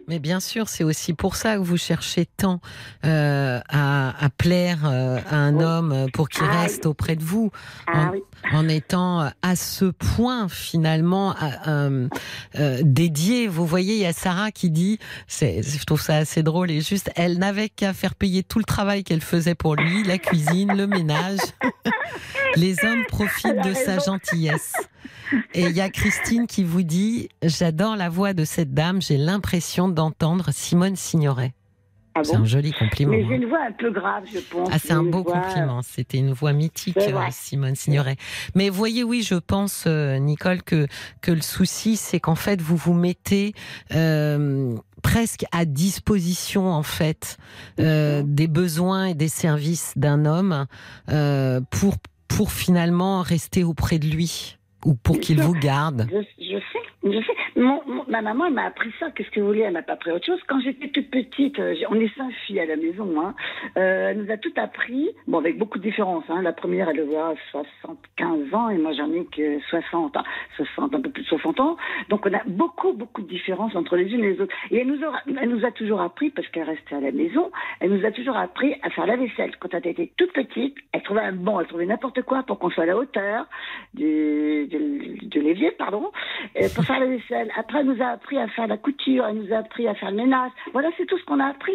mais 0.08 0.18
bien 0.18 0.40
sûr, 0.40 0.68
c'est 0.68 0.84
aussi 0.84 1.12
pour 1.12 1.36
ça 1.36 1.56
que 1.56 1.62
vous 1.62 1.76
cherchez 1.76 2.26
tant 2.26 2.60
euh, 3.04 3.60
à, 3.68 4.28
plaire 4.36 4.80
euh, 4.84 5.18
à 5.30 5.36
un 5.36 5.60
homme 5.60 6.06
pour 6.12 6.28
qu'il 6.28 6.46
ah 6.48 6.62
reste 6.62 6.86
auprès 6.86 7.16
de 7.16 7.22
vous, 7.22 7.50
ah 7.86 8.12
en, 8.52 8.68
étant 8.68 9.30
à 9.42 9.56
ce 9.56 9.86
point 9.86 10.48
finalement 10.48 11.34
euh, 11.66 12.08
dédié. 12.82 13.46
Vous 13.46 13.66
voyez, 13.66 13.94
il 13.94 14.00
y 14.00 14.06
a 14.06 14.12
Sarah 14.12 14.50
qui 14.50 14.70
dit, 14.70 14.98
je 15.28 15.84
trouve 15.84 16.00
ça 16.00 16.16
assez 16.16 16.42
drôle 16.42 16.70
et 16.70 16.80
juste, 16.80 17.10
elle 17.16 17.38
n'avait 17.38 17.68
qu'à 17.68 17.92
faire 17.92 18.14
payer 18.14 18.42
tout 18.42 18.58
le 18.58 18.64
travail 18.64 19.04
qu'elle 19.04 19.20
faisait 19.20 19.54
pour 19.54 19.76
lui, 19.76 20.02
la 20.04 20.18
cuisine, 20.18 20.72
le 20.76 20.86
ménage. 20.86 21.40
Les 22.56 22.76
hommes 22.84 23.04
profitent 23.08 23.64
de 23.64 23.74
sa 23.74 23.98
gentillesse. 23.98 24.72
Et 25.54 25.62
il 25.62 25.72
y 25.72 25.80
a 25.80 25.88
Christine 25.88 26.46
qui 26.46 26.62
vous 26.64 26.82
dit 26.82 27.28
J'adore 27.42 27.81
la 27.90 28.08
voix 28.08 28.32
de 28.32 28.44
cette 28.44 28.72
dame, 28.72 29.02
j'ai 29.02 29.16
l'impression 29.16 29.88
d'entendre 29.88 30.50
Simone 30.52 30.96
Signoret. 30.96 31.54
Ah 32.14 32.20
c'est 32.24 32.36
un 32.36 32.44
joli 32.44 32.72
compliment. 32.72 33.12
Mais 33.12 33.24
j'ai 33.26 33.36
une 33.36 33.46
voix 33.46 33.62
un 33.66 33.72
peu 33.72 33.90
grave, 33.90 34.24
je 34.32 34.38
pense. 34.38 34.68
Ah, 34.70 34.78
c'est 34.78 34.92
un 34.92 35.02
beau 35.02 35.24
compliment. 35.24 35.80
C'était 35.80 36.18
une 36.18 36.32
voix 36.32 36.52
mythique, 36.52 36.98
euh, 36.98 37.18
Simone 37.30 37.74
Signoret. 37.74 38.16
Mais 38.54 38.68
voyez, 38.68 39.02
oui, 39.02 39.22
je 39.22 39.34
pense, 39.34 39.84
euh, 39.86 40.18
Nicole, 40.18 40.62
que, 40.62 40.86
que 41.22 41.32
le 41.32 41.40
souci, 41.40 41.96
c'est 41.96 42.20
qu'en 42.20 42.34
fait, 42.34 42.60
vous 42.60 42.76
vous 42.76 42.92
mettez 42.92 43.54
euh, 43.94 44.76
presque 45.02 45.46
à 45.52 45.64
disposition, 45.64 46.68
en 46.68 46.82
fait, 46.82 47.38
des 47.78 48.46
besoins 48.46 49.06
et 49.06 49.14
des 49.14 49.28
services 49.28 49.94
d'un 49.96 50.26
homme 50.26 50.66
pour, 51.70 51.94
pour 52.28 52.52
finalement 52.52 53.22
rester 53.22 53.64
auprès 53.64 53.98
de 53.98 54.06
lui 54.06 54.58
ou 54.84 54.94
pour 54.94 55.20
qu'il 55.20 55.40
vous 55.40 55.54
garde 55.54 56.08
je, 56.10 56.58
sais, 56.58 56.78
je 57.04 57.18
sais. 57.18 57.51
Mon, 57.62 57.80
ma 58.08 58.22
maman, 58.22 58.50
m'a 58.50 58.64
appris 58.64 58.90
ça. 58.98 59.12
Qu'est-ce 59.12 59.30
que 59.30 59.38
vous 59.38 59.46
voulez? 59.46 59.60
Elle 59.60 59.72
m'a 59.72 59.82
pas 59.82 59.92
appris 59.92 60.10
autre 60.10 60.26
chose. 60.26 60.40
Quand 60.48 60.60
j'étais 60.60 60.88
toute 60.88 61.10
petite, 61.10 61.60
euh, 61.60 61.76
on 61.90 61.94
est 61.94 62.12
cinq 62.16 62.32
filles 62.44 62.58
à 62.58 62.66
la 62.66 62.74
maison. 62.74 63.08
Hein, 63.20 63.34
euh, 63.76 64.10
elle 64.10 64.18
nous 64.18 64.32
a 64.32 64.36
tout 64.36 64.52
appris, 64.56 65.10
bon, 65.28 65.38
avec 65.38 65.58
beaucoup 65.58 65.78
de 65.78 65.84
différences. 65.84 66.24
Hein. 66.28 66.42
La 66.42 66.52
première, 66.52 66.88
elle 66.88 66.98
avoir 66.98 67.34
75 67.52 68.52
ans 68.52 68.68
et 68.68 68.78
moi, 68.78 68.92
j'en 68.94 69.12
ai 69.12 69.24
que 69.26 69.60
60, 69.60 70.16
hein, 70.16 70.24
60, 70.56 70.94
un 70.96 71.00
peu 71.00 71.10
plus 71.10 71.22
de 71.22 71.28
60 71.28 71.60
ans. 71.60 71.76
Donc, 72.08 72.26
on 72.26 72.34
a 72.34 72.42
beaucoup, 72.46 72.94
beaucoup 72.94 73.22
de 73.22 73.28
différences 73.28 73.76
entre 73.76 73.96
les 73.96 74.12
unes 74.12 74.24
et 74.24 74.32
les 74.32 74.40
autres. 74.40 74.54
Et 74.72 74.78
elle 74.78 74.88
nous, 74.88 74.98
elle 75.40 75.48
nous 75.48 75.64
a 75.64 75.70
toujours 75.70 76.00
appris, 76.00 76.30
parce 76.30 76.48
qu'elle 76.48 76.64
restait 76.64 76.96
à 76.96 77.00
la 77.00 77.12
maison, 77.12 77.52
elle 77.78 77.92
nous 77.92 78.04
a 78.04 78.10
toujours 78.10 78.36
appris 78.36 78.74
à 78.82 78.90
faire 78.90 79.06
la 79.06 79.16
vaisselle. 79.16 79.52
Quand 79.60 79.72
elle 79.72 79.86
était 79.86 80.10
toute 80.16 80.32
petite, 80.32 80.76
elle 80.90 81.02
trouvait 81.02 81.20
un 81.20 81.32
bon, 81.32 81.60
elle 81.60 81.66
trouvait 81.68 81.86
n'importe 81.86 82.22
quoi 82.22 82.42
pour 82.42 82.58
qu'on 82.58 82.70
soit 82.70 82.82
à 82.82 82.86
la 82.86 82.96
hauteur 82.96 83.46
du, 83.94 84.66
de, 84.66 85.40
l'évier, 85.40 85.70
pardon, 85.70 86.10
pour 86.74 86.84
faire 86.84 86.98
la 86.98 87.06
vaisselle. 87.06 87.51
Après, 87.58 87.80
elle 87.80 87.86
nous 87.86 88.02
a 88.02 88.08
appris 88.08 88.38
à 88.38 88.48
faire 88.48 88.66
la 88.66 88.76
couture, 88.78 89.24
elle 89.26 89.36
nous 89.36 89.52
a 89.52 89.58
appris 89.58 89.86
à 89.88 89.94
faire 89.94 90.10
le 90.10 90.16
ménage. 90.16 90.50
Voilà, 90.72 90.88
c'est 90.96 91.06
tout 91.06 91.18
ce 91.18 91.24
qu'on 91.24 91.40
a 91.40 91.46
appris. 91.46 91.72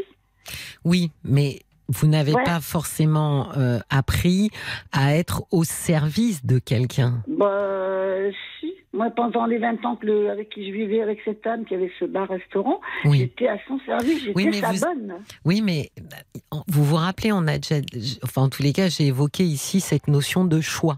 Oui, 0.86 1.12
mais 1.24 1.60
vous 1.90 2.08
n'avez 2.08 2.34
Ouais. 2.34 2.44
pas 2.44 2.60
forcément 2.60 3.50
euh, 3.58 3.80
appris 3.90 4.50
à 4.92 5.16
être 5.16 5.44
au 5.52 5.64
service 5.64 6.46
de 6.46 6.60
quelqu'un. 6.60 7.24
Bah, 7.28 8.30
si. 8.60 8.74
Moi, 8.94 9.12
pendant 9.12 9.46
les 9.46 9.60
20 9.60 9.86
ans 9.86 9.96
que 9.96 10.08
le- 10.08 10.32
avec 10.32 10.50
qui 10.50 10.66
je 10.66 10.72
vivais 10.74 11.02
avec 11.04 11.20
cette 11.24 11.44
dame 11.44 11.66
qui 11.66 11.76
avait 11.76 11.92
ce 12.00 12.06
bar-restaurant, 12.06 12.80
Oui. 13.06 13.20
j'étais 13.20 13.48
à 13.48 13.58
son 13.68 13.80
service, 13.86 14.20
j'étais 14.24 14.34
Oui, 14.36 14.48
mais 14.50 14.60
sa 14.60 14.72
vous- 14.72 14.80
bonne. 14.80 15.14
Oui, 15.46 15.62
mais 15.62 15.92
euh, 16.00 16.58
vous 16.68 16.84
vous 16.84 16.96
rappelez, 16.96 17.32
on 17.32 17.46
a 17.48 17.58
déjà, 17.60 17.76
enfin 18.24 18.44
en 18.44 18.50
tous 18.50 18.64
les 18.64 18.74
cas, 18.74 18.88
j'ai 18.90 19.06
évoqué 19.08 19.44
ici 19.44 19.82
cette 19.82 20.08
notion 20.08 20.46
de 20.46 20.62
choix. 20.62 20.98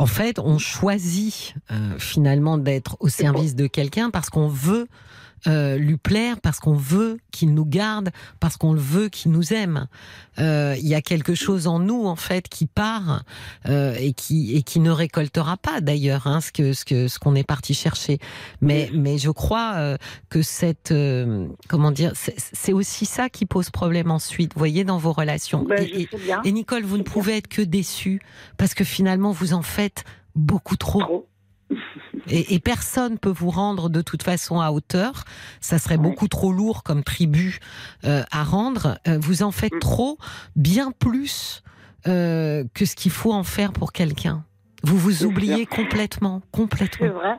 En 0.00 0.06
fait, 0.06 0.38
on 0.38 0.56
choisit 0.56 1.54
euh, 1.70 1.98
finalement 1.98 2.56
d'être 2.56 2.96
au 3.00 3.10
service 3.10 3.54
de 3.54 3.66
quelqu'un 3.66 4.08
parce 4.08 4.30
qu'on 4.30 4.48
veut 4.48 4.88
euh, 5.46 5.76
lui 5.76 5.96
plaire, 5.96 6.40
parce 6.40 6.58
qu'on 6.60 6.74
veut 6.74 7.18
qu'il 7.30 7.54
nous 7.54 7.64
garde, 7.64 8.10
parce 8.40 8.56
qu'on 8.56 8.72
le 8.72 8.80
veut 8.80 9.08
qu'il 9.08 9.32
nous 9.32 9.52
aime. 9.52 9.86
Euh, 10.38 10.74
Il 10.78 10.86
y 10.86 10.94
a 10.94 11.00
quelque 11.02 11.34
chose 11.34 11.66
en 11.66 11.78
nous 11.78 12.06
en 12.06 12.16
fait 12.16 12.48
qui 12.48 12.66
part 12.66 13.24
euh, 13.66 13.94
et 13.98 14.12
qui 14.12 14.56
et 14.56 14.62
qui 14.62 14.80
ne 14.80 14.90
récoltera 14.90 15.56
pas 15.56 15.80
d'ailleurs 15.80 16.26
hein, 16.26 16.40
ce 16.40 16.52
que 16.52 16.72
ce 16.72 16.84
que 16.84 17.08
ce 17.08 17.18
qu'on 17.18 17.34
est 17.34 17.42
parti 17.46 17.74
chercher. 17.74 18.18
Mais 18.60 18.90
mais 18.94 19.18
je 19.18 19.30
crois 19.30 19.74
euh, 19.76 19.96
que 20.28 20.42
cette 20.42 20.92
euh, 20.92 21.46
comment 21.68 21.90
dire, 21.90 22.12
c'est 22.14 22.72
aussi 22.72 23.06
ça 23.06 23.28
qui 23.28 23.46
pose 23.46 23.70
problème 23.70 24.10
ensuite. 24.10 24.54
Vous 24.54 24.58
voyez 24.58 24.84
dans 24.84 24.98
vos 24.98 25.12
relations. 25.12 25.64
Ben, 25.64 25.82
Et- 25.82 26.02
et- 26.02 26.08
et 26.44 26.52
Nicole, 26.52 26.84
vous 26.84 26.98
ne 26.98 27.02
pouvez 27.02 27.36
être 27.36 27.48
que 27.48 27.62
déçue 27.62 28.20
parce 28.56 28.74
que 28.74 28.84
finalement 28.84 29.32
vous 29.32 29.52
en 29.52 29.62
faites 29.62 30.04
beaucoup 30.34 30.76
trop. 30.76 31.28
Et, 32.28 32.54
et 32.54 32.58
personne 32.60 33.18
peut 33.18 33.30
vous 33.30 33.50
rendre 33.50 33.88
de 33.88 34.02
toute 34.02 34.22
façon 34.22 34.60
à 34.60 34.70
hauteur. 34.70 35.24
Ça 35.60 35.78
serait 35.78 35.96
Ouais. 35.96 36.02
beaucoup 36.02 36.28
trop 36.28 36.52
lourd 36.52 36.82
comme 36.82 37.02
tribut 37.02 37.60
euh, 38.04 38.22
à 38.30 38.44
rendre. 38.44 38.98
Euh, 39.08 39.18
vous 39.20 39.42
en 39.42 39.50
faites 39.50 39.74
Mm. 39.74 39.78
trop, 39.80 40.18
bien 40.56 40.92
plus 40.92 41.62
euh, 42.06 42.64
que 42.74 42.84
ce 42.84 42.94
qu'il 42.96 43.10
faut 43.12 43.32
en 43.32 43.44
faire 43.44 43.72
pour 43.72 43.92
quelqu'un. 43.92 44.44
Vous 44.82 44.96
vous 44.96 45.10
C'est 45.10 45.24
oubliez 45.24 45.66
complètement, 45.66 46.40
C'est 46.44 46.50
complètement. 46.60 47.08
vrai. 47.08 47.36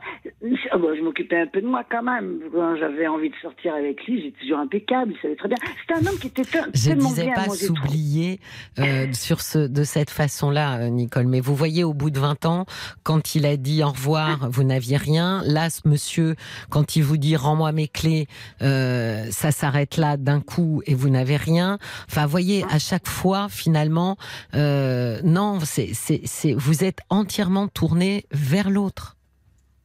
Ah 0.72 0.78
bah, 0.78 0.88
je 0.98 1.02
m'occupais 1.04 1.40
un 1.42 1.48
peu 1.48 1.62
de 1.62 1.68
moi 1.68 1.84
quand 1.90 2.04
même. 2.04 2.40
Quand 2.54 2.76
j'avais 2.78 3.08
envie 3.08 3.30
de 3.30 3.36
sortir 3.42 3.74
avec 3.76 4.06
lui, 4.06 4.22
j'étais 4.22 4.40
toujours 4.42 4.60
impeccable. 4.60 5.14
Il 5.16 5.22
savait 5.22 5.36
très 5.36 5.48
bien. 5.48 5.58
C'était 5.82 6.00
un 6.02 6.12
homme 6.12 6.20
qui 6.20 6.28
était 6.28 6.44
te- 6.44 6.58
Je 6.74 6.90
tellement 6.90 7.10
disais 7.10 7.24
bien. 7.26 7.34
pas 7.34 7.46
moi, 7.48 7.56
j'ai 7.60 7.66
trouvé. 7.68 7.82
s'oublier 7.82 8.40
euh, 8.80 9.08
sur 9.14 9.42
ce 9.42 9.60
de 9.68 9.84
cette 9.84 10.10
façon-là, 10.10 10.78
euh, 10.80 10.90
Nicole. 10.90 11.28
Mais 11.28 11.40
vous 11.42 11.56
voyez, 11.56 11.84
au 11.84 11.94
bout 11.94 12.10
de 12.10 12.20
20 12.20 12.46
ans, 12.46 12.66
quand 13.04 13.36
il 13.36 13.46
a 13.46 13.58
dit 13.58 13.84
au 13.84 13.90
revoir, 13.90 14.50
vous 14.52 14.64
n'aviez 14.64 14.98
rien. 14.98 15.42
Là, 15.46 15.70
ce 15.70 15.88
monsieur, 15.88 16.36
quand 16.70 16.96
il 16.96 17.04
vous 17.04 17.18
dit 17.18 17.36
rends-moi 17.36 17.72
mes 17.72 17.88
clés, 17.88 18.28
euh, 18.62 19.26
ça 19.32 19.52
s'arrête 19.52 19.98
là 19.98 20.16
d'un 20.18 20.42
coup 20.42 20.82
et 20.86 20.94
vous 20.96 21.10
n'avez 21.10 21.38
rien. 21.38 21.78
Enfin, 22.10 22.26
voyez, 22.28 22.64
à 22.70 22.80
chaque 22.80 23.08
fois, 23.08 23.48
finalement, 23.50 24.16
euh, 24.56 25.20
non, 25.24 25.60
c'est 25.64 25.90
c'est 25.94 26.22
c'est 26.26 26.54
vous 26.54 26.84
êtes 26.84 27.00
entièrement 27.10 27.31
tourné 27.68 28.26
vers 28.32 28.70
l'autre. 28.70 29.18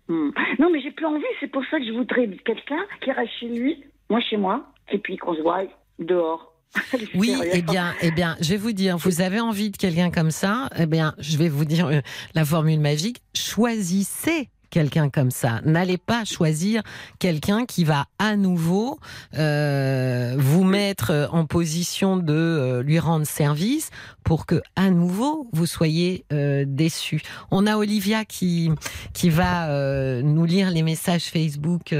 Hmm. 0.08 0.30
Non, 0.58 0.70
mais 0.72 0.80
j'ai 0.80 0.90
plus 0.90 1.06
envie. 1.06 1.24
C'est 1.40 1.50
pour 1.50 1.62
ça 1.70 1.78
que 1.78 1.86
je 1.86 1.92
voudrais 1.92 2.28
quelqu'un 2.44 2.84
qui 3.00 3.12
reste 3.12 3.32
chez 3.40 3.48
lui, 3.48 3.84
moi 4.08 4.20
chez 4.20 4.36
moi, 4.36 4.72
et 4.90 4.98
puis 4.98 5.16
qu'on 5.16 5.34
se 5.34 5.40
voit 5.40 5.64
dehors. 5.98 6.52
Oui, 7.14 7.34
eh 7.52 7.62
bien, 7.62 7.94
eh 8.02 8.10
bien, 8.10 8.36
je 8.40 8.50
vais 8.50 8.56
vous 8.56 8.72
dire, 8.72 8.98
vous 8.98 9.20
avez 9.20 9.40
envie 9.40 9.70
de 9.70 9.76
quelqu'un 9.76 10.10
comme 10.10 10.30
ça, 10.30 10.68
eh 10.78 10.86
bien, 10.86 11.14
je 11.18 11.38
vais 11.38 11.48
vous 11.48 11.64
dire 11.64 11.86
euh, 11.86 12.00
la 12.34 12.44
formule 12.44 12.80
magique, 12.80 13.22
choisissez 13.34 14.50
quelqu'un 14.70 15.10
comme 15.10 15.30
ça. 15.30 15.60
N'allez 15.64 15.98
pas 15.98 16.24
choisir 16.24 16.82
quelqu'un 17.18 17.66
qui 17.66 17.84
va 17.84 18.06
à 18.18 18.36
nouveau 18.36 18.98
euh, 19.36 20.34
vous 20.38 20.64
mettre 20.64 21.28
en 21.32 21.46
position 21.46 22.16
de 22.16 22.34
euh, 22.34 22.82
lui 22.82 22.98
rendre 22.98 23.26
service 23.26 23.90
pour 24.24 24.46
que 24.46 24.60
à 24.74 24.90
nouveau 24.90 25.48
vous 25.52 25.66
soyez 25.66 26.24
euh, 26.32 26.64
déçus. 26.66 27.22
On 27.50 27.66
a 27.66 27.76
Olivia 27.76 28.24
qui 28.24 28.70
qui 29.12 29.30
va 29.30 29.70
euh, 29.70 30.22
nous 30.22 30.44
lire 30.44 30.70
les 30.70 30.82
messages 30.82 31.24
Facebook 31.24 31.94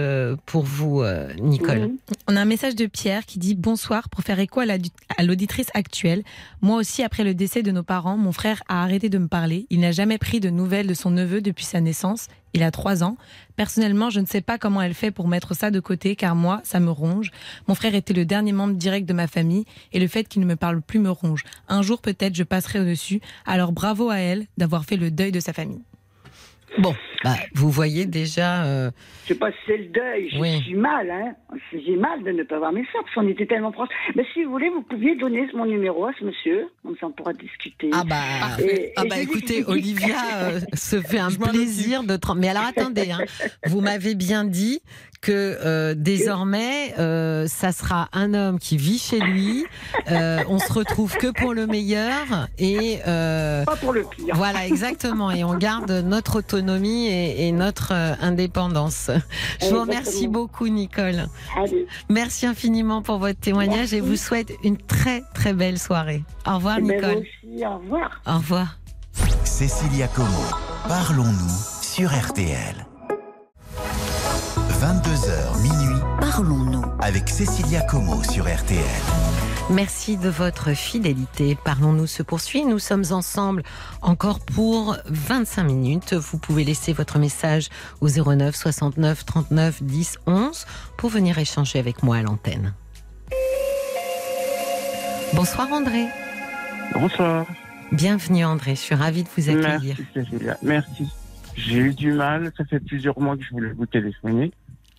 pour 0.47 0.65
vous, 0.65 1.03
Nicole. 1.41 1.91
On 2.29 2.37
a 2.37 2.41
un 2.41 2.45
message 2.45 2.75
de 2.75 2.87
Pierre 2.87 3.25
qui 3.27 3.39
dit 3.39 3.55
Bonsoir, 3.55 4.09
pour 4.09 4.23
faire 4.23 4.39
écho 4.39 4.61
à 4.61 5.23
l'auditrice 5.23 5.69
actuelle. 5.75 6.23
Moi 6.61 6.79
aussi, 6.79 7.03
après 7.03 7.25
le 7.25 7.35
décès 7.35 7.63
de 7.63 7.71
nos 7.71 7.83
parents, 7.83 8.17
mon 8.17 8.33
frère 8.33 8.63
a 8.69 8.83
arrêté 8.83 9.09
de 9.09 9.19
me 9.19 9.29
parler. 9.29 9.67
Il 9.71 9.81
n'a 9.81 9.93
jamais 9.93 10.19
pris 10.19 10.41
de 10.41 10.51
nouvelles 10.51 10.87
de 10.87 10.95
son 10.95 11.11
neveu 11.11 11.41
depuis 11.41 11.65
sa 11.65 11.81
naissance. 11.81 12.29
Il 12.57 12.63
a 12.63 12.71
trois 12.71 13.05
ans. 13.05 13.19
Personnellement, 13.57 14.09
je 14.09 14.19
ne 14.19 14.25
sais 14.25 14.41
pas 14.41 14.57
comment 14.57 14.81
elle 14.81 14.95
fait 14.95 15.11
pour 15.11 15.29
mettre 15.29 15.55
ça 15.55 15.71
de 15.71 15.79
côté, 15.79 16.17
car 16.17 16.35
moi, 16.35 16.63
ça 16.65 16.81
me 16.81 16.91
ronge. 16.91 17.31
Mon 17.69 17.75
frère 17.75 17.95
était 17.95 18.15
le 18.15 18.25
dernier 18.25 18.53
membre 18.53 18.73
direct 18.73 19.07
de 19.07 19.13
ma 19.13 19.27
famille, 19.27 19.67
et 19.93 20.01
le 20.01 20.09
fait 20.09 20.25
qu'il 20.25 20.41
ne 20.41 20.47
me 20.47 20.57
parle 20.57 20.81
plus 20.81 20.99
me 20.99 21.11
ronge. 21.11 21.45
Un 21.69 21.83
jour, 21.83 22.01
peut-être, 22.01 22.35
je 22.35 22.45
passerai 22.45 22.81
au-dessus. 22.81 23.21
Alors 23.45 23.73
bravo 23.73 24.09
à 24.09 24.17
elle 24.17 24.47
d'avoir 24.57 24.87
fait 24.87 24.97
le 24.97 25.11
deuil 25.11 25.33
de 25.33 25.41
sa 25.41 25.53
famille. 25.53 25.83
Bon, 26.79 26.95
bah, 27.25 27.35
vous 27.55 27.71
voyez 27.71 28.05
déjà. 28.07 28.65
euh, 28.65 28.91
Je 29.25 29.33
sais 29.33 29.39
pas 29.39 29.51
si 29.51 29.57
c'est 29.67 29.77
le 29.79 29.87
deuil. 29.87 30.29
Je 30.31 30.39
Oui. 30.39 30.61
suis 30.63 30.75
mal, 30.75 31.11
hein. 31.11 31.35
J'ai 31.73 31.97
mal 31.97 32.23
de 32.23 32.31
ne 32.33 32.43
pas 32.43 32.59
voir 32.59 32.73
mes 32.73 32.85
soeurs, 32.93 33.03
parce 33.05 33.15
qu'on 33.15 33.29
était 33.29 33.47
tellement 33.47 33.73
proches. 33.73 33.89
Mais 34.15 34.25
si 34.35 34.45
vous 34.45 34.51
voulez, 34.51 34.69
vous 34.69 34.83
pouviez 34.83 35.17
donner 35.17 35.49
mon 35.55 35.65
numéro 35.65 36.05
à 36.05 36.11
ce 36.19 36.25
monsieur. 36.25 36.67
Comme 36.85 36.97
ça, 37.01 37.07
on 37.07 37.13
pourra 37.13 37.33
discuter. 37.33 37.91
Ah 37.95 38.03
bah, 38.07 38.17
Et- 38.63 38.93
ah 38.97 39.05
et 39.05 39.09
bah 39.09 39.19
écoutez, 39.21 39.65
Olivia 39.67 40.17
euh, 40.43 40.61
se 40.75 41.01
fait 41.01 41.19
un 41.21 41.31
plaisir 41.31 42.03
de... 42.03 42.19
Mais 42.37 42.49
alors 42.49 42.65
attendez, 42.65 43.11
hein, 43.11 43.21
vous 43.67 43.81
m'avez 43.81 44.15
bien 44.15 44.45
dit 44.45 44.81
que 45.21 45.33
euh, 45.65 45.95
désormais, 45.97 46.95
euh, 46.99 47.47
ça 47.49 47.73
sera 47.73 48.09
un 48.13 48.35
homme 48.35 48.59
qui 48.59 48.77
vit 48.77 48.99
chez 48.99 49.19
lui, 49.21 49.65
euh, 50.11 50.41
on 50.49 50.59
se 50.59 50.73
retrouve 50.73 51.17
que 51.17 51.29
pour 51.33 51.55
le 51.55 51.67
meilleur 51.67 52.49
et... 52.59 53.01
euh, 53.07 53.65
Pas 53.65 53.77
pour 53.77 53.93
le 53.93 54.05
pire. 54.05 54.35
voilà, 54.35 54.67
exactement. 54.67 55.31
Et 55.31 55.45
on 55.45 55.55
garde 55.57 55.91
notre 55.91 56.39
autonomie 56.39 57.07
et, 57.09 57.47
et 57.49 57.53
notre 57.53 57.93
euh, 57.93 58.15
indépendance. 58.21 59.11
Je 59.61 59.67
vous 59.69 59.81
remercie 59.81 60.29
beaucoup, 60.29 60.69
Nicole. 60.69 61.27
Allez. 61.57 61.87
Merci 62.09 62.47
infiniment 62.47 63.03
pour 63.03 63.19
votre 63.19 63.41
témoignage 63.41 63.93
et 63.95 64.01
vous 64.01 64.17
souhaite 64.17 64.53
une 64.65 64.77
très, 64.79 65.23
très 65.35 65.53
belle 65.53 65.79
soirée. 65.79 66.23
Au 66.47 66.57
revoir, 66.57 66.77
Eh 66.79 66.83
ben, 66.83 66.95
Nicole. 66.97 67.17
aussi, 67.19 67.65
au 67.67 67.79
revoir. 67.79 68.21
Au 68.27 68.35
revoir. 68.39 68.79
Cécilia 69.45 70.09
Como, 70.09 70.29
parlons-nous 70.89 71.57
sur 71.83 72.11
RTL. 72.11 72.87
22h 74.81 75.63
minuit, 75.63 76.01
Parlons-nous. 76.21 76.83
avec 77.01 77.29
Cécilia 77.29 77.81
Como 77.83 78.23
sur 78.23 78.45
RTL. 78.45 78.85
Merci 79.71 80.17
de 80.19 80.29
votre 80.29 80.75
fidélité. 80.75 81.57
Parlons-nous 81.65 82.07
se 82.07 82.23
poursuit. 82.23 82.65
Nous 82.65 82.79
sommes 82.79 83.05
ensemble 83.11 83.63
encore 84.03 84.41
pour 84.41 84.97
25 85.07 85.63
minutes. 85.65 86.13
Vous 86.13 86.37
pouvez 86.39 86.63
laisser 86.65 86.93
votre 86.93 87.19
message 87.19 87.69
au 88.03 88.09
09 88.09 88.55
69 88.55 89.25
39 89.25 89.83
10 89.83 90.19
11 90.27 90.67
pour 90.99 91.09
venir 91.11 91.39
échanger 91.39 91.79
avec 91.79 92.03
moi 92.03 92.17
à 92.17 92.23
l'antenne. 92.23 92.75
Bonsoir 95.35 95.73
André. 95.73 96.05
Bonsoir. 96.95 97.47
Bienvenue 97.93 98.45
André. 98.45 98.75
Je 98.75 98.81
suis 98.81 98.95
ravie 98.95 99.23
de 99.25 99.29
vous 99.37 99.49
accueillir. 99.49 99.97
Merci 99.99 100.07
Cécilia. 100.31 100.57
Merci. 100.63 101.09
J'ai 101.57 101.79
eu 101.79 101.95
du 101.95 102.13
mal. 102.13 102.53
Ça 102.59 102.65
fait 102.67 102.81
plusieurs 102.81 103.19
mois 103.19 103.35
que 103.37 103.43
je 103.43 103.51
voulais 103.51 103.73
vous 103.73 103.87
téléphoner. 103.87 104.53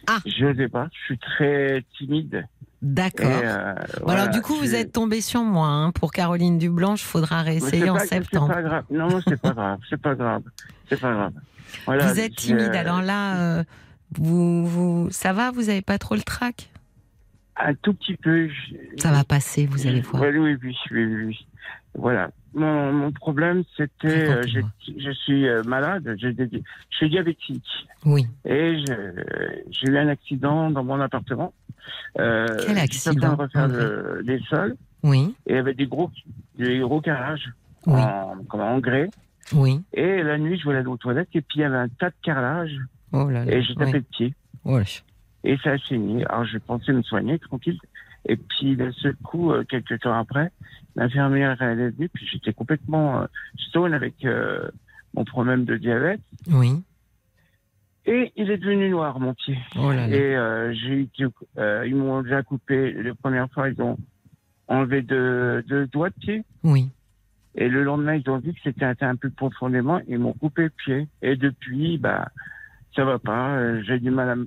Ah. 0.07 0.19
Je 0.25 0.45
n'osais 0.45 0.69
pas. 0.69 0.87
Je 0.93 1.03
suis 1.05 1.17
très 1.17 1.83
timide. 1.97 2.47
D'accord. 2.81 3.25
Euh, 3.43 3.73
voilà, 4.03 4.21
alors 4.23 4.33
du 4.33 4.41
coup, 4.41 4.53
vous 4.55 4.75
êtes 4.75 4.91
tombé 4.91 5.19
sur 5.21 5.41
moi. 5.43 5.67
hein. 5.67 5.91
Pour 5.91 6.11
Caroline 6.11 6.57
Dublanche, 6.57 7.01
faudra 7.01 7.41
réessayer 7.41 7.89
en 7.89 7.95
pas- 7.95 8.05
septembre. 8.05 8.53
pas 8.53 8.61
grave. 8.61 8.83
Non, 8.91 9.07
non, 9.09 9.19
c'est 9.27 9.41
pas 9.41 9.51
grave. 9.51 9.79
C'est 9.89 10.01
pas 10.01 10.15
grave. 10.15 10.43
C'est 10.87 10.99
pas 11.01 11.11
grave. 11.13 11.33
Voilà, 11.85 12.05
vous 12.07 12.19
êtes 12.19 12.35
timide. 12.35 12.73
Alors 12.75 13.01
là, 13.01 13.37
euh, 13.59 13.63
vous, 14.17 14.65
vous, 14.65 15.07
ça 15.11 15.33
va? 15.33 15.51
Vous 15.51 15.69
avez 15.69 15.81
pas 15.81 15.97
trop 15.97 16.15
le 16.15 16.21
trac? 16.21 16.69
Un 17.57 17.73
tout 17.73 17.93
petit 17.95 18.15
peu. 18.15 18.47
je- 18.47 19.01
Ça 19.01 19.11
va 19.11 19.23
passer, 19.23 19.65
vous 19.65 19.87
allez 19.87 20.01
voir. 20.01 20.21
Oui, 20.23 20.29
oui, 20.37 20.57
oui, 20.91 21.05
oui. 21.25 21.47
Voilà. 21.95 22.29
Mon, 22.53 22.91
mon 22.93 23.11
problème, 23.11 23.63
c'était, 23.75 24.29
euh, 24.29 24.41
je 24.97 25.11
suis 25.11 25.47
euh, 25.47 25.63
malade, 25.63 26.15
je 26.19 26.29
suis 26.91 27.09
diabétique 27.09 27.65
Oui. 28.05 28.25
et 28.45 28.79
je- 28.79 29.63
j'ai 29.69 29.87
eu 29.91 29.97
un 29.97 30.07
accident 30.07 30.71
dans 30.71 30.83
mon 30.83 30.99
appartement. 30.99 31.53
Euh, 32.19 32.47
Quel 32.47 32.57
j'étais 32.59 32.71
en 32.71 32.73
train 32.73 32.73
de 32.73 32.79
accident, 32.79 33.35
refaire 33.35 33.63
André 33.63 33.83
le- 33.83 34.21
les 34.25 34.39
sols 34.49 34.75
Oui. 35.03 35.35
et 35.45 35.51
il 35.53 35.55
y 35.55 35.59
avait 35.59 35.73
des 35.73 35.87
gros, 35.87 36.09
des 36.57 36.79
gros 36.79 37.01
carrelages 37.01 37.49
Oui. 37.85 37.99
en, 38.01 38.37
comme 38.49 38.61
en 38.61 38.79
grès. 38.79 39.09
Oui. 39.53 39.81
Et 39.93 40.23
la 40.23 40.37
nuit, 40.37 40.57
je 40.57 40.63
voulais 40.63 40.77
aller 40.79 40.87
aux 40.87 40.97
toilettes 40.97 41.29
et 41.33 41.41
puis 41.41 41.57
il 41.59 41.61
y 41.61 41.65
avait 41.65 41.77
un 41.77 41.87
tas 41.89 42.09
de 42.09 42.15
carrelage 42.23 42.75
Oh 43.13 43.29
là 43.29 43.45
là. 43.45 43.51
et 43.53 43.61
j'ai 43.61 43.75
tapé 43.75 43.91
oui. 43.91 43.97
le 43.99 44.01
pied. 44.01 44.33
Oh 44.65 44.77
là. 44.79 44.83
Et 45.43 45.57
ça 45.63 45.71
a 45.71 45.77
saigné. 45.77 46.25
Alors, 46.27 46.43
j'ai 46.45 46.59
pensé 46.59 46.91
me 46.91 47.01
soigner, 47.03 47.39
tranquille. 47.39 47.79
Et 48.27 48.35
puis, 48.35 48.75
d'un 48.75 48.91
seul 48.91 49.15
coup, 49.23 49.53
quelques 49.69 49.99
temps 50.01 50.17
après, 50.19 50.51
l'infirmière 50.97 51.61
elle 51.61 51.79
est 51.79 51.89
venue, 51.91 52.09
puis 52.09 52.27
j'étais 52.29 52.53
complètement 52.53 53.21
euh, 53.21 53.25
stone 53.69 53.93
avec 53.93 54.25
euh, 54.25 54.67
mon 55.13 55.23
problème 55.23 55.63
de 55.63 55.77
diabète. 55.77 56.21
Oui. 56.47 56.83
Et 58.05 58.31
il 58.35 58.49
est 58.49 58.57
devenu 58.57 58.89
noir, 58.89 59.19
mon 59.19 59.33
pied. 59.33 59.57
Oh 59.77 59.91
là 59.91 60.07
là. 60.07 60.15
Et 60.15 60.35
euh, 60.35 60.73
j'ai 60.73 61.01
eu, 61.01 61.09
euh, 61.57 61.85
ils 61.85 61.95
m'ont 61.95 62.23
déjà 62.23 62.41
coupé. 62.41 62.93
La 62.93 63.13
première 63.13 63.49
fois, 63.51 63.69
ils 63.69 63.81
ont 63.81 63.97
enlevé 64.67 65.01
deux, 65.01 65.61
deux 65.63 65.87
doigts 65.87 66.09
de 66.09 66.15
pied. 66.15 66.43
Oui. 66.63 66.89
Et 67.55 67.67
le 67.67 67.83
lendemain, 67.83 68.15
ils 68.15 68.29
ont 68.29 68.39
dit 68.39 68.53
que 68.53 68.59
c'était 68.63 68.85
atteint 68.85 69.09
un 69.09 69.15
peu 69.15 69.29
profondément. 69.29 69.99
Ils 70.07 70.19
m'ont 70.19 70.33
coupé 70.33 70.63
le 70.63 70.69
pied. 70.69 71.07
Et 71.21 71.35
depuis, 71.35 71.97
bah, 71.97 72.29
ça 72.95 73.03
va 73.03 73.19
pas. 73.19 73.81
J'ai 73.81 73.99
du 73.99 74.09
mal 74.09 74.45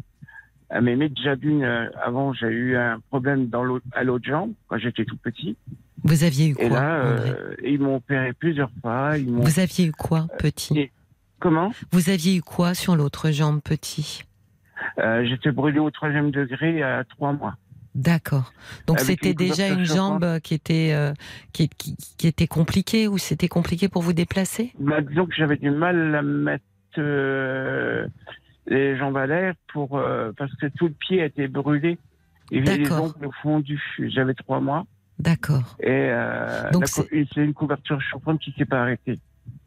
à, 0.70 0.80
m'aimer. 0.80 1.10
Déjà 1.10 1.36
d'une, 1.36 1.64
avant, 2.02 2.32
j'ai 2.32 2.48
eu 2.48 2.76
un 2.76 2.98
problème 3.10 3.48
dans 3.48 3.62
l'autre, 3.62 3.84
à 3.92 4.04
l'autre 4.04 4.24
jambe 4.24 4.52
quand 4.68 4.78
j'étais 4.78 5.04
tout 5.04 5.18
petit. 5.18 5.56
Vous 6.04 6.24
aviez 6.24 6.48
eu 6.48 6.56
Et 6.58 6.68
quoi 6.68 6.80
là, 6.80 7.04
euh, 7.04 7.54
ils 7.64 7.78
m'ont 7.80 7.96
opéré 7.96 8.32
plusieurs 8.32 8.70
fois. 8.80 9.18
Ils. 9.18 9.30
Vous 9.30 9.60
aviez 9.60 9.86
eu 9.86 9.92
quoi, 9.92 10.26
petit 10.38 10.78
et- 10.78 10.92
Comment 11.38 11.72
Vous 11.92 12.10
aviez 12.10 12.36
eu 12.36 12.42
quoi 12.42 12.74
sur 12.74 12.96
l'autre 12.96 13.30
jambe, 13.30 13.60
petit 13.62 14.24
euh, 14.98 15.24
J'étais 15.26 15.50
brûlé 15.52 15.78
au 15.78 15.90
troisième 15.90 16.30
degré 16.30 16.82
à 16.82 17.02
trois 17.04 17.32
mois. 17.32 17.54
D'accord. 17.94 18.52
Donc 18.86 19.00
c'était 19.00 19.34
déjà 19.34 19.68
une 19.68 19.84
jambe 19.84 20.38
qui 20.40 20.54
était 20.54 20.90
euh, 20.92 21.12
qui, 21.52 21.68
qui, 21.68 21.96
qui 22.18 22.26
était 22.28 22.46
compliquée 22.46 23.08
ou 23.08 23.18
c'était 23.18 23.48
compliqué 23.48 23.88
pour 23.88 24.02
vous 24.02 24.12
déplacer 24.12 24.72
Bah, 24.78 25.00
disons 25.00 25.26
que 25.26 25.34
j'avais 25.34 25.56
du 25.56 25.70
mal 25.70 26.14
à 26.14 26.22
mettre 26.22 26.62
euh, 26.98 28.06
les 28.66 28.96
jambes 28.96 29.16
à 29.16 29.26
l'air 29.26 29.54
pour 29.72 29.98
euh, 29.98 30.30
parce 30.36 30.54
que 30.56 30.66
tout 30.66 30.86
le 30.88 30.94
pied 30.94 31.24
était 31.24 31.48
brûlé. 31.48 31.98
Avait 32.52 32.76
les 32.78 32.92
ongles 32.92 33.28
fondus. 33.42 33.82
J'avais 33.98 34.34
trois 34.34 34.60
mois 34.60 34.84
D'accord. 35.20 35.76
et 35.80 35.88
euh, 35.90 36.70
Donc 36.70 36.88
la 36.96 37.04
et 37.12 37.28
c'est 37.32 37.44
une 37.44 37.52
couverture 37.52 38.00
chauffante 38.00 38.40
qui 38.40 38.54
s'est 38.56 38.64
pas 38.64 38.80
arrêtée. 38.80 39.18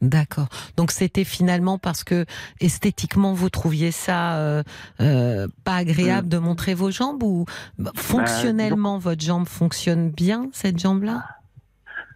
D'accord. 0.02 0.48
Donc 0.78 0.92
c'était 0.92 1.24
finalement 1.24 1.78
parce 1.78 2.04
que 2.04 2.26
esthétiquement 2.60 3.34
vous 3.34 3.50
trouviez 3.50 3.92
ça 3.92 4.38
euh, 4.38 4.64
euh, 5.00 5.48
pas 5.64 5.76
agréable 5.76 6.28
de 6.28 6.40
montrer 6.40 6.74
vos 6.74 6.90
jambes 6.90 7.22
ou 7.22 7.46
bah, 7.78 7.92
fonctionnellement 7.96 8.98
votre 8.98 9.22
jambe 9.22 9.48
fonctionne 9.48 10.10
bien 10.10 10.50
cette 10.54 10.80
jambe-là? 10.80 11.24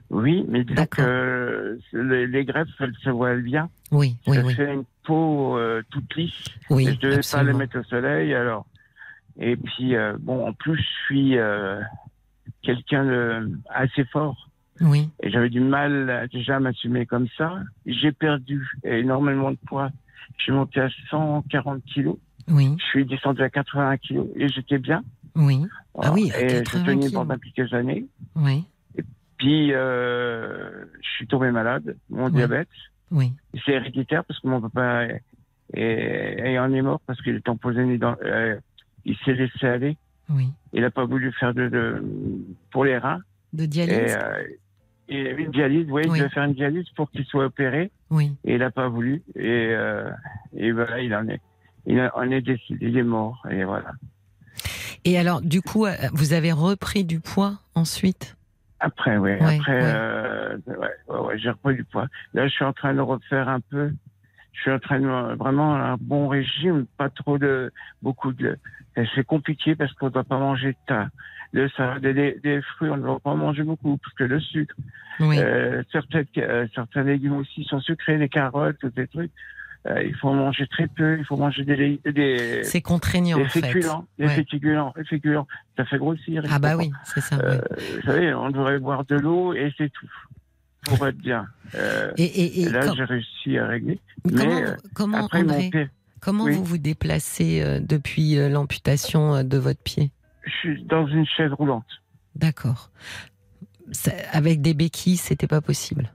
Oui, 0.10 0.46
mais 0.50 0.64
disons 0.64 0.86
que 0.86 1.78
les, 1.94 2.28
les 2.28 2.46
greffes, 2.46 2.70
elles 2.80 2.96
se 3.04 3.10
voient 3.10 3.36
bien. 3.36 3.70
Oui, 3.92 4.16
oui, 4.26 4.38
oui, 4.44 4.56
fait 4.56 4.74
une 4.74 4.86
peau 5.06 5.60
toute 5.92 6.16
lisse. 6.16 6.46
oui, 6.70 6.88
et 6.88 6.94
je 6.94 7.00
devais 7.00 7.02
pas 7.02 7.12
les 7.12 7.18
absolument. 7.18 7.58
mettre 7.60 7.80
au 7.80 7.84
soleil, 7.84 8.34
alors. 8.34 8.66
Et 9.38 9.58
puis, 9.58 9.96
bon, 10.20 10.48
en 10.48 10.54
plus, 10.54 10.78
je 10.78 11.06
suis 11.06 11.38
quelqu'un 12.68 13.06
de 13.06 13.52
assez 13.70 14.04
fort. 14.06 14.50
Oui, 14.82 15.10
Et 15.24 15.32
j'avais 15.32 15.50
du 15.50 15.60
mal 15.62 16.28
déjà 16.32 16.58
à 16.58 16.60
m'assumer 16.60 17.06
comme 17.06 17.28
ça. 17.38 17.60
J'ai 17.86 18.12
perdu 18.12 18.68
énormément 18.84 19.52
de 19.52 19.58
poids. 19.66 19.90
Je 20.38 20.44
suis 20.44 20.52
monté 20.52 20.82
à 20.82 20.90
140 21.10 21.84
kilos. 21.86 22.18
oui, 22.50 22.76
Je 22.78 22.84
suis 22.86 23.06
descendu 23.06 23.42
à 23.42 23.50
80 23.50 23.98
kilos 23.98 24.28
et 24.36 24.50
j'étais 24.50 24.78
bien. 24.78 25.02
oui, 25.36 25.66
Ah 25.98 26.12
oui, 26.12 26.30
à 26.32 26.40
et 26.42 26.64
80 26.64 26.64
je 26.64 26.78
tenais 26.86 27.08
kilos. 27.08 27.14
pendant 27.14 27.38
quelques 27.40 27.74
années. 27.74 28.06
oui, 28.36 28.66
Puis, 29.38 29.74
euh, 29.74 30.86
je 31.02 31.10
suis 31.16 31.28
tombé 31.28 31.50
malade, 31.52 31.96
mon 32.10 32.26
Oui. 32.26 32.34
diabète. 32.34 32.70
oui. 33.12 33.32
C'est 33.66 33.72
héréditaire 33.74 34.24
parce 34.26 34.40
que 34.42 34.48
mon 34.48 34.62
papa 34.62 35.06
est, 35.06 35.22
est, 35.74 36.52
est- 36.54 36.60
en 36.60 36.72
est 36.74 36.82
mort 36.84 37.00
parce 37.08 37.20
qu'il 37.22 37.36
est 37.36 37.50
empoisonné 37.50 37.98
dans, 37.98 38.16
euh, 38.24 38.56
il 39.06 39.16
s'est 39.26 39.34
laissé 39.34 39.66
aller. 39.66 39.98
Oui. 40.30 40.50
Il 40.74 40.82
n'a 40.82 40.92
pas 40.92 41.06
voulu 41.06 41.32
faire 41.34 41.54
de, 41.54 41.68
de 41.70 42.04
pour 42.72 42.86
les 42.86 42.98
reins. 42.98 43.22
De 43.54 43.64
Et, 43.64 43.68
dialyse 43.68 44.18
euh, 44.20 44.44
et 45.10 45.32
une 45.32 45.52
dialyse, 45.52 45.88
oui, 45.90 46.04
Oui. 46.08 46.18
il 46.18 46.20
devait 46.20 46.30
faire 46.30 46.44
une 46.44 46.54
dialyse 46.54 46.90
pour 46.96 47.10
qu'il 47.12 47.26
soit 47.26 47.46
opéré. 47.46 47.92
Oui. 48.10 48.36
Et 48.44 48.54
il 48.56 48.60
n'a 48.60 48.72
pas 48.72 48.90
voulu. 48.90 49.24
Et, 49.36 49.70
euh, 49.72 50.10
et 50.56 50.72
voilà, 50.72 51.00
il 51.00 51.14
en 51.16 51.28
est, 51.30 51.42
il 51.86 52.00
en 52.14 52.30
est 52.32 52.42
décédé, 52.42 52.88
il 52.88 52.98
est 52.98 53.04
mort. 53.04 53.46
Et 53.50 53.64
voilà. 53.64 53.92
Et 55.06 55.18
alors, 55.18 55.42
du 55.42 55.62
coup, 55.62 55.86
euh, 55.86 55.94
vous 56.14 56.34
avez 56.34 56.52
repris 56.52 57.06
du 57.06 57.20
poids 57.22 57.60
ensuite? 57.76 58.36
Après, 58.80 59.18
oui. 59.18 59.32
Ouais, 59.32 59.58
après, 59.58 59.82
ouais. 59.82 59.94
euh, 59.96 60.58
ouais, 60.68 61.40
j'ai 61.40 61.50
repris 61.52 61.76
du 61.76 61.84
poids. 61.86 62.08
Là, 62.34 62.48
je 62.48 62.54
suis 62.54 62.66
en 62.66 62.74
train 62.74 62.94
de 62.94 63.00
refaire 63.00 63.48
un 63.48 63.60
peu. 63.62 63.92
Je 64.58 64.62
suis 64.64 64.72
en 64.72 64.80
train 64.80 65.00
de 65.00 65.36
vraiment 65.36 65.76
un 65.76 65.98
bon 66.02 66.28
régime, 66.28 66.86
pas 66.98 67.10
trop 67.10 67.38
de 67.38 67.72
beaucoup 68.02 68.34
de. 68.34 68.58
C'est 69.16 69.24
compliqué 69.26 69.76
parce 69.76 69.94
qu'on 69.94 70.08
ne 70.08 70.12
doit 70.12 70.24
pas 70.24 70.40
manger 70.40 70.76
de. 70.90 70.96
Le 71.54 71.70
salade, 71.70 72.02
des, 72.02 72.38
des 72.44 72.62
fruits, 72.62 72.90
on 72.90 72.98
ne 72.98 73.04
doit 73.04 73.20
pas 73.22 73.34
manger 73.36 73.64
beaucoup 73.64 73.98
parce 73.98 74.14
que 74.16 74.26
le 74.26 74.40
sucre. 74.42 74.76
Oui. 75.22 75.38
Euh, 75.40 75.82
certains, 75.94 76.24
euh, 76.40 76.68
certains 76.76 77.04
légumes 77.04 77.38
aussi 77.38 77.64
sont 77.64 77.80
sucrés, 77.80 78.18
les 78.18 78.28
carottes, 78.28 78.78
tous 78.82 78.92
ces 78.98 79.08
trucs. 79.08 79.32
Euh, 79.88 80.04
il 80.04 80.14
faut 80.16 80.34
manger 80.34 80.68
très 80.68 80.88
peu. 80.88 81.18
Il 81.18 81.24
faut 81.24 81.38
manger 81.38 81.64
des 81.64 82.02
des, 82.04 82.64
C'est 82.64 82.82
contraignant 82.82 83.38
des 83.38 83.44
en 83.46 83.48
fait. 83.48 83.62
des 83.62 83.68
Ouais. 84.26 84.28
féculents, 84.36 84.94
des 84.98 85.04
féculents. 85.06 85.48
Ça 85.78 85.86
fait 85.86 85.98
grossir. 86.00 86.44
Ah 86.52 86.60
bah 86.60 86.76
oui, 86.76 86.92
c'est 87.06 87.22
ça. 87.22 87.38
Ouais. 87.38 87.62
vous 87.96 88.02
savez, 88.02 88.34
on 88.34 88.50
devrait 88.50 88.80
boire 88.80 89.06
de 89.06 89.16
l'eau 89.16 89.54
et 89.54 89.72
c'est 89.78 89.90
tout 89.94 90.08
pour 90.88 91.08
être 91.08 91.18
bien. 91.18 91.48
Euh, 91.76 92.12
Et, 92.18 92.24
et, 92.24 92.62
et 92.62 92.64
et 92.64 92.70
là, 92.70 92.94
j'ai 92.96 93.04
réussi 93.04 93.58
à 93.58 93.68
régler. 93.68 94.00
comment, 94.24 94.36
mais, 94.46 94.64
euh, 94.64 94.76
comment 94.96 95.26
Après, 95.26 95.42
André, 95.42 95.64
mon 95.64 95.70
pied, 95.70 95.90
comment 96.22 96.44
oui. 96.46 96.54
vous 96.54 96.64
vous 96.64 96.78
déplacez 96.78 97.62
euh, 97.62 97.80
depuis 97.82 98.38
euh, 98.38 98.50
l'amputation 98.50 99.44
de 99.44 99.58
votre 99.58 99.82
pied? 99.82 100.12
Je 100.44 100.52
suis 100.52 100.84
dans 100.84 101.06
une 101.08 101.26
chaise 101.26 101.52
roulante. 101.54 101.86
D'accord. 102.36 102.90
Avec 104.32 104.62
des 104.62 104.74
béquilles, 104.74 105.18
c'était 105.18 105.48
pas 105.48 105.62
possible? 105.62 106.12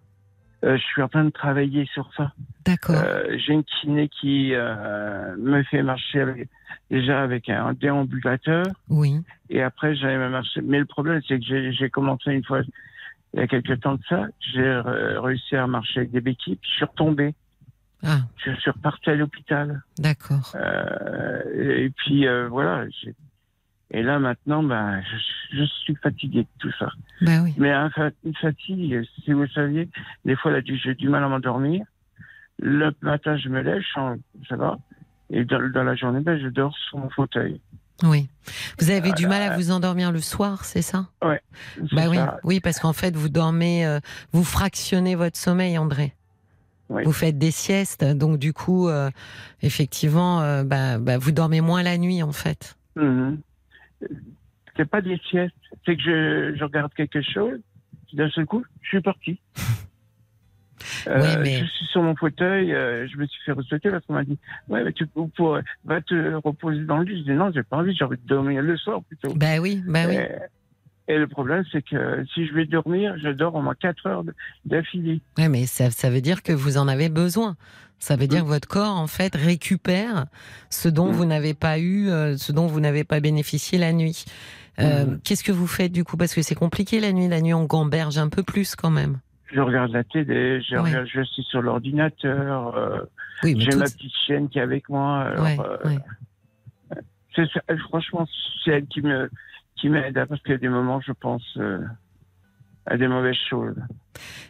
Euh, 0.65 0.77
je 0.77 0.83
suis 0.83 1.03
en 1.03 1.09
train 1.09 1.25
de 1.25 1.31
travailler 1.31 1.87
sur 1.93 2.09
ça. 2.17 2.33
D'accord. 2.65 2.95
Euh, 2.97 3.37
j'ai 3.45 3.53
une 3.55 3.65
kiné 3.65 4.09
qui 4.09 4.53
euh, 4.55 5.37
me 5.37 5.63
fait 5.65 5.83
marcher 5.83 6.21
avec, 6.21 6.49
déjà 6.91 7.21
avec 7.23 7.49
un 7.49 7.73
déambulateur. 7.73 8.65
oui. 8.89 9.21
Et 9.51 9.61
après, 9.61 9.95
j'allais 9.97 10.29
marcher. 10.31 10.61
Mais 10.63 10.79
le 10.79 10.87
problème, 10.87 11.21
c'est 11.29 11.39
que 11.39 11.73
j'ai 11.73 11.91
commencé 11.91 12.31
une 12.31 12.45
fois, 12.45 12.63
il 13.35 13.41
y 13.41 13.43
a 13.43 13.47
quelques 13.47 13.81
temps 13.81 13.95
de 13.95 14.03
ça, 14.09 14.27
j'ai 14.53 14.81
réussi 15.21 15.57
à 15.57 15.67
marcher 15.67 16.01
avec 16.01 16.11
des 16.13 16.21
béquilles, 16.21 16.57
puis 16.57 16.71
je 16.71 16.77
suis 16.77 16.85
retombé. 16.85 17.35
Ah, 18.05 18.19
Je 18.45 18.53
suis 18.57 18.71
reparti 18.71 19.11
à 19.11 19.15
l'hôpital. 19.15 19.81
d'accord. 19.99 20.53
Euh, 20.57 21.41
et 21.85 21.91
puis 21.91 22.27
euh, 22.27 22.49
voilà. 22.49 22.85
Et 23.93 24.03
là 24.03 24.19
maintenant, 24.19 24.63
ben, 24.63 25.01
je, 25.03 25.59
je 25.59 25.65
suis 25.65 25.95
fatigué 25.97 26.43
de 26.43 26.49
tout 26.59 26.73
ça. 26.79 26.91
Bah 27.21 27.41
oui. 27.45 27.55
Mais 27.59 27.73
fa- 27.91 28.11
une 28.25 28.35
fatigue, 28.35 29.03
si 29.23 29.33
vous 29.33 29.47
saviez, 29.49 29.89
des 30.25 30.35
fois 30.37 30.53
j'ai 30.65 30.95
du 30.95 31.09
mal 31.09 31.23
à 31.23 31.29
m'endormir. 31.29 31.85
Le 32.59 32.91
matin, 33.03 33.37
je 33.37 33.49
me 33.49 33.61
lève, 33.61 33.81
je 33.81 33.93
sens- 33.93 34.19
ça 34.49 34.57
va. 34.57 34.79
Et 35.31 35.45
dans, 35.45 35.61
dans 35.71 35.85
la 35.85 35.95
journée, 35.95 36.21
ben, 36.21 36.39
je 36.41 36.49
dors 36.49 36.77
sur 36.89 36.99
mon 36.99 37.09
fauteuil. 37.11 37.61
Oui. 38.03 38.29
Vous 38.79 38.91
avez 38.91 39.13
du 39.13 39.27
mal 39.27 39.43
à 39.43 39.57
vous 39.57 39.71
endormir 39.71 40.13
le 40.13 40.21
soir, 40.21 40.65
c'est 40.65 40.83
ça? 40.83 41.09
Bah 41.21 41.39
oui. 42.09 42.17
ça. 42.17 42.39
Oui, 42.45 42.61
parce 42.61 42.81
qu'en 42.81 42.93
fait, 42.93 43.15
vous 43.15 43.29
dormez, 43.29 43.87
euh, 43.87 44.01
vous 44.33 44.45
fractionnez 44.45 45.15
votre 45.15 45.37
sommeil, 45.37 45.79
André. 45.79 46.15
Oui. 46.89 47.05
Vous 47.05 47.13
faites 47.13 47.39
des 47.39 47.51
siestes, 47.51 48.05
donc 48.05 48.39
du 48.39 48.53
coup, 48.53 48.89
euh, 48.89 49.11
effectivement, 49.63 50.43
euh, 50.43 50.65
bah, 50.65 50.99
bah, 50.99 51.17
vous 51.17 51.33
dormez 51.33 51.61
moins 51.61 51.83
la 51.83 51.97
nuit, 51.97 52.23
en 52.23 52.33
fait. 52.33 52.77
Mhm. 52.97 53.41
C'est 54.77 54.89
pas 54.89 55.01
des 55.01 55.19
siestes, 55.29 55.55
c'est 55.87 55.97
que 55.97 56.03
je, 56.03 56.55
je 56.59 56.65
regarde 56.65 56.93
quelque 56.95 57.23
chose, 57.23 57.59
d'un 58.13 58.29
seul 58.31 58.47
coup, 58.47 58.65
je 58.83 58.89
suis 58.89 59.01
parti. 59.01 59.41
Euh, 61.09 61.37
mais- 61.43 61.61
Je 61.61 61.65
suis 61.67 61.87
sur 61.87 62.03
mon 62.03 62.15
fauteuil, 62.17 62.73
euh, 62.73 63.07
je 63.09 63.17
me 63.17 63.27
suis 63.27 63.43
fait 63.45 63.53
receter 63.53 63.91
parce 63.91 64.05
qu'on 64.07 64.15
m'a 64.15 64.25
dit 64.25 64.39
Ouais, 64.69 64.83
mais 64.85 64.93
tu 64.93 65.07
pour, 65.07 65.59
va 65.85 66.01
te 66.01 66.35
reposer 66.35 66.85
dans 66.85 66.99
le 66.99 67.05
lit. 67.05 67.19
Je 67.21 67.33
dis 67.33 67.37
Non, 67.37 67.51
j'ai 67.55 67.63
pas 67.63 67.77
envie, 67.79 67.95
j'ai 67.95 68.05
envie 68.05 68.17
de 68.17 68.27
dormir 68.27 68.63
le 68.63 68.77
soir 68.77 69.03
plutôt. 69.03 69.33
Bah 69.35 69.59
oui, 69.61 69.83
bah 69.87 70.05
oui. 70.09 70.17
Et, 71.09 71.15
et 71.15 71.19
le 71.19 71.27
problème, 71.27 71.65
c'est 71.73 71.83
que 71.83 72.25
si 72.33 72.47
je 72.47 72.55
vais 72.55 72.65
dormir, 72.65 73.17
je 73.23 73.29
dors 73.31 73.55
au 73.55 73.61
moins 73.63 73.75
4 73.75 74.07
heures 74.07 74.25
d'affilée. 74.65 75.21
Ouais, 75.39 75.49
mais 75.49 75.67
ça, 75.67 75.91
ça 75.91 76.11
veut 76.11 76.21
dire 76.21 76.43
que 76.43 76.53
vous 76.53 76.79
en 76.79 76.89
avez 76.89 77.09
besoin. 77.09 77.57
Ça 77.99 78.17
veut 78.17 78.27
dire 78.27 78.41
que 78.43 78.49
votre 78.49 78.67
corps, 78.67 78.97
en 78.97 79.07
fait, 79.07 79.35
récupère 79.37 80.27
ce 80.71 80.89
dont 80.89 81.09
Mm. 81.09 81.13
vous 81.13 81.25
n'avez 81.25 81.55
pas 81.55 81.79
eu, 81.79 82.09
euh, 82.09 82.37
ce 82.37 82.51
dont 82.53 82.67
vous 82.67 82.81
n'avez 82.81 83.05
pas 83.05 83.21
bénéficié 83.21 83.79
la 83.79 83.93
nuit. 83.93 84.25
Euh, 84.81 85.05
Mm. 85.05 85.21
Qu'est-ce 85.23 85.45
que 85.45 85.53
vous 85.53 85.67
faites 85.69 85.93
du 85.93 86.03
coup? 86.03 86.17
Parce 86.17 86.35
que 86.35 86.43
c'est 86.43 86.55
compliqué 86.57 86.99
la 86.99 87.13
nuit. 87.13 87.29
La 87.29 87.41
nuit, 87.41 87.55
on 87.55 87.65
gamberge 87.65 88.19
un 88.19 88.29
peu 88.29 88.43
plus 88.43 88.75
quand 88.75 88.91
même. 88.91 89.19
Je 89.53 89.61
regarde 89.61 89.93
la 89.93 90.03
télé, 90.05 90.61
je, 90.63 90.75
Ouais. 90.77 90.81
regarde, 90.91 91.07
je 91.07 91.23
suis 91.23 91.43
sur 91.45 91.61
l'ordinateur, 91.63 92.75
euh, 92.77 93.01
Oui, 93.45 93.55
j'ai 93.59 93.77
ma 93.77 93.85
petite 93.85 94.13
chienne 94.27 94.49
qui 94.49 94.59
est 94.59 94.63
avec 94.63 94.89
moi. 94.89 95.21
alors, 95.23 95.45
Ouais, 95.45 95.59
euh, 95.61 95.89
ouais. 95.89 95.99
C'est 97.35 97.47
ça, 97.51 97.61
euh, 97.71 97.77
franchement, 97.89 98.27
c'est 98.65 98.71
elle 98.73 98.87
qui 98.87 99.01
me 99.03 99.31
qui 99.77 99.89
m'aide 99.89 100.17
hein, 100.17 100.27
parce 100.29 100.41
qu'il 100.43 100.53
y 100.53 100.55
a 100.55 100.59
des 100.59 100.69
moments, 100.69 101.01
je 101.01 101.13
pense, 101.13 101.43
euh, 101.57 101.79
à 102.87 102.97
des 102.97 103.09
mauvaises 103.09 103.35
choses. 103.49 103.75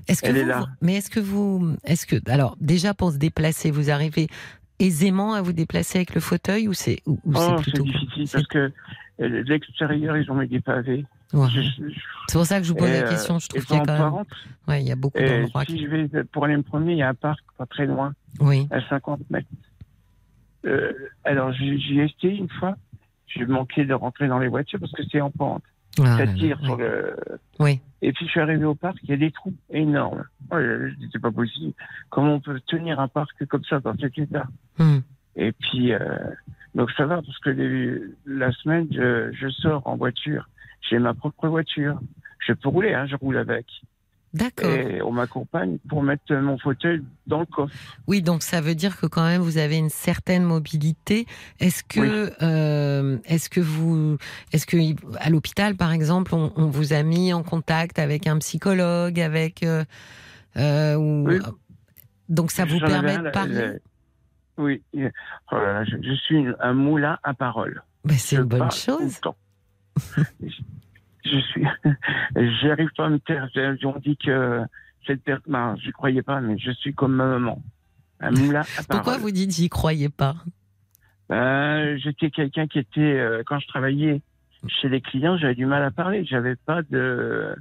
Est-ce 0.09 0.21
que 0.23 0.27
Elle 0.29 0.37
est 0.39 0.43
vous, 0.43 0.49
là. 0.49 0.67
mais 0.83 0.97
est-ce 0.97 1.09
que 1.11 1.21
vous, 1.21 1.77
est-ce 1.85 2.07
que, 2.07 2.17
alors 2.31 2.57
déjà 2.61 2.93
pour 2.93 3.13
se 3.13 3.19
déplacer, 3.19 3.71
vous 3.71 3.91
arrivez 3.91 4.27
aisément 4.79 5.33
à 5.35 5.41
vous 5.43 5.53
déplacer 5.53 5.99
avec 5.99 6.15
le 6.15 6.21
fauteuil 6.21 6.67
ou 6.69 6.73
c'est 6.75 7.01
ou, 7.07 7.13
ou 7.25 7.33
Oh, 7.35 7.39
c'est 7.57 7.63
plutôt 7.63 7.85
difficile 7.85 8.29
parce 8.33 8.47
que 8.49 8.73
l'extérieur, 9.19 10.17
ils 10.17 10.31
ont 10.31 10.35
mis 10.35 10.49
des 10.49 10.61
pavés. 10.61 11.07
Ouais. 11.33 11.47
C'est 12.29 12.39
pour 12.39 12.47
ça 12.47 12.59
que 12.61 12.65
je 12.67 12.73
vous 12.73 12.79
pose 12.79 12.89
et, 12.89 13.01
la 13.01 13.07
euh, 13.07 13.11
question. 13.11 13.39
Je 13.39 13.49
trouve 13.49 13.65
qu'il 13.65 13.77
y 13.77 13.79
a 13.81 13.85
quand 13.85 13.93
même, 13.93 14.03
parente. 14.03 14.29
ouais, 14.69 14.83
il 14.83 14.89
y 14.89 14.93
a 14.93 14.97
beaucoup 14.97 15.19
d'endroits. 15.19 15.65
si 15.65 15.77
qui- 15.77 15.83
je 15.85 15.87
vais 15.89 16.25
pour 16.25 16.45
aller 16.45 16.57
me 16.57 16.63
promener, 16.63 16.93
il 16.93 16.99
y 16.99 17.03
a 17.03 17.09
un 17.09 17.15
parc 17.15 17.41
pas 17.59 17.67
très 17.67 17.87
loin, 17.87 18.13
Oui, 18.41 18.69
à 18.71 18.81
50 18.89 19.21
mètres. 19.31 19.49
Euh, 20.65 20.93
alors, 21.25 21.53
j'y 21.53 21.99
ai 22.01 22.05
essayé 22.05 22.37
une 22.39 22.49
fois. 22.49 22.77
J'ai 23.27 23.47
manqué 23.47 23.85
de 23.85 23.95
rentrer 23.95 24.29
dans 24.29 24.39
les 24.39 24.49
voitures 24.49 24.79
parce 24.79 24.93
que 24.93 25.03
c'est 25.11 25.21
en 25.21 25.31
pente. 25.31 25.63
Ah 25.99 26.17
ça 26.19 26.27
tire 26.27 26.59
oui. 26.61 26.67
sur 26.67 26.77
le. 26.77 27.17
Oui. 27.59 27.81
Et 28.01 28.13
puis 28.13 28.25
je 28.27 28.31
suis 28.31 28.41
arrivé 28.41 28.65
au 28.65 28.75
parc, 28.75 28.97
il 29.03 29.11
y 29.11 29.13
a 29.13 29.17
des 29.17 29.31
trous 29.31 29.55
énormes. 29.71 30.25
Oh, 30.51 30.57
c'est 31.13 31.21
pas 31.21 31.31
possible. 31.31 31.73
Comment 32.11 32.35
on 32.35 32.41
peut 32.41 32.61
tenir 32.67 32.99
un 33.01 33.09
parc 33.09 33.45
comme 33.47 33.65
ça 33.65 33.81
dans 33.81 33.95
cet 33.97 34.17
état? 34.19 34.47
Hmm. 34.79 34.99
Et 35.37 35.53
puis, 35.53 35.93
euh, 35.93 35.99
donc 36.75 36.91
ça 36.93 37.07
va 37.07 37.17
parce 37.23 37.39
que 37.39 37.51
les- 37.51 38.01
la 38.27 38.53
semaine, 38.53 38.87
je, 38.91 39.33
je 39.33 39.49
sors 39.51 39.87
en 39.87 39.97
voiture. 39.97 40.49
J'ai 40.89 40.99
ma 40.99 41.15
propre 41.15 41.49
voiture. 41.49 41.99
Je 42.47 42.53
peux 42.53 42.69
rouler, 42.69 42.93
hein, 42.95 43.07
je 43.07 43.17
roule 43.17 43.37
avec. 43.39 43.67
D'accord. 44.35 44.71
Et 44.71 45.03
on 45.03 45.13
m'accompagne 45.13 45.77
pour 45.91 46.03
mettre 46.03 46.33
mon 46.35 46.57
fauteuil 46.57 47.03
dans 47.27 47.41
le 47.41 47.47
coffre. 47.47 47.75
Oui, 48.07 48.23
donc 48.23 48.43
ça 48.43 48.63
veut 48.63 48.75
dire 48.75 48.99
que 48.99 49.05
quand 49.07 49.25
même 49.25 49.43
vous 49.43 49.59
avez 49.59 49.77
une 49.77 49.91
certaine 49.91 50.43
mobilité. 50.43 51.27
Est-ce 51.61 51.85
que, 51.85 52.33
euh, 52.43 53.19
est-ce 53.27 53.51
que 53.51 53.61
vous, 53.61 54.17
est-ce 54.53 54.67
que 54.67 54.79
à 55.19 55.29
l'hôpital 55.29 55.77
par 55.77 55.93
exemple, 55.93 56.35
on, 56.35 56.51
on 56.57 56.67
vous 56.69 56.95
a 56.95 57.03
mis 57.03 57.35
en 57.35 57.43
contact 57.43 57.99
avec 57.99 58.27
un 58.27 58.39
psychologue, 58.39 59.21
avec, 59.21 59.63
euh, 59.65 59.85
euh, 60.57 60.95
ou- 60.97 61.27
Oui. 61.29 61.39
donc 62.31 62.51
ça 62.53 62.65
vous 62.65 62.81
permet 62.81 63.19
de 63.19 63.31
parler? 63.31 63.55
le- 63.55 63.81
Oui. 64.57 64.83
Je, 64.97 65.09
je 66.03 66.15
suis 66.25 66.43
un 66.59 66.73
moulin 66.73 67.19
à 67.23 67.35
parole. 67.35 67.83
Ben, 68.07 68.17
c'est 68.17 68.37
une 68.37 68.45
bonne 68.45 68.61
parle 68.61 68.71
tout 68.73 68.99
le 68.99 69.05
chose. 69.11 69.21
temps. 69.21 69.37
Je, 71.25 71.39
suis, 71.39 71.65
j'arrive 72.63 72.91
pas 72.97 73.07
à 73.07 73.11
me 73.11 73.19
taire. 73.19 73.49
On 73.85 73.99
dit 73.99 74.17
que 74.17 74.63
cette 75.07 75.23
personne, 75.23 75.53
ben, 75.53 75.77
je 75.83 75.91
croyais 75.91 76.23
pas, 76.23 76.41
mais 76.41 76.59
je 76.59 76.71
suis 76.73 76.95
comme 76.95 77.15
ma 77.15 77.27
maman. 77.27 77.63
Un 78.21 78.31
moulin 78.31 78.61
à 78.61 78.65
parole. 78.87 78.87
Pourquoi 78.89 79.19
vous 79.19 79.31
dites 79.31 79.51
j'y 79.51 79.69
croyais 79.69 80.09
pas? 80.09 80.35
Ben, 81.29 81.97
j'étais 81.99 82.31
quelqu'un 82.31 82.67
qui 82.67 82.79
était, 82.79 83.01
euh, 83.01 83.43
quand 83.47 83.59
je 83.59 83.67
travaillais 83.69 84.21
chez 84.69 84.89
les 84.89 85.01
clients, 85.01 85.37
j'avais 85.37 85.55
du 85.55 85.67
mal 85.67 85.83
à 85.83 85.91
parler. 85.91 86.25
J'avais 86.25 86.57
pas 86.57 86.83
de, 86.83 87.55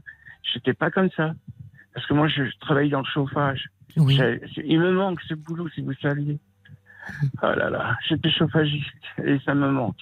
j'étais 0.53 0.74
pas 0.74 0.91
comme 0.91 1.10
ça. 1.16 1.34
Parce 1.94 2.06
que 2.06 2.14
moi, 2.14 2.28
je, 2.28 2.45
je 2.45 2.58
travaillais 2.60 2.91
dans 2.91 2.99
le 2.99 3.06
chauffage. 3.06 3.70
Oui. 3.98 4.20
Il 4.64 4.80
me 4.80 4.91
manque 4.91 5.20
ce 5.28 5.34
boulot, 5.34 5.68
si 5.70 5.82
vous 5.82 5.94
saviez. 6.02 6.40
Oh 7.41 7.48
là 7.56 7.70
là, 7.70 7.98
j'étais 8.08 8.30
chauffagiste 8.30 8.86
et 9.24 9.40
ça 9.40 9.56
me 9.56 9.70
manque. 9.70 9.99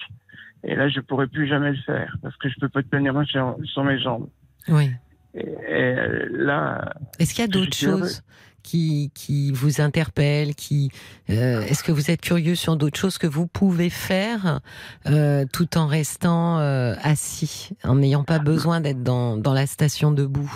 Et 0.64 0.74
là, 0.74 0.88
je 0.88 1.00
pourrais 1.00 1.26
plus 1.26 1.46
jamais 1.48 1.70
le 1.72 1.78
faire 1.78 2.16
parce 2.22 2.36
que 2.36 2.48
je 2.48 2.54
peux 2.60 2.68
pas 2.68 2.82
tenir 2.82 3.12
moi 3.14 3.24
sur, 3.24 3.56
sur 3.64 3.82
mes 3.84 3.98
jambes. 3.98 4.28
Oui. 4.68 4.90
Et, 5.34 5.46
et 5.68 5.94
là, 6.32 6.92
Est-ce 7.18 7.34
qu'il 7.34 7.42
y 7.42 7.48
a 7.48 7.50
d'autres 7.50 7.76
choses 7.76 8.22
qui, 8.62 9.10
qui 9.14 9.52
vous 9.52 9.80
interpellent 9.80 10.54
qui, 10.54 10.90
euh, 11.30 11.62
Est-ce 11.62 11.82
que 11.82 11.92
vous 11.92 12.10
êtes 12.10 12.20
curieux 12.20 12.56
sur 12.56 12.76
d'autres 12.76 12.98
choses 12.98 13.16
que 13.16 13.26
vous 13.26 13.46
pouvez 13.46 13.88
faire 13.90 14.60
euh, 15.06 15.46
tout 15.50 15.78
en 15.78 15.86
restant 15.86 16.58
euh, 16.58 16.92
assis, 17.02 17.70
en 17.84 17.94
n'ayant 17.94 18.24
pas 18.24 18.38
besoin 18.38 18.80
d'être 18.82 19.02
dans, 19.02 19.36
dans 19.38 19.54
la 19.54 19.66
station 19.66 20.10
debout? 20.12 20.52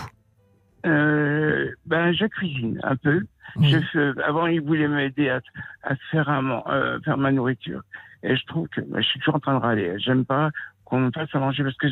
Ben, 0.85 2.13
je 2.13 2.27
cuisine 2.27 2.79
un 2.83 2.97
peu. 2.97 3.23
Oui. 3.57 3.71
Je 3.71 3.79
fais- 3.93 4.23
avant, 4.23 4.47
il 4.47 4.61
voulait 4.61 4.89
m'aider 4.89 5.29
à, 5.29 5.41
à 5.83 5.95
faire, 6.11 6.29
un, 6.29 6.63
faire 7.05 7.17
ma 7.17 7.31
nourriture. 7.33 7.83
Et 8.27 8.37
je 8.37 8.47
trouve 8.47 8.67
que 8.69 8.81
je 8.97 9.03
suis 9.03 9.21
toujours 9.21 9.37
en 9.37 9.41
train 9.41 9.55
de 9.55 9.61
râler. 9.61 9.95
J'aime 9.99 10.25
pas 10.25 10.51
qu'on 10.85 10.99
me 10.99 11.11
fasse 11.13 11.29
à 11.35 11.39
manger 11.39 11.63
parce 11.63 11.77
que 11.77 11.87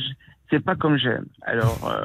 c'est 0.51 0.61
pas 0.65 0.75
comme 0.77 0.97
j'aime. 0.97 1.27
Alors, 1.43 1.89
euh, 1.89 2.05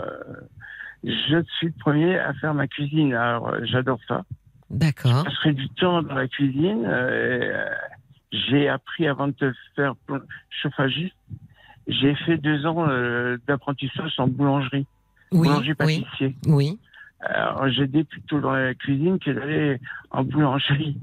je 1.03 1.41
suis 1.57 1.67
le 1.67 1.73
premier 1.79 2.19
à 2.19 2.33
faire 2.33 2.53
ma 2.53 2.67
cuisine. 2.67 3.13
Alors, 3.13 3.47
euh, 3.49 3.59
j'adore 3.63 3.99
ça. 4.07 4.23
D'accord. 4.69 5.19
Je 5.19 5.23
passerai 5.29 5.53
du 5.53 5.69
temps 5.69 6.01
dans 6.03 6.15
la 6.15 6.27
cuisine. 6.27 6.83
euh, 6.85 7.69
j'ai 8.33 8.67
appris 8.67 9.07
avant 9.07 9.27
de 9.29 9.33
te 9.33 9.53
faire 9.75 9.93
chauffagiste. 10.49 11.15
J'ai 11.87 12.13
fait 12.15 12.37
deux 12.37 12.65
ans 12.65 12.85
d'apprentissage 13.47 14.13
en 14.17 14.27
boulangerie, 14.27 14.85
Oui, 15.31 15.47
boulanger 15.47 15.73
oui, 15.79 16.01
pâtissier. 16.01 16.35
oui. 16.47 16.77
Alors, 17.21 17.69
j'aidais 17.69 18.03
plutôt 18.03 18.41
dans 18.41 18.51
la 18.51 18.73
cuisine 18.75 19.17
que 19.19 19.31
d'aller 19.31 19.79
en 20.11 20.23
boulangerie. 20.23 20.97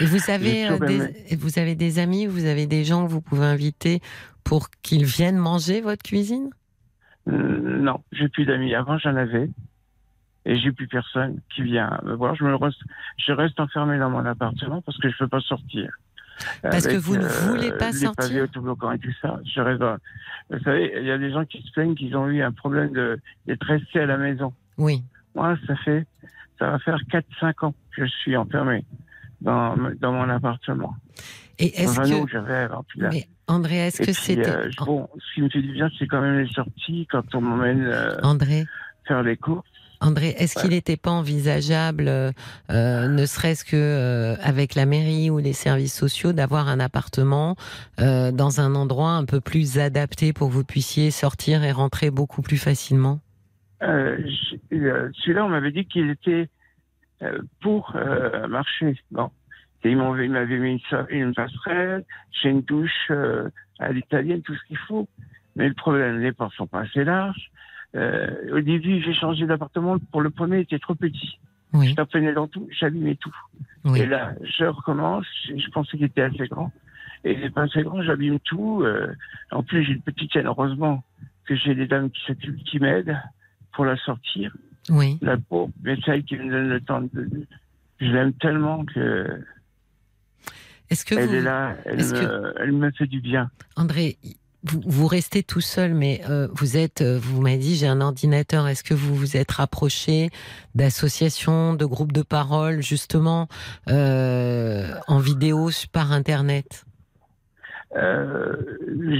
Et 0.00 0.06
vous 0.06 0.30
avez, 0.30 0.68
euh, 0.68 0.78
des, 0.78 1.36
vous 1.36 1.58
avez 1.58 1.74
des 1.74 1.98
amis, 1.98 2.26
vous 2.26 2.44
avez 2.46 2.66
des 2.66 2.84
gens 2.84 3.06
que 3.06 3.10
vous 3.10 3.20
pouvez 3.20 3.46
inviter 3.46 4.00
pour 4.44 4.70
qu'ils 4.82 5.04
viennent 5.04 5.38
manger 5.38 5.80
votre 5.80 6.02
cuisine? 6.02 6.50
Euh, 7.28 7.78
non, 7.80 8.02
j'ai 8.12 8.28
plus 8.28 8.44
d'amis. 8.46 8.74
Avant, 8.74 8.98
j'en 8.98 9.16
avais. 9.16 9.50
Et 10.44 10.56
j'ai 10.56 10.70
plus 10.70 10.86
personne 10.86 11.40
qui 11.54 11.62
vient 11.62 11.98
me 12.04 12.14
voir. 12.14 12.36
Je, 12.36 12.44
me 12.44 12.54
reste, 12.54 12.78
je 13.18 13.32
reste 13.32 13.58
enfermé 13.58 13.98
dans 13.98 14.10
mon 14.10 14.24
appartement 14.24 14.80
parce 14.82 14.96
que 14.98 15.10
je 15.10 15.16
peux 15.18 15.26
pas 15.28 15.40
sortir. 15.40 15.90
Parce 16.62 16.86
que 16.86 16.96
vous 16.96 17.16
ne 17.16 17.26
voulez 17.26 17.72
pas 17.72 17.90
les 17.90 17.98
sortir? 17.98 18.14
pavés 18.14 18.40
autobloquants 18.42 18.92
et 18.92 18.98
tout 18.98 19.12
ça. 19.20 19.40
Je 19.44 19.60
reste 19.60 19.82
Vous 20.50 20.60
savez, 20.60 20.92
il 21.00 21.06
y 21.06 21.10
a 21.10 21.18
des 21.18 21.32
gens 21.32 21.44
qui 21.44 21.60
se 21.62 21.72
plaignent 21.72 21.94
qu'ils 21.96 22.16
ont 22.16 22.28
eu 22.28 22.42
un 22.42 22.52
problème 22.52 22.92
de- 22.92 23.18
d'être 23.46 23.66
restés 23.66 24.00
à 24.00 24.06
la 24.06 24.18
maison. 24.18 24.52
Oui. 24.78 25.02
Moi, 25.34 25.56
ça 25.66 25.74
fait, 25.76 26.06
ça 26.58 26.70
va 26.70 26.78
faire 26.78 26.98
4-5 27.10 27.64
ans 27.64 27.74
que 27.96 28.04
je 28.06 28.10
suis 28.10 28.36
enfermé 28.36 28.84
dans, 29.40 29.76
dans 30.00 30.12
mon 30.12 30.28
appartement. 30.28 30.94
Et 31.58 31.80
est-ce 31.80 31.98
que, 31.98 32.30
j'avais 32.30 32.68
mais 33.10 33.28
André, 33.48 33.78
est-ce 33.78 34.02
que 34.02 34.12
c'était 34.12 34.50
euh, 34.50 34.70
bon, 34.84 35.08
ce 35.16 35.34
qui 35.34 35.42
me 35.42 35.48
fait 35.48 35.62
du 35.62 35.72
bien, 35.72 35.88
c'est 35.98 36.06
quand 36.06 36.20
même 36.20 36.40
les 36.40 36.52
sorties 36.52 37.06
quand 37.10 37.34
on 37.34 37.40
m'emmène 37.40 37.84
euh, 37.84 38.16
André 38.22 38.66
faire 39.06 39.22
les 39.22 39.36
courses. 39.36 39.66
André, 40.00 40.34
est-ce 40.36 40.60
qu'il 40.60 40.70
n'était 40.70 40.98
pas 40.98 41.10
envisageable, 41.10 42.08
euh, 42.08 43.08
ne 43.08 43.26
serait-ce 43.26 43.64
que 43.64 43.76
euh, 43.76 44.36
avec 44.42 44.74
la 44.74 44.84
mairie 44.84 45.30
ou 45.30 45.38
les 45.38 45.54
services 45.54 45.94
sociaux, 45.94 46.32
d'avoir 46.32 46.68
un 46.68 46.80
appartement 46.80 47.56
euh, 48.00 48.30
dans 48.30 48.60
un 48.60 48.74
endroit 48.74 49.12
un 49.12 49.24
peu 49.24 49.40
plus 49.40 49.78
adapté 49.78 50.34
pour 50.34 50.48
que 50.48 50.52
vous 50.52 50.64
puissiez 50.64 51.10
sortir 51.10 51.64
et 51.64 51.72
rentrer 51.72 52.10
beaucoup 52.10 52.42
plus 52.42 52.58
facilement? 52.58 53.20
Celui-là, 53.80 55.44
on 55.44 55.48
m'avait 55.48 55.72
dit 55.72 55.86
qu'il 55.86 56.10
était 56.10 56.50
pour 57.60 57.92
euh, 57.96 58.46
marcher. 58.48 58.96
Bon. 59.10 59.30
Et 59.84 59.90
ils 59.90 59.96
m'avaient 59.96 60.58
mis 60.58 60.82
une, 60.90 61.06
une 61.10 61.34
passerelle, 61.34 62.04
j'ai 62.32 62.50
une 62.50 62.62
douche 62.62 63.06
euh, 63.10 63.48
à 63.78 63.92
l'italienne, 63.92 64.42
tout 64.42 64.54
ce 64.54 64.64
qu'il 64.66 64.78
faut. 64.78 65.08
Mais 65.54 65.68
le 65.68 65.74
problème, 65.74 66.20
les 66.20 66.32
portes 66.32 66.54
sont 66.54 66.66
pas 66.66 66.80
assez 66.80 67.04
larges. 67.04 67.50
Euh, 67.94 68.56
au 68.56 68.60
début, 68.60 69.00
j'ai 69.02 69.14
changé 69.14 69.46
d'appartement. 69.46 69.96
Pour 70.10 70.22
le 70.22 70.30
premier, 70.30 70.58
il 70.58 70.62
était 70.62 70.80
trop 70.80 70.96
petit. 70.96 71.38
Oui, 71.72 71.94
Je 71.96 72.34
dans 72.34 72.48
tout, 72.48 72.68
j'abîmais 72.78 73.14
tout. 73.14 73.34
oui. 73.84 74.00
Et 74.00 74.06
là, 74.06 74.32
je 74.42 74.64
recommence. 74.64 75.26
Je 75.48 75.70
pensais 75.70 75.96
qu'il 75.96 76.06
était 76.06 76.22
assez 76.22 76.48
grand. 76.48 76.72
Et 77.24 77.32
il 77.34 77.40
n'est 77.40 77.50
pas 77.50 77.62
assez 77.62 77.82
grand, 77.82 78.02
j'abîme 78.02 78.40
tout. 78.40 78.82
euh, 78.82 79.14
en 79.50 79.62
plus, 79.62 79.84
j'ai 79.84 79.92
une 79.92 80.02
petite 80.02 80.32
chaîne. 80.32 80.46
Heureusement 80.46 81.04
que 81.44 81.54
j'ai 81.54 81.74
des 81.74 81.86
dames 81.86 82.10
qui 82.10 82.34
qui 82.64 82.80
m'aident 82.80 83.16
pour 83.72 83.84
la 83.84 83.96
sortir. 83.98 84.52
Oui. 84.88 85.18
La 85.22 85.36
pauvre, 85.36 85.72
mais 85.82 85.96
c'est 86.04 86.12
elle 86.12 86.24
qui 86.24 86.36
me 86.36 86.50
donne 86.50 86.68
le 86.68 86.80
temps 86.80 87.00
de. 87.00 87.28
Je 88.00 88.06
l'aime 88.06 88.32
tellement 88.34 88.84
que 88.84 89.40
Est-ce 90.90 91.04
que 91.04 91.14
elle 91.14 91.28
vous, 91.28 91.34
est 91.34 91.40
là, 91.40 91.76
elle 91.84 91.96
me, 91.96 92.54
elle 92.60 92.72
me 92.72 92.90
fait 92.90 93.06
du 93.06 93.20
bien. 93.20 93.50
André, 93.74 94.18
vous, 94.62 94.80
vous 94.84 95.06
restez 95.06 95.42
tout 95.42 95.60
seul, 95.60 95.94
mais 95.94 96.20
euh, 96.28 96.48
vous 96.52 96.76
êtes, 96.76 97.00
euh, 97.00 97.18
vous 97.20 97.40
m'avez 97.40 97.58
dit, 97.58 97.76
j'ai 97.76 97.86
un 97.86 98.00
ordinateur. 98.00 98.68
Est-ce 98.68 98.84
que 98.84 98.94
vous 98.94 99.14
vous 99.14 99.36
êtes 99.36 99.52
rapproché 99.52 100.30
d'associations, 100.74 101.74
de 101.74 101.84
groupes 101.84 102.12
de 102.12 102.22
parole, 102.22 102.82
justement, 102.82 103.48
euh, 103.88 104.92
en 105.06 105.18
vidéo 105.18 105.70
par 105.92 106.12
Internet? 106.12 106.84
Euh, 107.96 108.56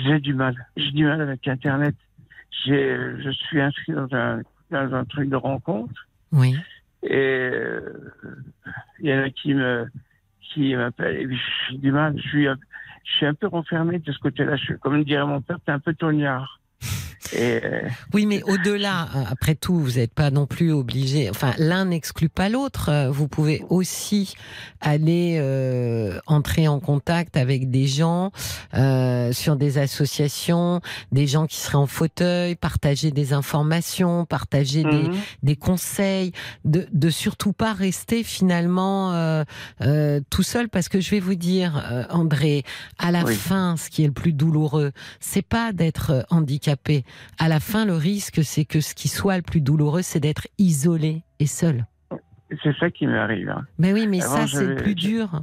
j'ai 0.04 0.20
du 0.20 0.34
mal. 0.34 0.54
J'ai 0.76 0.90
du 0.90 1.04
mal 1.04 1.20
avec 1.20 1.46
Internet. 1.48 1.94
Je 2.66 3.30
suis 3.48 3.60
inscrit 3.60 3.92
dans 3.92 4.08
un, 4.12 4.42
dans 4.70 4.94
un 4.94 5.04
truc 5.04 5.28
de 5.28 5.36
rencontre. 5.36 6.06
Oui. 6.32 6.56
Et 7.02 7.14
euh, 7.14 8.12
il 9.00 9.10
y 9.10 9.14
en 9.14 9.22
a 9.22 9.30
qui 9.30 9.54
me 9.54 9.86
qui 10.40 10.74
m'appellent 10.74 11.20
et 11.20 11.26
puis 11.26 11.38
j'ai 11.70 11.78
du 11.78 11.92
mal. 11.92 12.14
Je 12.16 12.28
suis 12.28 12.48
un, 12.48 12.56
je 13.04 13.12
suis 13.12 13.26
un 13.26 13.34
peu 13.34 13.46
renfermé 13.46 13.98
de 13.98 14.12
ce 14.12 14.18
côté-là. 14.18 14.56
Je 14.56 14.64
suis, 14.64 14.78
comme 14.78 15.02
dirait 15.04 15.26
mon 15.26 15.40
père, 15.40 15.58
t'es 15.64 15.72
un 15.72 15.78
peu 15.78 15.94
tognard. 15.94 16.60
Et 17.32 17.60
euh, 17.64 17.80
Oui, 18.14 18.26
mais 18.26 18.42
au-delà, 18.44 19.08
euh, 19.14 19.24
après 19.30 19.54
tout, 19.54 19.78
vous 19.78 19.92
n'êtes 19.92 20.12
pas 20.14 20.30
non 20.30 20.46
plus 20.46 20.72
obligé. 20.72 21.28
Enfin, 21.30 21.52
l'un 21.58 21.86
n'exclut 21.86 22.28
pas 22.28 22.48
l'autre. 22.48 22.88
Euh, 22.90 23.10
Vous 23.10 23.28
pouvez 23.28 23.64
aussi 23.70 24.34
aller 24.80 25.38
euh, 25.40 26.20
entrer 26.26 26.68
en 26.68 26.78
contact 26.80 27.36
avec 27.36 27.70
des 27.70 27.86
gens 27.86 28.30
euh, 28.74 29.32
sur 29.32 29.56
des 29.56 29.78
associations, 29.78 30.80
des 31.12 31.26
gens 31.26 31.46
qui 31.46 31.56
seraient 31.56 31.78
en 31.78 31.86
fauteuil, 31.86 32.54
partager 32.54 33.10
des 33.10 33.32
informations, 33.32 34.24
partager 34.24 34.82
des, 34.84 35.08
mhm. 35.08 35.14
des 35.42 35.56
conseils, 35.56 36.32
de, 36.64 36.86
de 36.92 37.10
surtout 37.10 37.52
pas 37.52 37.72
rester 37.72 38.22
finalement 38.22 39.12
euh, 39.14 39.44
euh, 39.82 40.20
tout 40.30 40.42
seul, 40.42 40.68
parce 40.68 40.88
que 40.88 41.00
je 41.00 41.10
vais 41.10 41.20
vous 41.20 41.34
dire, 41.34 42.06
André, 42.10 42.62
à 42.98 43.10
la 43.10 43.24
Oui. 43.24 43.34
fin, 43.34 43.76
ce 43.76 43.90
qui 43.90 44.04
est 44.04 44.06
le 44.06 44.12
plus 44.12 44.32
douloureux, 44.32 44.92
c'est 45.20 45.42
pas 45.42 45.72
d'être 45.72 46.24
handicapé. 46.30 47.04
À 47.38 47.48
la 47.48 47.60
fin, 47.60 47.84
le 47.84 47.94
risque, 47.94 48.42
c'est 48.44 48.64
que 48.64 48.80
ce 48.80 48.94
qui 48.94 49.08
soit 49.08 49.36
le 49.36 49.42
plus 49.42 49.60
douloureux, 49.60 50.02
c'est 50.02 50.20
d'être 50.20 50.46
isolé 50.58 51.22
et 51.38 51.46
seul. 51.46 51.84
c'est 52.62 52.76
ça 52.78 52.90
qui 52.90 53.06
m'arrive. 53.06 53.48
hein. 53.50 53.66
Mais 53.78 53.92
oui, 53.92 54.06
mais 54.06 54.22
Avant, 54.22 54.46
ça, 54.46 54.58
c'est 54.58 54.66
le 54.66 54.76
plus 54.76 54.94
dur. 54.94 55.42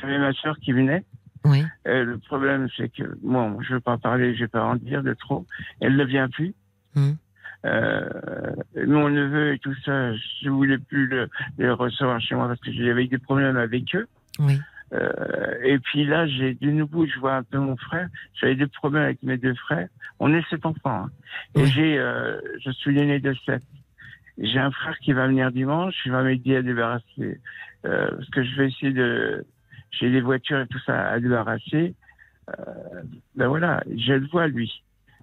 J'avais 0.00 0.18
ma 0.18 0.32
soeur 0.34 0.56
qui 0.60 0.72
venait 0.72 1.04
Oui. 1.44 1.64
Et 1.84 2.02
le 2.04 2.18
problème, 2.18 2.68
c'est 2.76 2.88
que, 2.92 3.02
moi, 3.22 3.54
je 3.66 3.74
veux 3.74 3.80
pas 3.80 3.98
parler, 3.98 4.34
je 4.34 4.40
vais 4.40 4.48
pas 4.48 4.64
en 4.64 4.76
dire 4.76 5.02
de 5.02 5.14
trop. 5.14 5.46
Elle 5.80 5.96
ne 5.96 6.04
vient 6.04 6.28
plus. 6.28 6.54
Mhm. 6.94 7.16
Euh, 7.66 8.08
mon 8.86 9.10
neveu 9.10 9.52
et 9.52 9.58
tout 9.58 9.74
ça, 9.84 10.14
je 10.14 10.48
voulais 10.48 10.78
plus 10.78 11.06
le, 11.06 11.28
les 11.58 11.68
recevoir 11.70 12.18
chez 12.20 12.34
moi 12.34 12.48
parce 12.48 12.60
que 12.60 12.72
j'avais 12.72 13.06
des 13.06 13.18
problèmes 13.18 13.58
avec 13.58 13.94
eux. 13.94 14.08
Oui. 14.38 14.58
Euh, 14.92 15.54
et 15.62 15.78
puis 15.78 16.04
là, 16.04 16.26
j'ai 16.26 16.54
de 16.54 16.70
nouveau, 16.70 17.06
je 17.06 17.18
vois 17.20 17.34
un 17.36 17.42
peu 17.42 17.58
mon 17.58 17.76
frère. 17.76 18.08
J'avais 18.34 18.56
des 18.56 18.66
problèmes 18.66 19.04
avec 19.04 19.22
mes 19.22 19.36
deux 19.38 19.54
frères. 19.54 19.88
On 20.18 20.32
est 20.34 20.44
sept 20.50 20.66
enfants. 20.66 21.04
hein. 21.04 21.10
Et 21.54 21.60
j'ai, 21.68 21.98
euh, 21.98 22.40
je 22.64 22.70
suis 22.72 22.94
l'aîné 22.94 23.20
de 23.20 23.34
sept. 23.46 23.62
J'ai 24.38 24.58
un 24.58 24.70
frère 24.70 24.98
qui 24.98 25.12
va 25.12 25.26
venir 25.28 25.52
dimanche. 25.52 25.94
Il 26.06 26.12
va 26.12 26.22
m'aider 26.22 26.56
à 26.56 26.62
débarrasser 26.62 27.38
euh, 27.84 28.10
parce 28.10 28.30
que 28.30 28.42
je 28.42 28.56
vais 28.56 28.68
essayer 28.68 28.92
de. 28.92 29.44
J'ai 29.92 30.10
des 30.10 30.20
voitures 30.20 30.60
et 30.60 30.66
tout 30.66 30.78
ça 30.86 31.08
à 31.10 31.20
débarrasser. 31.20 31.94
Euh, 32.48 33.02
ben 33.36 33.48
voilà, 33.48 33.82
je 33.96 34.12
le 34.14 34.26
vois 34.28 34.48
lui. 34.48 34.82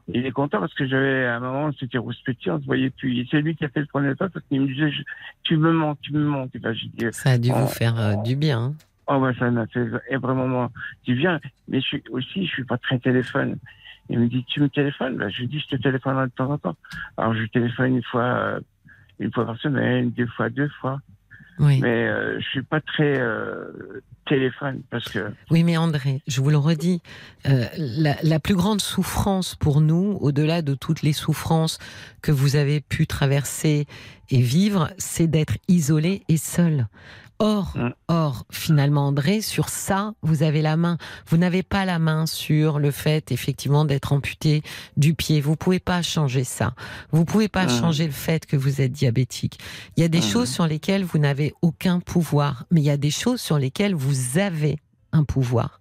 Il 0.09 0.25
est 0.25 0.31
content 0.31 0.59
parce 0.61 0.73
que 0.73 0.87
j'avais 0.87 1.25
à 1.25 1.35
un 1.37 1.39
moment, 1.41 1.71
c'était 1.77 1.97
rouspétier, 1.97 2.51
on 2.51 2.59
se 2.61 2.65
voyait 2.65 2.89
plus. 2.91 3.17
Et 3.19 3.27
c'est 3.29 3.41
lui 3.41 3.55
qui 3.55 3.65
a 3.65 3.69
fait 3.69 3.81
le 3.81 3.85
premier 3.87 4.15
pas 4.15 4.29
parce 4.29 4.45
qu'il 4.47 4.61
me 4.61 4.67
disait, 4.67 4.89
je- 4.91 5.03
tu 5.43 5.57
me 5.57 5.71
manques, 5.73 5.99
tu 6.01 6.13
me. 6.13 6.45
Et 6.53 6.59
ben, 6.59 6.73
j'ai 6.73 6.87
dit, 6.87 7.05
Ça 7.11 7.31
a 7.31 7.37
dû 7.37 7.49
vous 7.51 7.67
faire 7.67 7.99
euh, 7.99 8.15
du 8.23 8.35
bien. 8.37 8.59
hein. 8.59 8.73
Oh, 9.07 9.19
bah, 9.19 9.31
ça 9.39 9.49
m'a 9.49 9.67
fait 9.67 9.85
vraiment 10.17 10.69
du 11.05 11.15
bien. 11.15 11.39
Mais 11.67 11.79
je 11.81 11.85
suis, 11.85 12.03
aussi, 12.11 12.45
je 12.45 12.51
suis 12.51 12.63
pas 12.65 12.77
très 12.77 12.99
téléphone. 12.99 13.57
Il 14.09 14.19
me 14.19 14.27
dit, 14.27 14.45
tu 14.47 14.61
me 14.61 14.69
téléphones? 14.69 15.17
Bah, 15.17 15.29
je 15.29 15.39
lui 15.39 15.47
dis, 15.47 15.59
je 15.59 15.75
te 15.75 15.81
téléphone 15.81 16.25
de 16.25 16.31
temps 16.31 16.51
en 16.51 16.57
temps. 16.57 16.75
Alors, 17.17 17.33
je 17.33 17.45
téléphone 17.45 17.97
une 17.97 18.03
fois, 18.03 18.23
euh, 18.23 18.59
une 19.19 19.31
fois 19.31 19.45
par 19.45 19.57
semaine, 19.57 20.11
deux 20.11 20.27
fois, 20.27 20.49
deux 20.49 20.69
fois. 20.81 20.99
Oui. 21.59 21.79
Mais, 21.81 22.07
euh, 22.07 22.39
je 22.39 22.45
suis 22.47 22.61
pas 22.61 22.81
très, 22.81 23.19
euh, 23.19 24.01
téléphone 24.27 24.81
parce 24.89 25.09
que, 25.09 25.31
Oui, 25.49 25.63
mais 25.63 25.77
André, 25.77 26.21
je 26.27 26.41
vous 26.41 26.49
le 26.49 26.57
redis, 26.57 27.01
euh, 27.47 27.65
la, 27.77 28.15
la 28.21 28.39
plus 28.39 28.55
grande 28.55 28.81
souffrance 28.81 29.55
pour 29.55 29.81
nous, 29.81 30.17
au-delà 30.21 30.61
de 30.61 30.75
toutes 30.75 31.01
les 31.01 31.13
souffrances 31.13 31.79
que 32.21 32.31
vous 32.31 32.55
avez 32.57 32.81
pu 32.81 33.07
traverser 33.07 33.87
et 34.29 34.41
vivre, 34.41 34.89
c'est 34.97 35.27
d'être 35.27 35.57
isolé 35.67 36.23
et 36.27 36.37
seul. 36.37 36.87
Or, 37.39 37.71
Mm. 37.75 37.89
or, 38.07 38.45
finalement, 38.49 39.07
André, 39.07 39.41
sur 39.41 39.69
ça, 39.69 40.13
vous 40.23 40.41
avez 40.41 40.61
la 40.63 40.75
main. 40.75 40.97
Vous 41.27 41.37
n'avez 41.37 41.61
pas 41.61 41.85
la 41.85 41.99
main 41.99 42.25
sur 42.25 42.79
le 42.79 42.89
fait, 42.91 43.31
effectivement, 43.31 43.85
d'être 43.85 44.11
amputé 44.11 44.63
du 44.97 45.13
pied. 45.13 45.39
Vous 45.39 45.55
pouvez 45.55 45.79
pas 45.79 46.01
changer 46.01 46.43
ça. 46.43 46.73
Vous 47.11 47.25
pouvez 47.25 47.47
pas 47.47 47.65
Mm. 47.65 47.69
changer 47.69 48.05
le 48.07 48.11
fait 48.11 48.45
que 48.47 48.57
vous 48.57 48.81
êtes 48.81 48.91
diabétique. 48.91 49.59
Il 49.95 50.01
y 50.01 50.03
a 50.03 50.07
des 50.07 50.19
Mm. 50.19 50.23
choses 50.23 50.49
sur 50.49 50.65
lesquelles 50.65 51.03
vous 51.03 51.19
n'avez 51.19 51.53
aucun 51.61 51.99
pouvoir, 51.99 52.65
mais 52.71 52.81
il 52.81 52.85
y 52.85 52.89
a 52.89 52.97
des 52.97 53.11
choses 53.11 53.39
sur 53.39 53.59
lesquelles 53.59 53.93
vous 53.93 54.39
avez 54.39 54.79
un 55.11 55.23
pouvoir. 55.23 55.79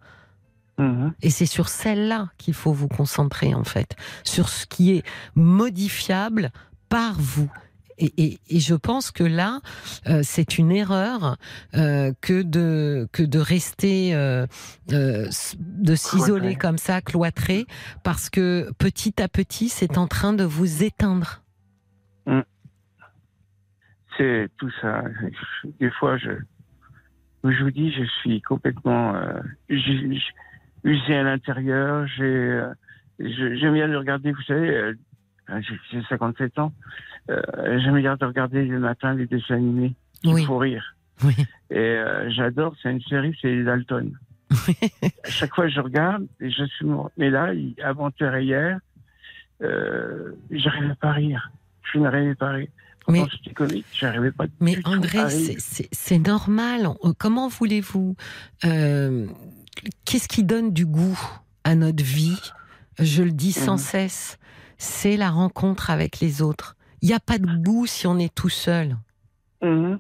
Mhm. 0.79 1.15
Et 1.23 1.31
c'est 1.31 1.47
sur 1.47 1.71
celle-là 1.71 2.29
qu'il 2.37 2.53
faut 2.53 2.73
vous 2.75 2.89
concentrer, 2.89 3.55
en 3.55 3.65
fait, 3.65 3.97
sur 4.25 4.51
ce 4.51 4.67
qui 4.67 4.93
est 4.93 5.03
modifiable 5.35 6.53
par 6.91 7.15
vous. 7.19 7.51
Et, 7.99 8.13
et- 8.17 8.39
et 8.49 8.61
je 8.61 8.75
pense 8.75 9.11
que 9.11 9.25
là, 9.25 9.61
euh, 10.07 10.21
c'est 10.23 10.59
une 10.59 10.71
erreur 10.71 11.37
euh, 11.75 12.13
que 12.21 12.43
de 12.43 13.09
que 13.13 13.23
de 13.23 13.39
rester, 13.39 14.15
euh, 14.15 14.47
de 14.89 15.95
s'isoler 15.95 16.51
comme 16.57 16.79
ça, 16.79 17.01
cloîtré, 17.01 17.67
parce 18.05 18.29
que 18.31 18.71
petit 18.79 19.21
à 19.23 19.29
petit, 19.29 19.69
c'est 19.69 19.97
en 19.99 20.07
train 20.07 20.33
de 20.35 20.45
vous 20.45 20.83
éteindre. 20.85 21.43
c'est 24.19 24.49
tout 24.59 24.71
ça. 24.81 25.03
Des 25.79 25.91
fois, 25.91 26.17
je, 26.17 26.31
je 27.45 27.63
vous 27.63 27.71
dis, 27.71 27.93
je 27.93 28.05
suis 28.23 28.41
complètement, 28.41 29.15
usé 29.69 31.15
à 31.15 31.23
l'intérieur. 31.23 32.07
J'ai, 32.17 32.61
j'aime 33.19 33.75
bien 33.75 33.87
le 33.89 33.99
regarder, 33.99 34.33
vous 34.33 34.43
savez, 34.43 34.93
j'ai 35.61 35.79
j'ai 35.91 36.03
57 36.09 36.59
ans. 36.59 36.73
Euh, 37.31 37.41
j'aime 37.83 37.99
bien 38.01 38.17
de 38.17 38.25
regarder 38.25 38.65
le 38.65 38.79
matin 38.79 39.15
les 39.15 39.27
dessins 39.27 39.55
animés. 39.57 39.95
Il 40.23 40.35
Oui. 40.35 40.45
faut 40.45 40.59
rire. 40.59 40.97
Oui. 41.25 41.35
Et 41.71 41.77
euh, 41.79 42.31
j'adore, 42.31 42.75
c'est 42.83 42.91
une 42.91 43.01
série, 43.03 43.37
c'est 43.41 43.49
les 43.49 43.65
Dalton. 43.65 44.13
à 45.25 45.31
chaque 45.31 45.55
fois, 45.55 45.69
je 45.69 45.81
regarde 45.81 46.27
et 46.41 46.51
je 46.51 46.65
suis 46.65 46.87
mort. 46.87 47.11
Mais 47.17 47.31
là, 47.31 47.53
avant-hier 47.83 48.35
et 48.37 48.45
hier, 48.45 48.79
euh, 49.63 50.33
j'arrivais 50.51 50.95
pas 51.01 51.09
à 51.09 51.13
rire. 51.13 51.51
Je 51.93 51.99
n'arrivais 51.99 52.35
pas 52.35 52.49
à 52.49 52.53
rire. 52.53 52.69
Mais- 53.09 53.23
j'arrivais 53.93 54.33
pas 54.33 54.47
Mais 54.61 54.77
André, 54.85 55.19
c'est- 55.59 56.19
normal. 56.19 56.89
On- 57.03 57.13
Comment 57.15 57.49
voulez-vous 57.49 58.17
euh, 58.65 59.27
Qu'est-ce 60.05 60.27
qui 60.29 60.43
donne 60.43 60.73
du 60.73 60.87
goût 60.87 61.19
à 61.65 61.75
notre 61.77 62.03
vie? 62.03 62.41
Je 62.99 63.23
le 63.23 63.31
dis 63.31 63.53
sans 63.53 63.75
Mhm. 63.75 63.79
cesse. 63.79 64.39
C'est 64.79 65.17
la 65.17 65.31
rencontre 65.31 65.91
avec 65.91 66.21
les 66.21 66.43
autres. 66.43 66.77
Il 67.03 67.09
n'y 67.09 67.15
a 67.15 67.21
pas 67.21 67.39
de 67.39 67.47
goût 67.63 67.87
si 67.87 68.07
on 68.07 68.19
est 68.19 68.35
tout 68.35 68.49
seul. 68.49 68.97
Mhm. 69.63 69.99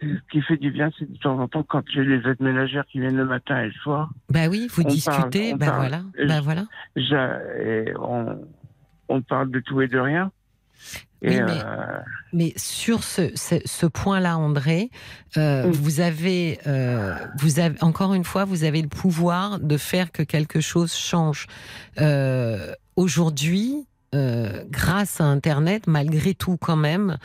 Ce 0.00 0.06
qui 0.30 0.40
fait 0.42 0.56
du 0.56 0.70
bien, 0.70 0.90
c'est 0.96 1.10
de 1.10 1.18
temps 1.18 1.38
en 1.40 1.48
temps 1.48 1.64
quand 1.64 1.82
j'ai 1.92 2.04
les 2.04 2.18
aides 2.28 2.40
ménagères 2.40 2.84
qui 2.86 3.00
viennent 3.00 3.16
le 3.16 3.24
matin 3.24 3.60
et 3.62 3.66
le 3.66 3.72
soir, 3.82 4.10
Bah 4.30 4.46
oui, 4.48 4.68
vous 4.70 4.84
discutez. 4.84 5.50
parle, 5.50 5.58
bah 5.58 5.66
parle. 5.66 5.78
voilà. 5.78 6.02
Bah 6.28 6.40
voilà. 6.40 6.66
et 7.64 7.92
on, 7.98 8.38
on 9.08 9.22
parle 9.22 9.50
de 9.50 9.58
tout 9.58 9.80
et 9.82 9.88
de 9.88 9.98
rien. 9.98 10.30
Et 11.20 11.30
Oui, 11.30 11.42
mais- 11.44 11.60
euh, 11.64 11.98
Mais 12.32 12.52
sur 12.56 13.02
ce, 13.02 13.34
ce, 13.36 13.56
ce 13.64 13.86
point-là, 13.86 14.38
André, 14.38 14.90
euh, 15.36 15.66
Mm. 15.66 15.70
vous 15.72 15.98
avez, 15.98 16.60
euh, 16.68 17.16
vous 17.38 17.58
avez 17.58 17.82
encore 17.82 18.14
une 18.14 18.22
fois, 18.22 18.44
vous 18.44 18.62
avez 18.62 18.80
le 18.82 18.88
pouvoir 18.88 19.58
de 19.58 19.76
faire 19.76 20.12
que 20.12 20.22
quelque 20.22 20.60
chose 20.60 20.94
change. 20.94 21.48
Aujourd'hui, 22.98 23.86
euh, 24.14 24.64
grâce 24.70 25.20
à 25.20 25.24
Internet, 25.24 25.86
malgré 25.86 26.34
tout 26.34 26.56
quand 26.56 26.76
même, 26.76 27.18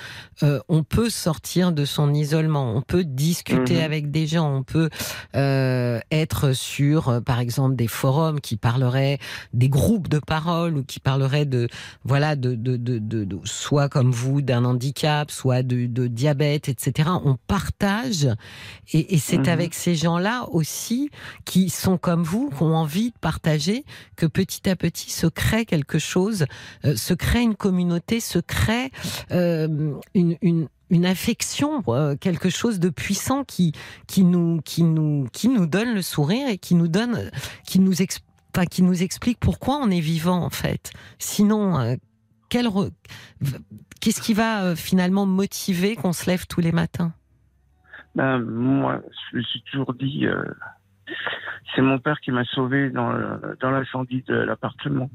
euh, 0.44 0.60
on 0.70 0.84
peut 0.84 1.10
sortir 1.10 1.72
de 1.72 1.86
son 1.86 2.14
isolement, 2.14 2.76
on 2.76 2.82
peut 2.82 3.04
discuter 3.04 3.76
Mhm. 3.78 3.84
avec 3.84 4.12
des 4.12 4.28
gens, 4.28 4.54
on 4.54 4.64
peut 4.64 4.90
euh, 5.36 6.00
être 6.12 6.54
sur, 6.54 7.10
euh, 7.10 7.22
par 7.22 7.40
exemple, 7.40 7.76
des 7.76 7.88
forums 7.88 8.42
qui 8.42 8.58
parleraient 8.58 9.20
des 9.54 9.70
groupes 9.70 10.08
de 10.10 10.20
parole 10.20 10.78
ou 10.78 10.84
qui 10.84 11.00
parleraient 11.00 11.46
de, 11.46 11.68
voilà, 12.04 12.36
de, 12.36 12.56
de, 12.56 12.78
de, 12.78 13.00
de, 13.00 13.28
soit 13.46 13.90
comme 13.90 14.12
vous 14.12 14.42
d'un 14.42 14.66
handicap, 14.66 15.32
soit 15.32 15.64
de, 15.64 15.86
de 15.88 16.08
diabète, 16.08 16.70
etc. 16.70 17.10
On 17.24 17.38
partage 17.48 18.28
et, 18.92 19.16
et 19.16 19.18
c'est 19.18 19.38
Mhm. 19.40 19.48
avec 19.50 19.74
ces 19.74 19.96
gens-là 19.96 20.48
aussi 20.52 21.10
qui 21.46 21.70
sont 21.70 21.98
comme 21.98 22.24
vous, 22.24 22.50
qui 22.50 22.62
ont 22.64 22.76
envie 22.76 23.12
de 23.12 23.18
partager, 23.20 23.86
que 24.16 24.26
petit 24.26 24.70
à 24.70 24.76
petit 24.76 25.12
se 25.12 25.28
crée 25.28 25.66
quelque 25.66 26.00
chose, 26.00 26.46
se 26.84 27.14
crée 27.14 27.42
une 27.42 27.56
communauté, 27.56 28.20
se 28.20 28.40
crée 28.40 28.92
euh, 29.32 29.94
une, 30.14 30.68
une 30.94 31.06
affection, 31.06 31.84
euh, 31.88 32.16
quelque 32.16 32.50
chose 32.50 32.80
de 32.80 32.90
puissant 32.90 33.44
qui 33.44 33.74
qui 34.08 34.24
nous 34.24 34.62
qui 34.64 34.84
nous 34.84 35.28
qui 35.34 35.50
nous 35.50 35.66
donne 35.66 35.94
le 35.94 36.02
sourire 36.02 36.48
et 36.48 36.58
qui 36.58 36.76
nous 36.76 36.88
donne 36.88 37.32
qui 37.66 37.80
nous 37.80 37.94
qui 38.70 38.84
nous 38.84 39.02
explique 39.02 39.40
pourquoi 39.40 39.78
on 39.78 39.90
est 39.90 40.00
vivant 40.00 40.44
en 40.44 40.50
fait. 40.52 40.92
Sinon, 41.18 41.80
euh, 41.80 41.96
qu'est-ce 42.50 44.22
qui 44.22 44.34
va 44.34 44.64
euh, 44.64 44.76
finalement 44.76 45.26
motiver 45.26 45.96
qu'on 45.96 46.14
se 46.14 46.30
lève 46.30 46.46
tous 46.48 46.62
les 46.62 46.72
matins? 46.72 47.14
Ben, 48.16 48.38
moi, 48.40 49.02
je 49.32 49.38
me 49.38 49.42
suis 49.42 49.64
toujours 49.64 49.96
dit, 49.96 50.28
euh, 50.28 50.44
c'est 51.74 51.82
mon 51.82 51.98
père 51.98 52.20
qui 52.20 52.30
m'a 52.30 52.46
sauvé 52.46 52.92
dans 52.92 53.10
l'incendie 53.64 54.22
de 54.28 54.36
l'appartement, 54.36 55.10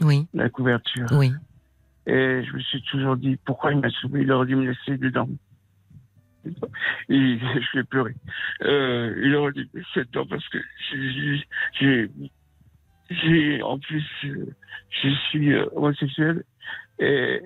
Oui, 0.00 0.26
la 0.34 0.48
couverture. 0.50 1.06
oui, 1.12 1.32
Et 2.06 2.42
je 2.44 2.52
me 2.52 2.60
suis 2.60 2.82
toujours 2.82 3.16
dit, 3.16 3.36
pourquoi 3.44 3.72
il 3.72 3.78
m'a 3.80 3.90
sauvé 3.90 4.22
Il 4.22 4.32
aurait 4.32 4.46
dû 4.46 4.56
me 4.56 4.66
laisser 4.66 4.98
dedans. 4.98 5.28
Et 6.44 7.38
je 7.38 7.76
vais 7.78 7.84
pleurer. 7.84 8.14
Euh, 8.62 9.14
il 9.24 9.34
aurait 9.34 9.52
dû 9.52 9.68
me 9.72 9.78
laisser 9.80 10.04
dedans 10.04 10.26
parce 10.26 10.46
que 10.48 10.58
j'ai- 10.90 11.42
j'ai, 11.80 12.10
j'ai, 13.10 13.62
en 13.62 13.78
plus, 13.78 14.04
euh, 14.24 14.46
je 14.90 15.08
suis 15.30 15.52
euh, 15.52 15.66
homosexuel 15.74 16.44
et 16.98 17.40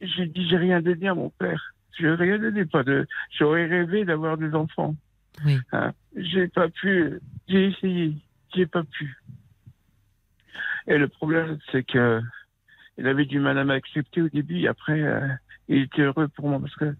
j'ai 0.00 0.26
dit, 0.26 0.48
j'ai 0.48 0.56
rien 0.56 0.80
donné 0.80 1.08
à 1.08 1.14
mon 1.14 1.30
père. 1.30 1.74
J'ai 1.98 2.10
rien 2.14 2.38
donné, 2.38 2.64
pas 2.64 2.82
de, 2.84 3.06
j'aurais 3.36 3.66
rêvé 3.66 4.04
d'avoir 4.04 4.38
des 4.38 4.54
enfants. 4.54 4.94
Oui. 5.44 5.58
Hein. 5.72 5.92
J'ai 6.16 6.48
pas 6.48 6.68
pu, 6.68 7.18
j'ai 7.48 7.66
essayé, 7.66 8.14
j'ai 8.54 8.66
pas 8.66 8.84
pu. 8.84 9.16
Et 10.86 10.98
le 10.98 11.08
problème, 11.08 11.58
c'est 11.70 11.84
que 11.84 12.20
il 13.00 13.06
avait 13.06 13.24
du 13.24 13.40
mal 13.40 13.58
à 13.58 13.64
m'accepter 13.64 14.20
au 14.20 14.28
début. 14.28 14.60
Et 14.60 14.68
après, 14.68 15.00
euh, 15.00 15.26
il 15.68 15.82
était 15.84 16.02
heureux 16.02 16.28
pour 16.28 16.48
moi 16.48 16.60
parce 16.60 16.74
que 16.76 16.94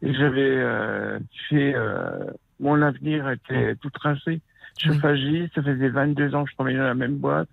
j'avais 0.00 0.40
euh, 0.40 1.18
fait 1.48 1.74
euh, 1.74 2.24
mon 2.60 2.80
avenir 2.80 3.28
était 3.28 3.74
tout 3.76 3.90
tracé. 3.90 4.40
Chauffagiste, 4.78 5.54
ça 5.54 5.62
faisait 5.62 5.88
22 5.88 6.34
ans 6.34 6.44
que 6.44 6.50
je 6.50 6.54
travaillais 6.54 6.78
dans 6.78 6.84
la 6.84 6.94
même 6.94 7.16
boîte 7.16 7.48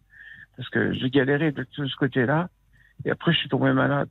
parce 0.56 0.70
que 0.70 0.94
j'ai 0.94 1.10
galéré 1.10 1.52
de 1.52 1.64
tout 1.64 1.88
ce 1.88 1.96
côté-là. 1.96 2.50
Et 3.06 3.12
après, 3.12 3.34
je 3.34 3.40
suis 3.40 3.50
tombé 3.50 3.72
malade. 3.72 4.10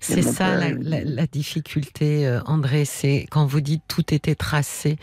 C'est 0.00 0.22
ça 0.22 0.56
la, 0.56 1.26
difficulté, 1.26 2.38
André. 2.46 2.84
C'est 2.84 3.26
quand 3.30 3.44
vous 3.44 3.60
dites 3.60 3.82
tout 3.86 4.14
était 4.14 4.34
tracé, 4.34 4.96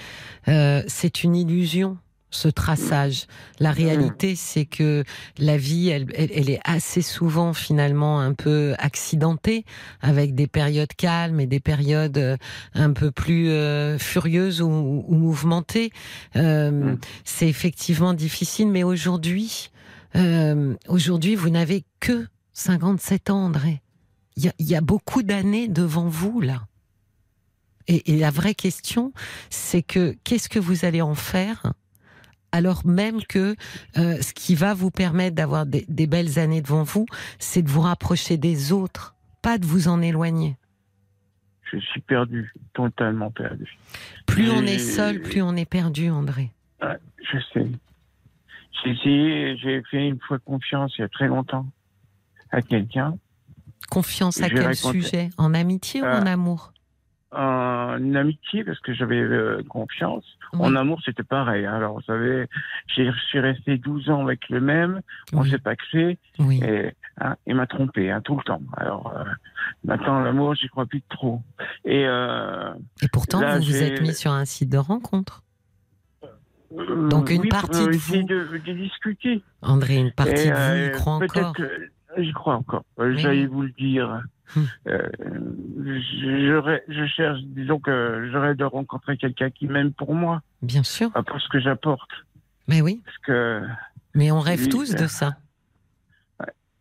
c'est 0.45 1.24
une 1.24 1.36
illusion 1.36 1.98
ce 2.36 2.48
traçage. 2.48 3.28
La 3.60 3.72
réalité, 3.72 4.36
c'est 4.36 4.66
que 4.66 5.04
la 5.38 5.58
vie, 5.58 5.90
elle, 5.90 6.08
elle, 6.16 6.50
est 6.50 6.60
assez 6.64 7.02
souvent 7.02 7.54
finalement 7.54 8.20
un 8.20 8.34
peu 8.34 8.74
accidentée, 8.78 9.66
avec 10.02 10.36
des 10.36 10.48
périodes 10.48 10.94
calmes 10.94 11.40
et 11.40 11.48
des 11.48 11.60
périodes 11.60 12.18
euh, 12.18 12.38
un 12.74 12.92
peu 12.92 13.12
plus 13.12 13.50
furieuses 14.00 14.62
ou, 14.62 15.04
ou 15.08 15.16
mouvementées. 15.16 15.92
Euh, 16.36 16.96
c'est 17.24 17.48
effectivement 17.48 18.14
difficile, 18.14 18.70
mais 18.70 18.84
aujourd'hui, 18.84 19.70
euh, 20.16 20.76
aujourd'hui, 20.88 21.36
vous 21.36 21.50
n'avez 21.50 21.86
que 22.00 22.28
57 22.54 23.30
ans, 23.30 23.46
André. 23.46 23.82
Il 24.36 24.52
y 24.60 24.76
a, 24.76 24.82
beaucoup 24.82 25.22
d'années 25.22 25.68
devant 25.68 26.08
vous, 26.08 26.42
là. 26.42 26.68
Et, 27.88 28.18
la 28.18 28.32
vraie 28.32 28.56
question, 28.56 29.14
c'est 29.52 29.84
que 29.84 30.16
qu'est-ce 30.24 30.50
que 30.50 30.60
vous 30.60 30.86
allez 30.86 31.02
en 31.02 31.14
faire 31.14 31.74
alors 32.54 32.86
même 32.86 33.22
que 33.24 33.56
euh, 33.98 34.22
ce 34.22 34.34
qui 34.34 34.56
va 34.56 34.74
vous 34.74 34.92
permettre 34.92 35.36
d'avoir 35.36 35.66
des, 35.66 36.08
belles 36.08 36.40
années 36.40 36.62
devant 36.62 36.84
vous, 36.84 37.06
c'est 37.40 37.64
de 37.64 37.70
vous 37.70 37.82
rapprocher 37.82 38.38
des 38.38 38.72
autres, 38.72 39.16
pas 39.42 39.58
de 39.58 39.66
vous 39.66 39.90
en 39.90 40.02
éloigner. 40.02 40.56
Je 41.72 41.80
suis 41.80 42.02
perdu, 42.02 42.54
totalement 42.74 43.32
perdu. 43.32 43.68
Plus 44.28 44.50
on 44.52 44.62
est 44.62 44.78
seul, 44.78 45.22
plus 45.22 45.42
on 45.42 45.56
est 45.56 45.70
perdu, 45.70 46.10
André. 46.10 46.52
je 46.82 47.38
sais. 47.52 47.68
J'ai 48.84 48.92
essayé, 48.92 49.58
j'ai 49.58 49.82
fait 49.90 50.08
une 50.08 50.20
fois 50.20 50.40
confiance 50.40 50.94
il 50.98 51.02
y 51.02 51.04
a 51.04 51.10
très 51.10 51.28
longtemps 51.28 51.66
à 52.52 52.62
quelqu'un. 52.62 53.18
Confiance 53.90 54.42
à 54.42 54.50
quel 54.50 54.76
sujet? 54.76 55.30
En 55.38 55.54
amitié 55.54 56.02
ou 56.02 56.06
en 56.06 56.26
euh, 56.26 56.58
amour 57.36 58.16
En 58.16 58.16
amitié, 58.16 58.64
parce 58.64 58.80
que 58.80 58.94
j'avais 58.94 59.20
euh, 59.20 59.62
confiance. 59.68 60.26
En 60.54 60.76
amour, 60.76 61.02
c'était 61.04 61.24
pareil. 61.24 61.66
Alors, 61.66 61.96
vous 61.96 62.04
savez, 62.04 62.48
je 62.88 63.12
suis 63.28 63.40
resté 63.40 63.78
12 63.78 64.10
ans 64.10 64.24
avec 64.24 64.50
le 64.50 64.62
même, 64.62 65.02
on 65.34 65.44
s'est 65.44 65.58
paxé, 65.58 66.20
oui. 66.40 66.62
et 66.64 66.94
hein, 67.20 67.36
il 67.48 67.56
m'a 67.56 67.66
trompé 67.66 68.12
hein, 68.12 68.22
tout 68.22 68.36
le 68.36 68.44
temps. 68.44 68.62
Alors, 68.78 69.14
euh, 69.16 69.24
maintenant, 69.84 70.20
l'amour, 70.20 70.56
j'y 70.56 70.68
crois 70.68 70.86
plus 70.86 71.02
trop. 71.10 71.42
Et, 71.86 72.04
et 72.04 73.08
pourtant, 73.12 73.42
vous 73.58 73.66
vous 73.66 73.82
êtes 73.82 74.02
mis 74.02 74.14
sur 74.14 74.32
un 74.32 74.46
site 74.46 74.70
de 74.70 74.78
rencontre 74.78 75.44
donc 77.10 77.30
une 77.30 77.48
partie 77.50 77.86
de 77.86 77.96
vous. 77.96 78.24
De, 78.24 78.74
discuter. 78.74 79.44
André, 79.62 79.96
une 79.96 80.12
partie 80.12 80.50
de 80.50 80.54
vous 80.54 80.88
y 80.88 80.92
croit 80.92 81.14
encore. 81.14 81.56
J'y 82.18 82.31
crois 82.34 82.56
encore. 82.56 82.84
J'allais 82.98 83.48
vous 83.48 83.64
le 83.64 83.72
dire. 83.72 84.22
Hum. 84.56 84.68
Euh, 84.88 85.10
je 86.88 87.06
cherche, 87.07 87.40
disons 87.41 87.80
que 87.80 88.30
j'aurais 88.31 88.56
de 88.56 88.64
rencontrer 88.64 89.18
quelqu'un 89.18 89.49
qui 89.49 89.68
m'aime 89.68 89.94
pour 89.94 90.14
moi. 90.14 90.41
Bien 90.61 90.84
sûr. 90.84 91.11
Pas 91.11 91.23
pour 91.23 91.40
ce 91.40 91.49
que 91.49 91.60
j'apporte. 91.60 92.10
Mais 92.68 92.81
oui. 92.81 93.02
Parce 93.06 93.18
que. 93.19 93.61
Mais 94.14 94.31
on 94.31 94.40
rêve 94.40 94.68
tous 94.69 94.95
de 94.95 95.07
ça. 95.07 95.38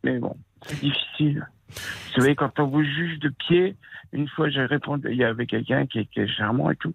Mais 0.05 0.19
bon, 0.19 0.37
c'est 0.67 0.81
difficile. 0.81 1.47
Vous 1.69 2.21
savez, 2.21 2.35
quand 2.35 2.59
on 2.59 2.67
vous 2.67 2.83
juge 2.83 3.19
de 3.21 3.31
pied, 3.31 3.77
une 4.13 4.29
fois 4.29 4.51
j'ai 4.51 4.65
répondu, 4.65 5.09
il 5.11 5.17
y 5.17 5.25
avait 5.25 5.47
quelqu'un 5.47 5.87
qui 5.87 6.01
était 6.01 6.29
charmant 6.29 6.71
et 6.71 6.77
tout. 6.77 6.93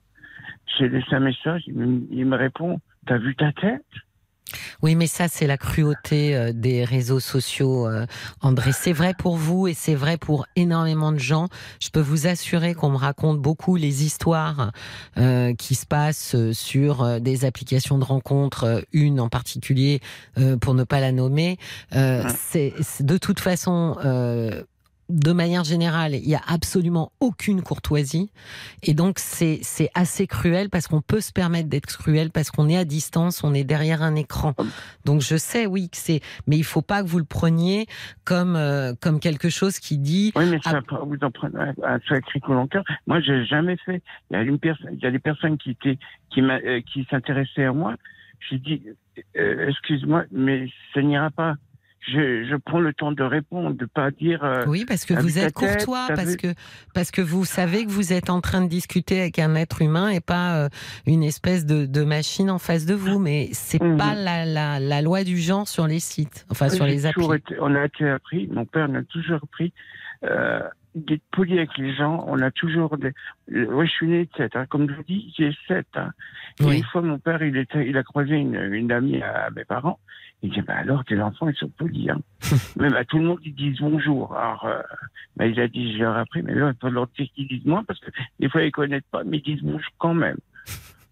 J'ai 0.78 0.90
laissé 0.90 1.16
un 1.16 1.22
message, 1.22 1.64
il 1.66 2.26
me 2.26 2.36
répond 2.36 2.80
T'as 3.08 3.18
vu 3.18 3.36
ta 3.36 3.54
tête? 3.54 3.86
Oui, 4.82 4.96
mais 4.96 5.08
ça, 5.08 5.28
c'est 5.28 5.48
la 5.48 5.58
cruauté 5.58 6.36
euh, 6.36 6.52
des 6.54 6.84
réseaux 6.84 7.20
sociaux, 7.20 7.88
euh, 7.88 8.06
André. 8.42 8.72
C'est 8.72 8.94
vrai 8.94 9.14
pour 9.18 9.36
vous 9.36 9.68
et 9.68 9.74
c'est 9.74 9.96
vrai 9.96 10.18
pour 10.18 10.46
énormément 10.56 11.12
de 11.12 11.20
gens. 11.20 11.48
Je 11.80 11.90
peux 11.90 12.00
vous 12.00 12.28
assurer 12.28 12.74
qu'on 12.74 12.90
me 12.90 12.98
raconte 12.98 13.40
beaucoup 13.40 13.76
les 13.76 14.04
histoires 14.04 14.72
euh, 15.18 15.54
qui 15.54 15.76
se 15.76 15.86
passent 15.86 16.36
sur 16.52 17.20
des 17.20 17.46
applications 17.46 17.98
de 17.98 18.04
rencontres, 18.04 18.84
une 18.94 19.20
en 19.20 19.30
particulier, 19.30 20.02
pour 20.62 20.74
ne 20.74 20.84
pas 20.84 21.00
la 21.00 21.12
nommer. 21.12 21.58
c'est 21.92 22.74
de 23.02 23.18
toute 23.18 23.40
façon 23.40 23.98
de 25.10 25.32
manière 25.32 25.64
générale, 25.64 26.16
il 26.16 26.28
y 26.28 26.36
a 26.36 26.42
absolument 26.48 27.12
aucune 27.20 27.62
courtoisie. 27.62 28.32
Et 28.84 28.94
donc, 28.94 29.20
c'est, 29.20 29.60
c'est 29.62 29.90
assez 29.96 30.28
cruel 30.28 30.70
parce 30.70 30.88
qu'on 30.88 31.02
peut 31.02 31.22
se 31.22 31.32
permettre 31.32 31.70
d'être 31.70 31.86
cruel 31.86 32.32
parce 32.32 32.52
qu'on 32.52 32.68
est 32.68 32.78
à 32.78 32.86
distance, 32.86 33.44
on 33.44 33.54
est 33.54 33.64
derrière 33.64 34.02
un 34.02 34.16
écran. 34.16 34.54
Donc, 35.06 35.22
je 35.22 35.38
sais, 35.38 35.66
oui, 35.66 35.90
que 35.90 35.98
c'est, 35.98 36.22
mais 36.46 36.58
il 36.58 36.64
faut 36.64 36.82
pas 36.82 37.04
que 37.04 37.08
vous 37.08 37.20
le 37.20 37.26
preniez 37.26 37.86
comme, 38.26 38.56
euh, 38.56 38.94
comme 39.02 39.20
quelque 39.20 39.50
chose 39.50 39.80
qui 39.80 39.98
dit. 39.98 40.32
Oui, 40.36 40.46
mais 40.50 40.60
ça, 40.62 40.82
vous 41.04 41.18
en 41.22 41.32
prenez 41.32 41.58
un 41.84 42.00
sacré 42.08 42.40
coup 42.40 42.54
cœur. 42.68 42.84
Moi, 43.06 43.22
j'ai 43.22 43.46
jamais 43.46 43.78
fait. 43.78 44.02
Il 44.30 44.34
y 44.34 44.40
a 44.40 44.44
une 44.44 44.60
personne, 44.60 44.90
il 44.94 45.00
y 45.00 45.06
a 45.06 45.12
des 45.12 45.20
personnes 45.20 45.58
qui 45.58 45.72
étaient, 45.72 45.98
qui 46.30 46.42
euh, 46.42 46.82
qui 46.82 47.06
s'intéressaient 47.10 47.66
à 47.66 47.74
moi. 47.74 47.96
J'ai 48.50 48.60
dit, 48.60 48.84
euh, 49.38 49.70
excuse-moi, 49.70 50.26
mais 50.32 50.70
ça 50.94 51.02
n'ira 51.02 51.32
pas 51.32 51.56
je, 52.08 52.56
prends 52.58 52.80
le 52.80 52.94
temps 52.94 53.12
de 53.12 53.24
répondre, 53.24 53.76
de 53.76 53.86
pas 53.86 54.12
dire. 54.12 54.44
Euh, 54.44 54.66
oui, 54.68 54.86
parce 54.86 55.06
que 55.06 55.14
vous 55.14 55.38
êtes 55.38 55.54
courtois, 55.54 56.08
parce 56.10 56.36
que 56.36 56.48
parce 56.94 57.12
que 57.12 57.22
vous 57.22 57.46
savez 57.46 57.86
que 57.86 57.92
vous 57.92 58.14
êtes 58.14 58.30
en 58.30 58.42
train 58.42 58.62
de 58.62 58.70
discuter 58.70 59.20
avec 59.22 59.40
un 59.40 59.56
être 59.56 59.82
humain 59.82 60.10
et 60.10 60.22
pas 60.22 60.58
euh, 60.58 60.70
une 61.06 61.24
espèce 61.24 61.66
de, 61.66 62.04
machine 62.04 62.50
en 62.50 62.60
face 62.60 62.86
de 62.86 62.94
vous. 62.94 63.20
Mais 63.20 63.50
c'est 63.52 63.82
mhm. 63.82 63.98
pas 63.98 64.16
la, 64.16 64.80
la, 64.80 65.02
loi 65.02 65.24
du 65.24 65.38
genre 65.38 65.68
sur 65.68 65.88
les 65.88 66.00
sites, 66.00 66.46
enfin 66.50 66.70
sur 66.70 66.86
les 66.86 67.06
applis. 67.06 67.28
on 67.60 67.76
a 67.76 67.86
été 67.86 68.08
appris, 68.10 68.48
mon 68.52 68.66
père 68.66 68.88
m'a 68.88 69.04
toujours 69.04 69.40
appris. 69.44 69.74
Euh, 70.24 70.62
d'être 70.96 71.24
poli 71.32 71.58
avec 71.58 71.78
les 71.78 71.94
gens, 71.94 72.26
on 72.28 72.42
a 72.42 72.50
toujours 72.50 72.98
des. 72.98 73.14
Oui, 73.50 73.86
je 73.86 73.92
suis 73.92 74.08
né 74.08 74.26
de 74.26 74.30
7. 74.36 74.56
Hein. 74.56 74.66
Comme 74.68 74.90
je 74.90 74.96
vous 74.96 75.04
dis, 75.04 75.34
j'ai 75.38 75.52
7. 75.68 75.86
Hein. 75.96 76.12
Une 76.60 76.84
fois, 76.84 77.02
mon 77.02 77.20
père, 77.20 77.44
il, 77.44 77.56
était, 77.56 77.88
il 77.88 77.98
a 77.98 78.04
croisé 78.04 78.36
une, 78.36 78.56
une 78.56 78.92
amie 78.92 79.22
à 79.22 79.50
mes 79.56 79.64
parents. 79.64 80.00
Il 80.44 80.52
dit, 80.52 80.62
bah 80.62 80.76
alors, 80.78 81.04
tes 81.04 81.20
enfants, 81.20 81.50
ils 81.50 81.56
sont 81.56 81.70
polis. 81.70 82.10
Hein. 82.10 82.22
Même 82.76 82.94
à 82.94 83.06
tout 83.06 83.18
le 83.18 83.26
monde, 83.26 83.40
ils 83.44 83.56
disent 83.56 83.80
bonjour. 83.80 84.36
Alors, 84.36 84.66
euh, 84.66 84.82
bah, 85.36 85.48
il 85.48 85.60
a 85.60 85.68
dit, 85.68 85.94
je 85.94 86.00
leur 86.00 86.16
ai 86.16 86.22
appris, 86.22 86.44
mais 86.44 86.54
là, 86.54 86.72
il 86.74 86.80
faut 86.80 86.90
leur 86.90 87.08
dire 87.08 87.28
qu'ils 87.34 87.48
disent 87.48 87.66
moi, 87.66 87.84
parce 87.88 88.00
que 88.00 88.12
des 88.40 88.50
fois, 88.50 88.62
ils 88.62 88.72
connaissent 88.72 89.02
pas, 89.12 89.24
mais 89.24 89.38
ils 89.38 89.56
disent 89.56 89.64
bonjour 89.64 89.92
quand 89.98 90.14
même. 90.14 90.38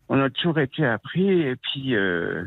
On 0.09 0.21
a 0.21 0.29
toujours 0.29 0.59
été 0.59 0.85
appris, 0.85 1.27
et 1.27 1.55
puis, 1.55 1.95
euh, 1.95 2.43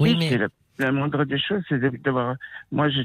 oui, 0.00 0.16
mais... 0.18 0.48
la, 0.78 0.90
moindre 0.90 1.24
des 1.24 1.38
choses, 1.38 1.62
c'est 1.68 1.78
d'avoir, 2.02 2.34
moi, 2.72 2.88
je, 2.88 3.02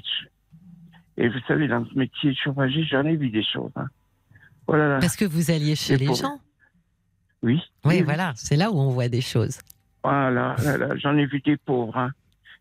et 1.18 1.30
vous 1.30 1.40
savez, 1.48 1.68
dans 1.68 1.86
ce 1.86 1.98
métier 1.98 2.34
chauffagiste, 2.34 2.90
j'en 2.90 3.06
ai 3.06 3.16
vu 3.16 3.30
des 3.30 3.44
choses. 3.44 3.72
Hein. 3.76 3.88
Voilà. 4.68 5.00
Parce 5.00 5.16
que 5.16 5.26
vous 5.26 5.52
alliez 5.52 5.76
chez 5.76 5.98
les 5.98 6.14
gens. 6.14 6.40
Oui. 7.44 7.62
Oui, 7.84 8.02
voilà, 8.02 8.34
c'est 8.36 8.56
là 8.56 8.72
où 8.72 8.80
on 8.80 8.90
voit 8.90 9.10
des 9.10 9.22
choses. 9.22 9.60
Voilà, 10.04 10.56
j'en 10.96 11.16
ai 11.18 11.26
vu 11.26 11.40
des 11.42 11.58
pauvres. 11.58 11.98
Hein 11.98 12.12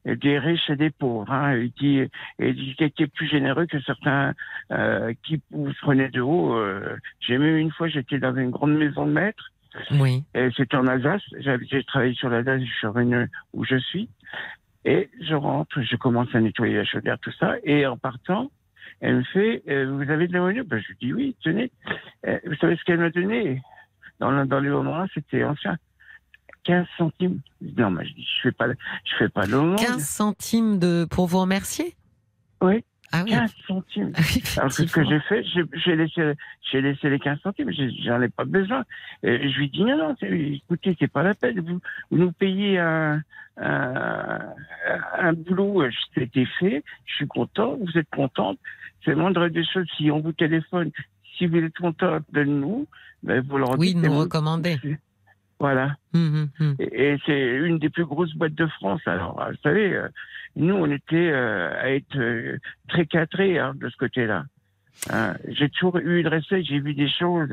des 0.05 0.39
riches 0.39 0.69
et 0.69 0.77
des 0.77 0.91
pauvres, 0.91 1.31
hein, 1.31 1.57
et 1.57 1.71
qui, 1.71 1.99
et 2.39 2.55
qui 2.55 2.75
étaient 2.79 3.07
plus 3.07 3.29
généreux 3.29 3.67
que 3.67 3.81
certains 3.81 4.35
euh, 4.71 5.13
qui 5.23 5.41
vous 5.51 5.73
prenaient 5.81 6.11
de 6.11 6.21
haut. 6.21 6.57
Euh. 6.57 6.97
J'ai 7.21 7.39
même 7.39 7.57
une 7.57 7.71
fois, 7.71 7.89
j'étais 7.89 8.19
dans 8.19 8.35
une 8.35 8.51
grande 8.51 8.77
maison 8.77 9.07
de 9.07 9.13
maître. 9.13 9.51
Oui. 9.93 10.25
Et 10.35 10.49
c'était 10.57 10.77
en 10.77 10.87
Alsace. 10.87 11.23
J'ai 11.39 11.85
travaillé 11.85 12.15
sur 12.15 12.29
l'Alsace, 12.29 12.61
je 12.61 12.73
suis 12.73 12.87
revenu 12.87 13.29
où 13.53 13.65
je 13.65 13.77
suis. 13.77 14.09
Et 14.85 15.09
je 15.21 15.35
rentre, 15.35 15.81
je 15.81 15.97
commence 15.97 16.35
à 16.35 16.41
nettoyer 16.41 16.77
la 16.77 16.85
chaudière, 16.85 17.19
tout 17.21 17.33
ça. 17.39 17.55
Et 17.63 17.87
en 17.87 17.97
partant, 17.97 18.51
elle 19.01 19.17
me 19.19 19.23
fait, 19.23 19.63
euh, 19.69 19.91
vous 19.91 20.11
avez 20.11 20.27
de 20.27 20.33
la 20.33 20.41
monnaie? 20.41 20.63
Ben, 20.63 20.81
Je 20.81 20.89
lui 20.89 20.97
dis 21.01 21.13
oui, 21.13 21.37
tenez. 21.43 21.71
Euh, 22.27 22.39
vous 22.47 22.57
savez 22.57 22.77
ce 22.77 22.85
qu'elle 22.85 22.99
m'a 22.99 23.11
donné? 23.11 23.63
Dans, 24.19 24.45
dans 24.45 24.61
les 24.61 24.69
moments 24.69 25.07
c'était 25.15 25.43
ancien. 25.43 25.77
15 26.65 26.87
centimes. 26.97 27.41
Non, 27.77 27.91
mais 27.91 28.05
je 28.07 28.15
dis, 28.15 28.27
je 28.37 28.49
fais 28.49 28.53
pas, 28.53 28.67
je 28.69 29.17
fais 29.19 29.29
pas 29.29 29.47
le 29.47 29.77
15 29.77 30.05
centimes 30.05 30.79
de, 30.79 31.07
pour 31.11 31.27
vous 31.27 31.41
remercier? 31.41 31.95
Oui. 32.61 32.85
Ah 33.13 33.25
oui. 33.25 33.31
15 33.31 33.53
centimes. 33.67 34.13
Ah 34.17 34.61
Alors, 34.61 34.73
ce 34.73 34.83
que 34.85 35.05
j'ai 35.05 35.21
fait, 35.21 35.45
j'ai 35.85 35.97
laissé, 35.97 36.33
j'ai 36.71 36.81
laissé 36.81 37.11
les 37.11 37.19
15 37.19 37.41
centimes, 37.43 37.71
j'en 38.05 38.23
ai 38.23 38.29
pas 38.29 38.45
besoin. 38.45 38.85
Et 39.23 39.51
je 39.51 39.59
lui 39.59 39.69
dis, 39.69 39.83
non, 39.83 39.97
non, 39.99 40.17
écoutez, 40.23 40.97
c'est 40.99 41.13
pas 41.13 41.23
la 41.23 41.35
peine. 41.35 41.61
Vous, 41.61 41.81
vous 42.11 42.17
nous 42.17 42.33
payez 42.33 42.79
un, 42.79 43.23
un, 43.59 44.41
un 45.19 45.33
boulot, 45.35 45.85
c'était 46.15 46.47
fait, 46.59 46.83
je 47.05 47.15
suis 47.15 47.27
content, 47.27 47.77
vous 47.77 47.99
êtes 47.99 48.09
contente. 48.11 48.59
C'est 49.05 49.11
le 49.11 49.17
moindre 49.17 49.49
des 49.49 49.65
choses, 49.65 49.87
si 49.97 50.11
on 50.11 50.21
vous 50.21 50.33
téléphone, 50.33 50.91
si 51.37 51.47
vous 51.47 51.59
êtes 51.59 51.77
content 51.77 52.19
de 52.33 52.45
nous, 52.45 52.87
ben, 53.23 53.45
vous 53.47 53.59
leur 53.59 53.79
Oui, 53.79 53.95
nous 53.95 54.17
recommander. 54.17 54.79
Voilà. 55.63 55.95
Hum, 56.13 56.35
hum, 56.35 56.49
hum. 56.59 56.77
Et, 56.81 57.19
c'est 57.25 57.41
une 57.41 57.79
des 57.79 57.89
plus 57.89 58.05
grosses 58.05 58.35
boîtes 58.35 58.57
de 58.57 58.67
France. 58.67 59.01
Alors, 59.07 59.41
vous 59.49 59.57
savez, 59.63 59.95
euh, 59.95 60.09
nous, 60.57 60.75
on 60.75 60.91
était 60.91 61.31
euh, 61.31 61.81
à 61.81 61.91
être 61.91 62.19
euh, 62.19 62.59
très 62.89 63.07
cadrés 63.07 63.61
hein, 63.61 63.73
de 63.77 63.89
ce 63.89 63.97
côté-là. 63.97 64.45
Hein, 65.11 65.35
j'ai 65.47 65.69
toujours 65.69 65.99
eu 65.99 66.19
une 66.19 66.27
respect, 66.27 66.65
j'ai 66.65 66.81
vu 66.81 66.95
des 66.95 67.09
choses. 67.09 67.49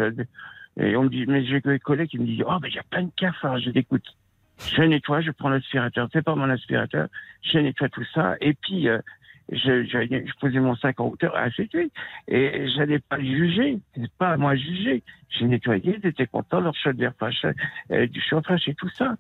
et 0.80 0.96
on 0.96 1.04
me 1.04 1.10
dit, 1.10 1.28
mais 1.28 1.46
j'ai 1.46 1.62
des 1.62 1.78
collègues 1.78 2.10
qui 2.10 2.18
me 2.18 2.26
disent, 2.26 2.44
oh, 2.48 2.58
mais 2.60 2.70
il 2.70 2.76
y 2.78 2.80
a 2.80 2.84
plein 2.90 3.04
de 3.04 3.12
cafards. 3.16 3.60
Je 3.60 3.70
dis, 3.70 3.78
écoute, 3.78 4.18
je 4.58 4.82
nettoie, 4.82 5.22
je 5.22 5.30
prends 5.30 5.50
l'aspirateur. 5.50 6.10
C'est 6.12 6.24
pas 6.24 6.34
mon 6.34 6.50
aspirateur. 6.50 7.10
Je 7.44 7.60
nettoie 7.60 7.90
tout 7.90 8.06
ça. 8.16 8.38
Et 8.42 8.56
puis, 8.56 8.88
je, 9.52 9.84
je, 9.84 10.26
je 10.28 10.34
posais 10.40 10.60
mon 10.60 10.76
sac 10.76 11.00
en 11.00 11.08
hauteur, 11.08 11.34
ah, 11.36 11.48
c'était. 11.56 11.90
Et 12.28 12.68
j'allais 12.76 13.00
pas 13.00 13.18
les 13.18 13.28
juger. 13.36 13.80
C'est 13.96 14.12
pas 14.14 14.30
à 14.32 14.38
moi 14.38 14.56
juger. 14.56 15.04
J'ai 15.30 15.46
nettoyé, 15.46 16.00
ils 16.04 16.08
étaient 16.08 16.28
contents, 16.28 16.60
leur 16.62 16.76
chaudière 16.76 17.14
euh, 17.92 18.08
du 18.08 18.22
chauffage 18.22 18.68
et 18.68 18.74
tout 18.76 18.90
ça. 18.90 19.16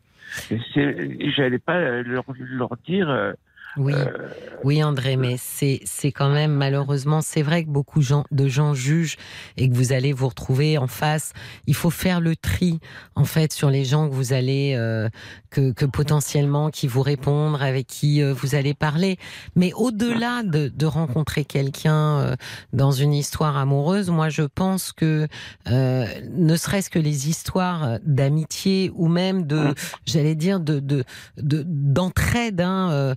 Et 0.52 0.60
c'est- 0.74 1.30
J'allais 1.32 1.60
pas 1.60 1.76
euh, 1.78 2.04
leur, 2.04 2.24
leur 2.38 2.76
dire. 2.86 3.10
euh, 3.10 3.34
Oui, 3.80 3.94
euh, 3.96 4.28
oui, 4.66 4.84
André, 4.84 5.16
mais 5.16 5.36
c'est 5.38 5.80
c'est 5.86 6.12
quand 6.12 6.30
même 6.30 6.52
malheureusement, 6.52 7.22
c'est 7.22 7.42
vrai 7.42 7.64
que 7.64 7.70
beaucoup 7.70 8.02
de 8.32 8.48
gens 8.50 8.74
jugent 8.74 9.16
et 9.56 9.70
que 9.70 9.74
vous 9.74 9.94
allez 9.94 10.12
vous 10.12 10.28
retrouver 10.28 10.78
en 10.78 10.88
face. 10.88 11.32
Il 11.66 11.76
faut 11.76 11.90
faire 11.90 12.20
le 12.20 12.36
tri 12.36 12.80
en 13.16 13.24
fait 13.24 13.54
sur 13.54 13.70
les 13.70 13.86
gens 13.86 14.10
que 14.10 14.14
vous 14.14 14.34
allez 14.34 14.74
euh, 14.76 15.08
que, 15.50 15.72
que 15.72 15.86
potentiellement 15.86 16.70
qui 16.72 16.88
vous 16.88 17.02
répondent, 17.02 17.58
avec 17.62 17.88
qui 17.88 18.22
euh, 18.22 18.34
vous 18.34 18.54
allez 18.54 18.74
parler. 18.74 19.18
Mais 19.56 19.72
au-delà 19.74 20.44
de, 20.44 20.68
de 20.68 20.86
rencontrer 20.86 21.46
quelqu'un 21.46 22.20
euh, 22.20 22.36
dans 22.74 22.92
une 22.92 23.14
histoire 23.14 23.56
amoureuse, 23.56 24.10
moi 24.10 24.28
je 24.28 24.44
pense 24.44 24.92
que 24.92 25.28
euh, 25.70 26.06
ne 26.36 26.56
serait-ce 26.58 26.90
que 26.90 27.00
les 27.00 27.30
histoires 27.30 27.98
d'amitié 28.06 28.92
ou 28.94 29.08
même 29.08 29.48
de, 29.48 29.74
j'allais 30.06 30.36
dire 30.36 30.60
de 30.60 30.80
de 30.82 31.06
de- 31.38 31.64
d'entraide. 31.66 32.60
hein, 32.60 33.16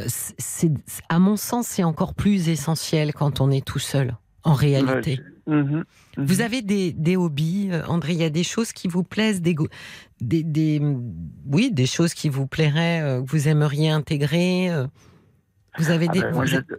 euh, 0.00 0.04
c'est, 0.06 0.70
à 1.08 1.18
mon 1.18 1.36
sens, 1.36 1.66
c'est 1.66 1.84
encore 1.84 2.14
plus 2.14 2.48
essentiel 2.48 3.12
quand 3.12 3.40
on 3.40 3.50
est 3.50 3.64
tout 3.64 3.78
seul, 3.78 4.16
en 4.42 4.52
réalité. 4.54 5.20
ouais, 5.46 5.54
mhm, 5.56 5.70
mhm. 5.76 5.84
Vous 6.26 6.40
avez 6.40 6.62
des, 6.62 6.92
des 6.92 7.16
hobbies, 7.16 7.68
euh, 7.72 7.84
André? 7.86 8.12
Il 8.12 8.18
y 8.20 8.24
a 8.24 8.30
des 8.30 8.44
choses 8.44 8.72
qui 8.72 8.88
vous 8.88 9.02
plaisent, 9.04 9.42
des, 9.42 9.54
des, 10.20 10.42
des- 10.42 10.80
oui, 11.46 11.70
des 11.72 11.86
choses 11.86 12.14
qui 12.14 12.28
vous 12.28 12.46
plairaient, 12.46 13.00
euh, 13.02 13.22
que 13.22 13.30
vous 13.30 13.48
aimeriez 13.48 13.90
intégrer. 13.90 14.70
euh? 14.70 14.86
Vous 15.78 15.90
avez 15.90 16.06
Ah 16.08 16.12
des. 16.12 16.20
ben, 16.22 16.30
vous- 16.32 16.46
j'adore- 16.46 16.78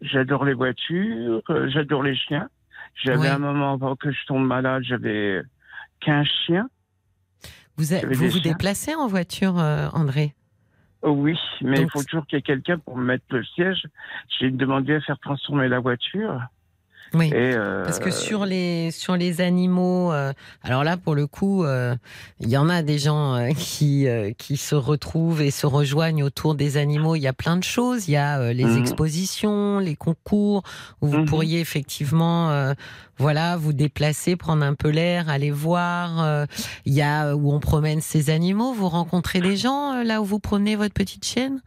J'adore 0.00 0.44
les 0.44 0.52
voitures, 0.54 1.40
j'adore 1.72 2.02
les 2.02 2.14
chiens. 2.16 2.48
J'avais 3.02 3.18
Ouais. 3.20 3.28
un 3.28 3.38
moment 3.38 3.72
avant 3.72 3.96
que 3.96 4.10
je 4.12 4.18
tombe 4.26 4.46
malade, 4.46 4.82
j'avais 4.86 5.40
15 6.00 6.26
chiens. 6.46 6.68
vous, 7.78 7.94
a- 7.94 8.00
vous 8.06 8.26
vous 8.28 8.30
chiens. 8.38 8.52
déplacez 8.52 8.94
en 8.94 9.06
voiture, 9.08 9.54
André? 9.94 10.34
Oh 11.06 11.10
oui, 11.10 11.38
mais 11.60 11.76
Donc, 11.76 11.84
il 11.84 11.90
faut 11.90 12.02
toujours 12.02 12.26
qu'il 12.26 12.38
y 12.38 12.38
ait 12.38 12.42
quelqu'un 12.42 12.78
pour 12.78 12.96
me 12.96 13.04
mettre 13.04 13.24
le 13.28 13.44
siège. 13.44 13.86
J'ai 14.38 14.50
demandé 14.50 14.94
à 14.94 15.00
faire 15.02 15.18
transformer 15.18 15.68
la 15.68 15.78
voiture. 15.78 16.40
Oui. 17.14 17.28
Et 17.28 17.34
euh, 17.54 17.84
Parce 17.84 17.98
que 18.00 18.10
sur 18.10 18.44
les 18.44 18.90
sur 18.90 19.16
les 19.16 19.40
animaux, 19.40 20.12
euh, 20.12 20.32
alors 20.62 20.82
là 20.84 20.96
pour 20.96 21.14
le 21.14 21.26
coup, 21.26 21.64
euh, 21.64 21.94
il 22.40 22.48
y 22.48 22.56
en 22.56 22.68
a 22.68 22.82
des 22.82 22.98
gens 22.98 23.34
euh, 23.36 23.50
qui 23.56 24.08
euh, 24.08 24.32
qui 24.36 24.56
se 24.56 24.74
retrouvent 24.74 25.40
et 25.42 25.50
se 25.52 25.66
rejoignent 25.66 26.22
autour 26.24 26.54
des 26.54 26.76
animaux. 26.76 27.14
Il 27.14 27.20
y 27.20 27.26
a 27.28 27.32
plein 27.32 27.56
de 27.56 27.62
choses. 27.64 28.08
Il 28.08 28.12
y 28.12 28.16
a 28.16 28.38
euh, 28.40 28.52
les 28.52 28.64
Mhm. 28.66 28.78
expositions, 28.78 29.78
les 29.78 29.96
concours 29.96 30.62
où 31.00 31.06
vous 31.06 31.18
Mhm. 31.18 31.24
pourriez 31.26 31.60
effectivement, 31.60 32.50
euh, 32.50 32.72
voilà, 33.18 33.56
vous 33.56 33.72
déplacer, 33.72 34.34
prendre 34.36 34.64
un 34.64 34.74
peu 34.74 34.88
l'air, 34.88 35.28
aller 35.28 35.50
voir. 35.52 36.22
euh, 36.22 36.46
il 36.84 36.94
y 36.94 37.02
a 37.02 37.26
euh, 37.28 37.34
où 37.34 37.52
on 37.52 37.60
promène 37.60 38.00
ces 38.00 38.30
animaux. 38.30 38.72
Vous 38.72 38.88
rencontrez 38.88 39.40
des 39.40 39.56
gens 39.56 39.92
euh, 39.94 40.04
là 40.04 40.20
où 40.20 40.24
vous 40.24 40.40
promenez 40.40 40.74
votre 40.74 40.94
petite 40.94 41.24
chienne? 41.24 41.60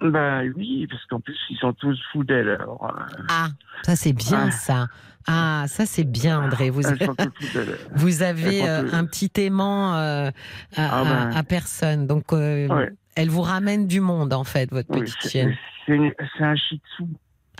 Ben 0.00 0.52
oui, 0.56 0.86
parce 0.88 1.04
qu'en 1.06 1.20
plus 1.20 1.36
ils 1.50 1.56
sont 1.58 1.72
tous 1.72 1.98
fous 2.12 2.24
d'elle. 2.24 2.48
Alors, 2.50 2.92
Ah, 3.28 3.48
ça 3.82 3.96
c'est 3.96 4.12
bien 4.12 4.46
Ah. 4.48 4.50
ça. 4.50 4.86
Ah, 5.26 5.64
ça 5.66 5.84
c'est 5.86 6.04
bien 6.04 6.40
André. 6.40 6.70
Vous 6.70 6.82
d'elle. 6.82 7.76
Vous 7.94 8.22
avez 8.22 8.66
euh, 8.68 8.88
un 8.92 9.04
petit 9.04 9.30
aimant 9.40 9.94
euh, 9.96 10.30
à, 10.76 11.00
Ah 11.00 11.04
ben. 11.04 11.36
à- 11.36 11.42
personne. 11.42 12.06
Donc, 12.06 12.32
euh, 12.32 12.66
Ouais. 12.68 12.90
elle 13.16 13.28
vous 13.28 13.42
ramène 13.42 13.86
du 13.86 14.00
monde, 14.00 14.32
en 14.32 14.44
fait, 14.44 14.70
votre 14.70 14.88
Oui, 14.90 15.00
petite 15.00 15.28
chienne. 15.28 15.54
c'est 15.86 16.44
un 16.44 16.56
shih 16.56 16.80
tzu. 16.96 17.04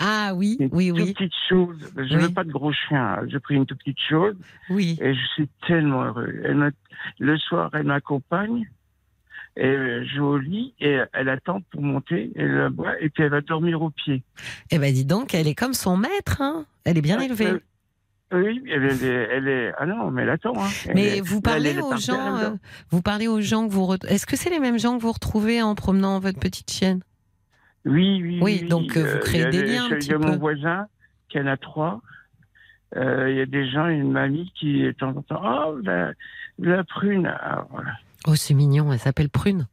Ah 0.00 0.30
oui, 0.34 0.56
Une 0.60 0.68
oui, 0.72 0.88
toute 0.90 0.98
oui, 1.00 1.12
petite 1.12 1.32
chose. 1.48 1.76
Je 1.96 2.14
Oui. 2.16 2.22
veux 2.22 2.30
pas 2.32 2.44
de 2.44 2.52
gros 2.52 2.72
chien. 2.72 3.18
J'ai 3.26 3.40
pris 3.40 3.56
une 3.56 3.66
toute 3.66 3.78
petite 3.78 3.98
chose 4.08 4.36
oui. 4.70 4.96
et 5.00 5.12
je 5.12 5.26
suis 5.34 5.48
tellement 5.66 6.04
heureux. 6.04 6.32
Elle 6.44 6.70
le 7.18 7.36
soir, 7.36 7.68
elle 7.74 7.82
m'accompagne. 7.84 8.68
Et 9.60 10.04
je 10.06 10.14
vais 10.14 10.20
au 10.20 10.38
lit 10.38 10.72
et 10.78 10.98
elle 11.12 11.28
attend 11.28 11.62
pour 11.72 11.82
monter, 11.82 12.30
elle 12.36 12.52
la 12.54 12.68
boit 12.70 12.94
et 13.00 13.08
puis 13.10 13.24
elle 13.24 13.30
va 13.30 13.40
dormir 13.40 13.82
au 13.82 13.90
pied. 13.90 14.22
Eh 14.70 14.78
ben, 14.78 14.94
dis 14.94 15.04
donc, 15.04 15.34
elle 15.34 15.48
est 15.48 15.56
comme 15.56 15.74
son 15.74 15.96
maître, 15.96 16.40
hein. 16.40 16.64
Elle 16.84 16.96
est 16.96 17.02
bien 17.02 17.16
Ah, 17.20 17.24
élevée. 17.24 17.46
euh, 17.46 17.60
Oui, 18.32 18.62
elle 18.70 18.84
est, 18.84 19.02
elle 19.04 19.48
est. 19.48 19.72
Ah 19.76 19.84
non, 19.86 20.12
mais 20.12 20.22
elle 20.22 20.30
attend. 20.30 20.52
Hein. 20.56 20.68
Mais 20.94 21.16
est- 21.16 21.20
vous 21.20 21.40
parlez 21.40 21.70
est 21.70 21.80
aux 21.82 21.96
gens, 21.96 22.36
euh, 22.36 22.50
vous 22.90 23.02
parlez 23.02 23.26
aux 23.26 23.40
gens 23.40 23.66
que 23.66 23.72
vous. 23.72 23.94
Est-ce 24.08 24.26
que 24.26 24.36
c'est 24.36 24.50
les 24.50 24.60
mêmes 24.60 24.78
gens 24.78 24.96
que 24.96 25.02
vous 25.02 25.10
retrouvez 25.12 25.60
en 25.60 25.74
promenant 25.74 26.20
votre 26.20 26.38
petite 26.38 26.70
chienne? 26.70 27.00
Oui, 27.84 28.20
oui. 28.22 28.38
Oui, 28.40 28.62
donc, 28.62 28.96
euh, 28.96 29.14
vous 29.14 29.18
créez 29.20 29.46
des 29.46 29.62
liens 29.64 29.86
un 29.90 29.98
Il 29.98 30.06
y 30.06 30.12
a 30.12 30.18
mon 30.18 30.36
voisin 30.36 30.86
qui 31.28 31.40
en 31.40 31.46
a 31.48 31.56
trois. 31.56 32.00
Il 32.94 33.34
y 33.36 33.40
a 33.40 33.46
des 33.46 33.68
gens, 33.68 33.88
une 33.88 34.12
mamie 34.12 34.52
qui 34.54 34.86
temps 34.98 35.10
en 35.16 35.22
temps, 35.22 35.42
oh, 35.42 35.78
la, 35.82 36.12
la 36.60 36.84
prune. 36.84 37.26
Alors, 37.26 37.66
voilà. 37.70 37.90
Oh, 38.30 38.34
c'est 38.36 38.52
mignon. 38.52 38.92
Elle 38.92 38.98
s'appelle 38.98 39.30
Prune. 39.30 39.68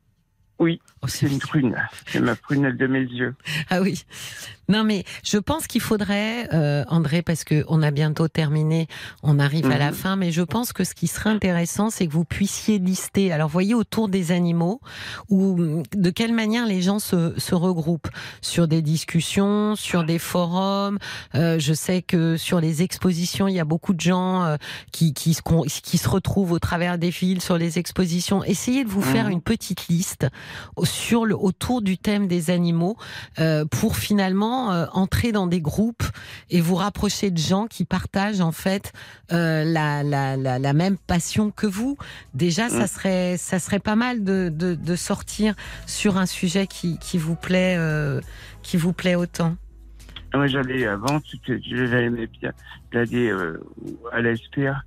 Oui, 0.59 0.79
Oh, 1.01 1.07
c'est 1.07 1.27
une 1.27 1.37
prune. 1.39 1.75
C'est 2.07 2.19
ma 2.19 2.35
prunelle 2.35 2.77
de 2.77 2.87
mes 2.87 3.01
yeux. 3.01 3.35
Ah 3.69 3.81
oui. 3.81 4.03
Non 4.67 4.83
mais 4.83 5.03
je 5.23 5.37
pense 5.37 5.67
qu'il 5.67 5.81
faudrait, 5.81 6.51
euh, 6.51 6.83
André, 6.87 7.21
parce 7.21 7.43
que 7.43 7.63
on 7.67 7.83
a 7.83 7.91
bientôt 7.91 8.27
terminé, 8.27 8.87
on 9.21 9.37
arrive 9.37 9.69
à 9.69 9.77
la 9.77 9.89
Mhm. 9.91 9.93
fin, 9.95 10.15
mais 10.15 10.31
je 10.31 10.41
pense 10.41 10.73
que 10.73 10.83
ce 10.83 10.95
qui 10.95 11.05
serait 11.05 11.29
intéressant, 11.29 11.91
c'est 11.91 12.07
que 12.07 12.11
vous 12.13 12.25
puissiez 12.25 12.79
lister. 12.79 13.31
Alors 13.31 13.47
voyez 13.47 13.75
autour 13.75 14.09
des 14.09 14.31
animaux, 14.31 14.81
ou 15.29 15.83
de 15.95 16.09
quelle 16.09 16.33
manière 16.33 16.65
les 16.65 16.81
gens 16.81 16.97
se, 16.97 17.37
se 17.39 17.53
regroupent 17.53 18.09
sur 18.41 18.67
des 18.67 18.81
discussions, 18.81 19.75
sur 19.75 20.03
des 20.03 20.17
forums. 20.17 20.97
Euh, 21.35 21.59
je 21.59 21.73
sais 21.73 22.01
que 22.01 22.35
sur 22.37 22.59
les 22.59 22.81
expositions, 22.81 23.47
il 23.47 23.53
y 23.53 23.59
a 23.59 23.65
beaucoup 23.65 23.93
de 23.93 24.01
gens 24.01 24.43
euh, 24.45 24.57
qui 24.91 25.13
qui 25.13 25.37
qui 25.83 25.97
se 25.99 26.09
retrouvent 26.09 26.53
au 26.53 26.59
travers 26.59 26.97
des 26.97 27.11
fils 27.11 27.43
sur 27.43 27.59
les 27.59 27.77
expositions. 27.77 28.43
Essayez 28.43 28.83
de 28.83 28.89
vous 28.89 29.03
faire 29.03 29.25
Mhm. 29.25 29.31
une 29.33 29.41
petite 29.41 29.87
liste 29.89 30.25
sur 30.83 31.25
le 31.25 31.35
autour 31.35 31.81
du 31.81 31.97
thème 31.97 32.27
des 32.27 32.49
animaux 32.49 32.97
euh, 33.39 33.65
pour 33.65 33.97
finalement 33.97 34.71
euh, 34.71 34.85
entrer 34.93 35.31
dans 35.31 35.47
des 35.47 35.61
groupes 35.61 36.03
et 36.49 36.61
vous 36.61 36.75
rapprocher 36.75 37.31
de 37.31 37.37
gens 37.37 37.67
qui 37.67 37.85
partagent 37.85 38.41
en 38.41 38.51
fait 38.51 38.93
euh, 39.31 39.63
la, 39.63 40.03
la, 40.03 40.37
la, 40.37 40.59
la 40.59 40.73
même 40.73 40.97
passion 40.97 41.51
que 41.51 41.67
vous. 41.67 41.97
Déjà, 42.33 42.69
ça 42.69 42.83
Mm. 42.83 42.87
serait 42.87 43.37
ça 43.37 43.59
serait 43.59 43.79
pas 43.79 43.95
mal 43.95 44.23
de, 44.23 44.49
de, 44.53 44.75
de 44.75 44.95
sortir 44.95 45.55
sur 45.85 46.17
un 46.17 46.25
sujet 46.25 46.67
qui, 46.67 46.97
qui 46.99 47.17
vous 47.17 47.35
plaît 47.35 47.77
qui 48.61 48.77
vous 48.77 48.93
plaît 48.93 49.15
autant. 49.15 49.55
Moi, 50.33 50.47
j'allais 50.47 50.85
avant, 50.85 51.21
bien 51.47 52.51
d'aller 52.91 53.29
euh, 53.29 53.57
à 54.11 54.21
la 54.21 54.35
SPA. 54.35 54.81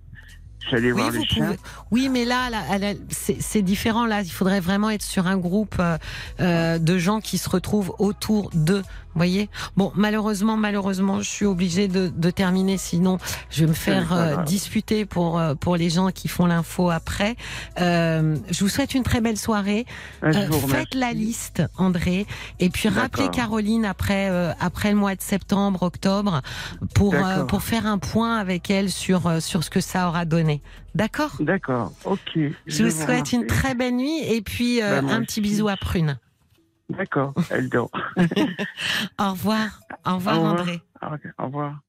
J'allais 0.70 0.92
Oui, 0.92 1.00
voir 1.00 1.12
vous 1.12 1.18
les 1.20 1.26
chiens. 1.26 1.44
pouvez. 1.46 1.58
Oui, 1.90 2.08
mais 2.08 2.24
là, 2.24 2.50
là, 2.50 2.78
là, 2.78 2.92
c'est 3.10 3.40
c'est 3.40 3.62
différent. 3.62 4.06
Là, 4.06 4.22
il 4.22 4.30
faudrait 4.30 4.60
vraiment 4.60 4.90
être 4.90 5.02
sur 5.02 5.26
un 5.26 5.36
groupe 5.38 5.76
euh, 5.78 5.96
euh, 6.40 6.78
de 6.78 6.98
gens 6.98 7.20
qui 7.20 7.38
se 7.38 7.48
retrouvent 7.48 7.94
autour 7.98 8.50
d'eux. 8.54 8.82
Vous 9.18 9.24
voyez 9.24 9.50
Bon, 9.76 9.90
malheureusement, 9.96 10.56
malheureusement, 10.56 11.20
je 11.20 11.28
suis 11.28 11.44
obligée 11.44 11.88
de, 11.88 12.06
de 12.06 12.30
terminer, 12.30 12.78
sinon 12.78 13.18
je 13.50 13.62
vais 13.62 13.66
me 13.66 13.72
faire 13.74 14.12
euh, 14.12 14.36
disputer 14.44 15.06
pour 15.06 15.40
euh, 15.40 15.56
pour 15.56 15.74
les 15.76 15.90
gens 15.90 16.10
qui 16.10 16.28
font 16.28 16.46
l'info 16.46 16.88
après. 16.90 17.34
Euh, 17.80 18.36
je 18.48 18.60
vous 18.60 18.68
souhaite 18.68 18.94
une 18.94 19.02
très 19.02 19.20
belle 19.20 19.36
soirée. 19.36 19.86
Euh, 20.22 20.32
faites 20.68 20.94
la 20.94 21.12
liste, 21.12 21.64
André, 21.78 22.26
et 22.60 22.70
puis 22.70 22.88
rappelez. 22.88 23.28
Caroline 23.32 23.84
après 23.84 24.28
euh, 24.30 24.52
après 24.60 24.90
le 24.90 24.96
mois 24.96 25.16
de 25.16 25.20
septembre, 25.20 25.82
octobre, 25.82 26.42
pour 26.94 27.14
euh, 27.14 27.44
pour 27.44 27.62
faire 27.62 27.86
un 27.86 27.98
point 27.98 28.36
avec 28.38 28.70
elle 28.70 28.90
sur 28.90 29.26
euh, 29.26 29.40
sur 29.40 29.64
ce 29.64 29.70
que 29.70 29.80
ça 29.80 30.06
aura 30.08 30.24
donné. 30.24 30.62
D'accord? 30.94 31.32
D'accord, 31.40 31.92
ok. 32.04 32.38
Je 32.66 32.84
vous 32.84 32.90
souhaite 32.90 33.32
une 33.32 33.46
très 33.46 33.74
belle 33.74 33.96
nuit 33.96 34.20
et 34.24 34.40
puis 34.42 34.80
euh, 34.82 35.02
Bah, 35.02 35.08
un 35.12 35.20
petit 35.22 35.40
aussi. 35.40 35.50
bisou 35.50 35.68
à 35.68 35.76
Prune. 35.76 36.18
D'accord, 36.88 37.34
elle 37.50 37.68
dort. 37.68 37.90
Au 39.18 39.30
revoir. 39.32 39.80
Au 40.06 40.16
revoir 40.16 40.36
Au 40.36 40.38
revoir. 40.40 40.60
André. 40.60 40.82
Au 41.38 41.44
revoir. 41.44 41.80